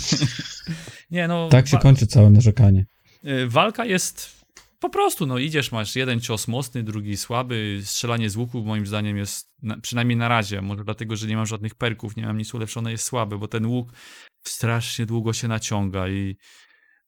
nie, 1.10 1.28
no. 1.28 1.48
Tak 1.48 1.68
się 1.68 1.78
kończy 1.78 2.06
całe 2.06 2.30
narzekanie. 2.30 2.86
y, 3.24 3.48
walka 3.48 3.84
jest 3.84 4.40
po 4.80 4.90
prostu, 4.90 5.26
no 5.26 5.38
idziesz, 5.38 5.72
masz 5.72 5.96
jeden 5.96 6.20
cios 6.20 6.48
mocny, 6.48 6.82
drugi 6.82 7.16
słaby. 7.16 7.80
Strzelanie 7.84 8.30
z 8.30 8.36
łuku 8.36 8.64
moim 8.64 8.86
zdaniem 8.86 9.16
jest, 9.16 9.48
na, 9.62 9.80
przynajmniej 9.80 10.16
na 10.16 10.28
razie, 10.28 10.62
może 10.62 10.84
dlatego, 10.84 11.16
że 11.16 11.26
nie 11.26 11.36
mam 11.36 11.46
żadnych 11.46 11.74
perków, 11.74 12.16
nie 12.16 12.26
mam 12.26 12.38
nic 12.38 12.54
ulepszone, 12.54 12.92
jest 12.92 13.04
słabe, 13.04 13.38
bo 13.38 13.48
ten 13.48 13.66
łuk 13.66 13.92
strasznie 14.44 15.06
długo 15.06 15.32
się 15.32 15.48
naciąga 15.48 16.08
i, 16.08 16.36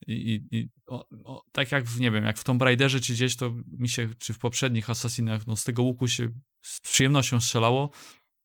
i, 0.07 0.47
i, 0.51 0.69
o, 0.87 1.09
o, 1.25 1.45
tak 1.53 1.73
jak 1.73 1.85
w, 1.85 2.01
nie 2.01 2.11
wiem, 2.11 2.25
jak 2.25 2.39
w 2.39 2.45
Tomb 2.45 2.63
Raiderze 2.63 3.01
czy 3.01 3.13
gdzieś, 3.13 3.37
to 3.37 3.53
mi 3.79 3.89
się, 3.89 4.09
czy 4.19 4.33
w 4.33 4.39
poprzednich 4.39 4.91
Assassinach, 4.91 5.47
no 5.47 5.57
z 5.57 5.65
tego 5.65 5.83
łuku 5.83 6.09
się 6.09 6.29
z 6.63 6.81
przyjemnością 6.81 7.41
strzelało, 7.41 7.91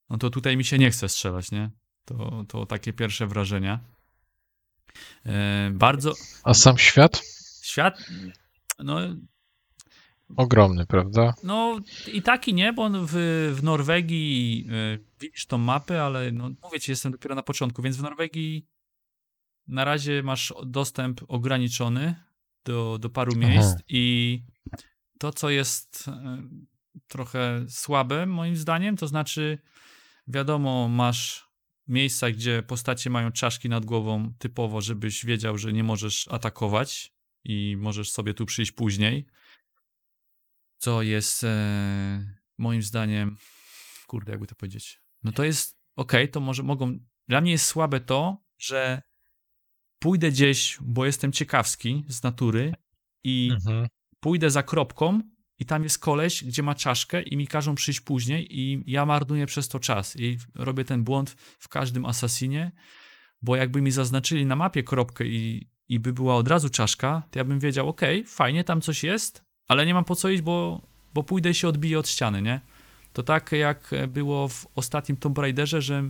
no 0.09 0.17
to 0.17 0.29
tutaj 0.29 0.57
mi 0.57 0.65
się 0.65 0.77
nie 0.77 0.91
chce 0.91 1.09
strzelać, 1.09 1.51
nie? 1.51 1.71
To, 2.05 2.45
to 2.47 2.65
takie 2.65 2.93
pierwsze 2.93 3.27
wrażenia. 3.27 3.79
E, 5.25 5.71
bardzo, 5.73 6.13
A 6.43 6.53
sam 6.53 6.77
świat? 6.77 7.21
świat, 7.61 8.07
no 8.79 8.99
Ogromny, 10.35 10.85
prawda? 10.85 11.33
No 11.43 11.79
i 12.13 12.21
tak 12.21 12.47
i 12.47 12.53
nie, 12.53 12.73
bo 12.73 12.89
w, 12.89 13.11
w 13.55 13.63
Norwegii 13.63 14.65
y, 14.95 14.99
widzisz 15.19 15.45
tą 15.45 15.57
mapę, 15.57 16.03
ale 16.03 16.31
no, 16.31 16.49
mówię 16.63 16.79
ci, 16.79 16.91
jestem 16.91 17.11
dopiero 17.11 17.35
na 17.35 17.43
początku, 17.43 17.81
więc 17.81 17.97
w 17.97 18.01
Norwegii 18.01 18.65
na 19.67 19.85
razie 19.85 20.23
masz 20.23 20.53
dostęp 20.65 21.21
ograniczony 21.27 22.15
do, 22.65 22.97
do 22.97 23.09
paru 23.09 23.33
Aha. 23.37 23.49
miejsc 23.49 23.79
i 23.87 24.43
to, 25.19 25.33
co 25.33 25.49
jest 25.49 26.07
y, 26.07 26.11
trochę 27.07 27.65
słabe 27.69 28.25
moim 28.25 28.55
zdaniem, 28.55 28.97
to 28.97 29.07
znaczy 29.07 29.57
wiadomo, 30.27 30.87
masz 30.87 31.47
miejsca, 31.87 32.31
gdzie 32.31 32.63
postacie 32.63 33.09
mają 33.09 33.31
czaszki 33.31 33.69
nad 33.69 33.85
głową 33.85 34.33
typowo, 34.37 34.81
żebyś 34.81 35.25
wiedział, 35.25 35.57
że 35.57 35.73
nie 35.73 35.83
możesz 35.83 36.27
atakować 36.27 37.13
i 37.43 37.75
możesz 37.79 38.11
sobie 38.11 38.33
tu 38.33 38.45
przyjść 38.45 38.71
później 38.71 39.27
co 40.77 41.01
jest 41.01 41.43
e, 41.43 42.37
moim 42.57 42.81
zdaniem, 42.81 43.37
kurde, 44.07 44.31
jakby 44.31 44.47
to 44.47 44.55
powiedzieć. 44.55 45.01
No 45.23 45.31
to 45.31 45.43
jest 45.43 45.77
okej, 45.95 46.29
to 46.29 46.39
może 46.39 46.63
mogą. 46.63 46.99
Dla 47.27 47.41
mnie 47.41 47.51
jest 47.51 47.65
słabe 47.65 47.99
to, 47.99 48.43
że 48.57 49.01
pójdę 49.99 50.31
gdzieś, 50.31 50.77
bo 50.81 51.05
jestem 51.05 51.31
ciekawski 51.31 52.05
z 52.07 52.23
natury 52.23 52.73
i 53.23 53.49
Mhm. 53.53 53.87
pójdę 54.19 54.49
za 54.49 54.63
kropką 54.63 55.21
i 55.59 55.65
tam 55.65 55.83
jest 55.83 55.99
koleś, 55.99 56.43
gdzie 56.43 56.63
ma 56.63 56.75
czaszkę 56.75 57.21
i 57.21 57.37
mi 57.37 57.47
każą 57.47 57.75
przyjść 57.75 58.01
później 58.01 58.59
i 58.59 58.83
ja 58.87 59.05
marnuję 59.05 59.45
przez 59.45 59.67
to 59.67 59.79
czas 59.79 60.15
i 60.15 60.37
robię 60.55 60.85
ten 60.85 61.03
błąd 61.03 61.35
w 61.59 61.67
każdym 61.69 62.05
asasinie, 62.05 62.71
bo 63.41 63.55
jakby 63.55 63.81
mi 63.81 63.91
zaznaczyli 63.91 64.45
na 64.45 64.55
mapie 64.55 64.83
kropkę 64.83 65.25
i, 65.25 65.69
i 65.89 65.99
by 65.99 66.13
była 66.13 66.35
od 66.35 66.47
razu 66.47 66.69
czaszka, 66.69 67.23
to 67.31 67.39
ja 67.39 67.45
bym 67.45 67.59
wiedział, 67.59 67.89
okej, 67.89 68.23
fajnie, 68.23 68.63
tam 68.63 68.81
coś 68.81 69.03
jest, 69.03 69.43
ale 69.67 69.85
nie 69.85 69.93
mam 69.93 70.03
po 70.05 70.15
co 70.15 70.29
iść, 70.29 70.41
bo, 70.41 70.81
bo 71.13 71.23
pójdę 71.23 71.49
i 71.49 71.53
się 71.53 71.67
odbiję 71.67 71.99
od 71.99 72.09
ściany, 72.09 72.41
nie? 72.41 72.61
To 73.13 73.23
tak 73.23 73.51
jak 73.51 73.91
było 74.07 74.47
w 74.47 74.67
ostatnim 74.75 75.17
Tomb 75.17 75.37
Raiderze, 75.37 75.81
że 75.81 76.09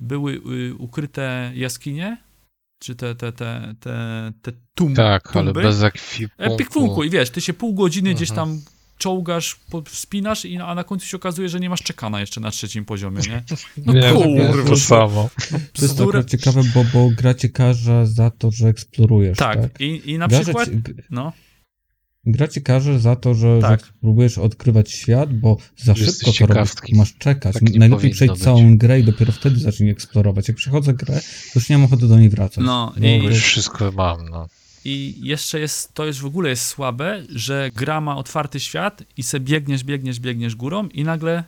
były 0.00 0.32
y, 0.32 0.74
ukryte 0.74 1.52
jaskinie, 1.54 2.16
czy 2.80 2.94
te, 2.94 3.14
te, 3.14 3.32
te, 3.32 3.74
te, 3.80 4.32
te 4.42 4.52
tum, 4.74 4.94
Tak, 4.94 5.36
ale 5.36 5.44
tumby. 5.46 5.62
bez 5.62 5.82
ekwipunku. 5.82 6.54
E, 6.54 6.56
Pikpunku 6.56 7.04
i 7.04 7.10
wiesz, 7.10 7.30
ty 7.30 7.40
się 7.40 7.52
pół 7.52 7.74
godziny 7.74 8.14
gdzieś 8.14 8.30
Mhm. 8.30 8.48
tam 8.48 8.60
czołgasz, 8.98 9.56
wspinasz, 9.88 10.44
i, 10.44 10.56
a 10.58 10.74
na 10.74 10.84
końcu 10.84 11.06
się 11.06 11.16
okazuje, 11.16 11.48
że 11.48 11.60
nie 11.60 11.70
masz 11.70 11.82
czekana 11.82 12.20
jeszcze 12.20 12.40
na 12.40 12.50
trzecim 12.50 12.84
poziomie, 12.84 13.20
nie? 13.28 13.42
No 13.86 13.92
Wiem, 13.92 14.14
kurwa. 14.16 14.68
to 14.70 14.76
samo. 14.76 15.30
To 15.50 15.82
jest 15.82 15.94
Bzdura. 15.94 16.24
ciekawe, 16.24 16.62
bo, 16.74 16.84
bo 16.92 17.10
gra 17.16 17.34
za 18.04 18.30
to, 18.30 18.50
że 18.50 18.68
eksplorujesz. 18.68 19.38
Tak. 19.38 19.60
Tak, 19.62 19.80
i, 19.80 20.10
i 20.10 20.18
na 20.18 20.28
przykład, 20.28 20.68
no, 21.10 21.32
gra 22.26 22.48
cię 22.48 22.60
karze 22.60 23.00
za 23.00 23.16
to, 23.16 23.34
że, 23.34 23.58
Tak. 23.60 23.80
że 23.80 23.92
próbujesz 24.00 24.38
odkrywać 24.38 24.92
świat, 24.92 25.34
bo 25.38 25.56
za 25.76 25.94
Że 25.94 26.04
szybko 26.04 26.10
jesteś 26.30 26.38
to 26.38 26.46
robisz. 26.46 26.72
Masz 26.92 27.14
czekać. 27.18 27.54
Tak 27.54 27.62
Najlepiej 27.74 28.10
przejść 28.10 28.34
być. 28.34 28.42
całą 28.42 28.78
grę 28.78 29.00
i 29.00 29.04
dopiero 29.04 29.32
wtedy 29.32 29.60
zacznij 29.60 29.90
eksplorować. 29.90 30.48
Jak 30.48 30.56
przechodzę 30.56 30.94
grę, 30.94 31.20
to 31.52 31.58
już 31.60 31.68
nie 31.68 31.78
mam 31.78 31.84
ochoty 31.84 32.08
do 32.08 32.18
niej 32.18 32.28
wracać. 32.28 32.64
No, 32.64 32.92
Bo 32.98 33.06
i- 33.06 33.24
Już 33.24 33.38
wszystko 33.44 33.92
mam, 33.92 34.28
no. 34.28 34.48
I 34.84 35.14
jeszcze 35.22 35.60
jest, 35.60 35.94
to 35.94 36.06
już 36.06 36.20
w 36.20 36.26
ogóle 36.26 36.48
jest 36.50 36.66
słabe, 36.66 37.22
że 37.34 37.70
gra 37.76 38.00
ma 38.00 38.16
otwarty 38.16 38.60
świat 38.60 39.02
i 39.16 39.22
se 39.22 39.40
biegniesz, 39.40 39.84
biegniesz, 39.84 40.20
biegniesz 40.20 40.54
górą 40.56 40.88
i 40.88 41.04
nagle 41.04 41.44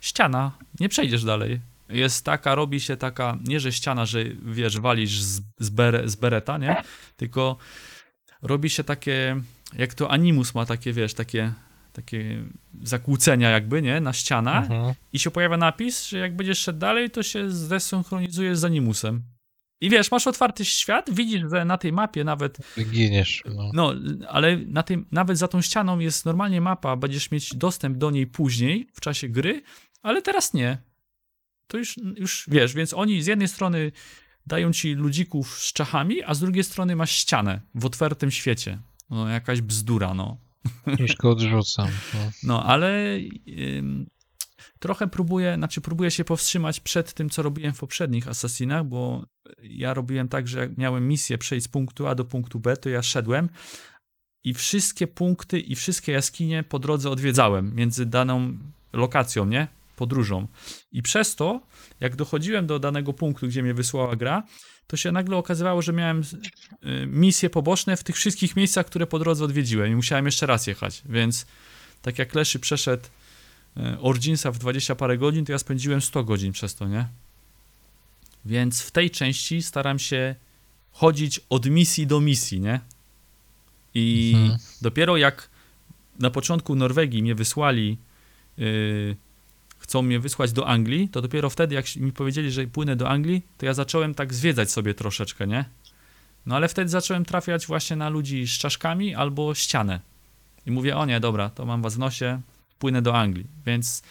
ściana, 0.00 0.52
nie 0.80 0.88
przejdziesz 0.88 1.24
dalej. 1.24 1.60
Jest 1.88 2.24
taka, 2.24 2.54
robi 2.54 2.80
się 2.80 2.96
taka, 2.96 3.38
nie 3.46 3.60
że 3.60 3.72
ściana, 3.72 4.06
że 4.06 4.24
wiesz, 4.46 4.78
walisz 4.80 5.20
z, 5.22 5.42
z, 5.58 5.70
bere, 5.70 6.08
z 6.08 6.16
bereta, 6.16 6.58
nie? 6.58 6.76
Tylko 7.16 7.56
robi 8.42 8.70
się 8.70 8.84
takie, 8.84 9.40
jak 9.78 9.94
to 9.94 10.10
Animus 10.10 10.54
ma 10.54 10.66
takie, 10.66 10.92
wiesz, 10.92 11.14
takie, 11.14 11.52
takie 11.92 12.44
zakłócenia 12.82 13.50
jakby, 13.50 13.82
nie? 13.82 14.00
Na 14.00 14.12
ścianach 14.12 14.64
Mhm. 14.70 14.94
i 15.12 15.18
się 15.18 15.30
pojawia 15.30 15.56
napis, 15.56 16.08
że 16.08 16.18
jak 16.18 16.36
będziesz 16.36 16.58
szedł 16.58 16.78
dalej, 16.78 17.10
to 17.10 17.22
się 17.22 17.50
zdesynchronizujesz 17.50 18.58
z 18.58 18.64
Animusem. 18.64 19.22
I 19.80 19.90
wiesz, 19.90 20.10
masz 20.10 20.26
otwarty 20.26 20.64
świat, 20.64 21.10
widzisz, 21.10 21.42
że 21.50 21.64
na 21.64 21.78
tej 21.78 21.92
mapie 21.92 22.24
nawet 22.24 22.58
Giniesz, 22.90 23.42
no. 23.54 23.70
no, 23.74 23.92
ale 24.28 24.56
na 24.56 24.82
tym, 24.82 25.06
nawet 25.12 25.38
za 25.38 25.48
tą 25.48 25.60
ścianą 25.62 25.98
jest 25.98 26.24
normalnie 26.24 26.60
mapa, 26.60 26.96
będziesz 26.96 27.30
mieć 27.30 27.54
dostęp 27.54 27.98
do 27.98 28.10
niej 28.10 28.26
później, 28.26 28.88
w 28.94 29.00
czasie 29.00 29.28
gry, 29.28 29.62
ale 30.02 30.22
teraz 30.22 30.54
nie. 30.54 30.78
To 31.66 31.78
już, 31.78 31.96
już 32.16 32.44
wiesz, 32.48 32.74
więc 32.74 32.94
oni 32.94 33.22
z 33.22 33.26
jednej 33.26 33.48
strony 33.48 33.92
dają 34.46 34.72
ci 34.72 34.94
ludzików 34.94 35.58
z 35.58 35.72
czachami, 35.72 36.22
a 36.22 36.34
z 36.34 36.40
drugiej 36.40 36.64
strony 36.64 36.96
masz 36.96 37.10
ścianę 37.10 37.60
w 37.74 37.84
otwartym 37.84 38.30
świecie. 38.30 38.78
No, 39.10 39.28
jakaś 39.28 39.60
bzdura, 39.60 40.14
no. 40.14 40.36
Troszkę 40.96 41.28
odrzucam. 41.28 41.88
No. 42.14 42.30
No, 42.42 42.64
ale 42.64 43.18
trochę 44.78 45.06
próbuję, 45.06 45.54
znaczy 45.54 45.80
próbuję 45.80 46.10
się 46.10 46.24
powstrzymać 46.24 46.80
przed 46.80 47.12
tym, 47.14 47.30
co 47.30 47.42
robiłem 47.42 47.74
w 47.74 47.78
poprzednich 47.78 48.28
Assassinach, 48.28 48.84
bo 48.84 49.26
ja 49.62 49.94
robiłem 49.94 50.28
tak, 50.28 50.48
że 50.48 50.60
jak 50.60 50.78
miałem 50.78 51.08
misję 51.08 51.38
przejść 51.38 51.66
z 51.66 51.68
punktu 51.68 52.06
A 52.06 52.14
do 52.14 52.24
punktu 52.24 52.60
B, 52.60 52.76
to 52.76 52.88
ja 52.88 53.02
szedłem 53.02 53.48
i 54.44 54.54
wszystkie 54.54 55.06
punkty 55.06 55.60
i 55.60 55.74
wszystkie 55.74 56.12
jaskinie 56.12 56.62
po 56.62 56.78
drodze 56.78 57.10
odwiedzałem 57.10 57.74
między 57.74 58.06
daną 58.06 58.58
lokacją, 58.92 59.46
nie? 59.46 59.68
Podróżą. 59.96 60.48
I 60.92 61.02
przez 61.02 61.36
to, 61.36 61.60
jak 62.00 62.16
dochodziłem 62.16 62.66
do 62.66 62.78
danego 62.78 63.12
punktu, 63.12 63.46
gdzie 63.46 63.62
mnie 63.62 63.74
wysłała 63.74 64.16
gra, 64.16 64.42
to 64.86 64.96
się 64.96 65.12
nagle 65.12 65.36
okazywało, 65.36 65.82
że 65.82 65.92
miałem 65.92 66.22
y, 66.22 67.06
misje 67.06 67.50
poboczne 67.50 67.96
w 67.96 68.04
tych 68.04 68.16
wszystkich 68.16 68.56
miejscach, 68.56 68.86
które 68.86 69.06
po 69.06 69.18
drodze 69.18 69.44
odwiedziłem 69.44 69.92
i 69.92 69.94
musiałem 69.96 70.26
jeszcze 70.26 70.46
raz 70.46 70.66
jechać, 70.66 71.02
więc 71.08 71.46
tak 72.02 72.18
jak 72.18 72.34
Leszy 72.34 72.58
przeszedł 72.58 73.04
e, 73.76 74.00
Originsa 74.00 74.50
w 74.50 74.58
20 74.58 74.94
parę 74.94 75.18
godzin, 75.18 75.44
to 75.44 75.52
ja 75.52 75.58
spędziłem 75.58 76.00
100 76.00 76.24
godzin 76.24 76.52
przez 76.52 76.74
to, 76.74 76.88
nie? 76.88 77.06
Więc 78.44 78.82
w 78.82 78.90
tej 78.90 79.10
części 79.10 79.62
staram 79.62 79.98
się 79.98 80.34
chodzić 80.92 81.40
od 81.50 81.66
misji 81.66 82.06
do 82.06 82.20
misji, 82.20 82.60
nie? 82.60 82.80
I 83.94 84.32
Mhm. 84.36 84.58
dopiero 84.82 85.16
jak 85.16 85.50
na 86.18 86.30
początku 86.30 86.74
Norwegii 86.74 87.22
mnie 87.22 87.34
wysłali, 87.34 87.98
yy, 88.56 89.16
chcą 89.86 90.02
mnie 90.02 90.20
wysłać 90.20 90.52
do 90.52 90.66
Anglii, 90.66 91.08
to 91.08 91.22
dopiero 91.22 91.50
wtedy, 91.50 91.74
jak 91.74 91.96
mi 91.96 92.12
powiedzieli, 92.12 92.50
że 92.50 92.66
płynę 92.66 92.96
do 92.96 93.08
Anglii, 93.08 93.42
to 93.56 93.66
ja 93.66 93.74
zacząłem 93.74 94.14
tak 94.14 94.34
zwiedzać 94.34 94.70
sobie 94.70 94.94
troszeczkę, 94.94 95.46
nie? 95.46 95.64
No 96.46 96.56
ale 96.56 96.68
wtedy 96.68 96.88
zacząłem 96.88 97.24
trafiać 97.24 97.66
właśnie 97.66 97.96
na 97.96 98.08
ludzi 98.08 98.46
z 98.46 98.50
czaszkami 98.50 99.14
albo 99.14 99.54
ścianę. 99.54 100.00
I 100.66 100.70
mówię, 100.70 100.96
o 100.96 101.06
nie, 101.06 101.20
dobra, 101.20 101.50
to 101.50 101.66
mam 101.66 101.82
was 101.82 101.94
w 101.94 101.98
nosie, 101.98 102.40
płynę 102.78 103.02
do 103.02 103.14
Anglii. 103.14 103.46
Więc 103.66 104.02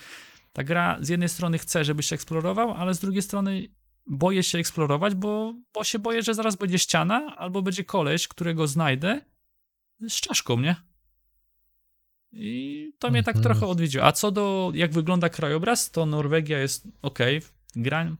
ta 0.53 0.63
gra 0.63 0.97
z 1.01 1.09
jednej 1.09 1.29
strony 1.29 1.57
chce, 1.57 1.85
żebyś 1.85 2.13
eksplorował, 2.13 2.73
ale 2.73 2.93
z 2.93 2.99
drugiej 2.99 3.21
strony 3.21 3.67
boję 4.07 4.43
się 4.43 4.57
eksplorować, 4.57 5.15
bo, 5.15 5.53
bo 5.73 5.83
się 5.83 5.99
boję, 5.99 6.23
że 6.23 6.33
zaraz 6.33 6.55
będzie 6.55 6.79
ściana 6.79 7.35
albo 7.37 7.61
będzie 7.61 7.83
koleś, 7.83 8.27
którego 8.27 8.67
znajdę 8.67 9.21
z 10.09 10.13
czaszką, 10.13 10.59
nie? 10.59 10.75
I 12.37 12.91
to 12.99 13.11
mnie 13.11 13.23
tak 13.23 13.35
Mhm. 13.35 13.43
trochę 13.43 13.67
odwiedziło. 13.71 14.05
A 14.05 14.11
co 14.11 14.31
do 14.31 14.71
jak 14.75 14.91
wygląda 14.91 15.29
krajobraz, 15.29 15.91
to 15.91 16.05
Norwegia 16.05 16.59
jest 16.59 16.87
ok. 17.01 17.19
Gram, 17.75 18.17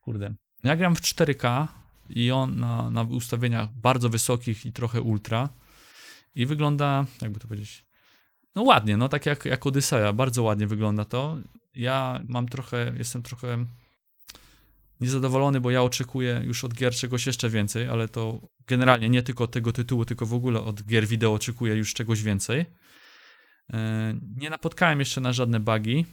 kurde, 0.00 0.34
ja 0.64 0.76
gram 0.76 0.96
w 0.96 1.00
4K 1.00 1.68
i 2.10 2.30
on 2.30 2.60
na, 2.60 2.90
na 2.90 3.02
ustawieniach 3.02 3.68
bardzo 3.74 4.08
wysokich 4.08 4.66
i 4.66 4.72
trochę 4.72 5.00
ultra 5.00 5.48
i 6.34 6.46
wygląda, 6.46 7.06
jakby 7.22 7.40
to 7.40 7.48
powiedzieć, 7.48 7.84
no 8.54 8.62
ładnie, 8.62 8.96
no 8.96 9.08
tak 9.08 9.26
jak, 9.26 9.44
jak 9.44 9.66
Odyseja, 9.66 10.12
bardzo 10.12 10.42
ładnie 10.42 10.66
wygląda 10.66 11.04
to. 11.04 11.38
ja 11.74 12.20
mam 12.28 12.48
trochę, 12.48 12.92
jestem 12.98 13.22
trochę 13.22 13.66
niezadowolony, 15.00 15.60
bo 15.60 15.70
ja 15.70 15.82
oczekuję 15.82 16.42
już 16.44 16.64
od 16.64 16.74
gier 16.74 16.94
czegoś 16.94 17.26
jeszcze 17.26 17.50
więcej, 17.50 17.88
ale 17.88 18.08
to 18.08 18.40
generalnie 18.66 19.08
nie 19.08 19.22
tylko 19.22 19.44
od 19.44 19.50
tego 19.52 19.72
tytułu, 19.72 20.04
tylko 20.04 20.26
w 20.26 20.34
ogóle 20.34 20.60
od 20.60 20.82
gier 20.82 21.06
wideo 21.06 21.32
oczekuję 21.32 21.74
już 21.74 21.94
czegoś 21.94 22.22
więcej. 22.22 22.64
E, 23.72 24.14
nie 24.36 24.50
napotkałem 24.50 24.98
jeszcze 24.98 25.20
na 25.20 25.32
żadne 25.32 25.60
bugi. 25.60 26.06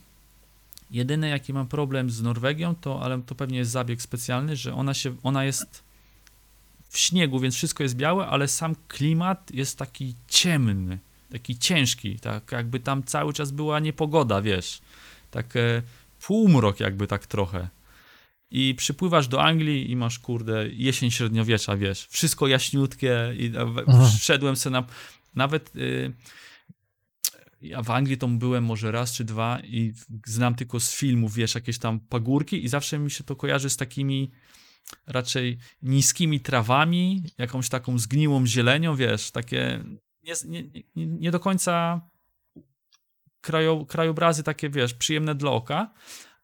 Jedyny 0.90 1.28
jaki 1.28 1.52
mam 1.52 1.68
problem 1.68 2.10
z 2.10 2.22
Norwegią, 2.22 2.74
to, 2.74 3.02
ale 3.02 3.22
to 3.22 3.34
pewnie 3.34 3.58
jest 3.58 3.70
zabieg 3.70 4.02
specjalny, 4.02 4.56
że 4.56 4.74
ona 4.74 4.94
się, 4.94 5.16
ona 5.22 5.44
jest 5.44 5.84
w 6.88 6.98
śniegu, 6.98 7.40
więc 7.40 7.54
wszystko 7.54 7.82
jest 7.82 7.96
białe, 7.96 8.26
ale 8.26 8.48
sam 8.48 8.74
klimat 8.88 9.50
jest 9.54 9.78
taki 9.78 10.14
ciemny, 10.28 10.98
taki 11.32 11.58
ciężki, 11.58 12.18
tak 12.20 12.52
jakby 12.52 12.80
tam 12.80 13.02
cały 13.02 13.32
czas 13.32 13.50
była 13.50 13.80
niepogoda, 13.80 14.42
wiesz, 14.42 14.80
tak 15.30 15.56
e, 15.56 15.82
półmrok 16.26 16.80
jakby 16.80 17.06
tak 17.06 17.26
trochę. 17.26 17.68
I 18.50 18.74
przypływasz 18.74 19.28
do 19.28 19.42
Anglii 19.42 19.90
i 19.90 19.96
masz, 19.96 20.18
kurde, 20.18 20.68
jesień 20.68 21.10
średniowiecza, 21.10 21.76
wiesz, 21.76 22.06
wszystko 22.10 22.46
jaśniutkie 22.46 23.34
i 23.38 23.52
Aha. 23.88 24.10
wszedłem 24.18 24.56
se 24.56 24.70
na, 24.70 24.84
nawet 25.34 25.76
y, 25.76 26.12
ja 27.60 27.82
w 27.82 27.90
Anglii 27.90 28.18
to 28.18 28.28
byłem 28.28 28.64
może 28.64 28.92
raz 28.92 29.12
czy 29.12 29.24
dwa 29.24 29.60
i 29.60 29.92
znam 30.26 30.54
tylko 30.54 30.80
z 30.80 30.94
filmów, 30.94 31.34
wiesz, 31.34 31.54
jakieś 31.54 31.78
tam 31.78 32.00
pagórki 32.00 32.64
i 32.64 32.68
zawsze 32.68 32.98
mi 32.98 33.10
się 33.10 33.24
to 33.24 33.36
kojarzy 33.36 33.70
z 33.70 33.76
takimi 33.76 34.30
raczej 35.06 35.58
niskimi 35.82 36.40
trawami, 36.40 37.22
jakąś 37.38 37.68
taką 37.68 37.98
zgniłą 37.98 38.46
zielenią, 38.46 38.96
wiesz, 38.96 39.30
takie 39.30 39.84
nie, 40.22 40.62
nie, 40.96 41.06
nie, 41.06 41.30
do 41.30 41.40
końca 41.40 42.00
krajo, 43.40 43.86
krajobrazy 43.86 44.42
takie, 44.42 44.70
wiesz, 44.70 44.94
przyjemne 44.94 45.34
dla 45.34 45.50
oka, 45.50 45.94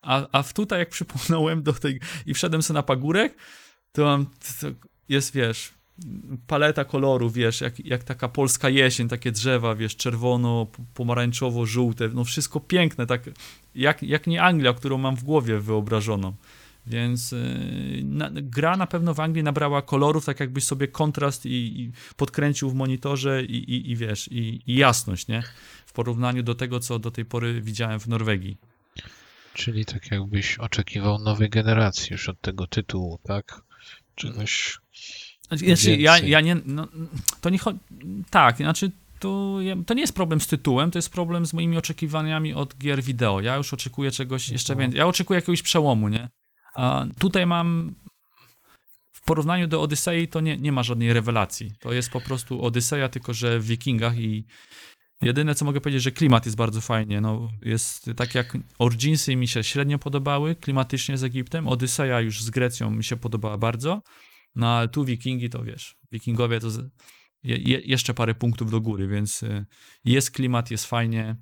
a, 0.03 0.27
a 0.33 0.43
tutaj 0.43 0.79
jak 0.79 0.89
przypomniałem 0.89 1.63
do 1.63 1.73
tej 1.73 2.01
i 2.27 2.35
wszedłem 2.35 2.63
sobie 2.63 2.75
na 2.75 2.83
pagórek, 2.83 3.37
to 3.93 4.05
mam, 4.05 4.27
to 4.61 4.67
jest, 5.09 5.33
wiesz, 5.33 5.75
paleta 6.47 6.85
kolorów, 6.85 7.35
wiesz, 7.35 7.61
jak, 7.61 7.87
jak 7.87 8.05
taka 8.05 8.29
polska 8.29 8.69
jesień, 8.69 9.09
takie 9.09 9.33
drzewa, 9.33 9.75
wiesz, 9.75 9.97
czerwono, 9.97 10.67
pomarańczowo, 10.95 11.67
żółte, 11.67 12.09
no 12.09 12.25
wszystko 12.25 12.61
piękne, 12.61 13.07
tak 13.07 13.23
jak, 13.75 14.03
jak 14.03 14.27
nie 14.27 14.43
Anglia, 14.43 14.73
którą 14.73 14.99
mam 14.99 15.17
w 15.17 15.25
głowie 15.25 15.61
wyobrażoną. 15.61 16.35
Więc 16.87 17.33
yy, 17.33 17.39
na, 18.05 18.31
gra 18.33 18.77
na 18.77 18.87
pewno 18.87 19.15
w 19.15 19.21
Anglii 19.21 19.45
nabrała 19.45 19.83
kolorów, 19.83 20.25
tak 20.25 20.41
jakbyś 20.41 20.65
sobie 20.65 20.89
kontrast 20.89 21.47
i, 21.47 21.81
i 21.81 21.93
podkręcił 22.17 22.71
w 22.71 22.75
monitorze 22.75 23.45
i, 23.45 23.57
i, 23.57 23.91
i 23.91 23.97
wiesz, 23.97 24.29
i, 24.33 24.63
i 24.67 24.77
jasność, 24.77 25.29
nie? 25.29 25.43
W 25.87 25.93
porównaniu 25.93 26.43
do 26.43 26.55
tego, 26.55 26.81
co 26.81 26.99
do 26.99 27.11
tej 27.11 27.25
pory 27.25 27.61
widziałem 27.61 28.01
w 28.01 28.07
Norwegii. 28.09 28.57
Czyli 29.55 29.85
tak 29.85 30.11
jakbyś 30.11 30.59
oczekiwał 30.59 31.19
nowej 31.19 31.51
generacji 31.51 32.09
już 32.13 32.29
od 32.29 32.41
tego 32.41 32.67
tytułu, 32.67 33.19
tak? 33.23 33.61
Czegoś. 34.15 34.79
Znaczy, 35.49 35.97
ja, 35.97 36.19
ja 36.19 36.41
nie, 36.41 36.57
no, 36.65 36.89
to 37.41 37.51
nie 37.51 37.59
chodzi, 37.59 37.79
tak, 38.31 38.57
znaczy 38.57 38.91
to, 39.19 39.59
to 39.87 39.95
nie 39.95 40.01
jest 40.01 40.15
problem 40.15 40.41
z 40.41 40.47
tytułem, 40.47 40.91
to 40.91 40.99
jest 40.99 41.11
problem 41.11 41.47
z 41.47 41.53
moimi 41.53 41.77
oczekiwaniami 41.79 42.55
od 42.55 42.79
gier 42.79 43.03
wideo. 43.03 43.41
Ja 43.41 43.57
już 43.57 43.75
oczekuję 43.75 44.11
czegoś 44.11 44.49
jeszcze 44.49 44.73
Mhm. 44.73 44.85
więcej, 44.87 44.99
ja 44.99 45.07
oczekuję 45.07 45.39
jakiegoś 45.39 45.63
przełomu, 45.63 46.09
nie? 46.09 46.29
A 46.75 47.07
tutaj 47.19 47.47
mam, 47.47 47.95
w 49.13 49.25
porównaniu 49.25 49.67
do 49.67 49.83
Odysei 49.83 50.29
to 50.29 50.41
nie, 50.41 50.57
nie 50.57 50.73
ma 50.73 50.83
żadnej 50.83 51.13
rewelacji. 51.13 51.73
To 51.81 51.93
jest 51.93 52.11
po 52.11 52.21
prostu 52.21 52.65
Odyseja, 52.65 53.09
tylko 53.09 53.35
że 53.35 53.61
w 53.61 53.67
wikingach 53.67 54.19
i 54.19 54.45
jedyne 55.23 55.55
co 55.55 55.65
mogę 55.65 55.81
powiedzieć, 55.81 56.03
że 56.03 56.11
klimat 56.13 56.47
jest 56.47 56.57
bardzo 56.57 56.81
fajnie, 56.81 57.21
no 57.21 57.49
jest 57.63 58.11
tak 58.17 58.35
jak 58.35 58.59
Originsy 58.79 59.37
mi 59.37 59.49
się 59.49 59.65
średnio 59.65 59.99
podobały 59.99 60.55
klimatycznie 60.55 61.19
z 61.19 61.25
Egiptem, 61.25 61.69
Odyseja 61.69 62.21
już 62.21 62.43
z 62.43 62.51
Grecją 62.51 62.91
mi 62.91 63.05
się 63.05 63.17
podobała 63.17 63.59
bardzo, 63.59 64.03
no 64.57 64.69
ale 64.69 64.89
tu 64.89 65.05
wikingi 65.05 65.51
to 65.51 65.63
wiesz, 65.63 65.97
wikingowie 66.13 66.61
to 66.61 66.71
z, 66.71 66.91
je, 67.43 67.57
je, 67.57 67.81
jeszcze 67.85 68.15
parę 68.15 68.35
punktów 68.35 68.71
do 68.71 68.81
góry, 68.81 69.09
więc 69.09 69.43
y, 69.43 69.67
jest 70.05 70.31
klimat, 70.31 70.71
jest 70.71 70.87
fajnie. 70.87 71.37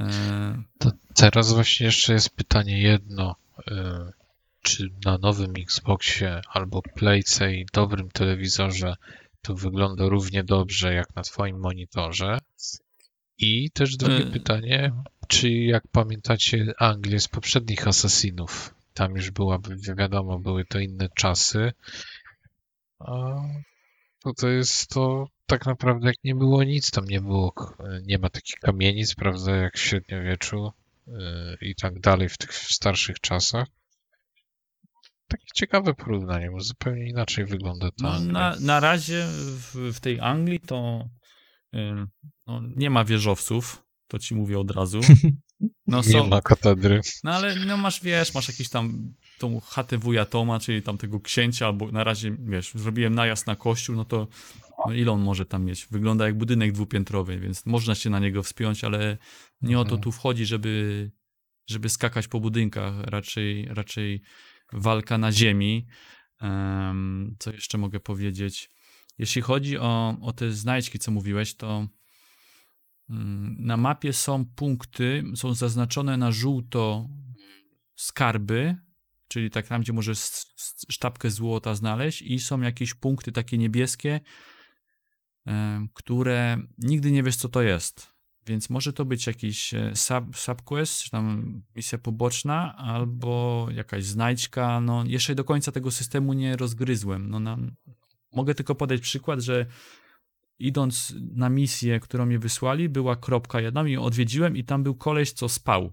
E, 0.00 0.62
To 0.78 0.90
teraz 1.14 1.52
właśnie 1.52 1.86
jeszcze 1.86 2.12
jest 2.12 2.30
pytanie 2.36 2.82
jedno. 2.82 3.36
y, 3.58 3.72
Czy 4.62 4.88
na 5.04 5.18
nowym 5.18 5.52
Xboxie 5.62 6.40
albo 6.52 6.82
Playce 6.82 7.54
i 7.54 7.66
dobrym 7.72 8.08
telewizorze 8.10 8.94
to 9.42 9.54
wygląda 9.54 10.08
równie 10.08 10.44
dobrze 10.44 10.94
jak 10.94 11.16
na 11.16 11.22
Twoim 11.22 11.58
monitorze? 11.60 12.38
I 13.38 13.70
też 13.70 13.96
drugie 13.96 14.26
Y. 14.26 14.30
pytanie, 14.30 14.92
czy 15.28 15.50
jak 15.50 15.88
pamiętacie 15.92 16.72
Anglię 16.78 17.20
z 17.20 17.28
poprzednich 17.28 17.88
Assassinów? 17.88 18.74
Tam 18.94 19.16
już 19.16 19.30
była, 19.30 19.58
wi- 19.58 19.94
wiadomo, 19.96 20.38
były 20.38 20.64
to 20.64 20.78
inne 20.78 21.08
czasy. 21.16 21.72
A 22.98 23.12
to, 24.22 24.32
to 24.34 24.48
jest 24.48 24.88
to 24.88 25.26
tak 25.46 25.66
naprawdę 25.66 26.06
jak 26.06 26.24
nie 26.24 26.34
było 26.34 26.64
nic, 26.64 26.90
tam 26.90 27.04
nie 27.04 27.20
było, 27.20 27.52
nie 28.02 28.18
ma 28.18 28.30
takich 28.30 28.58
kamienic, 28.58 29.14
prawda, 29.14 29.56
jak 29.56 29.76
w 29.76 29.80
średniowieczu 29.80 30.72
yy, 31.06 31.58
i 31.60 31.74
tak 31.74 32.00
dalej 32.00 32.28
w 32.28 32.38
tych 32.38 32.54
starszych 32.54 33.20
czasach. 33.20 33.66
Takie 35.28 35.46
ciekawe 35.54 35.94
porównanie, 35.94 36.50
bo 36.50 36.60
zupełnie 36.60 37.08
inaczej 37.08 37.44
wygląda 37.44 37.90
ta 37.90 38.20
no, 38.20 38.32
na, 38.32 38.56
na 38.60 38.80
razie 38.80 39.26
w, 39.28 39.92
w 39.94 40.00
tej 40.00 40.20
Anglii 40.20 40.60
to 40.60 41.08
y, 41.74 41.78
no, 42.46 42.62
nie 42.76 42.90
ma 42.90 43.04
wieżowców, 43.04 43.82
to 44.08 44.18
ci 44.18 44.34
mówię 44.34 44.58
od 44.58 44.70
razu. 44.70 45.00
No, 45.86 45.96
Nie 45.96 46.02
są, 46.02 46.26
ma 46.26 46.40
katedry. 46.40 47.00
no 47.24 47.30
ale 47.30 47.56
no 47.56 47.76
masz, 47.76 48.00
wiesz, 48.02 48.34
masz 48.34 48.48
jakiś 48.48 48.68
tam 48.68 49.14
tą 49.38 49.60
chatę 49.60 49.98
wuja 49.98 50.24
Toma, 50.24 50.60
czyli 50.60 50.82
tam 50.82 50.98
tego 50.98 51.20
księcia, 51.20 51.66
albo 51.66 51.92
na 51.92 52.04
razie, 52.04 52.36
wiesz, 52.38 52.72
zrobiłem 52.74 53.14
najazd 53.14 53.46
na 53.46 53.56
kościół, 53.56 53.96
no 53.96 54.04
to 54.04 54.28
no 54.86 54.94
ile 54.94 55.12
on 55.12 55.20
może 55.20 55.46
tam 55.46 55.64
mieć? 55.64 55.86
Wygląda 55.90 56.26
jak 56.26 56.38
budynek 56.38 56.72
dwupiętrowy, 56.72 57.38
więc 57.38 57.66
można 57.66 57.94
się 57.94 58.10
na 58.10 58.18
niego 58.18 58.42
wspiąć, 58.42 58.84
ale 58.84 59.18
nie 59.62 59.78
o 59.78 59.84
to 59.84 59.90
Mhm. 59.90 60.02
tu 60.02 60.12
wchodzi, 60.12 60.46
żeby, 60.46 61.10
żeby 61.66 61.88
skakać 61.88 62.28
po 62.28 62.40
budynkach, 62.40 62.94
raczej, 63.00 63.66
raczej 63.70 64.22
walka 64.72 65.18
na 65.18 65.32
ziemi. 65.32 65.86
Em, 66.40 67.36
co 67.38 67.52
jeszcze 67.52 67.78
mogę 67.78 68.00
powiedzieć? 68.00 68.70
Jeśli 69.18 69.42
chodzi 69.42 69.78
o, 69.78 70.16
o 70.20 70.32
te 70.32 70.52
znajdźki, 70.52 70.98
co 70.98 71.10
mówiłeś, 71.10 71.54
to 71.54 71.88
mm, 73.10 73.56
na 73.58 73.76
mapie 73.76 74.12
są 74.12 74.44
punkty, 74.44 75.24
są 75.34 75.54
zaznaczone 75.54 76.16
na 76.16 76.32
żółto 76.32 77.08
skarby, 77.94 78.76
czyli 79.28 79.50
tak 79.50 79.66
tam, 79.66 79.80
gdzie 79.80 79.92
możesz 79.92 80.18
sztabkę 80.90 81.30
złota 81.30 81.74
znaleźć 81.74 82.22
i 82.22 82.38
są 82.38 82.60
jakieś 82.60 82.94
punkty 82.94 83.32
takie 83.32 83.58
niebieskie, 83.58 84.20
które 85.94 86.58
nigdy 86.78 87.10
nie 87.10 87.22
wiesz, 87.22 87.36
co 87.36 87.48
to 87.48 87.62
jest. 87.62 88.16
Więc 88.46 88.70
może 88.70 88.92
to 88.92 89.04
być 89.04 89.26
jakiś 89.26 89.74
e, 89.74 89.96
sub, 89.96 90.36
subquest, 90.36 91.02
czy 91.02 91.10
tam 91.10 91.62
misja 91.76 91.98
poboczna, 91.98 92.76
albo 92.76 93.66
jakaś 93.74 94.04
znajdźka. 94.04 94.80
No, 94.80 95.04
jeszcze 95.06 95.34
do 95.34 95.44
końca 95.44 95.72
tego 95.72 95.90
systemu 95.90 96.32
nie 96.32 96.56
rozgryzłem. 96.56 97.30
No, 97.30 97.40
na, 97.40 97.58
mogę 98.32 98.54
tylko 98.54 98.74
podać 98.74 99.00
przykład, 99.00 99.40
że 99.40 99.66
idąc 100.58 101.14
na 101.34 101.48
misję, 101.48 102.00
którą 102.00 102.26
mi 102.26 102.38
wysłali, 102.38 102.88
była 102.88 103.16
kropka 103.16 103.60
jedna 103.60 103.88
i 103.88 103.92
ją 103.92 104.02
odwiedziłem 104.02 104.56
i 104.56 104.64
tam 104.64 104.82
był 104.82 104.94
koleś, 104.94 105.32
co 105.32 105.48
spał. 105.48 105.92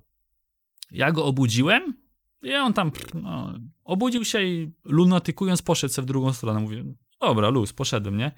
Ja 0.91 1.11
go 1.11 1.25
obudziłem 1.25 2.02
i 2.43 2.53
on 2.53 2.73
tam 2.73 2.91
no, 3.13 3.53
obudził 3.83 4.25
się 4.25 4.43
i 4.43 4.71
lunatykując 4.85 5.61
poszedł 5.61 5.93
sobie 5.93 6.03
w 6.03 6.07
drugą 6.07 6.33
stronę. 6.33 6.59
Mówię, 6.59 6.83
dobra, 7.21 7.49
luz, 7.49 7.73
poszedłem, 7.73 8.17
nie? 8.17 8.31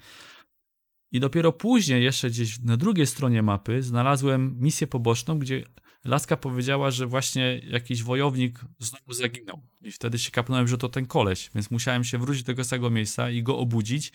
I 1.12 1.20
dopiero 1.20 1.52
później, 1.52 2.04
jeszcze 2.04 2.30
gdzieś 2.30 2.60
na 2.60 2.76
drugiej 2.76 3.06
stronie 3.06 3.42
mapy, 3.42 3.82
znalazłem 3.82 4.56
misję 4.60 4.86
poboczną, 4.86 5.38
gdzie 5.38 5.64
laska 6.04 6.36
powiedziała, 6.36 6.90
że 6.90 7.06
właśnie 7.06 7.60
jakiś 7.70 8.02
wojownik 8.02 8.60
znowu 8.78 9.12
zaginął. 9.12 9.62
I 9.82 9.92
wtedy 9.92 10.18
się 10.18 10.30
kapnąłem, 10.30 10.68
że 10.68 10.78
to 10.78 10.88
ten 10.88 11.06
koleś, 11.06 11.50
więc 11.54 11.70
musiałem 11.70 12.04
się 12.04 12.18
wrócić 12.18 12.42
do 12.42 12.46
tego 12.46 12.64
samego 12.64 12.90
miejsca 12.90 13.30
i 13.30 13.42
go 13.42 13.58
obudzić. 13.58 14.12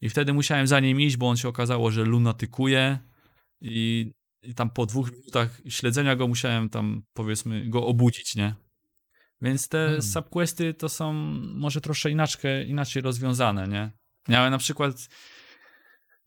I 0.00 0.08
wtedy 0.08 0.32
musiałem 0.32 0.66
za 0.66 0.80
nim 0.80 1.00
iść, 1.00 1.16
bo 1.16 1.28
on 1.28 1.36
się 1.36 1.48
okazało, 1.48 1.90
że 1.90 2.04
lunatykuje. 2.04 2.98
I, 3.60 4.10
i 4.42 4.54
tam 4.54 4.70
po 4.70 4.86
dwóch 4.86 5.12
minutach 5.12 5.60
śledzenia 5.68 6.16
go 6.16 6.28
musiałem 6.28 6.68
tam, 6.68 7.02
powiedzmy, 7.12 7.68
go 7.68 7.86
obudzić, 7.86 8.36
nie? 8.36 8.54
Więc 9.42 9.68
te 9.68 9.78
Hmm. 9.78 10.02
subquesty 10.02 10.74
to 10.74 10.88
są 10.88 11.12
może 11.54 11.80
troszkę 11.80 12.10
inaczej, 12.10 12.68
inaczej 12.70 13.02
rozwiązane, 13.02 13.68
nie? 13.68 13.90
Miałem 14.28 14.50
na 14.50 14.58
przykład 14.58 15.08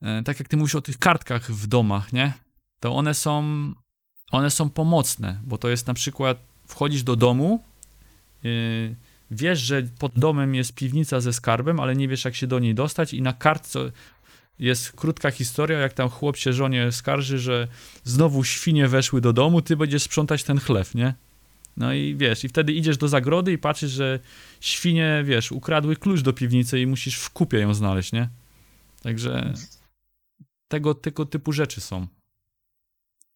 e, 0.01 0.23
tak 0.23 0.39
jak 0.39 0.47
ty 0.47 0.57
mówisz 0.57 0.75
o 0.75 0.81
tych 0.81 0.97
kartkach 0.97 1.51
w 1.51 1.67
domach, 1.67 2.13
nie? 2.13 2.33
To 2.79 2.95
one 2.95 3.13
są, 3.13 3.43
one 4.31 4.51
są 4.51 4.69
pomocne, 4.69 5.39
bo 5.43 5.57
to 5.57 5.69
jest 5.69 5.87
na 5.87 5.93
przykład 5.93 6.37
wchodzisz 6.67 7.03
do 7.03 7.15
domu, 7.15 7.63
yy, 8.43 8.95
wiesz, 9.31 9.59
że 9.59 9.83
pod 9.99 10.19
domem 10.19 10.55
jest 10.55 10.75
piwnica 10.75 11.21
ze 11.21 11.33
skarbem, 11.33 11.79
ale 11.79 11.95
nie 11.95 12.07
wiesz 12.07 12.25
jak 12.25 12.35
się 12.35 12.47
do 12.47 12.59
niej 12.59 12.75
dostać 12.75 13.13
i 13.13 13.21
na 13.21 13.33
kartce 13.33 13.91
jest 14.59 14.91
krótka 14.91 15.31
historia, 15.31 15.79
jak 15.79 15.93
tam 15.93 16.09
chłop 16.09 16.37
się 16.37 16.53
żonie 16.53 16.91
skarży, 16.91 17.39
że 17.39 17.67
znowu 18.03 18.43
świnie 18.43 18.87
weszły 18.87 19.21
do 19.21 19.33
domu, 19.33 19.61
ty 19.61 19.77
będziesz 19.77 20.03
sprzątać 20.03 20.43
ten 20.43 20.59
chleb, 20.59 20.95
nie? 20.95 21.13
No 21.77 21.93
i 21.93 22.15
wiesz, 22.15 22.43
i 22.43 22.49
wtedy 22.49 22.73
idziesz 22.73 22.97
do 22.97 23.07
zagrody 23.07 23.51
i 23.53 23.57
patrzysz, 23.57 23.91
że 23.91 24.19
świnie, 24.61 25.23
wiesz, 25.25 25.51
ukradły 25.51 25.95
klucz 25.95 26.21
do 26.21 26.33
piwnicy 26.33 26.79
i 26.79 26.87
musisz 26.87 27.15
w 27.15 27.29
kupie 27.29 27.57
ją 27.59 27.73
znaleźć, 27.73 28.11
nie? 28.11 28.29
Także 29.03 29.53
tego, 30.67 30.93
tego 30.95 31.25
typu 31.25 31.51
rzeczy 31.51 31.81
są. 31.81 32.07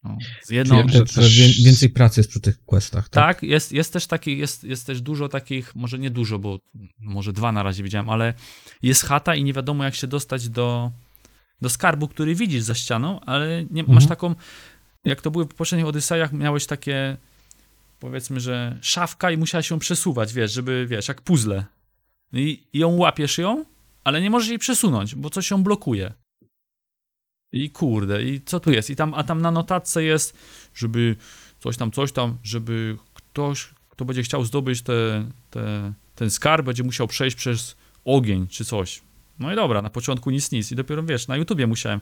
No, 0.04 0.16
z 0.42 0.50
jedną, 0.50 0.86
też- 0.86 1.38
wię- 1.38 1.64
więcej 1.64 1.90
pracy 1.90 2.20
jest 2.20 2.30
przy 2.30 2.40
tych 2.40 2.64
questach, 2.64 3.08
tak? 3.08 3.36
tak, 3.36 3.42
jest, 3.42 3.72
jest 3.72 3.92
też 3.92 4.06
taki, 4.06 4.38
jest, 4.38 4.64
jest 4.64 4.86
też 4.86 5.00
dużo 5.00 5.28
takich, 5.28 5.74
może 5.74 5.98
nie 5.98 6.10
dużo, 6.10 6.38
bo 6.38 6.58
może 6.98 7.32
dwa 7.32 7.52
na 7.52 7.62
razie 7.62 7.82
widziałem, 7.82 8.10
ale 8.10 8.34
jest 8.82 9.02
chata 9.04 9.34
i 9.34 9.44
nie 9.44 9.52
wiadomo 9.52 9.84
jak 9.84 9.94
się 9.94 10.06
dostać 10.06 10.48
do, 10.48 10.90
do 11.60 11.70
skarbu, 11.70 12.08
który 12.08 12.34
widzisz 12.34 12.62
za 12.62 12.74
ścianą, 12.74 13.20
ale 13.20 13.64
nie, 13.70 13.82
masz 13.82 13.90
Mhm. 13.90 14.08
taką, 14.08 14.34
jak 15.04 15.22
to 15.22 15.30
były 15.30 15.44
w 15.44 15.48
poprzednich 15.54 15.86
Odysejach, 15.88 16.32
miałeś 16.32 16.66
takie, 16.66 17.16
powiedzmy, 18.00 18.40
że 18.40 18.78
szafka 18.82 19.30
i 19.30 19.36
musiałeś 19.36 19.70
ją 19.70 19.78
przesuwać, 19.78 20.32
wiesz, 20.32 20.52
żeby, 20.52 20.86
wiesz, 20.88 21.08
jak 21.08 21.22
puzzle. 21.22 21.64
I, 22.32 22.66
i 22.72 22.78
ją 22.78 22.96
łapiesz 22.96 23.38
ją, 23.38 23.64
ale 24.04 24.20
nie 24.20 24.30
możesz 24.30 24.48
jej 24.48 24.58
przesunąć, 24.58 25.14
bo 25.14 25.30
coś 25.30 25.50
ją 25.50 25.62
blokuje. 25.62 26.12
I 27.52 27.70
kurde, 27.70 28.24
i 28.24 28.40
co 28.40 28.60
tu 28.60 28.70
jest? 28.70 28.90
I 28.90 28.96
tam, 28.96 29.14
a 29.14 29.24
tam 29.24 29.42
na 29.42 29.50
notatce 29.50 30.04
jest, 30.04 30.38
żeby 30.74 31.16
coś 31.58 31.76
tam, 31.76 31.90
coś 31.90 32.12
tam, 32.12 32.38
żeby 32.42 32.96
ktoś, 33.14 33.68
kto 33.88 34.04
będzie 34.04 34.22
chciał 34.22 34.44
zdobyć 34.44 34.82
te, 34.82 35.28
te, 35.50 35.92
ten 36.14 36.30
skarb, 36.30 36.66
będzie 36.66 36.82
musiał 36.82 37.06
przejść 37.08 37.36
przez 37.36 37.76
ogień 38.04 38.48
czy 38.48 38.64
coś. 38.64 39.02
No 39.40 39.52
i 39.52 39.56
dobra, 39.56 39.82
na 39.82 39.90
początku 39.90 40.30
nic, 40.30 40.52
nic. 40.52 40.72
I 40.72 40.76
dopiero 40.76 41.02
wiesz, 41.02 41.28
na 41.28 41.36
YouTubie 41.36 41.66
musiałem. 41.66 42.00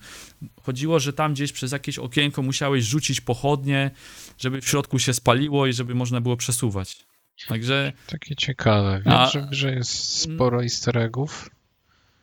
Chodziło, 0.62 1.01
że 1.01 1.12
tam 1.12 1.35
gdzieś 1.35 1.52
przez 1.52 1.73
jakieś 1.73 1.98
okienko 1.98 2.43
musiałeś 2.43 2.85
rzucić 2.85 3.20
pochodnie, 3.20 3.90
żeby 4.39 4.60
w 4.60 4.69
środku 4.69 4.98
się 4.98 5.15
spaliło 5.15 5.66
i 5.66 5.73
żeby 5.73 5.94
można 5.94 6.20
było 6.20 6.36
przesuwać. 6.36 7.06
Także, 7.48 7.93
Takie 8.06 8.36
ciekawe. 8.36 9.02
Wiem, 9.06 9.15
A- 9.15 9.31
że, 9.31 9.48
że 9.51 9.74
jest 9.74 10.19
sporo 10.19 10.62
easter 10.62 10.98
eggów. 10.98 11.51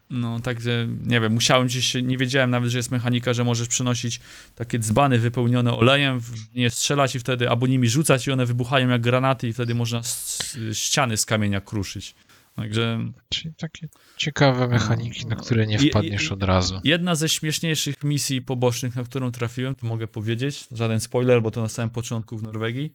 no, 0.09 0.39
także, 0.39 0.87
nie 1.05 1.21
wiem, 1.21 1.33
musiałem 1.33 1.67
gdzieś, 1.67 1.93
nie 1.93 2.17
wiedziałem 2.17 2.49
nawet, 2.49 2.69
że 2.69 2.77
jest 2.77 2.91
mechanika, 2.91 3.33
że 3.33 3.43
możesz 3.43 3.67
przynosić 3.67 4.19
takie 4.55 4.79
dzbany 4.79 5.19
wypełnione 5.19 5.73
olejem, 5.73 6.21
nie 6.55 6.69
strzelać 6.69 7.15
i 7.15 7.19
wtedy, 7.19 7.49
albo 7.49 7.67
nimi 7.67 7.89
rzucać 7.89 8.27
i 8.27 8.31
one 8.31 8.45
wybuchają 8.45 8.89
jak 8.89 9.01
granaty 9.01 9.47
i 9.47 9.53
wtedy 9.53 9.75
można 9.75 10.01
ściany 10.73 11.17
z 11.17 11.25
kamienia 11.25 11.61
kruszyć. 11.61 12.15
Także 12.55 13.11
Czyli 13.29 13.53
takie 13.55 13.87
ciekawe 14.17 14.67
mechaniki, 14.67 15.27
na 15.27 15.35
które 15.35 15.67
nie 15.67 15.79
wpadniesz 15.79 16.31
od 16.31 16.43
razu. 16.43 16.81
Jedna 16.83 17.15
ze 17.15 17.29
śmieszniejszych 17.29 18.03
misji 18.03 18.41
pobocznych, 18.41 18.95
na 18.95 19.03
którą 19.03 19.31
trafiłem, 19.31 19.75
to 19.75 19.87
mogę 19.87 20.07
powiedzieć, 20.07 20.67
żaden 20.71 20.99
spoiler, 20.99 21.41
bo 21.41 21.51
to 21.51 21.61
na 21.61 21.69
samym 21.69 21.89
początku 21.89 22.37
w 22.37 22.43
Norwegii. 22.43 22.93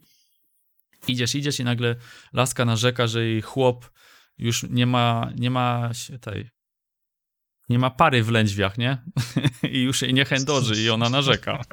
Idziesz, 1.09 1.35
idziesz 1.35 1.61
i 1.61 1.65
nagle 1.65 1.97
laska 2.33 2.65
narzeka, 2.65 3.07
że 3.07 3.25
jej 3.25 3.43
chłop 3.43 3.91
już 4.39 4.63
nie 4.63 4.87
ma, 4.87 5.33
nie 5.37 5.51
ma 5.51 5.91
tej, 6.21 6.51
nie 7.69 7.79
ma 7.79 7.91
pary 7.91 8.23
w 8.23 8.29
lędźwiach, 8.29 8.79
nie? 8.79 8.99
I 9.73 9.83
już 9.83 10.03
jej 10.03 10.15
nie 10.15 10.25
chędoży 10.25 10.83
i 10.83 10.91
ona 10.91 11.09
narzeka. 11.09 11.65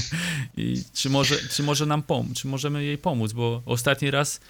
I 0.56 0.82
czy 0.94 1.10
może, 1.10 1.36
czy 1.50 1.62
może 1.62 1.86
nam 1.86 2.02
pomóc, 2.02 2.38
czy 2.38 2.48
możemy 2.48 2.84
jej 2.84 2.98
pomóc, 2.98 3.32
bo 3.32 3.62
ostatni 3.66 4.10
raz 4.10 4.40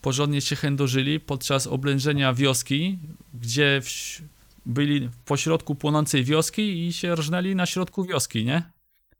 porządnie 0.00 0.40
się 0.40 0.56
chędożyli 0.56 1.20
podczas 1.20 1.66
oblężenia 1.66 2.34
wioski, 2.34 2.98
gdzie 3.34 3.80
w, 3.84 3.88
byli 4.66 5.08
w 5.08 5.16
pośrodku 5.16 5.74
płonącej 5.74 6.24
wioski 6.24 6.86
i 6.86 6.92
się 6.92 7.14
rżnęli 7.14 7.54
na 7.54 7.66
środku 7.66 8.04
wioski, 8.04 8.44
nie? 8.44 8.62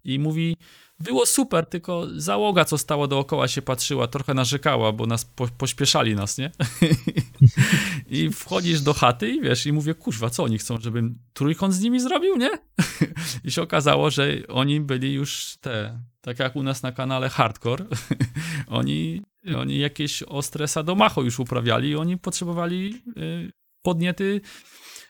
I 0.04 0.18
mówi, 0.18 0.56
było 1.00 1.26
super, 1.26 1.66
tylko 1.66 2.06
załoga, 2.16 2.64
co 2.64 2.78
stała 2.78 3.06
dookoła, 3.06 3.48
się 3.48 3.62
patrzyła, 3.62 4.06
trochę 4.06 4.34
narzekała, 4.34 4.92
bo 4.92 5.06
nas 5.06 5.24
po, 5.24 5.48
pośpieszali 5.48 6.14
nas, 6.14 6.38
nie? 6.38 6.50
I 8.10 8.30
wchodzisz 8.30 8.80
do 8.80 8.94
chaty 8.94 9.28
i 9.28 9.40
wiesz, 9.40 9.66
i 9.66 9.72
mówię, 9.72 9.94
kuźwa, 9.94 10.30
co 10.30 10.44
oni 10.44 10.58
chcą, 10.58 10.80
żebym 10.80 11.18
trójkąt 11.32 11.74
z 11.74 11.80
nimi 11.80 12.00
zrobił, 12.00 12.36
nie? 12.36 12.50
I 13.44 13.50
się 13.50 13.62
okazało, 13.62 14.10
że 14.10 14.28
oni 14.48 14.80
byli 14.80 15.12
już 15.12 15.56
te, 15.60 16.00
tak 16.20 16.38
jak 16.38 16.56
u 16.56 16.62
nas 16.62 16.82
na 16.82 16.92
kanale 16.92 17.28
Hardcore, 17.28 17.84
oni, 18.66 19.22
oni 19.56 19.78
jakieś 19.78 20.22
ostre 20.22 20.68
sadomacho 20.68 21.22
już 21.22 21.38
uprawiali 21.40 21.88
i 21.88 21.96
oni 21.96 22.18
potrzebowali 22.18 23.02
y, 23.16 23.52
podniety 23.82 24.40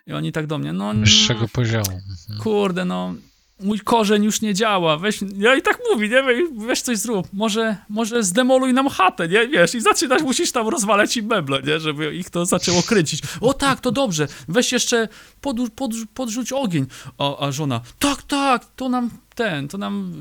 i 0.07 0.13
oni 0.13 0.33
tak 0.33 0.47
do 0.47 0.59
mnie, 0.59 0.73
no 0.73 0.95
Wyższego 0.95 1.49
poziomu. 1.49 1.91
Mhm. 1.91 2.41
kurde, 2.43 2.85
no 2.85 3.15
mój 3.63 3.81
korzeń 3.81 4.25
już 4.25 4.41
nie 4.41 4.55
działa, 4.55 4.97
weź, 4.99 5.21
ja 5.39 5.55
i 5.55 5.63
tak 5.63 5.79
mówi, 5.93 6.09
nie, 6.11 6.23
We- 6.23 6.67
weź 6.67 6.81
coś 6.83 6.99
zrób, 6.99 7.29
może, 7.33 7.77
może 7.89 8.23
zdemoluj 8.23 8.73
nam 8.73 8.89
chatę, 8.89 9.29
nie, 9.29 9.49
wiesz, 9.49 9.75
i 9.75 9.81
zaczynasz, 9.81 10.23
musisz 10.23 10.53
tam 10.53 10.69
rozwalać 10.69 11.17
im 11.17 11.27
meble, 11.27 11.63
nie, 11.63 11.81
żeby 11.81 12.15
ich 12.17 12.31
to 12.31 12.47
zaczęło 12.47 12.83
kręcić, 12.83 13.23
o 13.41 13.55
tak, 13.55 13.81
to 13.81 13.93
dobrze, 13.93 14.29
weź 14.49 14.73
jeszcze 14.73 15.09
podrzu, 15.41 15.71
podrzu, 15.71 16.07
podrzuć 16.15 16.53
ogień, 16.53 16.87
a, 17.19 17.39
a 17.39 17.53
żona, 17.53 17.81
tak, 17.99 18.23
tak, 18.23 18.67
to 18.77 18.89
nam 18.89 19.11
ten, 19.41 19.69
to 19.69 19.79
nam 19.79 20.13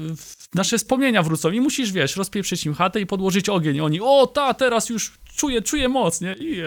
nasze 0.54 0.78
wspomnienia 0.78 1.24
wrócą 1.24 1.52
i 1.52 1.62
musisz, 1.62 1.92
wiesz, 1.92 2.16
rozpieprzyć 2.16 2.66
im 2.66 2.74
chatę 2.74 3.02
i 3.02 3.06
podłożyć 3.06 3.50
ogień, 3.50 3.76
i 3.76 3.82
oni, 3.82 4.02
o 4.02 4.28
ta, 4.28 4.54
teraz 4.54 4.90
już 4.90 5.12
czuję, 5.36 5.62
czuję 5.62 5.90
moc, 5.90 6.22
nie, 6.22 6.36
i 6.40 6.62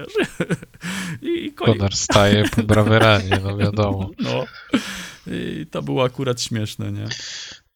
i, 1.29 1.47
i 1.47 1.53
koniec. 1.53 1.77
Kodar 1.77 1.97
staje 1.97 2.45
po 2.57 2.63
braweranie, 2.63 3.41
no 3.45 3.57
wiadomo. 3.57 4.11
No. 4.19 4.45
I 5.27 5.67
to 5.71 5.83
było 5.83 6.05
akurat 6.05 6.43
śmieszne, 6.43 6.93
nie? 6.93 7.07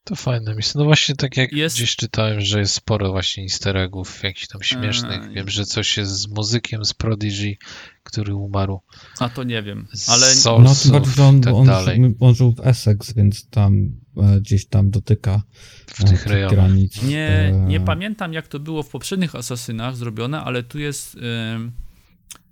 To 0.07 0.17
fajne 0.17 0.53
miejsce. 0.53 0.79
No 0.79 0.85
właśnie 0.85 1.15
tak 1.17 1.37
jak 1.37 1.53
Jest- 1.53 1.77
gdzieś 1.77 1.97
czytałem, 1.97 2.41
że 2.41 2.59
jest 2.59 2.75
sporo 2.75 3.11
właśnie 3.11 3.43
easter 3.43 3.77
eggów, 3.77 4.23
jakichś 4.23 4.47
tam 4.49 4.63
śmiesznych. 4.63 5.23
Eee. 5.25 5.35
Wiem, 5.35 5.49
że 5.51 5.65
coś 5.67 5.97
jest 5.97 6.13
z 6.13 6.29
muzykiem 6.29 6.85
z 6.85 6.95
Prodigy, 6.95 7.57
który 8.03 8.35
umarł. 8.35 8.81
A 9.19 9.29
to 9.29 9.43
nie 9.45 9.63
wiem, 9.63 9.87
ale 10.09 10.27
No, 10.45 10.57
on, 10.57 11.41
tak 11.41 11.55
on, 11.55 11.67
dalej. 11.67 12.15
on 12.21 12.35
żył 12.35 12.53
w 12.53 12.61
Essex, 12.67 13.13
więc 13.15 13.49
tam 13.51 13.91
e, 14.17 14.41
gdzieś 14.41 14.67
tam 14.67 14.91
dotyka 14.91 15.43
W 15.87 16.05
e, 16.05 16.09
tych 16.09 16.27
rejonach. 16.27 16.55
granic. 16.55 17.03
nie, 17.03 17.29
e, 17.29 17.53
nie 17.53 17.81
pamiętam 17.81 18.33
jak 18.33 18.49
to 18.49 18.59
było 18.59 18.83
w 18.83 18.89
poprzednich 18.89 19.35
Asasynach 19.35 19.97
zrobione, 19.97 20.41
ale 20.41 20.63
tu 20.63 20.79
jest, 20.79 21.15
ym, 21.55 21.73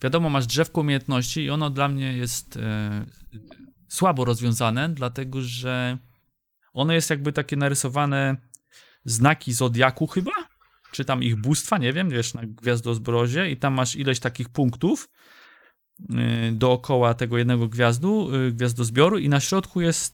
wiadomo, 0.03 0.31
masz 0.31 0.47
drzewko 0.47 0.81
umiejętności 0.81 1.41
i 1.41 1.51
ono 1.51 1.71
dla 1.71 1.89
mnie 1.89 2.13
jest 2.17 2.57
e, 2.57 3.07
słabo 3.89 4.25
rozwiązane, 4.25 4.89
dlatego 4.89 5.43
że 5.43 5.99
ono 6.75 6.93
jest 6.93 7.11
jakby 7.11 7.33
takie 7.33 7.57
narysowane 7.57 8.37
znaki 9.05 9.53
Zodiaku 9.53 10.07
chyba, 10.07 10.33
czy 10.93 11.05
tam 11.05 11.23
ich 11.23 11.37
bóstwa, 11.37 11.79
nie 11.79 11.93
wiem, 11.93 12.11
wiesz, 12.11 12.35
na 12.35 12.43
gwiazdozbrozie 12.47 13.51
i 13.51 13.57
tam 13.57 13.75
masz 13.75 13.97
ileś 13.97 14.21
takich 14.21 14.49
punktów 14.49 15.09
y, 16.01 16.53
dookoła 16.53 17.15
tego 17.15 17.39
jednego 17.39 17.69
gwiazdu, 17.69 18.35
y, 18.35 18.53
gwiazdozbioru 18.53 19.19
i 19.19 19.29
na 19.29 19.41
środku 19.41 19.81
jest 19.81 20.13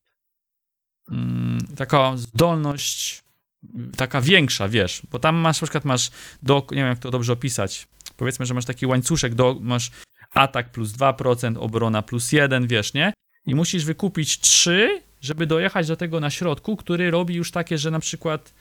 mm, 1.10 1.58
taka 1.76 2.16
zdolność 2.16 3.22
y, 3.64 3.96
taka 3.96 4.20
większa, 4.20 4.68
wiesz, 4.68 5.02
bo 5.10 5.18
tam 5.18 5.36
masz, 5.36 5.60
na 5.60 5.66
przykład 5.66 5.84
masz, 5.84 6.10
do, 6.42 6.66
nie 6.70 6.76
wiem 6.76 6.86
jak 6.86 6.98
to 6.98 7.10
dobrze 7.10 7.32
opisać, 7.32 7.88
powiedzmy, 8.16 8.46
że 8.46 8.54
masz 8.54 8.64
taki 8.64 8.86
łańcuszek, 8.86 9.34
do, 9.34 9.56
masz 9.60 9.90
atak 10.34 10.72
plus 10.72 10.92
2%, 10.92 11.58
obrona 11.58 12.02
plus 12.02 12.32
1, 12.32 12.66
wiesz, 12.66 12.94
nie? 12.94 13.12
I 13.46 13.54
musisz 13.54 13.84
wykupić 13.84 14.40
3, 14.40 15.09
żeby 15.20 15.46
dojechać 15.46 15.86
do 15.86 15.96
tego 15.96 16.20
na 16.20 16.30
środku, 16.30 16.76
który 16.76 17.10
robi 17.10 17.34
już 17.34 17.50
takie, 17.50 17.78
że 17.78 17.90
na 17.90 18.00
przykład 18.00 18.54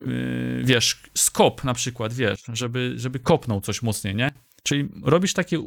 yy, 0.00 0.62
wiesz, 0.64 1.02
skop 1.14 1.64
na 1.64 1.74
przykład, 1.74 2.12
wiesz, 2.12 2.42
żeby, 2.52 2.94
żeby 2.96 3.18
kopnął 3.18 3.60
coś 3.60 3.82
mocniej, 3.82 4.14
nie? 4.14 4.30
Czyli 4.62 4.88
robisz 5.02 5.32
takie, 5.32 5.58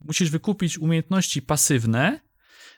musisz 0.00 0.30
wykupić 0.30 0.78
umiejętności 0.78 1.42
pasywne, 1.42 2.20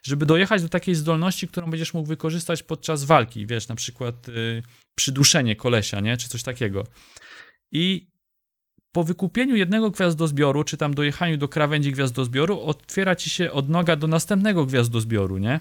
żeby 0.03 0.27
dojechać 0.27 0.63
do 0.63 0.69
takiej 0.69 0.95
zdolności, 0.95 1.49
którą 1.49 1.71
będziesz 1.71 1.95
mógł 1.95 2.09
wykorzystać 2.09 2.63
podczas 2.63 3.05
walki, 3.05 3.47
wiesz, 3.47 3.69
na 3.69 3.75
przykład 3.75 4.29
yy, 4.29 4.63
przyduszenie 4.95 5.57
kolesia, 5.57 6.01
nie? 6.01 6.17
Czy 6.17 6.29
coś 6.29 6.43
takiego. 6.43 6.87
I 7.73 8.11
po 8.93 9.05
wykupieniu 9.05 9.57
jednego 9.57 9.91
gwiazdozbioru, 9.91 10.65
czy 10.65 10.77
tam 10.77 10.95
dojechaniu 10.95 11.37
do 11.37 11.49
krawędzi 11.49 11.93
gwiazdozbioru, 11.93 12.61
otwiera 12.61 13.17
ci 13.17 13.31
się 13.31 13.53
odnoga 13.53 13.97
do 13.97 14.07
następnego 14.07 14.67
gwiazdozbioru, 14.67 15.39
nie? 15.39 15.61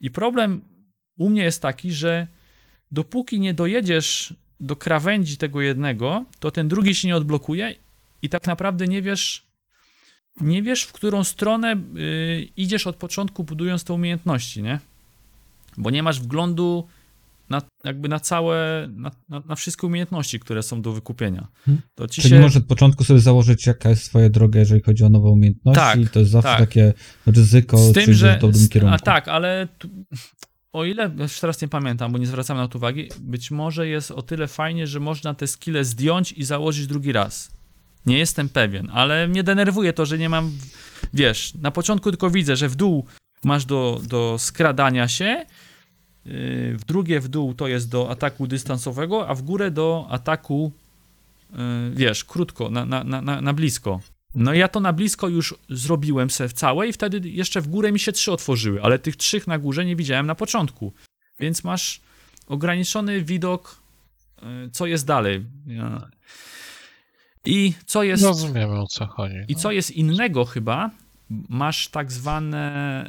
I 0.00 0.10
problem 0.10 0.60
u 1.18 1.28
mnie 1.30 1.42
jest 1.42 1.62
taki, 1.62 1.92
że 1.92 2.26
dopóki 2.92 3.40
nie 3.40 3.54
dojedziesz 3.54 4.34
do 4.60 4.76
krawędzi 4.76 5.36
tego 5.36 5.60
jednego, 5.60 6.24
to 6.40 6.50
ten 6.50 6.68
drugi 6.68 6.94
się 6.94 7.08
nie 7.08 7.16
odblokuje 7.16 7.74
i 8.22 8.28
tak 8.28 8.46
naprawdę 8.46 8.86
nie 8.86 9.02
wiesz, 9.02 9.46
nie 10.40 10.62
wiesz, 10.62 10.82
w 10.82 10.92
którą 10.92 11.24
stronę 11.24 11.76
y, 11.96 12.48
idziesz 12.56 12.86
od 12.86 12.96
początku, 12.96 13.44
budując 13.44 13.84
te 13.84 13.92
umiejętności, 13.92 14.62
nie? 14.62 14.80
Bo 15.76 15.90
nie 15.90 16.02
masz 16.02 16.20
wglądu 16.20 16.88
na, 17.50 17.62
jakby 17.84 18.08
na 18.08 18.20
całe, 18.20 18.88
na, 18.90 19.10
na, 19.28 19.40
na 19.40 19.54
wszystkie 19.54 19.86
umiejętności, 19.86 20.40
które 20.40 20.62
są 20.62 20.82
do 20.82 20.92
wykupienia. 20.92 21.48
Hmm. 21.64 21.82
To 21.94 22.08
ci 22.08 22.22
Czyli 22.22 22.34
się... 22.34 22.40
może 22.40 22.58
od 22.58 22.64
początku 22.64 23.04
sobie 23.04 23.20
założyć, 23.20 23.66
jaka 23.66 23.90
jest 23.90 24.04
twoja 24.04 24.28
droga, 24.28 24.60
jeżeli 24.60 24.82
chodzi 24.82 25.04
o 25.04 25.08
nowe 25.08 25.28
umiejętności 25.28 25.80
Tak, 25.80 26.00
i 26.00 26.08
to 26.08 26.18
jest 26.18 26.30
zawsze 26.30 26.48
tak. 26.48 26.58
takie 26.58 26.94
ryzyko, 27.26 27.78
Z 27.78 27.92
tym, 27.92 28.14
że. 28.14 28.36
w 28.36 28.40
dobrym 28.40 28.68
kierunku. 28.68 28.94
A 28.94 28.98
tak, 28.98 29.28
ale 29.28 29.68
tu, 29.78 29.88
o 30.72 30.84
ile, 30.84 31.10
już 31.18 31.40
teraz 31.40 31.62
nie 31.62 31.68
pamiętam, 31.68 32.12
bo 32.12 32.18
nie 32.18 32.26
zwracam 32.26 32.56
na 32.56 32.68
to 32.68 32.78
uwagi, 32.78 33.08
być 33.20 33.50
może 33.50 33.88
jest 33.88 34.10
o 34.10 34.22
tyle 34.22 34.48
fajnie, 34.48 34.86
że 34.86 35.00
można 35.00 35.34
te 35.34 35.46
skille 35.46 35.84
zdjąć 35.84 36.32
i 36.32 36.44
założyć 36.44 36.86
drugi 36.86 37.12
raz. 37.12 37.50
Nie 38.06 38.18
jestem 38.18 38.48
pewien, 38.48 38.88
ale 38.92 39.28
mnie 39.28 39.42
denerwuje 39.42 39.92
to, 39.92 40.06
że 40.06 40.18
nie 40.18 40.28
mam, 40.28 40.52
wiesz, 41.14 41.54
na 41.54 41.70
początku 41.70 42.10
tylko 42.10 42.30
widzę, 42.30 42.56
że 42.56 42.68
w 42.68 42.76
dół 42.76 43.06
masz 43.44 43.64
do, 43.64 44.00
do 44.08 44.36
skradania 44.38 45.08
się, 45.08 45.46
w 46.78 46.82
drugie 46.86 47.20
w 47.20 47.28
dół 47.28 47.54
to 47.54 47.68
jest 47.68 47.90
do 47.90 48.10
ataku 48.10 48.46
dystansowego, 48.46 49.28
a 49.28 49.34
w 49.34 49.42
górę 49.42 49.70
do 49.70 50.06
ataku, 50.10 50.72
yy, 51.50 51.58
wiesz, 51.92 52.24
krótko, 52.24 52.70
na, 52.70 52.84
na, 52.84 53.04
na, 53.04 53.40
na 53.40 53.52
blisko. 53.52 54.00
No 54.34 54.54
i 54.54 54.58
ja 54.58 54.68
to 54.68 54.80
na 54.80 54.92
blisko 54.92 55.28
już 55.28 55.54
zrobiłem 55.68 56.30
se 56.30 56.48
w 56.48 56.52
całe 56.52 56.88
i 56.88 56.92
wtedy 56.92 57.28
jeszcze 57.28 57.60
w 57.60 57.68
górę 57.68 57.92
mi 57.92 57.98
się 57.98 58.12
trzy 58.12 58.32
otworzyły, 58.32 58.82
ale 58.82 58.98
tych 58.98 59.16
trzech 59.16 59.46
na 59.46 59.58
górze 59.58 59.84
nie 59.84 59.96
widziałem 59.96 60.26
na 60.26 60.34
początku. 60.34 60.92
Więc 61.40 61.64
masz 61.64 62.00
ograniczony 62.46 63.22
widok, 63.22 63.80
y, 64.66 64.70
co 64.70 64.86
jest 64.86 65.06
dalej. 65.06 65.44
I 67.44 67.74
co 67.86 68.02
jest, 68.02 68.22
Rozumiemy 68.22 68.80
o 68.80 68.86
co 68.86 69.06
chodzi. 69.06 69.34
i 69.48 69.54
co 69.54 69.72
jest 69.72 69.90
innego 69.90 70.44
chyba, 70.44 70.90
masz 71.48 71.88
tak 71.88 72.12
zwane 72.12 73.06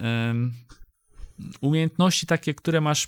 umiejętności 1.62 2.28
takie, 2.28 2.54
które 2.54 2.82
masz 2.82 3.08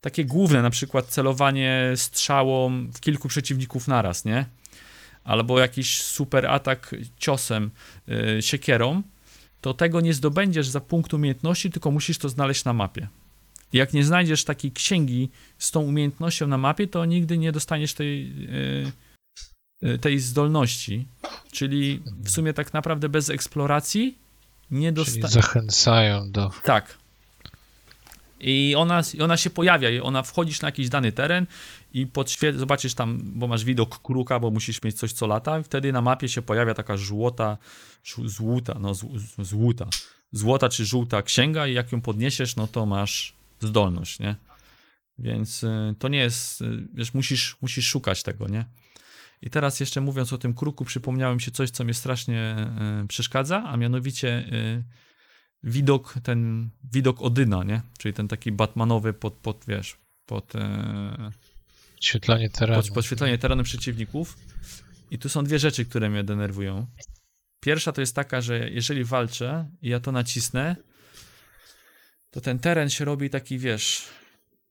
takie 0.00 0.24
główne, 0.24 0.62
na 0.62 0.70
przykład 0.70 1.06
celowanie 1.06 1.92
strzałą 1.96 2.86
w 2.94 3.00
kilku 3.00 3.28
przeciwników 3.28 3.88
naraz, 3.88 4.24
nie? 4.24 4.46
Albo 5.24 5.58
jakiś 5.58 6.02
super 6.02 6.46
atak 6.46 6.94
ciosem, 7.16 7.70
y, 8.38 8.42
siekierą, 8.42 9.02
to 9.60 9.74
tego 9.74 10.00
nie 10.00 10.14
zdobędziesz 10.14 10.68
za 10.68 10.80
punkt 10.80 11.14
umiejętności, 11.14 11.70
tylko 11.70 11.90
musisz 11.90 12.18
to 12.18 12.28
znaleźć 12.28 12.64
na 12.64 12.72
mapie. 12.72 13.08
I 13.72 13.78
jak 13.78 13.92
nie 13.92 14.04
znajdziesz 14.04 14.44
takiej 14.44 14.72
księgi 14.72 15.30
z 15.58 15.70
tą 15.70 15.80
umiejętnością 15.80 16.46
na 16.46 16.58
mapie, 16.58 16.86
to 16.86 17.04
nigdy 17.04 17.38
nie 17.38 17.52
dostaniesz 17.52 17.94
tej, 17.94 18.32
y, 19.82 19.88
y, 19.88 19.98
tej 19.98 20.18
zdolności. 20.18 21.06
Czyli 21.52 22.02
w 22.18 22.30
sumie 22.30 22.52
tak 22.52 22.72
naprawdę 22.72 23.08
bez 23.08 23.30
eksploracji 23.30 24.18
nie 24.70 24.92
dostaniesz. 24.92 25.32
zachęcają 25.32 26.30
do 26.30 26.50
Tak. 26.62 26.98
I 28.40 28.74
ona, 28.76 29.02
ona 29.20 29.36
się 29.36 29.50
pojawia, 29.50 29.90
i 29.90 30.00
ona 30.00 30.22
wchodzisz 30.22 30.60
na 30.60 30.68
jakiś 30.68 30.88
dany 30.88 31.12
teren 31.12 31.46
i 31.92 32.06
zobaczysz 32.56 32.94
tam, 32.94 33.20
bo 33.24 33.46
masz 33.46 33.64
widok 33.64 34.02
kruka, 34.02 34.40
bo 34.40 34.50
musisz 34.50 34.82
mieć 34.82 34.98
coś 34.98 35.12
co 35.12 35.26
lata, 35.26 35.58
i 35.58 35.62
wtedy 35.62 35.92
na 35.92 36.00
mapie 36.00 36.28
się 36.28 36.42
pojawia 36.42 36.74
taka 36.74 36.96
żłota, 36.96 37.58
żu- 38.04 38.28
złuta, 38.28 38.76
no 38.80 38.92
zł- 38.92 39.18
z- 39.18 39.48
złuta, 39.48 39.86
złota 40.32 40.68
czy 40.68 40.86
żółta 40.86 41.22
księga 41.22 41.66
i 41.66 41.74
jak 41.74 41.92
ją 41.92 42.00
podniesiesz, 42.00 42.56
no 42.56 42.66
to 42.66 42.86
masz 42.86 43.34
zdolność, 43.60 44.18
nie? 44.18 44.36
Więc 45.18 45.62
y, 45.64 45.94
to 45.98 46.08
nie 46.08 46.18
jest, 46.18 46.60
y, 46.60 46.88
wiesz, 46.94 47.14
musisz, 47.14 47.56
musisz 47.60 47.88
szukać 47.88 48.22
tego, 48.22 48.48
nie? 48.48 48.64
I 49.42 49.50
teraz 49.50 49.80
jeszcze 49.80 50.00
mówiąc 50.00 50.32
o 50.32 50.38
tym 50.38 50.54
kruku, 50.54 50.84
przypomniałem 50.84 51.40
się 51.40 51.50
coś, 51.50 51.70
co 51.70 51.84
mnie 51.84 51.94
strasznie 51.94 52.56
y, 53.04 53.06
przeszkadza, 53.08 53.62
a 53.66 53.76
mianowicie 53.76 54.44
widok, 55.64 56.14
ten 56.22 56.70
widok 56.92 57.22
Odyna, 57.22 57.64
nie? 57.64 57.82
Czyli 57.98 58.14
ten 58.14 58.28
taki 58.28 58.52
batmanowy 58.52 59.12
pod, 59.12 59.34
pod 59.34 59.64
wiesz, 59.68 59.96
pod, 60.26 60.56
e, 60.56 61.30
Świetlanie 62.00 62.50
terenu. 62.50 62.82
pod 62.82 62.90
podświetlenie 62.90 63.38
terenu 63.38 63.62
przeciwników. 63.62 64.36
I 65.10 65.18
tu 65.18 65.28
są 65.28 65.44
dwie 65.44 65.58
rzeczy, 65.58 65.84
które 65.84 66.10
mnie 66.10 66.24
denerwują. 66.24 66.86
Pierwsza 67.60 67.92
to 67.92 68.00
jest 68.00 68.14
taka, 68.14 68.40
że 68.40 68.70
jeżeli 68.70 69.04
walczę 69.04 69.68
i 69.82 69.88
ja 69.88 70.00
to 70.00 70.12
nacisnę, 70.12 70.76
to 72.30 72.40
ten 72.40 72.58
teren 72.58 72.90
się 72.90 73.04
robi 73.04 73.30
taki, 73.30 73.58
wiesz, 73.58 74.08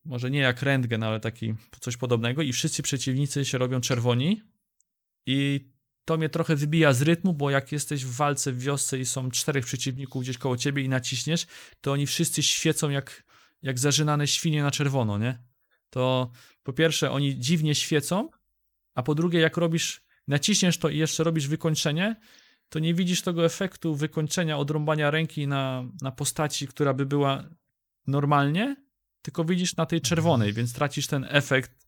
może 0.05 0.31
nie 0.31 0.39
jak 0.39 0.61
rentgen, 0.61 1.03
ale 1.03 1.19
taki 1.19 1.53
coś 1.79 1.97
podobnego 1.97 2.41
i 2.41 2.53
wszyscy 2.53 2.83
przeciwnicy 2.83 3.45
się 3.45 3.57
robią 3.57 3.81
czerwoni 3.81 4.41
i 5.25 5.69
to 6.05 6.17
mnie 6.17 6.29
trochę 6.29 6.55
wybija 6.55 6.93
z 6.93 7.01
rytmu, 7.01 7.33
bo 7.33 7.49
jak 7.49 7.71
jesteś 7.71 8.05
w 8.05 8.15
walce 8.15 8.51
w 8.51 8.59
wiosce 8.59 8.99
i 8.99 9.05
są 9.05 9.31
czterech 9.31 9.65
przeciwników 9.65 10.23
gdzieś 10.23 10.37
koło 10.37 10.57
ciebie 10.57 10.83
i 10.83 10.89
naciśniesz, 10.89 11.47
to 11.81 11.91
oni 11.91 12.07
wszyscy 12.07 12.43
świecą 12.43 12.89
jak, 12.89 13.23
jak 13.61 13.79
zażynane 13.79 14.27
świnie 14.27 14.63
na 14.63 14.71
czerwono, 14.71 15.17
nie? 15.17 15.39
To 15.89 16.31
po 16.63 16.73
pierwsze 16.73 17.11
oni 17.11 17.39
dziwnie 17.39 17.75
świecą, 17.75 18.29
a 18.95 19.03
po 19.03 19.15
drugie 19.15 19.39
jak 19.39 19.57
robisz, 19.57 20.01
naciśniesz 20.27 20.77
to 20.77 20.89
i 20.89 20.97
jeszcze 20.97 21.23
robisz 21.23 21.47
wykończenie, 21.47 22.15
to 22.69 22.79
nie 22.79 22.93
widzisz 22.93 23.21
tego 23.21 23.45
efektu 23.45 23.95
wykończenia, 23.95 24.57
odrąbania 24.57 25.11
ręki 25.11 25.47
na, 25.47 25.83
na 26.01 26.11
postaci, 26.11 26.67
która 26.67 26.93
by 26.93 27.05
była 27.05 27.43
normalnie, 28.07 28.75
tylko 29.21 29.43
widzisz 29.43 29.75
na 29.75 29.85
tej 29.85 30.01
czerwonej, 30.01 30.53
więc 30.53 30.73
tracisz 30.73 31.07
ten 31.07 31.25
efekt, 31.29 31.87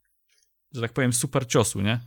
że 0.72 0.82
tak 0.82 0.94
powiem, 0.94 1.14
super 1.14 1.48
ciosu, 1.48 1.82
nie? 1.82 2.00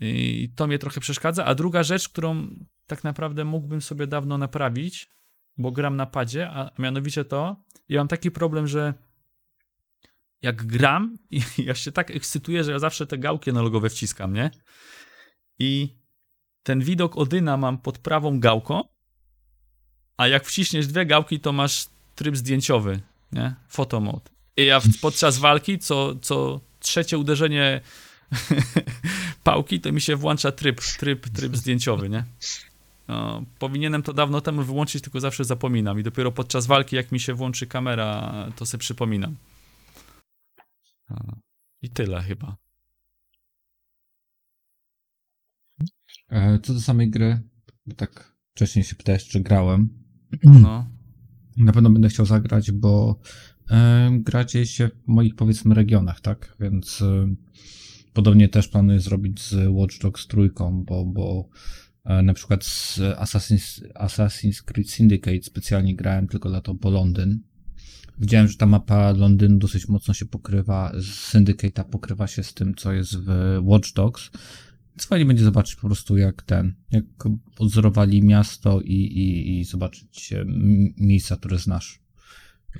I 0.00 0.48
to 0.56 0.66
mnie 0.66 0.78
trochę 0.78 1.00
przeszkadza. 1.00 1.44
A 1.44 1.54
druga 1.54 1.82
rzecz, 1.82 2.08
którą 2.08 2.48
tak 2.86 3.04
naprawdę 3.04 3.44
mógłbym 3.44 3.82
sobie 3.82 4.06
dawno 4.06 4.38
naprawić, 4.38 5.10
bo 5.58 5.72
gram 5.72 5.96
na 5.96 6.06
padzie, 6.06 6.50
a 6.50 6.70
mianowicie 6.78 7.24
to, 7.24 7.56
ja 7.88 8.00
mam 8.00 8.08
taki 8.08 8.30
problem, 8.30 8.66
że 8.66 8.94
jak 10.42 10.66
gram, 10.66 11.18
i 11.30 11.42
ja 11.68 11.74
się 11.74 11.92
tak 11.92 12.10
ekscytuję, 12.10 12.64
że 12.64 12.72
ja 12.72 12.78
zawsze 12.78 13.06
te 13.06 13.18
gałki 13.18 13.50
analogowe 13.50 13.90
wciskam, 13.90 14.32
nie? 14.32 14.50
I 15.58 15.98
ten 16.62 16.80
widok 16.80 17.16
Odyna 17.16 17.56
mam 17.56 17.78
pod 17.78 17.98
prawą 17.98 18.40
gałką, 18.40 18.84
a 20.16 20.28
jak 20.28 20.44
wciśniesz 20.46 20.86
dwie 20.86 21.06
gałki, 21.06 21.40
to 21.40 21.52
masz 21.52 21.86
tryb 22.14 22.36
zdjęciowy, 22.36 23.00
nie? 23.32 23.54
Photomode. 23.68 24.30
I 24.56 24.66
ja 24.66 24.80
podczas 25.00 25.38
walki, 25.38 25.78
co, 25.78 26.14
co 26.16 26.60
trzecie 26.80 27.18
uderzenie 27.18 27.80
pałki, 29.44 29.80
to 29.80 29.92
mi 29.92 30.00
się 30.00 30.16
włącza 30.16 30.52
tryb, 30.52 30.80
tryb, 30.98 31.28
tryb 31.28 31.56
zdjęciowy, 31.56 32.08
nie? 32.08 32.24
No, 33.08 33.44
powinienem 33.58 34.02
to 34.02 34.12
dawno 34.12 34.40
temu 34.40 34.62
wyłączyć, 34.62 35.02
tylko 35.02 35.20
zawsze 35.20 35.44
zapominam. 35.44 36.00
I 36.00 36.02
dopiero 36.02 36.32
podczas 36.32 36.66
walki, 36.66 36.96
jak 36.96 37.12
mi 37.12 37.20
się 37.20 37.34
włączy 37.34 37.66
kamera, 37.66 38.32
to 38.56 38.66
sobie 38.66 38.80
przypominam. 38.80 39.36
I 41.82 41.90
tyle 41.90 42.22
chyba. 42.22 42.56
E, 46.30 46.58
Co 46.58 46.74
do 46.74 46.80
samej 46.80 47.10
gry, 47.10 47.40
bo 47.86 47.94
tak 47.94 48.36
wcześniej 48.54 48.84
się 48.84 48.96
pytałeś, 48.96 49.28
czy 49.28 49.40
grałem. 49.40 49.88
No. 50.42 50.86
Na 51.56 51.72
pewno 51.72 51.90
będę 51.90 52.08
chciał 52.08 52.26
zagrać, 52.26 52.72
bo 52.72 53.20
e, 53.70 54.10
gra 54.20 54.44
dzieje 54.44 54.66
się 54.66 54.88
w 54.88 55.08
moich 55.08 55.34
powiedzmy 55.34 55.74
regionach, 55.74 56.20
tak? 56.20 56.56
Więc 56.60 57.02
e, 57.02 57.34
podobnie 58.16 58.48
też 58.48 58.68
planuję 58.68 59.00
zrobić 59.00 59.42
z 59.42 59.68
Watch 59.68 59.98
Dogs 59.98 60.26
trójką, 60.26 60.84
bo, 60.84 61.04
bo 61.04 61.48
e, 62.04 62.22
na 62.22 62.34
przykład 62.34 62.64
z 62.64 62.98
Assassin's, 62.98 63.92
Assassin's 63.94 64.62
Creed 64.62 64.90
Syndicate 64.90 65.42
specjalnie 65.42 65.96
grałem 65.96 66.28
tylko 66.28 66.48
dla 66.48 66.60
to 66.60 66.74
po 66.74 66.90
Londyn. 66.90 67.40
Widziałem, 68.18 68.48
że 68.48 68.56
ta 68.56 68.66
mapa 68.66 69.12
Londynu 69.12 69.58
dosyć 69.58 69.88
mocno 69.88 70.14
się 70.14 70.26
pokrywa, 70.26 70.92
z 70.98 71.34
Syndicate'a 71.34 71.84
pokrywa 71.84 72.26
się 72.26 72.42
z 72.42 72.54
tym, 72.54 72.74
co 72.74 72.92
jest 72.92 73.16
w 73.16 73.58
Watch 73.62 73.92
Dogs. 73.92 74.30
Więc 74.90 75.06
fajnie 75.06 75.26
będzie 75.26 75.44
zobaczyć 75.44 75.76
po 75.76 75.86
prostu 75.86 76.16
jak 76.16 76.42
ten, 76.42 76.74
jak 76.90 77.04
odzorowali 77.58 78.22
miasto 78.22 78.80
i, 78.80 78.92
i, 78.92 79.58
i 79.60 79.64
zobaczyć 79.64 80.32
e, 80.32 80.44
miejsca, 80.96 81.36
które 81.36 81.58
znasz. 81.58 82.00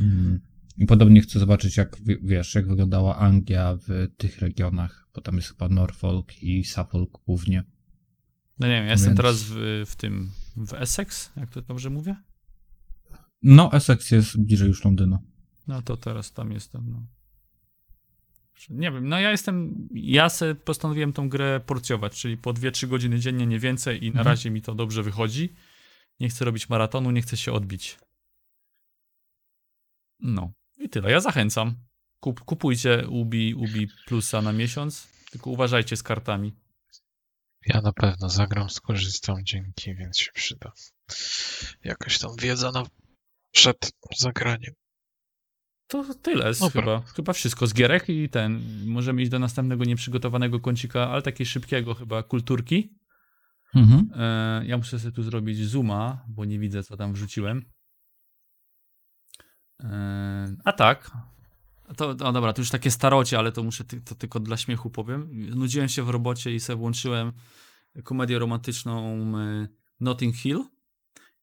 Mm. 0.01 0.41
I 0.79 0.87
podobnie 0.87 1.21
chcę 1.21 1.39
zobaczyć, 1.39 1.77
jak 1.77 1.97
wi- 2.03 2.19
wiesz, 2.23 2.55
jak 2.55 2.69
wyglądała 2.69 3.17
Anglia 3.19 3.77
w 3.89 4.09
tych 4.17 4.39
regionach, 4.39 5.09
bo 5.15 5.21
tam 5.21 5.37
jest 5.37 5.49
chyba 5.49 5.69
Norfolk 5.69 6.43
i 6.43 6.65
Suffolk 6.65 7.11
głównie. 7.27 7.65
No 8.59 8.67
nie 8.67 8.73
wiem, 8.75 8.85
ja 8.85 8.91
jestem 8.91 9.09
Więc- 9.11 9.17
teraz 9.17 9.43
w, 9.43 9.83
w 9.87 9.97
tym, 9.97 10.31
w 10.57 10.73
Essex, 10.75 11.33
jak 11.37 11.51
to 11.51 11.63
dobrze 11.63 11.91
mówię? 11.91 12.17
No, 13.43 13.73
Essex 13.73 14.11
jest 14.11 14.41
bliżej 14.41 14.69
już 14.69 14.85
Londynu. 14.85 15.19
No 15.67 15.83
to 15.83 15.97
teraz 15.97 16.33
tam 16.33 16.53
jestem, 16.53 16.91
no. 16.91 17.07
Nie 18.71 18.93
wiem, 18.93 19.09
no 19.09 19.21
ja 19.21 19.31
jestem, 19.31 19.89
ja 19.95 20.29
se 20.29 20.55
postanowiłem 20.55 21.13
tą 21.13 21.29
grę 21.29 21.61
porcjować, 21.67 22.21
czyli 22.21 22.37
po 22.37 22.53
2-3 22.53 22.87
godziny 22.89 23.21
dziennie, 23.21 23.47
nie 23.47 23.59
więcej 23.59 23.99
i 24.05 24.07
na 24.07 24.21
Mhm. 24.21 24.27
razie 24.27 24.51
mi 24.51 24.63
to 24.63 24.75
dobrze 24.75 25.03
wychodzi. 25.03 25.53
Nie 26.21 26.29
chcę 26.29 26.45
robić 26.45 26.69
maratonu, 26.69 27.11
nie 27.11 27.23
chcę 27.23 27.37
się 27.37 27.53
odbić. 27.53 27.99
No 30.21 30.53
i 30.79 30.89
tyle, 30.89 31.11
ja 31.11 31.21
zachęcam. 31.21 31.75
Kup, 32.21 32.41
kupujcie 32.41 33.09
Ubi, 33.09 33.55
Ubi 33.55 33.89
Plusa 34.07 34.43
na 34.43 34.53
miesiąc, 34.53 35.09
tylko 35.31 35.51
uważajcie 35.51 35.97
z 35.97 36.03
kartami. 36.03 36.53
Ja 37.67 37.81
na 37.81 37.93
pewno 37.93 38.29
zagram, 38.29 38.71
skorzystam 38.71 39.37
dzięki, 39.45 39.95
więc 39.95 40.19
się 40.19 40.33
przyda. 40.33 40.73
Jakaś 41.85 42.19
tam 42.19 42.31
wiedza 42.41 42.73
na... 42.73 42.87
przed 43.53 43.93
zagraniem. 44.19 44.75
To 45.89 46.15
tyle, 46.15 46.55
z, 46.55 46.59
Dobra. 46.59 46.83
chyba, 46.83 47.01
chyba 47.01 47.33
wszystko 47.33 47.67
z 47.67 47.75
gierek 47.75 48.09
i 48.09 48.29
ten, 48.29 48.63
możemy 48.87 49.23
iść 49.23 49.31
do 49.31 49.39
następnego 49.39 49.85
nieprzygotowanego 49.85 50.61
kącika, 50.61 51.11
ale 51.11 51.23
takiej 51.23 51.47
szybkiego 51.47 51.95
chyba, 51.95 52.23
kulturki. 52.23 52.95
Mhm. 53.75 54.11
E, 54.15 54.67
ja 54.67 54.77
muszę 54.77 54.99
sobie 54.99 55.13
tu 55.13 55.23
zrobić 55.23 55.59
zooma, 55.59 56.25
bo 56.29 56.45
nie 56.45 56.59
widzę, 56.59 56.83
co 56.83 56.97
tam 56.97 57.13
wrzuciłem. 57.13 57.65
E, 59.83 60.57
A 60.65 60.73
tak. 60.73 61.11
To, 61.97 62.15
no 62.15 62.33
dobra, 62.33 62.53
to 62.53 62.61
już 62.61 62.71
takie 62.71 62.91
starocie, 62.91 63.39
ale 63.39 63.53
to 63.53 63.63
muszę 63.63 63.85
ty, 63.85 64.01
to 64.01 64.15
tylko 64.15 64.41
dla 64.41 64.57
śmiechu 64.57 64.91
powiem. 64.91 65.29
Nudziłem 65.57 65.89
się 65.89 66.03
w 66.03 66.11
robocie 66.11 66.55
i 66.55 66.61
sobie 66.61 66.77
włączyłem 66.77 67.33
komedię 68.05 68.39
romantyczną 68.39 69.23
e, 69.39 69.69
Notting 70.01 70.37
Hill 70.37 70.65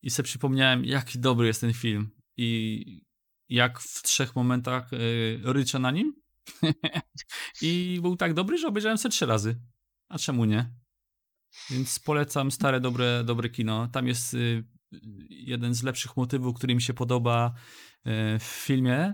i 0.01 0.10
sobie 0.10 0.27
przypomniałem, 0.27 0.85
jaki 0.85 1.19
dobry 1.19 1.47
jest 1.47 1.61
ten 1.61 1.73
film 1.73 2.10
i 2.38 3.05
jak 3.49 3.80
w 3.80 4.01
trzech 4.01 4.35
momentach 4.35 4.93
e, 4.93 4.97
ryczę 5.53 5.80
na 5.80 5.91
nim. 5.91 6.14
I 7.61 7.99
był 8.01 8.15
tak 8.15 8.34
dobry, 8.34 8.57
że 8.57 8.68
obejrzałem 8.68 8.97
sobie 8.97 9.11
trzy 9.11 9.26
razy. 9.26 9.60
A 10.10 10.18
czemu 10.18 10.45
nie? 10.45 10.69
Więc 11.69 11.99
polecam 11.99 12.51
stare, 12.51 12.80
dobre, 12.80 13.23
dobre 13.23 13.49
kino. 13.49 13.88
Tam 13.88 14.07
jest 14.07 14.35
jeden 15.30 15.74
z 15.74 15.84
lepszych 15.84 16.18
motywów, 16.18 16.56
który 16.56 16.76
mi 16.76 16.82
się 16.82 16.94
podoba 16.94 17.53
y, 18.07 18.40
w 18.40 18.44
filmie, 18.44 19.14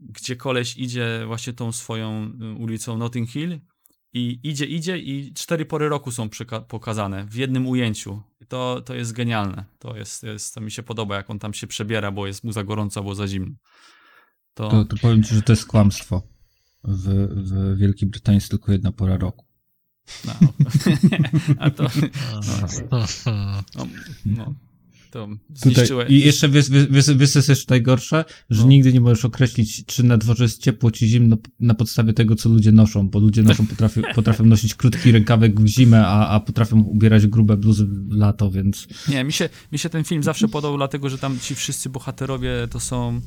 gdzie 0.00 0.36
koleś 0.36 0.76
idzie 0.76 1.24
właśnie 1.26 1.52
tą 1.52 1.72
swoją 1.72 2.32
y, 2.42 2.54
ulicą 2.54 2.98
Notting 2.98 3.30
Hill 3.30 3.60
i 4.12 4.40
idzie, 4.42 4.66
idzie 4.66 4.98
i 4.98 5.34
cztery 5.34 5.66
pory 5.66 5.88
roku 5.88 6.12
są 6.12 6.28
pokazane 6.68 7.26
w 7.26 7.34
jednym 7.34 7.66
ujęciu. 7.66 8.22
To, 8.48 8.80
to 8.80 8.94
jest 8.94 9.12
genialne. 9.12 9.64
To, 9.78 9.96
jest, 9.96 10.22
jest, 10.22 10.54
to 10.54 10.60
mi 10.60 10.70
się 10.70 10.82
podoba, 10.82 11.16
jak 11.16 11.30
on 11.30 11.38
tam 11.38 11.54
się 11.54 11.66
przebiera, 11.66 12.10
bo 12.10 12.26
jest 12.26 12.44
mu 12.44 12.52
za 12.52 12.64
gorąco 12.64 13.00
albo 13.00 13.14
za 13.14 13.28
zimno. 13.28 13.54
To, 14.54 14.68
To, 14.68 14.84
to 14.84 14.96
powiem 14.96 15.22
ci, 15.22 15.34
że 15.34 15.42
to 15.42 15.52
jest 15.52 15.66
kłamstwo. 15.66 16.22
W, 16.84 17.28
w 17.32 17.78
Wielkiej 17.78 18.08
Brytanii 18.08 18.36
jest 18.36 18.50
tylko 18.50 18.72
jedna 18.72 18.92
pora 18.92 19.16
roku. 19.16 19.46
no. 20.24 20.34
A 21.58 21.70
to, 21.70 21.82
no, 23.76 23.86
no, 24.24 24.54
to 25.10 25.28
Tutaj. 25.62 25.86
I 26.08 26.20
jeszcze 26.20 26.48
wiesz, 26.48 26.70
wiesz, 26.70 27.14
wiesz, 27.14 27.34
jest 27.34 27.48
jeszcze 27.48 27.66
najgorsze? 27.68 28.24
Że 28.50 28.62
No. 28.62 28.68
nigdy 28.68 28.92
nie 28.92 29.00
możesz 29.00 29.24
określić, 29.24 29.84
czy 29.86 30.02
na 30.02 30.16
dworze 30.16 30.44
jest 30.44 30.62
ciepło, 30.62 30.90
czy 30.90 31.06
zimno 31.06 31.36
na 31.60 31.74
podstawie 31.74 32.12
tego, 32.12 32.36
co 32.36 32.48
ludzie 32.48 32.72
noszą, 32.72 33.08
bo 33.08 33.18
ludzie 33.18 33.42
noszą, 33.42 33.66
potrafią, 33.76 34.02
potrafią 34.14 34.44
nosić 34.44 34.74
krótki 34.74 35.12
rękawek 35.12 35.60
w 35.60 35.66
zimę, 35.66 36.06
a, 36.06 36.28
a 36.28 36.40
potrafią 36.40 36.80
ubierać 36.80 37.26
grube 37.26 37.56
bluzy 37.56 37.86
w 37.86 38.12
lato, 38.12 38.50
więc 38.50 38.88
Nie, 39.08 39.24
mi 39.24 39.32
się, 39.32 39.48
mi 39.72 39.78
się 39.78 39.88
ten 39.88 40.04
film 40.04 40.22
zawsze 40.22 40.48
podobał, 40.48 40.76
dlatego 40.78 41.08
że 41.08 41.18
tam 41.18 41.38
ci 41.40 41.54
wszyscy 41.54 41.90
bohaterowie 41.90 42.68
to 42.70 42.80
są. 42.80 43.20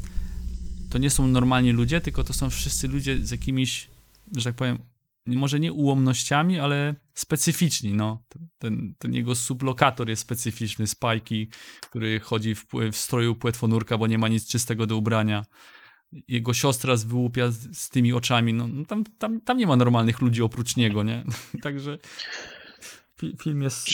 To 0.90 0.98
nie 0.98 1.10
są 1.10 1.28
normalni 1.28 1.72
ludzie, 1.72 2.02
tylko 2.02 2.24
to 2.24 2.34
są 2.34 2.50
wszyscy 2.50 2.88
ludzie 2.88 3.26
z 3.26 3.32
jakimiś, 3.32 3.90
że 4.38 4.44
tak 4.44 4.56
powiem, 4.56 4.78
może 5.26 5.60
nie 5.60 5.74
ułomnościami, 5.74 6.60
ale 6.60 6.96
specyficzni. 7.14 7.94
No. 7.94 8.24
Ten, 8.58 8.96
ten 8.98 9.14
jego 9.14 9.36
sublokator 9.36 10.10
jest 10.10 10.22
specyficzny, 10.22 10.88
Spajki, 10.88 11.50
który 11.82 12.20
chodzi 12.20 12.56
w, 12.56 12.66
w 12.92 12.96
stroju 12.96 13.36
płetwonurka, 13.36 13.98
bo 13.98 14.08
nie 14.08 14.18
ma 14.18 14.28
nic 14.28 14.48
czystego 14.48 14.88
do 14.88 14.98
ubrania. 14.98 15.46
Jego 16.28 16.54
siostra 16.54 16.96
z 16.96 17.04
wyłupia 17.04 17.52
z, 17.52 17.78
z 17.78 17.90
tymi 17.90 18.14
oczami. 18.14 18.54
No, 18.54 18.68
no 18.68 18.86
tam, 18.86 19.04
tam, 19.18 19.42
tam 19.42 19.58
nie 19.58 19.68
ma 19.68 19.76
normalnych 19.76 20.22
ludzi 20.22 20.42
oprócz 20.42 20.76
niego, 20.76 21.04
nie? 21.04 21.24
Także 21.64 21.98
fi, 23.20 23.36
film 23.42 23.62
jest. 23.62 23.88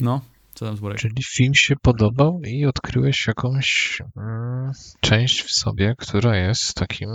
No, 0.00 0.20
co 0.54 0.66
tam 0.66 0.76
zborek? 0.76 0.98
Czyli 0.98 1.14
film 1.34 1.54
się 1.54 1.76
podobał 1.76 2.40
i 2.46 2.66
odkryłeś 2.66 3.26
jakąś 3.26 3.98
mm, 4.16 4.72
część 5.00 5.42
w 5.42 5.52
sobie, 5.52 5.94
która 5.98 6.36
jest 6.36 6.74
takim 6.74 7.08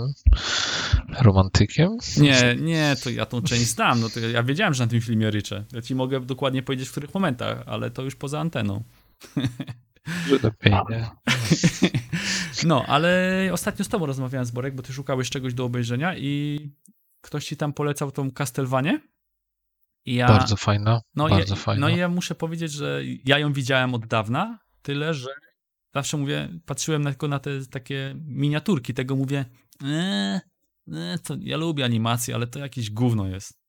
romantykiem? 1.20 1.96
Nie, 2.16 2.56
nie, 2.60 2.96
to 3.04 3.10
ja 3.10 3.26
tą 3.26 3.42
część 3.42 3.66
znam. 3.66 4.00
No 4.00 4.08
to 4.08 4.20
ja 4.20 4.42
wiedziałem, 4.42 4.74
że 4.74 4.84
na 4.84 4.90
tym 4.90 5.00
filmie 5.00 5.30
ryczę. 5.30 5.64
Ja 5.72 5.82
ci 5.82 5.94
mogę 5.94 6.20
dokładnie 6.20 6.62
powiedzieć, 6.62 6.88
w 6.88 6.90
których 6.90 7.14
momentach, 7.14 7.62
ale 7.66 7.90
to 7.90 8.02
już 8.02 8.16
poza 8.16 8.40
anteną. 8.40 8.82
No, 12.66 12.84
ale 12.86 13.50
ostatnio 13.52 13.84
z 13.84 13.88
tobą 13.88 14.06
rozmawiałem 14.06 14.46
z 14.46 14.50
Borek, 14.50 14.74
bo 14.74 14.82
ty 14.82 14.92
szukałeś 14.92 15.30
czegoś 15.30 15.54
do 15.54 15.64
obejrzenia 15.64 16.16
i 16.16 16.60
ktoś 17.20 17.46
ci 17.46 17.56
tam 17.56 17.72
polecał 17.72 18.10
tą 18.10 18.30
Castlevanię. 18.30 19.00
Ja, 20.06 20.28
Bardzo 20.28 20.56
fajna, 20.56 21.00
no, 21.14 21.28
bardzo 21.28 21.54
ja, 21.54 21.60
fajna. 21.60 21.80
No 21.80 21.88
i 21.94 21.98
ja 21.98 22.08
muszę 22.08 22.34
powiedzieć, 22.34 22.72
że 22.72 23.02
ja 23.24 23.38
ją 23.38 23.52
widziałem 23.52 23.94
od 23.94 24.06
dawna, 24.06 24.58
tyle, 24.82 25.14
że 25.14 25.28
zawsze 25.94 26.16
mówię, 26.16 26.48
patrzyłem 26.66 27.04
tylko 27.04 27.28
na 27.28 27.38
te 27.38 27.66
takie 27.66 28.14
miniaturki, 28.26 28.94
tego 28.94 29.16
mówię, 29.16 29.44
eee, 29.84 30.40
eee, 30.92 31.18
to 31.24 31.36
ja 31.40 31.56
lubię 31.56 31.84
animację, 31.84 32.34
ale 32.34 32.46
to 32.46 32.58
jakieś 32.58 32.90
gówno 32.90 33.26
jest. 33.26 33.60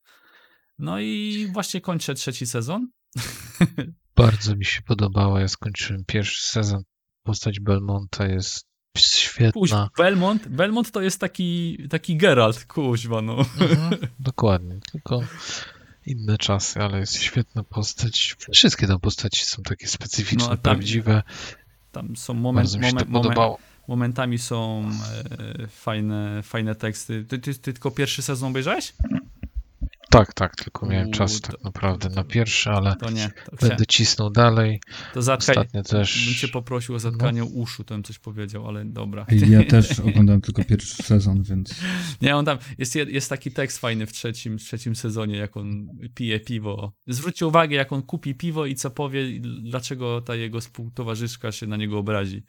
No 0.79 0.99
i 0.99 1.47
właśnie 1.53 1.81
kończę 1.81 2.13
trzeci 2.13 2.47
sezon. 2.47 2.87
Bardzo 4.15 4.55
mi 4.55 4.65
się 4.65 4.81
podobała. 4.81 5.41
Ja 5.41 5.47
skończyłem 5.47 6.03
pierwszy 6.07 6.47
sezon. 6.47 6.83
Postać 7.23 7.59
Belmonta 7.59 8.27
jest 8.27 8.71
Kuź, 8.95 9.03
świetna. 9.05 9.89
Belmont, 9.97 10.47
Belmont 10.47 10.91
to 10.91 11.01
jest 11.01 11.19
taki, 11.19 11.77
taki 11.89 12.17
Geralt, 12.17 12.65
kuźwa, 12.65 13.21
no. 13.21 13.37
Mhm, 13.37 14.07
dokładnie, 14.19 14.79
tylko 14.91 15.19
inne 16.05 16.37
czasy, 16.37 16.79
ale 16.79 16.99
jest 16.99 17.21
świetna 17.21 17.63
postać. 17.63 18.35
Wszystkie 18.53 18.87
tam 18.87 18.99
postaci 18.99 19.45
są 19.45 19.63
takie 19.63 19.87
specyficzne, 19.87 20.47
No, 20.47 20.49
tam- 20.49 20.57
prawdziwe. 20.57 21.23
Tam 21.91 22.15
są 22.15 22.33
moment, 22.33 22.73
moment, 22.81 23.09
moment, 23.09 23.39
momentami 23.87 24.37
są 24.37 24.89
e, 25.63 25.67
fajne, 25.67 26.43
fajne 26.43 26.75
teksty. 26.75 27.25
Ty, 27.27 27.39
ty, 27.39 27.53
ty 27.53 27.73
tylko 27.73 27.91
pierwszy 27.91 28.21
sezon 28.21 28.49
obejrzałeś? 28.49 28.93
Tak, 30.11 30.33
tak, 30.33 30.55
tylko 30.55 30.85
miałem 30.85 31.07
U, 31.07 31.11
czas 31.11 31.41
to- 31.41 31.51
tak 31.51 31.63
naprawdę 31.63 32.09
na 32.09 32.23
pierwszy, 32.23 32.69
ale 32.69 32.95
To 32.95 33.09
nie. 33.11 33.31
To, 33.59 33.67
będę 33.67 33.85
cisnął 33.85 34.29
dalej. 34.29 34.81
to 35.13 35.21
zatkaj, 35.21 35.55
Ostatnio 35.55 35.83
też. 35.83 36.25
bym 36.25 36.35
cię 36.35 36.47
poprosił 36.47 36.95
o 36.95 36.99
zatkanie 36.99 37.43
uszu, 37.43 37.83
to 37.83 37.95
bym 37.95 38.03
coś 38.03 38.19
powiedział, 38.19 38.67
ale 38.67 38.85
dobra. 38.85 39.25
ja 39.49 39.63
też 39.63 39.99
oglądałem 40.09 40.41
tylko 40.41 40.63
pierwszy 40.63 41.03
sezon, 41.03 41.43
więc 41.43 41.75
Nie, 42.21 42.35
on 42.35 42.45
tam, 42.45 42.57
jest, 42.77 42.95
jest 42.95 43.29
taki 43.29 43.51
tekst 43.51 43.79
fajny 43.79 44.05
w 44.07 44.11
trzecim, 44.13 44.59
w 44.59 44.61
trzecim 44.61 44.95
sezonie, 44.95 45.37
jak 45.37 45.57
on 45.57 45.87
pije 46.15 46.39
piwo. 46.39 46.93
Zwróćcie 47.07 47.47
uwagę, 47.47 47.75
jak 47.75 47.93
on 47.93 48.01
kupi 48.01 48.35
piwo 48.35 48.65
i 48.65 48.75
co 48.75 48.89
powie, 48.91 49.39
dlaczego 49.61 50.21
ta 50.21 50.35
jego 50.35 50.59
współtowarzyszka 50.61 51.51
się 51.51 51.67
na 51.67 51.77
niego 51.77 51.97
obrazi. 51.99 52.43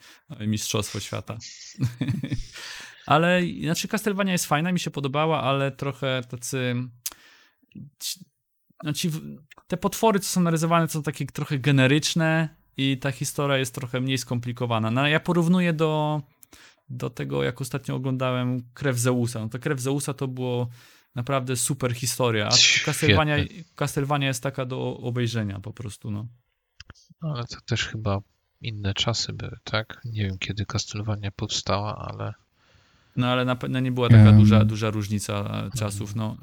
Mistrzostwo 0.47 0.99
świata. 0.99 1.37
ale, 3.05 3.41
znaczy 3.63 3.87
Castlevania 3.87 4.31
jest 4.31 4.45
fajna, 4.45 4.71
mi 4.71 4.79
się 4.79 4.91
podobała, 4.91 5.41
ale 5.43 5.71
trochę 5.71 6.21
tacy... 6.29 6.75
Ci, 7.99 8.25
no 8.83 8.93
ci, 8.93 9.11
te 9.67 9.77
potwory, 9.77 10.19
co 10.19 10.27
są 10.27 10.41
narysowane, 10.41 10.89
są 10.89 11.03
takie 11.03 11.25
trochę 11.25 11.59
generyczne 11.59 12.49
i 12.77 12.97
ta 12.97 13.11
historia 13.11 13.57
jest 13.57 13.75
trochę 13.75 14.01
mniej 14.01 14.17
skomplikowana. 14.17 14.91
No, 14.91 15.07
ja 15.07 15.19
porównuję 15.19 15.73
do 15.73 16.21
do 16.89 17.09
tego, 17.09 17.43
jak 17.43 17.61
ostatnio 17.61 17.95
oglądałem 17.95 18.63
Krew 18.73 18.97
Zeusa. 18.97 19.39
No 19.39 19.49
to 19.49 19.59
Krew 19.59 19.79
Zeusa 19.79 20.13
to 20.13 20.27
było 20.27 20.69
naprawdę 21.15 21.55
super 21.55 21.93
historia, 21.93 22.47
a. 22.47 22.85
Castlevania, 22.85 23.35
Castlevania 23.75 24.27
jest 24.27 24.43
taka 24.43 24.65
do 24.65 24.97
obejrzenia 24.97 25.59
po 25.59 25.73
prostu, 25.73 26.11
no. 26.11 26.27
Ale 27.21 27.45
to 27.47 27.61
też 27.65 27.85
chyba 27.87 28.19
inne 28.61 28.93
czasy 28.93 29.33
były, 29.33 29.57
tak? 29.63 30.01
Nie 30.05 30.23
wiem, 30.23 30.37
kiedy 30.37 30.65
Castlevania 30.65 31.31
powstała, 31.31 31.95
ale 31.97 32.33
No 33.15 33.27
ale 33.27 33.45
na 33.45 33.55
pewno 33.55 33.79
nie 33.79 33.91
była 33.91 34.09
taka 34.09 34.29
Em. 34.29 34.39
duża, 34.39 34.65
duża 34.65 34.89
różnica 34.89 35.33
e, 35.33 35.77
czasów, 35.77 36.15
no. 36.15 36.37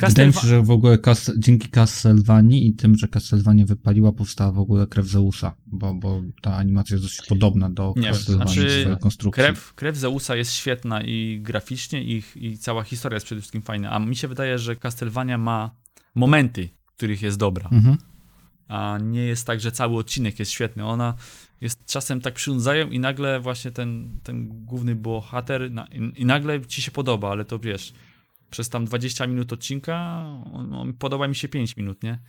Wydaje 0.00 0.28
mi 0.28 0.34
się, 0.34 0.48
że 0.48 0.62
w 0.62 0.70
ogóle 0.70 0.98
Cas 0.98 1.30
dzięki 1.38 1.68
Castlevanii 1.68 2.68
i 2.68 2.74
tym, 2.74 2.96
że 2.96 3.08
Castlevania 3.08 3.66
wypaliła, 3.66 4.12
powstała 4.12 4.52
w 4.52 4.58
ogóle 4.58 4.86
krew 4.86 5.06
Zeusa, 5.06 5.56
bo, 5.66 5.94
bo 5.94 6.22
ta 6.42 6.56
animacja 6.56 6.94
jest 6.94 7.04
dość 7.04 7.28
podobna 7.28 7.70
do 7.70 7.94
Nie, 7.96 8.08
Castlevanii 8.08 8.54
znaczy 8.54 8.96
konstrukcji. 9.00 9.44
Krew, 9.44 9.74
krew 9.74 9.96
Zeusa 9.96 10.36
jest 10.36 10.52
świetna 10.52 11.02
i 11.02 11.40
graficznie, 11.42 12.02
i, 12.02 12.22
i 12.36 12.58
cała 12.58 12.82
historia 12.82 13.16
jest 13.16 13.26
przede 13.26 13.40
wszystkim 13.40 13.62
fajna, 13.62 13.90
a 13.90 13.98
mi 13.98 14.16
się 14.16 14.28
wydaje, 14.28 14.58
że 14.58 14.76
Castlevania 14.76 15.38
ma 15.38 15.70
momenty, 16.14 16.68
w 16.86 16.96
których 16.96 17.22
jest 17.22 17.38
dobra. 17.38 17.68
Mhm. 17.72 17.96
a 18.68 18.98
nie 19.02 19.22
jest 19.22 19.46
tak, 19.46 19.60
że 19.60 19.72
cały 19.72 19.96
odcinek 19.96 20.38
jest 20.38 20.50
świetny. 20.50 20.84
Ona 20.84 21.14
jest 21.60 21.86
czasem 21.86 22.20
tak 22.20 22.34
przynudzają 22.34 22.90
i 22.90 22.98
nagle 22.98 23.40
właśnie 23.40 23.70
ten, 23.70 24.20
ten 24.22 24.48
główny 24.64 24.94
bohater 24.94 25.70
na, 25.70 25.86
i, 25.86 26.22
i 26.22 26.24
nagle 26.24 26.66
ci 26.66 26.82
się 26.82 26.90
podoba, 26.90 27.30
ale 27.30 27.44
to 27.44 27.58
wiesz, 27.58 27.92
przez 28.54 28.68
tam 28.68 28.84
20 28.84 29.26
minut 29.26 29.52
odcinka 29.52 30.24
podoba 30.98 31.28
mi 31.28 31.34
się 31.34 31.48
5 31.48 31.76
minut, 31.76 32.02
nie? 32.02 32.22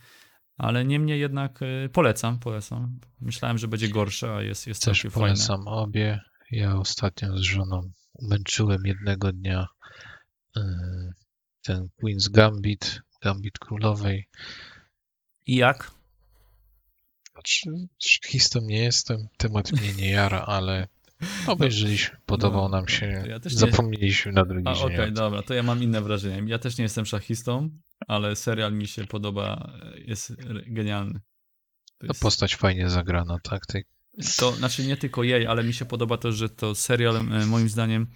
Ale 0.56 0.84
niemniej 0.84 1.20
jednak 1.20 1.62
y, 1.62 1.88
polecam, 1.92 2.38
polecam. 2.38 3.00
Myślałem, 3.20 3.58
że 3.58 3.68
będzie 3.68 3.88
gorsze, 3.88 4.34
a 4.34 4.42
jest, 4.42 4.66
jest 4.66 4.82
też 4.84 5.00
całkiem 5.02 5.10
fajne. 5.10 5.26
polecam 5.28 5.68
obie. 5.68 6.20
Ja 6.50 6.76
ostatnio 6.76 7.38
z 7.38 7.40
żoną 7.40 7.90
umęczyłem 8.14 8.80
jednego 8.84 9.32
dnia 9.32 9.66
yy, 10.56 10.62
ten 11.62 11.88
Queen's 12.02 12.30
Gambit, 12.30 13.00
Gambit 13.22 13.58
Królowej. 13.58 14.28
I 15.46 15.56
jak? 15.56 15.90
Znaczy, 17.32 17.70
nie 18.62 18.78
jestem, 18.78 19.28
temat 19.36 19.72
mnie 19.72 19.92
nie 19.92 20.10
jara, 20.10 20.40
ale 20.40 20.88
obejrzeliśmy, 21.46 22.16
podobał 22.26 22.62
No, 22.62 22.68
nam 22.68 22.88
się, 22.88 23.20
to 23.24 23.28
ja 23.30 23.36
nie- 23.44 23.50
zapomnieliśmy 23.50 24.32
na 24.32 24.44
drugi 24.44 24.68
A, 24.68 24.74
dzień. 24.74 24.84
Okej, 24.84 25.00
o 25.00 25.04
tym. 25.04 25.14
dobra, 25.14 25.42
to 25.42 25.54
ja 25.54 25.62
mam 25.62 25.82
inne 25.82 26.02
wrażenie. 26.02 26.42
Ja 26.50 26.58
też 26.58 26.78
nie 26.78 26.82
jestem 26.82 27.06
szachistą, 27.06 27.70
ale 28.08 28.36
serial 28.36 28.72
mi 28.72 28.86
się 28.86 29.04
podoba, 29.04 29.72
jest 29.96 30.36
genialny. 30.66 31.12
To 31.14 31.20
To 32.00 32.06
jest- 32.06 32.22
postać 32.22 32.56
fajnie 32.56 32.90
zagrana, 32.90 33.38
tak? 33.42 33.66
Tej 33.66 33.84
to 34.36 34.52
znaczy 34.52 34.86
nie 34.86 34.96
tylko 34.96 35.22
jej, 35.22 35.46
ale 35.46 35.64
mi 35.64 35.74
się 35.74 35.84
podoba 35.84 36.16
to, 36.16 36.32
że 36.32 36.48
to 36.48 36.74
serial 36.74 37.16
e, 37.16 37.46
moim 37.46 37.68
zdaniem 37.68 38.06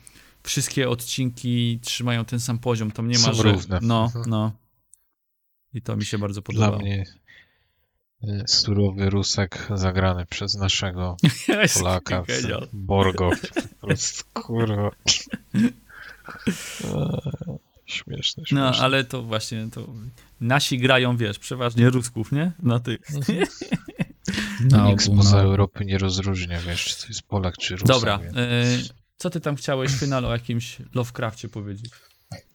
wszystkie 0.43 0.89
odcinki 0.89 1.81
trzymają 1.83 2.25
ten 2.25 2.41
sam 2.41 2.59
poziom. 2.59 2.91
Tam 2.91 3.09
nie 3.09 3.19
ma, 3.19 3.25
Są 3.25 3.35
że... 3.35 3.43
równe. 3.43 3.79
No, 3.83 4.05
Mhm. 4.05 4.25
no. 4.29 4.53
I 5.75 5.83
to 5.83 5.97
mi 5.97 6.05
się 6.05 6.19
bardzo 6.19 6.43
podobało. 6.43 6.73
Dla 6.77 6.83
mnie 6.85 7.05
surowy 8.47 9.11
Rusek 9.11 9.69
zagrany 9.75 10.27
przez 10.27 10.55
naszego 10.55 11.17
Polaka. 11.79 12.23
Borgo. 12.73 13.31
Po 13.81 13.87
prostu, 13.87 14.25
kurwa. 14.35 14.91
Śmieszne, 17.87 18.47
śmieszne. 18.47 18.61
No, 18.61 18.73
ale 18.77 19.05
to 19.05 19.23
właśnie 19.23 19.69
to 19.73 19.87
nasi 20.41 20.79
grają, 20.79 21.17
wiesz, 21.17 21.39
przeważnie 21.39 21.91
Rusków, 21.91 22.33
nie? 22.33 22.53
Na 22.63 22.81
tych. 22.81 23.01
Na 24.71 24.85
Nikt 24.87 25.03
spoza 25.05 25.39
ogół. 25.39 25.51
Europy 25.51 25.85
nie 25.85 25.99
rozróżnia, 25.99 26.61
wiesz, 26.61 26.85
czy 26.85 27.01
to 27.03 27.09
jest 27.09 27.23
Polak, 27.23 27.57
czy 27.57 27.75
Rusek. 27.77 27.89
Dobra, 27.89 28.19
więc- 28.19 28.37
e, 28.37 28.95
co 29.17 29.31
ty 29.31 29.41
tam 29.41 29.57
chciałeś 29.57 29.91
w 29.93 30.01
finale 30.01 30.29
o 30.29 30.33
jakimś 30.33 30.77
Lovecrafcie 30.95 31.49
powiedzieć? 31.49 31.91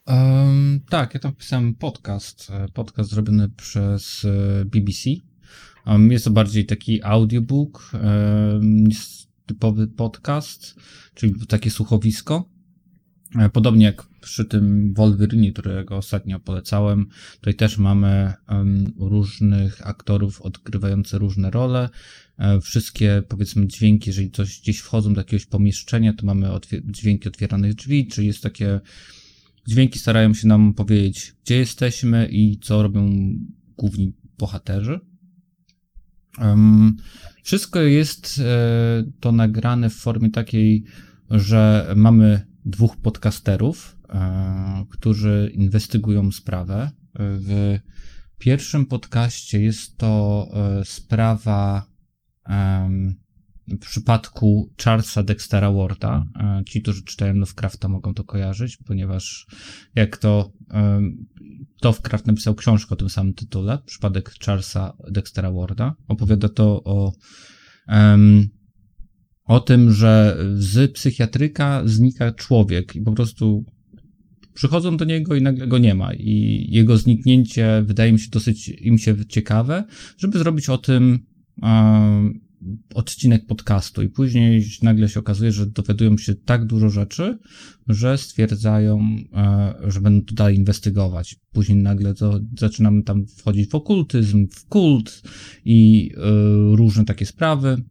Em, 0.06 0.80
tak, 0.90 1.14
ja 1.14 1.20
tam 1.20 1.32
pisałem 1.34 1.74
podcast. 1.74 2.50
e, 2.50 2.68
Podcast 2.68 3.10
zrobiony 3.10 3.48
przez 3.48 4.24
e, 4.24 4.64
BBC. 4.64 5.10
Jest 6.10 6.24
to 6.24 6.30
bardziej 6.30 6.66
taki 6.66 7.02
audiobook 7.02 7.92
typowy 9.46 9.86
podcast, 9.86 10.74
czyli 11.14 11.34
takie 11.48 11.70
słuchowisko. 11.70 12.48
E, 13.38 13.48
Podobnie 13.48 13.86
jak 13.86 14.02
przy 14.20 14.44
tym 14.44 14.94
Wolverine, 14.94 15.52
którego 15.52 15.96
ostatnio 15.96 16.40
polecałem, 16.40 17.06
tutaj 17.34 17.54
też 17.54 17.78
mamy 17.78 18.32
różnych 18.98 19.86
aktorów 19.86 20.42
odgrywających 20.42 21.20
różne 21.20 21.50
role. 21.50 21.88
E, 22.38 22.60
Wszystkie, 22.60 23.22
powiedzmy, 23.28 23.66
dźwięki, 23.66 24.10
jeżeli 24.10 24.30
coś 24.30 24.60
gdzieś 24.60 24.78
wchodzą 24.78 25.14
do 25.14 25.20
jakiegoś 25.20 25.46
pomieszczenia, 25.46 26.12
to 26.12 26.26
mamy 26.26 26.48
dźwięki 26.84 27.28
otwieranych 27.28 27.74
drzwi, 27.74 28.06
czyli 28.06 28.26
jest 28.26 28.42
takie 28.42 28.80
Dźwięki 29.68 29.98
starają 29.98 30.34
się 30.34 30.48
nam 30.48 30.74
powiedzieć, 30.74 31.34
gdzie 31.44 31.56
jesteśmy 31.56 32.28
i 32.30 32.58
co 32.58 32.82
robią 32.82 33.10
główni 33.76 34.12
bohaterzy. 34.38 35.00
Wszystko 37.42 37.80
jest 37.80 38.40
e, 38.44 39.04
to 39.20 39.32
nagrane 39.32 39.90
w 39.90 39.94
formie 39.94 40.30
takiej, 40.30 40.84
że 41.30 41.92
mamy 41.96 42.46
dwóch 42.64 42.96
podcasterów, 42.96 43.96
e, 44.08 44.84
którzy 44.90 45.50
inwestygują 45.54 46.32
sprawę. 46.32 46.90
W 47.18 47.78
pierwszym 48.38 48.86
podcaście 48.86 49.60
jest 49.60 49.96
to 49.96 50.48
e, 50.54 50.84
sprawa 50.84 51.86
w 53.68 53.78
przypadku 53.78 54.72
Charlesa 54.84 55.22
Dextera 55.22 55.72
Warda. 55.72 56.26
E, 56.40 56.62
Ci, 56.66 56.82
którzy 56.82 57.04
czytają 57.04 57.34
Lovecrafta 57.34 57.88
mogą 57.88 58.14
to 58.14 58.24
kojarzyć, 58.24 58.76
ponieważ 58.76 59.46
jak 59.94 60.16
to 60.16 60.52
em, 60.70 61.26
Lovecraft 61.84 62.26
napisał 62.26 62.54
książkę 62.54 62.90
o 62.92 62.96
tym 62.96 63.08
samym 63.08 63.34
tytule, 63.34 63.78
przypadek 63.86 64.30
Charlesa 64.44 64.96
Dextera 65.10 65.52
Warda. 65.52 65.94
Opowiada 66.08 66.48
to 66.48 66.82
o 66.84 67.12
o 69.44 69.60
tym, 69.60 69.92
że 69.92 70.38
z 70.54 70.92
psychiatryka 70.92 71.82
znika 71.84 72.32
człowiek 72.32 72.96
i 72.96 73.00
po 73.00 73.12
prostu 73.12 73.64
przychodzą 74.54 74.96
do 74.96 75.04
niego 75.04 75.34
i 75.34 75.42
nagle 75.42 75.66
go 75.66 75.78
nie 75.78 75.94
ma. 75.94 76.14
I 76.14 76.66
jego 76.70 76.96
zniknięcie 76.96 77.82
wydaje 77.86 78.12
mi 78.12 78.18
się 78.18 78.30
dosyć 78.30 78.68
im 78.68 78.98
się 78.98 79.26
ciekawe, 79.26 79.84
żeby 80.18 80.38
zrobić 80.38 80.68
o 80.68 80.78
tym 80.78 81.18
odcinek 82.94 83.46
podcastu. 83.46 84.02
I 84.02 84.08
później 84.08 84.64
nagle 84.82 85.08
się 85.08 85.20
okazuje, 85.20 85.52
że 85.52 85.66
dowiadują 85.66 86.18
się 86.18 86.34
tak 86.34 86.66
dużo 86.66 86.90
rzeczy, 86.90 87.38
że 87.88 88.18
stwierdzają, 88.18 89.16
e, 89.32 89.74
że 89.86 90.00
będą 90.00 90.24
to 90.26 90.34
dalej 90.34 90.56
inwestygować. 90.56 91.36
Później 91.52 91.78
nagle 91.78 92.14
to 92.14 92.40
zaczynamy 92.58 93.02
tam 93.02 93.26
wchodzić 93.26 93.70
w 93.70 93.74
okultyzm, 93.74 94.46
w 94.48 94.66
kult 94.68 95.22
i 95.64 96.10
e, 96.16 96.20
różne 96.76 97.04
takie 97.04 97.26
sprawy. 97.26 97.82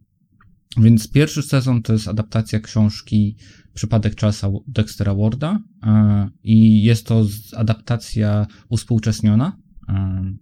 Więc 0.78 1.12
pierwszy 1.12 1.44
sezon 1.44 1.82
to 1.82 1.94
jest 1.94 2.08
adaptacja 2.08 2.60
książki 2.60 3.38
Przypadek 3.74 4.20
Charlesa 4.20 4.50
Dextera 4.68 5.16
Warda 5.16 5.60
e, 5.84 6.30
i 6.44 6.84
jest 6.84 7.08
to 7.08 7.26
adaptacja 7.56 8.48
uspółcześniona, 8.70 9.58
e, 9.90 10.34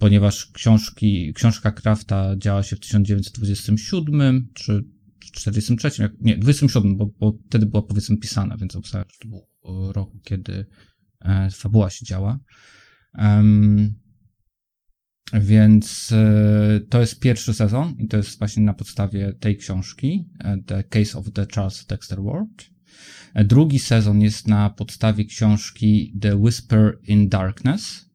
ponieważ 0.00 0.46
książki, 0.52 1.32
książka 1.34 1.70
Krafta 1.72 2.36
działa 2.36 2.62
się 2.62 2.76
w 2.76 2.80
1927 2.80 4.48
czy 4.54 4.84
43, 5.32 6.02
jak- 6.02 6.20
nie, 6.20 6.38
27, 6.38 6.96
bo, 6.96 7.06
bo 7.06 7.38
wtedy 7.48 7.66
była 7.66 7.82
powiedzmy 7.82 8.16
pisana, 8.16 8.56
więc 8.56 8.76
obstawiam, 8.76 9.06
że 9.12 9.16
to 9.18 9.28
był 9.28 9.38
e, 9.38 9.92
rok, 9.92 10.10
kiedy 10.24 10.66
e, 11.20 11.48
fabuła 11.50 11.90
się 11.90 12.04
działa. 12.04 12.38
Em, 13.14 13.94
więc 15.32 16.12
e, 16.12 16.80
to 16.90 17.00
jest 17.00 17.20
pierwszy 17.20 17.54
sezon 17.54 17.94
i 17.98 18.08
to 18.08 18.16
jest 18.16 18.38
właśnie 18.38 18.62
na 18.62 18.74
podstawie 18.74 19.32
tej 19.40 19.56
książki, 19.56 20.28
e, 20.38 20.58
The 20.66 20.84
Case 20.84 21.18
of 21.18 21.32
the 21.32 21.46
Charles 21.54 21.86
Dexter 21.86 22.22
Ward. 22.22 22.64
E, 23.34 23.44
Drugi 23.44 23.78
sezon 23.78 24.20
jest 24.20 24.48
na 24.48 24.70
podstawie 24.70 25.24
książki 25.24 26.18
The 26.20 26.36
Whisper 26.36 26.98
in 27.06 27.28
Darkness 27.28 28.09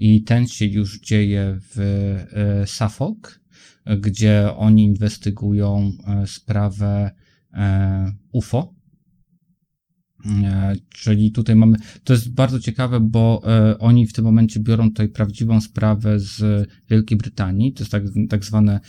i 0.00 0.22
ten 0.22 0.46
się 0.46 0.66
już 0.66 1.00
dzieje 1.00 1.58
w 1.60 1.78
e, 1.80 2.66
Suffolk, 2.66 3.40
gdzie 4.00 4.52
oni 4.56 4.84
inwestygują 4.84 5.92
e, 6.06 6.26
sprawę 6.26 7.10
e, 7.52 8.12
UFO. 8.32 8.74
Czyli 10.88 11.32
tutaj 11.32 11.56
mamy, 11.56 11.76
to 12.04 12.12
jest 12.12 12.34
bardzo 12.34 12.60
ciekawe, 12.60 13.00
bo 13.00 13.42
oni 13.78 14.06
w 14.06 14.12
tym 14.12 14.24
momencie 14.24 14.60
biorą 14.60 14.88
tutaj 14.88 15.08
prawdziwą 15.08 15.60
sprawę 15.60 16.18
z 16.18 16.68
Wielkiej 16.90 17.18
Brytanii. 17.18 17.72
To 17.72 17.82
jest 17.82 17.92
tak, 17.92 18.02
tak 18.28 18.44
zwane 18.44 18.80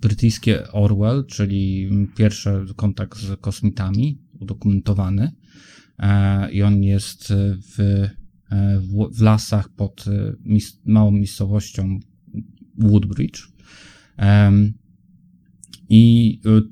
brytyjskie 0.00 0.72
Orwell, 0.72 1.24
czyli 1.26 1.90
pierwszy 2.16 2.64
kontakt 2.76 3.18
z 3.18 3.40
kosmitami, 3.40 4.18
udokumentowany. 4.40 5.32
I 6.52 6.62
on 6.62 6.82
jest 6.82 7.32
w, 7.76 8.06
w, 8.80 9.16
w 9.18 9.22
lasach 9.22 9.68
pod 9.68 10.04
e, 10.08 10.34
małą 10.84 11.10
miejscowością 11.10 11.98
Woodbridge. 12.78 13.42
I 15.88 16.40
e, 16.46 16.62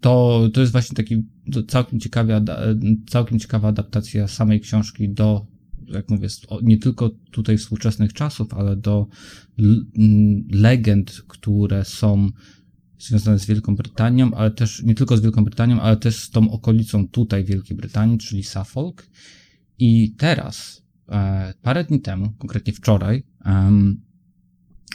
to, 0.00 0.48
to 0.54 0.60
jest 0.60 0.72
właśnie 0.72 0.96
taki 0.96 1.24
całkiem, 1.68 2.00
ciekawa, 2.00 2.40
ada- 2.40 2.60
całkiem 3.08 3.38
ciekawa 3.38 3.68
adaptacja 3.68 4.28
samej 4.28 4.60
książki 4.60 5.08
do, 5.08 5.46
jak 5.86 6.10
mówię, 6.10 6.28
nie 6.62 6.78
tylko 6.78 7.10
tutaj 7.30 7.58
współczesnych 7.58 8.12
czasów, 8.12 8.54
ale 8.54 8.76
do 8.76 9.06
legend, 10.50 11.22
które 11.28 11.84
są 11.84 12.30
związane 12.98 13.38
z 13.38 13.46
Wielką 13.46 13.76
Brytanią, 13.76 14.34
ale 14.34 14.50
też 14.50 14.82
nie 14.82 14.94
tylko 14.94 15.16
z 15.16 15.20
Wielką 15.20 15.44
Brytanią, 15.44 15.80
ale 15.80 15.96
też 15.96 16.16
z 16.16 16.30
tą 16.30 16.50
okolicą 16.50 17.08
tutaj 17.08 17.44
Wielkiej 17.44 17.76
Brytanii, 17.76 18.18
czyli 18.18 18.42
Suffolk. 18.44 19.06
I 19.78 20.14
teraz, 20.18 20.82
e, 20.82 20.89
parę 21.62 21.84
dni 21.84 22.00
temu, 22.00 22.30
konkretnie 22.38 22.72
wczoraj, 22.72 23.22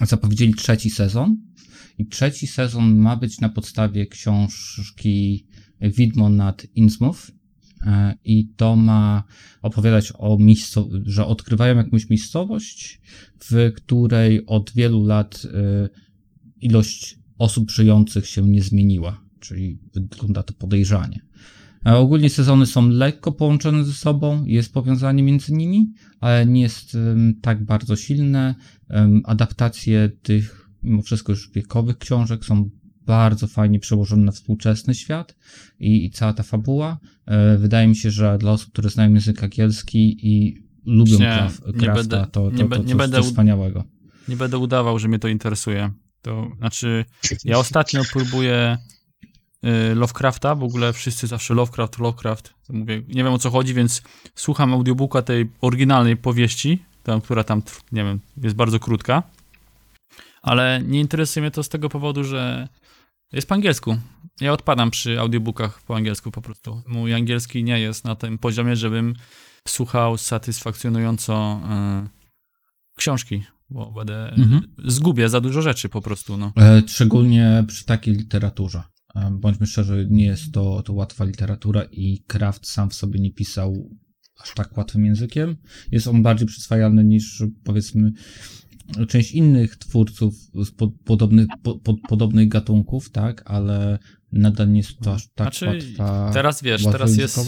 zapowiedzieli 0.01 0.53
trzeci 0.53 0.89
sezon. 0.89 1.37
I 1.97 2.07
trzeci 2.07 2.47
sezon 2.47 2.95
ma 2.95 3.17
być 3.17 3.39
na 3.39 3.49
podstawie 3.49 4.05
książki 4.07 5.47
Widmo 5.81 6.29
nad 6.29 6.65
Innsmouth. 6.75 7.31
E, 7.85 8.15
I 8.23 8.47
to 8.47 8.75
ma 8.75 9.23
opowiadać 9.61 10.13
o 10.17 10.37
miejscu, 10.37 10.89
że 11.05 11.25
odkrywają 11.25 11.77
jakąś 11.77 12.09
miejscowość, 12.09 13.01
w 13.39 13.71
której 13.75 14.45
od 14.45 14.71
wielu 14.75 15.03
lat 15.03 15.47
e, 15.53 15.89
ilość 16.61 17.19
osób 17.37 17.71
żyjących 17.71 18.27
się 18.27 18.49
nie 18.49 18.63
zmieniła. 18.63 19.21
Czyli 19.39 19.79
wygląda 19.93 20.43
to 20.43 20.53
podejrzanie. 20.53 21.19
Ogólnie 21.85 22.29
sezony 22.29 22.65
są 22.65 22.89
lekko 22.89 23.31
połączone 23.31 23.83
ze 23.83 23.93
sobą, 23.93 24.45
jest 24.45 24.73
powiązanie 24.73 25.23
między 25.23 25.53
nimi, 25.53 25.93
ale 26.19 26.45
nie 26.45 26.61
jest 26.61 26.97
tak 27.41 27.65
bardzo 27.65 27.95
silne. 27.95 28.55
Adaptacje 29.23 30.09
tych, 30.21 30.69
mimo 30.83 31.01
wszystko 31.01 31.31
już 31.31 31.51
wiekowych 31.51 31.97
książek 31.97 32.45
są 32.45 32.69
bardzo 33.05 33.47
fajnie 33.47 33.79
przełożone 33.79 34.23
na 34.23 34.31
współczesny 34.31 34.95
świat 34.95 35.35
i, 35.79 36.05
i 36.05 36.11
cała 36.11 36.33
ta 36.33 36.43
fabuła. 36.43 36.99
E, 37.25 37.57
Wydaje 37.57 37.87
mi 37.87 37.95
się, 37.95 38.11
że 38.11 38.37
dla 38.37 38.51
osób, 38.51 38.71
które 38.71 38.89
znają 38.89 39.13
język 39.13 39.43
angielski 39.43 40.27
i 40.27 40.63
lubią 40.85 41.17
Kraf, 41.17 41.61
Krafta, 41.79 42.25
to, 42.25 42.51
nie 42.51 42.69
to, 42.69 42.83
to, 42.97 43.09
coś, 43.09 43.25
wspaniałego. 43.25 43.83
Nie 44.27 44.35
będę 44.35 44.57
udawał, 44.57 44.99
że 44.99 45.07
mnie 45.07 45.19
to 45.19 45.27
interesuje. 45.27 45.91
To 46.21 46.51
znaczy, 46.57 47.05
ja 47.43 47.57
ostatnio 47.57 48.01
próbuję 48.13 48.77
Lovecrafta, 49.95 50.55
w 50.55 50.63
ogóle 50.63 50.93
wszyscy 50.93 51.27
zawsze 51.27 51.53
Lovecraft, 51.53 51.99
Lovecraft. 51.99 52.53
Mówię, 52.69 53.01
nie 53.07 53.23
wiem 53.23 53.33
o 53.33 53.39
co 53.39 53.49
chodzi, 53.49 53.73
więc 53.73 54.01
słucham 54.35 54.73
audiobooka 54.73 55.21
tej 55.21 55.49
oryginalnej 55.61 56.17
powieści, 56.17 56.83
tam, 57.03 57.21
która 57.21 57.43
tam, 57.43 57.61
nie 57.91 58.03
wiem, 58.03 58.19
jest 58.37 58.55
bardzo 58.55 58.79
krótka. 58.79 59.23
Ale 60.41 60.81
nie 60.85 60.99
interesuje 60.99 61.41
mnie 61.41 61.51
to 61.51 61.63
z 61.63 61.69
tego 61.69 61.89
powodu, 61.89 62.23
że 62.23 62.67
Jest 63.33 63.47
po 63.49 63.55
angielsku. 63.55 63.97
Ja 64.41 64.53
odpadam 64.53 64.91
przy 64.91 65.19
audiobookach 65.19 65.81
po 65.81 65.95
angielsku 65.95 66.31
po 66.31 66.41
prostu. 66.41 66.81
Mój 66.87 67.13
angielski 67.13 67.63
nie 67.63 67.79
jest 67.79 68.05
na 68.05 68.15
tym 68.15 68.37
poziomie, 68.37 68.75
żebym 68.75 69.13
słuchał 69.67 70.17
satysfakcjonująco 70.17 71.61
e, 71.69 72.07
książki, 72.97 73.43
bo 73.69 73.91
będę 73.91 74.29
Mhm. 74.29 74.61
zgubię 74.85 75.29
za 75.29 75.41
dużo 75.41 75.61
rzeczy 75.61 75.89
po 75.89 76.01
prostu, 76.01 76.37
no. 76.37 76.51
E, 76.57 76.81
Szczególnie 76.87 77.63
przy 77.67 77.85
takiej 77.85 78.13
literaturze. 78.15 78.83
Bądźmy 79.31 79.67
szczerzy, 79.67 80.07
nie 80.11 80.25
jest 80.25 80.51
to, 80.51 80.83
to 80.83 80.93
łatwa 80.93 81.25
literatura 81.25 81.83
i 81.91 82.23
Kraft 82.27 82.67
sam 82.67 82.89
w 82.89 82.93
sobie 82.93 83.19
nie 83.19 83.31
pisał 83.31 83.89
aż 84.41 84.53
tak 84.53 84.77
łatwym 84.77 85.05
językiem. 85.05 85.55
Jest 85.91 86.07
on 86.07 86.23
bardziej 86.23 86.47
przyswajalny 86.47 87.03
niż 87.03 87.43
powiedzmy 87.63 88.11
część 89.07 89.31
innych 89.31 89.75
twórców 89.75 90.33
z 90.53 90.71
po, 90.71 90.87
podobnych, 90.87 91.47
po, 91.63 91.79
po, 91.79 91.95
podobnych 92.09 92.47
gatunków, 92.47 93.09
tak, 93.09 93.43
ale 93.45 93.99
nadal 94.31 94.71
nie 94.71 94.77
jest 94.77 94.99
to 94.99 95.13
aż 95.13 95.27
tak 95.27 95.55
Znaczy, 95.55 95.65
łatwa. 95.65 96.31
Teraz 96.33 96.63
wiesz, 96.63 96.83
teraz 96.83 97.17
jest, 97.17 97.39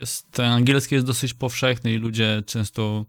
jest, 0.00 0.30
ten 0.30 0.46
angielski 0.46 0.94
jest 0.94 1.06
dosyć 1.06 1.34
powszechny 1.34 1.92
i 1.92 1.96
ludzie 1.98 2.42
często 2.46 3.06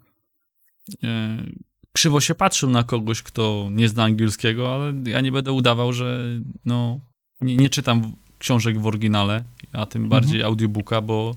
e, 1.03 1.43
krzywo 1.91 2.21
się 2.21 2.35
patrzą 2.35 2.69
na 2.69 2.83
kogoś, 2.83 3.21
kto 3.21 3.69
nie 3.71 3.89
zna 3.89 4.03
angielskiego, 4.03 4.75
ale 4.75 4.93
ja 5.05 5.21
nie 5.21 5.31
będę 5.31 5.51
udawał, 5.51 5.93
że 5.93 6.23
no, 6.65 7.09
nie, 7.41 7.57
nie 7.57 7.69
czytam 7.69 8.13
książek 8.39 8.79
w 8.79 8.87
oryginale, 8.87 9.43
a 9.73 9.85
tym 9.85 10.09
bardziej 10.09 10.43
audiobooka, 10.43 11.01
bo 11.01 11.35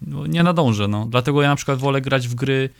no, 0.00 0.26
nie 0.26 0.42
nadążę, 0.42 0.88
no. 0.88 1.06
Dlatego 1.06 1.42
ja 1.42 1.48
na 1.48 1.56
przykład 1.56 1.78
wolę 1.78 2.00
grać 2.00 2.28
w 2.28 2.34
gry 2.34 2.70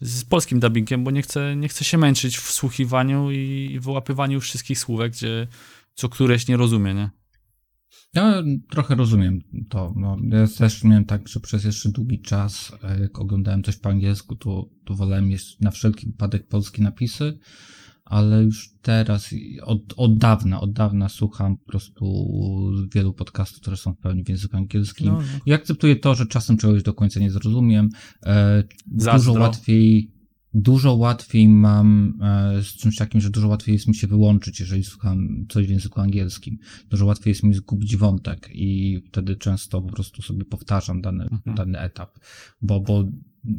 z 0.00 0.24
polskim 0.24 0.60
dubbingiem, 0.60 1.04
bo 1.04 1.10
nie 1.10 1.22
chcę, 1.22 1.56
nie 1.56 1.68
chcę 1.68 1.84
się 1.84 1.98
męczyć 1.98 2.36
w 2.36 2.42
wsłuchiwaniu 2.42 3.30
i 3.30 3.78
wyłapywaniu 3.80 4.40
wszystkich 4.40 4.78
słówek, 4.78 5.12
gdzie 5.12 5.46
co 5.94 6.08
któreś 6.08 6.48
nie 6.48 6.56
rozumie, 6.56 6.94
nie? 6.94 7.10
Ja 8.14 8.42
trochę 8.70 8.94
rozumiem 8.94 9.40
to. 9.68 9.94
No, 9.96 10.16
ja 10.30 10.46
też 10.58 10.84
miałem 10.84 11.04
tak, 11.04 11.28
że 11.28 11.40
przez 11.40 11.64
jeszcze 11.64 11.88
długi 11.88 12.20
czas, 12.20 12.72
e, 12.82 13.00
jak 13.00 13.18
oglądałem 13.18 13.62
coś 13.62 13.76
po 13.76 13.88
angielsku, 13.88 14.36
to, 14.36 14.68
to 14.84 14.94
wolałem 14.94 15.28
mieć 15.28 15.60
na 15.60 15.70
wszelki 15.70 16.06
wypadek 16.06 16.48
polskie 16.48 16.82
napisy, 16.82 17.38
ale 18.06 18.42
już 18.42 18.70
teraz, 18.82 19.32
i 19.32 19.60
od, 19.60 19.94
od 19.96 20.18
dawna, 20.18 20.60
od 20.60 20.72
dawna 20.72 21.08
słucham 21.08 21.56
po 21.56 21.64
prostu 21.64 22.30
wielu 22.94 23.12
podcastów, 23.12 23.60
które 23.60 23.76
są 23.76 23.94
w 23.94 23.98
pełni 23.98 24.24
w 24.24 24.28
języku 24.28 24.56
angielskim. 24.56 25.06
No, 25.06 25.22
I 25.46 25.52
akceptuję 25.52 25.96
to, 25.96 26.14
że 26.14 26.26
czasem 26.26 26.56
czegoś 26.56 26.82
do 26.82 26.94
końca 26.94 27.20
nie 27.20 27.30
zrozumiem. 27.30 27.88
E, 28.26 28.64
dużo 28.86 29.32
łatwiej, 29.32 30.12
dużo 30.54 30.94
łatwiej 30.94 31.48
mam 31.48 32.18
e, 32.22 32.62
z 32.62 32.66
czymś 32.66 32.96
takim, 32.96 33.20
że 33.20 33.30
dużo 33.30 33.48
łatwiej 33.48 33.72
jest 33.72 33.88
mi 33.88 33.94
się 33.94 34.06
wyłączyć, 34.06 34.60
jeżeli 34.60 34.84
słucham 34.84 35.46
coś 35.48 35.66
w 35.66 35.70
języku 35.70 36.00
angielskim. 36.00 36.58
Dużo 36.90 37.06
łatwiej 37.06 37.30
jest 37.30 37.42
mi 37.42 37.54
zgubić 37.54 37.96
wątek 37.96 38.50
i 38.52 39.02
wtedy 39.08 39.36
często 39.36 39.82
po 39.82 39.92
prostu 39.92 40.22
sobie 40.22 40.44
powtarzam 40.44 41.00
dany, 41.00 41.24
Mhm. 41.24 41.56
dany 41.56 41.78
etap, 41.78 42.18
bo, 42.62 42.80
bo 42.80 43.04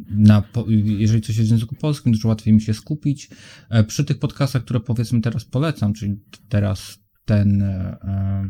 na, 0.10 0.44
jeżeli 0.86 1.22
coś 1.22 1.38
jest 1.38 1.50
w 1.50 1.52
języku 1.52 1.76
polskim, 1.76 2.12
dużo 2.12 2.28
łatwiej 2.28 2.54
mi 2.54 2.62
się 2.62 2.74
skupić. 2.74 3.30
E, 3.70 3.84
Przy 3.84 4.06
tych 4.06 4.20
podcastach, 4.20 4.64
które 4.64 4.80
powiedzmy 4.80 5.22
teraz 5.22 5.46
polecam, 5.46 5.94
czyli 5.94 6.16
teraz 6.50 7.00
ten 7.26 7.62
e, 7.62 7.98
e, 8.04 8.50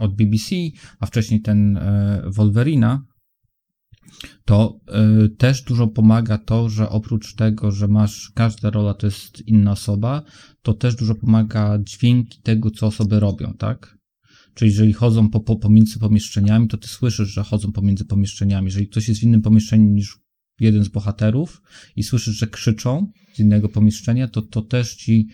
od 0.00 0.16
BBC, 0.16 0.56
a 1.00 1.06
wcześniej 1.06 1.40
ten 1.40 1.78
Wolverina, 2.26 3.04
to 4.44 4.80
też 5.38 5.62
dużo 5.62 5.86
pomaga 5.86 6.38
to, 6.38 6.68
że 6.68 6.88
oprócz 6.88 7.34
tego, 7.34 7.70
że 7.70 7.88
masz, 7.88 8.32
każda 8.34 8.70
rola 8.70 8.94
to 8.94 9.06
jest 9.06 9.48
inna 9.48 9.72
osoba, 9.72 10.22
to 10.62 10.74
też 10.74 10.96
dużo 10.96 11.14
pomaga 11.14 11.78
dźwięki 11.78 12.42
tego, 12.42 12.70
co 12.70 12.86
osoby 12.86 13.20
robią, 13.20 13.54
tak? 13.58 13.98
Czyli 14.54 14.70
jeżeli 14.70 14.92
chodzą 14.92 15.30
po, 15.30 15.40
po, 15.40 15.56
pomiędzy 15.56 15.98
pomieszczeniami, 15.98 16.68
to 16.68 16.76
ty 16.76 16.88
słyszysz, 16.88 17.28
że 17.28 17.42
chodzą 17.42 17.72
pomiędzy 17.72 18.04
pomieszczeniami. 18.04 18.66
Jeżeli 18.66 18.88
ktoś 18.88 19.08
jest 19.08 19.20
w 19.20 19.24
innym 19.24 19.42
pomieszczeniu 19.42 19.90
niż 19.90 20.18
jeden 20.60 20.84
z 20.84 20.88
bohaterów 20.88 21.62
i 21.96 22.02
słyszysz, 22.02 22.36
że 22.36 22.46
krzyczą 22.46 23.12
z 23.34 23.38
innego 23.38 23.68
pomieszczenia, 23.68 24.28
to, 24.28 24.42
to 24.42 24.62
też 24.62 24.94
ci 24.94 25.28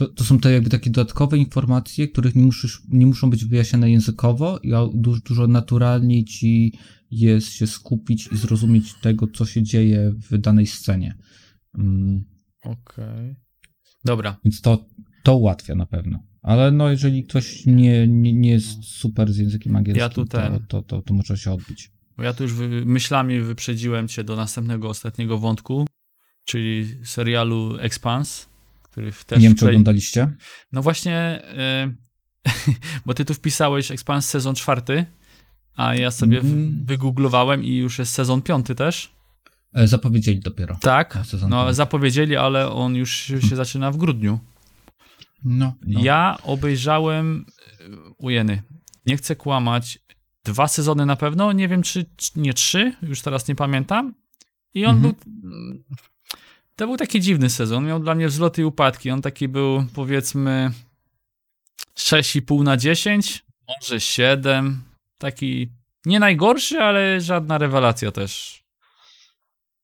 to, 0.00 0.08
to 0.08 0.24
są 0.24 0.38
te 0.38 0.52
jakby 0.52 0.70
takie 0.70 0.90
dodatkowe 0.90 1.38
informacje, 1.38 2.08
których 2.08 2.34
nie, 2.34 2.42
musisz, 2.42 2.82
nie 2.88 3.06
muszą 3.06 3.30
być 3.30 3.44
wyjaśnione 3.44 3.90
językowo 3.90 4.58
i 4.58 4.70
dużo, 4.94 5.20
dużo 5.20 5.46
naturalniej 5.46 6.24
ci 6.24 6.72
jest 7.10 7.48
się 7.52 7.66
skupić 7.66 8.28
i 8.32 8.36
zrozumieć 8.36 8.94
tego, 8.94 9.26
co 9.26 9.46
się 9.46 9.62
dzieje 9.62 10.12
w 10.30 10.38
danej 10.38 10.66
scenie. 10.66 11.14
Mm, 11.78 12.24
Okej. 12.64 13.36
Dobra. 14.04 14.36
więc 14.44 14.60
to, 14.60 14.86
to 15.22 15.36
ułatwia 15.36 15.74
na 15.74 15.86
pewno. 15.86 16.22
Ale 16.42 16.72
no, 16.72 16.90
jeżeli 16.90 17.24
ktoś 17.24 17.66
nie, 17.66 18.08
nie, 18.08 18.32
nie 18.32 18.50
jest 18.50 18.84
super 18.84 19.32
z 19.32 19.36
językiem 19.36 19.76
angielskim, 19.76 20.02
Ja 20.02 20.08
tu 20.08 20.24
ten- 20.24 20.52
to, 20.52 20.60
to, 20.60 20.82
to, 20.82 21.02
to 21.02 21.14
może 21.14 21.36
się 21.36 21.52
odbić. 21.52 21.90
Bo 22.20 22.24
ja 22.24 22.32
tu 22.32 22.42
już 22.42 22.52
wy, 22.54 22.68
myślami 22.86 23.40
wyprzedziłem 23.40 24.08
cię 24.08 24.24
do 24.24 24.36
następnego, 24.36 24.88
ostatniego 24.88 25.38
wątku, 25.38 25.86
czyli 26.44 26.96
serialu 27.04 27.76
Expanse, 27.78 28.46
który 28.82 29.12
też 29.26 29.38
nie 29.42 29.48
wiem, 29.48 29.56
czy 29.56 29.66
oglądaliście? 29.68 30.32
No 30.72 30.82
właśnie, 30.82 31.42
y, 32.46 32.72
bo 33.06 33.14
ty 33.14 33.24
tu 33.24 33.34
wpisałeś 33.34 33.90
Expanse 33.90 34.28
sezon 34.28 34.54
czwarty, 34.54 35.06
a 35.76 35.94
ja 35.94 36.10
sobie 36.10 36.38
Mhm. 36.38 36.84
wygooglowałem 36.84 37.64
i 37.64 37.76
już 37.76 37.98
jest 37.98 38.12
sezon 38.12 38.42
piąty 38.42 38.74
też. 38.74 39.10
E, 39.74 39.88
Zapowiedzieli 39.88 40.40
dopiero. 40.40 40.78
Tak, 40.80 41.18
no 41.48 41.48
piąty. 41.60 41.74
zapowiedzieli, 41.74 42.36
ale 42.36 42.70
on 42.72 42.94
już 42.96 43.10
się 43.50 43.56
zaczyna 43.56 43.90
w 43.90 43.96
grudniu. 43.96 44.38
No, 45.44 45.74
no. 45.86 46.00
Ja 46.02 46.36
obejrzałem 46.42 47.44
y, 47.80 47.84
ujeny. 48.18 48.62
Nie 49.06 49.16
chcę 49.16 49.36
kłamać. 49.36 49.98
Dwa 50.44 50.68
sezony 50.68 51.06
na 51.06 51.16
pewno, 51.16 51.52
nie 51.52 51.68
wiem 51.68 51.82
czy, 51.82 52.06
nie 52.36 52.54
trzy, 52.54 52.92
już 53.02 53.20
teraz 53.22 53.48
nie 53.48 53.54
pamiętam. 53.54 54.14
I 54.74 54.84
on 54.86 54.96
Mhm. 54.96 55.14
był. 55.26 55.84
To 56.76 56.86
był 56.86 56.96
taki 56.96 57.20
dziwny 57.20 57.50
sezon. 57.50 57.86
Miał 57.86 58.00
dla 58.00 58.14
mnie 58.14 58.28
wzloty 58.28 58.62
i 58.62 58.64
upadki. 58.64 59.10
On 59.10 59.22
taki 59.22 59.48
był 59.48 59.86
powiedzmy 59.94 60.70
6,5 61.96 62.62
na 62.64 62.76
10, 62.76 63.44
może 63.68 64.00
7. 64.00 64.82
Taki 65.18 65.68
nie 66.06 66.20
najgorszy, 66.20 66.78
ale 66.78 67.20
żadna 67.20 67.58
rewelacja 67.58 68.12
też. 68.12 68.60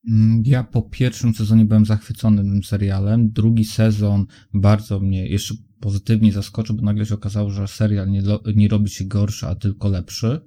Mm, 0.08 0.42
Ja 0.46 0.64
po 0.64 0.82
pierwszym 0.82 1.34
sezonie 1.34 1.64
byłem 1.64 1.84
zachwycony 1.86 2.42
tym 2.42 2.64
serialem. 2.64 3.30
Drugi 3.32 3.64
sezon 3.64 4.26
bardzo 4.54 5.00
mnie 5.00 5.28
jeszcze 5.28 5.54
pozytywnie 5.80 6.32
zaskoczył, 6.32 6.76
bo 6.76 6.82
nagle 6.82 7.06
się 7.06 7.14
okazało, 7.14 7.50
że 7.50 7.68
serial 7.68 8.10
nie, 8.10 8.22
nie 8.54 8.68
robi 8.68 8.90
się 8.90 9.04
gorszy, 9.04 9.46
a 9.46 9.54
tylko 9.54 9.88
lepszy. 9.88 10.40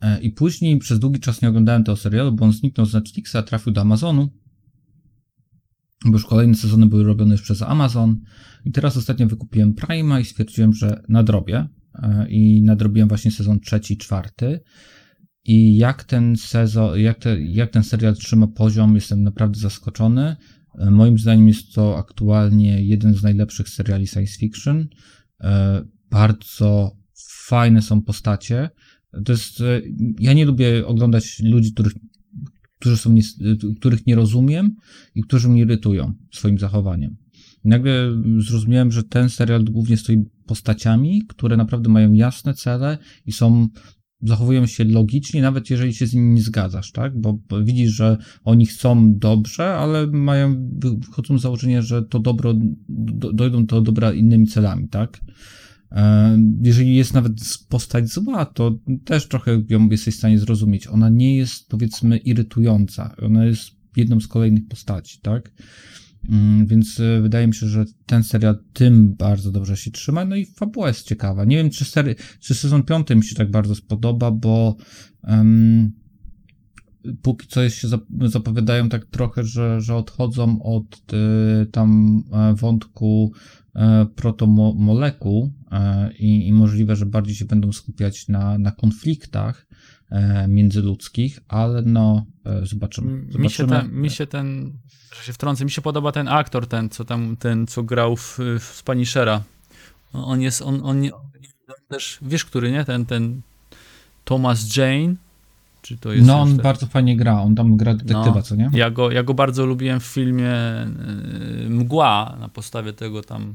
E, 0.00 0.20
I 0.20 0.30
później 0.30 0.78
przez 0.78 0.98
długi 0.98 1.20
czas 1.20 1.42
nie 1.42 1.48
oglądałem 1.48 1.84
tego 1.84 1.96
serialu, 1.96 2.32
bo 2.32 2.44
on 2.44 2.52
zniknął 2.52 2.86
z 2.86 2.94
Netflixa, 2.94 3.36
trafił 3.46 3.72
do 3.72 3.80
Amazonu. 3.80 4.28
Bo 6.04 6.12
już 6.12 6.26
kolejne 6.26 6.54
sezony 6.54 6.86
były 6.86 7.04
robione 7.04 7.32
już 7.32 7.42
przez 7.42 7.62
Amazon. 7.62 8.20
I 8.64 8.72
teraz 8.72 8.96
ostatnio 8.96 9.26
wykupiłem 9.26 9.74
Prima 9.74 10.20
i 10.20 10.24
stwierdziłem, 10.24 10.72
że 10.72 11.02
nadrobię. 11.08 11.68
E, 11.94 12.26
I 12.28 12.62
nadrobiłem 12.62 13.08
właśnie 13.08 13.30
sezon 13.30 13.60
trzeci 13.60 13.96
czwarty. 13.96 14.60
I 15.44 15.76
jak 15.76 16.04
ten 16.04 16.36
sezon, 16.36 17.00
jak, 17.00 17.18
te, 17.18 17.40
jak 17.40 17.70
ten 17.70 17.82
serial 17.82 18.14
trzyma 18.14 18.46
poziom, 18.46 18.94
jestem 18.94 19.22
naprawdę 19.22 19.60
zaskoczony. 19.60 20.36
E, 20.78 20.90
Moim 20.90 21.18
zdaniem 21.18 21.48
jest 21.48 21.74
to 21.74 21.98
aktualnie 21.98 22.84
jeden 22.84 23.14
z 23.14 23.22
najlepszych 23.22 23.68
seriali 23.68 24.06
science 24.06 24.38
fiction. 24.38 24.88
E, 25.40 25.84
Bardzo 26.10 26.96
fajne 27.46 27.82
są 27.82 28.02
postacie. 28.02 28.70
To 29.24 29.32
jest, 29.32 29.60
e, 29.60 29.82
ja 30.20 30.32
nie 30.32 30.44
lubię 30.44 30.86
oglądać 30.86 31.40
ludzi, 31.40 31.72
których, 31.72 31.92
którzy 32.78 32.96
są 32.96 33.12
nie, 33.12 33.22
których 33.80 34.06
nie 34.06 34.14
rozumiem 34.14 34.76
i 35.14 35.22
którzy 35.22 35.48
mnie 35.48 35.60
irytują 35.60 36.14
swoim 36.32 36.58
zachowaniem. 36.58 37.16
Nagle 37.64 38.22
zrozumiałem, 38.38 38.92
że 38.92 39.04
ten 39.04 39.30
serial 39.30 39.64
głównie 39.64 39.96
stoi 39.96 40.24
postaciami, 40.46 41.22
które 41.28 41.56
naprawdę 41.56 41.88
mają 41.88 42.12
jasne 42.12 42.54
cele 42.54 42.98
i 43.26 43.32
są 43.32 43.68
zachowują 44.22 44.66
się 44.66 44.84
logicznie, 44.84 45.42
nawet 45.42 45.70
jeżeli 45.70 45.94
się 45.94 46.06
z 46.06 46.14
nimi 46.14 46.34
nie 46.34 46.42
zgadzasz, 46.42 46.92
tak? 46.92 47.20
Bo, 47.20 47.38
widzisz, 47.64 47.92
że 47.92 48.16
oni 48.44 48.66
chcą 48.66 49.18
dobrze, 49.18 49.74
ale 49.74 50.06
mają, 50.06 50.68
wychodzą 50.98 51.38
z 51.38 51.42
założenia, 51.42 51.82
że 51.82 52.02
to 52.02 52.18
dobro, 52.18 52.54
do, 52.88 53.32
dojdą 53.32 53.66
do 53.66 53.80
dobra 53.80 54.12
innymi 54.12 54.46
celami, 54.46 54.88
tak? 54.88 55.20
E, 55.92 56.38
Jeżeli 56.62 56.96
jest 56.96 57.14
nawet 57.14 57.32
postać 57.68 58.08
zła, 58.08 58.44
to 58.44 58.78
też 59.04 59.28
trochę 59.28 59.62
ją 59.68 59.88
jesteś 59.88 60.14
w 60.14 60.18
stanie 60.18 60.38
zrozumieć. 60.38 60.86
Ona 60.86 61.08
nie 61.08 61.36
jest, 61.36 61.68
powiedzmy, 61.68 62.16
irytująca. 62.16 63.16
Ona 63.22 63.44
jest 63.44 63.70
jedną 63.96 64.20
z 64.20 64.28
kolejnych 64.28 64.68
postaci, 64.68 65.18
tak? 65.22 65.52
Mm, 66.28 66.66
Więc 66.66 67.00
e, 67.00 67.20
wydaje 67.20 67.46
mi 67.46 67.54
się, 67.54 67.66
że 67.66 67.84
ten 68.06 68.22
serial 68.24 68.58
tym 68.72 69.14
bardzo 69.14 69.52
dobrze 69.52 69.76
się 69.76 69.90
trzyma. 69.90 70.24
No 70.24 70.36
i 70.36 70.46
fabuła 70.46 70.88
jest 70.88 71.06
ciekawa. 71.06 71.44
Nie 71.44 71.56
wiem, 71.56 71.70
czy, 71.70 71.84
seri- 71.84 72.14
czy 72.40 72.54
sezon 72.54 72.82
piąty 72.82 73.16
mi 73.16 73.24
się 73.24 73.34
tak 73.34 73.50
bardzo 73.50 73.74
spodoba, 73.74 74.30
bo 74.30 74.76
em, 75.24 75.92
póki 77.22 77.46
co 77.46 77.62
jest 77.62 77.76
się 77.76 77.88
zap- 77.88 78.28
zapowiadają 78.28 78.88
tak 78.88 79.06
trochę, 79.06 79.44
że, 79.44 79.80
że 79.80 79.96
odchodzą 79.96 80.62
od 80.62 81.12
y, 81.62 81.66
tam 81.66 82.22
e, 82.32 82.54
wątku 82.54 83.32
e, 83.74 84.06
protomolekuł 84.16 85.52
e, 85.72 86.12
i, 86.12 86.52
możliwe, 86.52 86.96
że 86.96 87.06
bardziej 87.06 87.34
się 87.36 87.44
będą 87.44 87.72
skupiać 87.72 88.28
na, 88.28 88.58
na 88.58 88.70
konfliktach 88.70 89.66
międzyludzkich, 90.48 91.40
ale 91.48 91.82
no 91.82 92.26
e, 92.44 92.66
zobaczymy. 92.66 93.12
Mi 93.12 93.50
się, 93.50 93.66
zobaczymy. 93.66 93.68
ten, 93.68 94.00
mi 94.00 94.10
się 94.10 94.26
ten, 94.26 94.72
że 95.16 95.22
się 95.22 95.32
wtrącę, 95.32 95.64
mi 95.64 95.70
się 95.70 95.82
podoba 95.82 96.12
ten 96.12 96.28
aktor, 96.28 96.66
ten, 96.66 96.90
co 96.90 97.04
tam, 97.04 97.36
ten, 97.36 97.66
co 97.66 97.82
grał 97.82 98.16
w, 98.16 98.38
w 98.58 98.64
Spanishera. 98.64 99.42
On 100.12 100.40
jest, 100.40 100.62
on, 100.62 100.74
on, 100.84 101.02
on 101.04 101.10
też, 101.88 102.18
wiesz, 102.22 102.44
który, 102.44 102.72
nie? 102.72 102.84
Ten, 102.84 103.06
ten 103.06 103.40
Thomas 104.24 104.76
Jane? 104.76 105.14
Czy 105.82 105.96
to 105.98 106.12
jest 106.12 106.26
No 106.26 106.40
on 106.40 106.48
ten- 106.48 106.62
bardzo 106.62 106.86
fajnie 106.86 107.16
gra, 107.16 107.40
on 107.42 107.54
tam 107.54 107.76
gra 107.76 107.94
detektywa, 107.94 108.34
No. 108.34 108.42
co 108.42 108.56
nie? 108.56 108.70
Ja 108.72 108.90
go, 108.90 109.10
ja 109.10 109.22
go 109.22 109.34
bardzo 109.34 109.66
lubiłem 109.66 110.00
w 110.00 110.04
filmie 110.04 110.52
y, 111.66 111.70
Mgła, 111.70 112.36
na 112.40 112.48
podstawie 112.48 112.92
tego 112.92 113.22
tam 113.22 113.54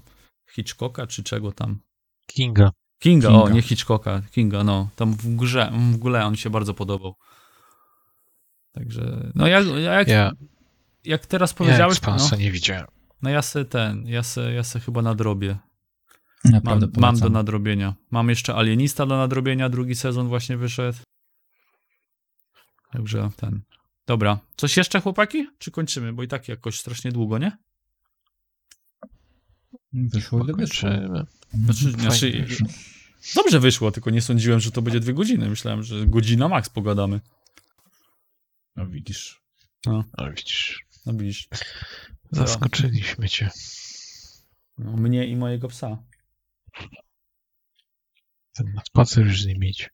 Hitchcocka, 0.56 1.08
czy 1.08 1.24
czego 1.24 1.52
tam. 1.52 1.80
Kinga. 2.28 2.72
Kinga, 3.02 3.30
o, 3.30 3.42
Kinga. 3.42 3.54
nie 3.56 3.62
Hitchcocka, 3.62 4.22
Kinga, 4.32 4.64
no. 4.64 4.90
Tam 4.96 5.14
w 5.14 5.36
grze, 5.36 5.72
w 5.92 5.96
ogóle 5.96 6.26
on 6.26 6.32
mi 6.32 6.38
się 6.38 6.50
bardzo 6.50 6.74
podobał. 6.74 7.16
Także, 8.72 9.32
no 9.36 9.48
jak, 9.48 9.66
jak, 9.68 10.08
Ja, 10.08 10.32
jak 11.04 11.26
teraz 11.26 11.52
ja 11.52 11.58
powiedziałeś, 11.58 12.02
no, 12.02 12.14
Expansa 12.14 12.36
nie 12.36 12.52
widziałem. 12.52 12.88
no 13.22 13.30
ja 13.30 13.42
se 13.42 13.66
ten, 13.66 14.08
ja 14.08 14.24
se, 14.24 14.54
ja 14.54 14.64
se 14.64 14.80
chyba 14.80 15.02
nadrobię. 15.02 15.58
Naprawdę 16.44 16.88
Mam, 16.88 17.02
mam 17.02 17.20
do 17.20 17.30
nadrobienia. 17.30 17.94
Mam 18.12 18.30
jeszcze 18.30 18.56
Alienista 18.56 19.06
do 19.06 19.18
nadrobienia, 19.18 19.70
drugi 19.70 19.96
sezon 19.96 20.28
właśnie 20.28 20.58
wyszedł. 20.58 20.98
Także 22.92 23.30
ten. 23.36 23.62
Dobra. 24.08 24.40
Coś 24.56 24.78
jeszcze, 24.78 25.02
chłopaki? 25.02 25.48
Czy 25.58 25.72
kończymy? 25.72 26.14
Bo 26.14 26.24
i 26.24 26.28
tak 26.28 26.48
jakoś 26.48 26.80
strasznie 26.80 27.12
długo, 27.12 27.38
nie? 27.38 27.58
Wyszło 29.94 30.44
ile 30.44 30.54
wyszło. 30.54 30.90
Znaczy, 31.54 31.92
znaczy, 31.92 32.46
wyszło. 32.48 32.68
dobrze 33.36 33.60
wyszło, 33.60 33.92
tylko 33.92 34.10
nie 34.10 34.22
sądziłem, 34.22 34.60
że 34.60 34.72
to 34.72 34.82
będzie 34.82 35.00
dwie 35.00 35.14
godziny. 35.14 35.50
Myślałem, 35.50 35.84
że 35.84 36.08
godzina 36.08 36.48
max 36.48 36.70
pogadamy. 36.70 37.22
No 38.76 38.88
widzisz. 38.88 39.42
No 39.86 40.04
widzisz, 40.36 40.86
No 41.06 41.14
widzisz. 41.14 41.48
zaskoczyliśmy 42.32 43.30
cię. 43.30 43.50
No, 44.78 44.98
mnie 44.98 45.28
i 45.28 45.36
mojego 45.36 45.68
psa. 45.68 46.04
Ten 48.56 48.74
na 48.74 48.82
spacer 48.88 49.26
już 49.26 49.42
z 49.42 49.46
nim 49.46 49.64
idź. 49.64 49.90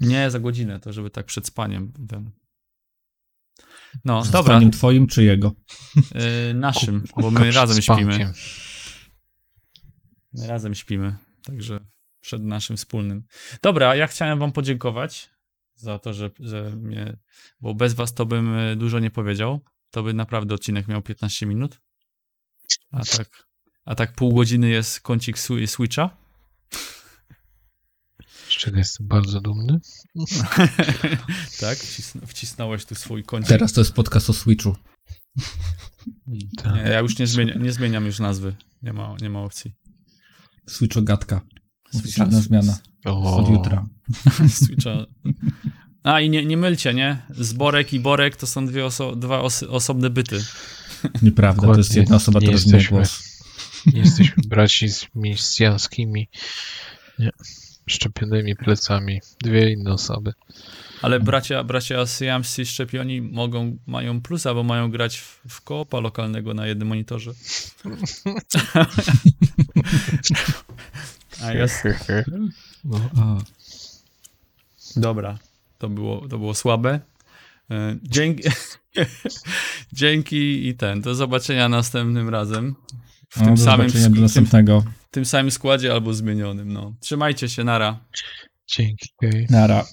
Nie 0.00 0.30
za 0.30 0.40
godzinę, 0.40 0.80
to 0.80 0.92
żeby 0.92 1.10
tak 1.10 1.26
przed 1.26 1.46
spaniem. 1.46 1.92
Ten. 2.08 2.30
No, 4.04 4.24
Z 4.24 4.30
dobra. 4.30 4.54
paniem 4.54 4.70
twoim 4.70 5.06
czy 5.06 5.24
jego? 5.24 5.52
Y, 6.50 6.54
naszym, 6.54 7.00
bo 7.16 7.22
Kubka 7.22 7.40
my 7.40 7.50
razem 7.52 7.82
śpimy. 7.82 8.32
My 10.36 10.46
razem 10.46 10.74
śpimy, 10.74 11.16
także 11.44 11.80
przed 12.20 12.42
naszym 12.42 12.76
wspólnym. 12.76 13.22
Dobra, 13.62 13.96
ja 13.96 14.06
chciałem 14.06 14.38
wam 14.38 14.52
podziękować 14.52 15.30
za 15.74 15.98
to, 15.98 16.14
że, 16.14 16.30
że 16.40 16.70
mnie, 16.76 17.16
bo 17.60 17.74
bez 17.74 17.94
was 17.94 18.14
to 18.14 18.26
bym 18.26 18.54
e, 18.54 18.76
dużo 18.76 18.98
nie 18.98 19.10
powiedział. 19.10 19.60
To 19.90 20.02
by 20.02 20.14
naprawdę 20.14 20.54
odcinek 20.54 20.88
miał 20.88 21.02
15 21.02 21.46
minut. 21.46 21.80
A 22.90 23.04
tak, 23.04 23.46
a 23.84 23.94
tak 23.94 24.12
pół 24.12 24.34
godziny 24.34 24.68
jest 24.68 25.00
kącik 25.00 25.36
swi- 25.38 25.66
Switcha. 25.66 26.16
Z 28.48 28.48
czego 28.48 28.78
jestem 28.78 29.06
bardzo 29.06 29.40
dumny. 29.40 29.78
tak, 31.60 31.78
wcisn- 31.78 32.26
wcisnąłeś 32.26 32.84
tu 32.84 32.94
swój 32.94 33.24
kącik. 33.24 33.48
Teraz 33.48 33.72
to 33.72 33.80
jest 33.80 33.92
podcast 33.92 34.30
o 34.30 34.32
Switchu. 34.32 34.76
Nie, 36.74 36.80
ja 36.82 36.98
już 37.00 37.18
nie, 37.18 37.26
zmienia, 37.26 37.54
nie 37.54 37.72
zmieniam 37.72 38.06
już 38.06 38.18
nazwy. 38.18 38.56
Nie 38.82 38.92
ma, 38.92 39.16
nie 39.20 39.30
ma 39.30 39.40
opcji. 39.40 39.72
Switchogatka. 40.68 41.40
Oficjalna 41.94 42.40
zmiana. 42.40 42.78
O, 43.04 43.36
Od 43.36 43.48
jutra. 43.50 43.86
Switcha. 44.48 45.06
A 46.02 46.20
i 46.20 46.30
nie, 46.30 46.44
nie 46.44 46.56
mylcie, 46.56 46.94
nie? 46.94 47.22
Zborek 47.30 47.92
i 47.92 48.00
Borek 48.00 48.36
to 48.36 48.46
są 48.46 48.66
dwie 48.66 48.82
oso- 48.84 49.16
dwa 49.18 49.40
os- 49.42 49.62
osobne 49.62 50.10
byty. 50.10 50.44
Nieprawda, 51.22 51.62
to 51.62 51.76
jest 51.78 51.88
Dokładnie. 51.88 52.00
jedna 52.00 52.16
osoba, 52.16 52.40
Nie 52.40 52.46
która 52.46 52.58
zmienia 52.58 52.76
jesteśmy. 52.76 52.96
głos. 52.96 53.36
Jesteśmy 54.04 54.42
braci 54.48 54.88
z 54.88 55.06
miejscjanskimi. 55.14 56.28
Nie. 57.18 57.30
Szczepionymi 57.88 58.56
plecami. 58.56 59.20
Dwie 59.44 59.72
inne 59.72 59.92
osoby. 59.92 60.32
Ale 61.02 61.20
bracia, 61.20 61.64
bracia 61.64 62.06
syjamscy 62.06 62.66
szczepioni 62.66 63.22
mogą, 63.22 63.76
mają 63.86 64.20
plusa, 64.20 64.54
bo 64.54 64.62
mają 64.62 64.90
grać 64.90 65.18
w, 65.18 65.40
w 65.48 65.60
koopa 65.60 66.00
lokalnego 66.00 66.54
na 66.54 66.66
jednym 66.66 66.88
monitorze. 66.88 67.32
A 71.42 71.52
jest. 71.52 71.84
No. 72.84 73.00
A, 73.18 73.38
Dobra, 74.96 75.38
to 75.78 75.88
było, 75.88 76.28
to 76.28 76.38
było 76.38 76.54
słabe. 76.54 77.00
E, 77.70 77.96
Dzięki, 78.02 78.48
dzięki 79.92 80.68
i 80.68 80.74
ten. 80.74 81.00
Do 81.00 81.14
zobaczenia 81.14 81.68
następnym 81.68 82.28
razem. 82.28 82.74
W 83.30 83.40
no, 83.40 83.46
tym 83.46 83.56
samym, 83.56 83.90
tym, 83.90 84.28
tym 85.10 85.24
samym 85.24 85.50
składzie 85.50 85.92
albo 85.92 86.14
zmienionym. 86.14 86.72
No. 86.72 86.94
Trzymajcie 87.00 87.48
się, 87.48 87.64
nara. 87.64 87.98
Dzięki. 88.66 89.08
Nara. 89.50 89.84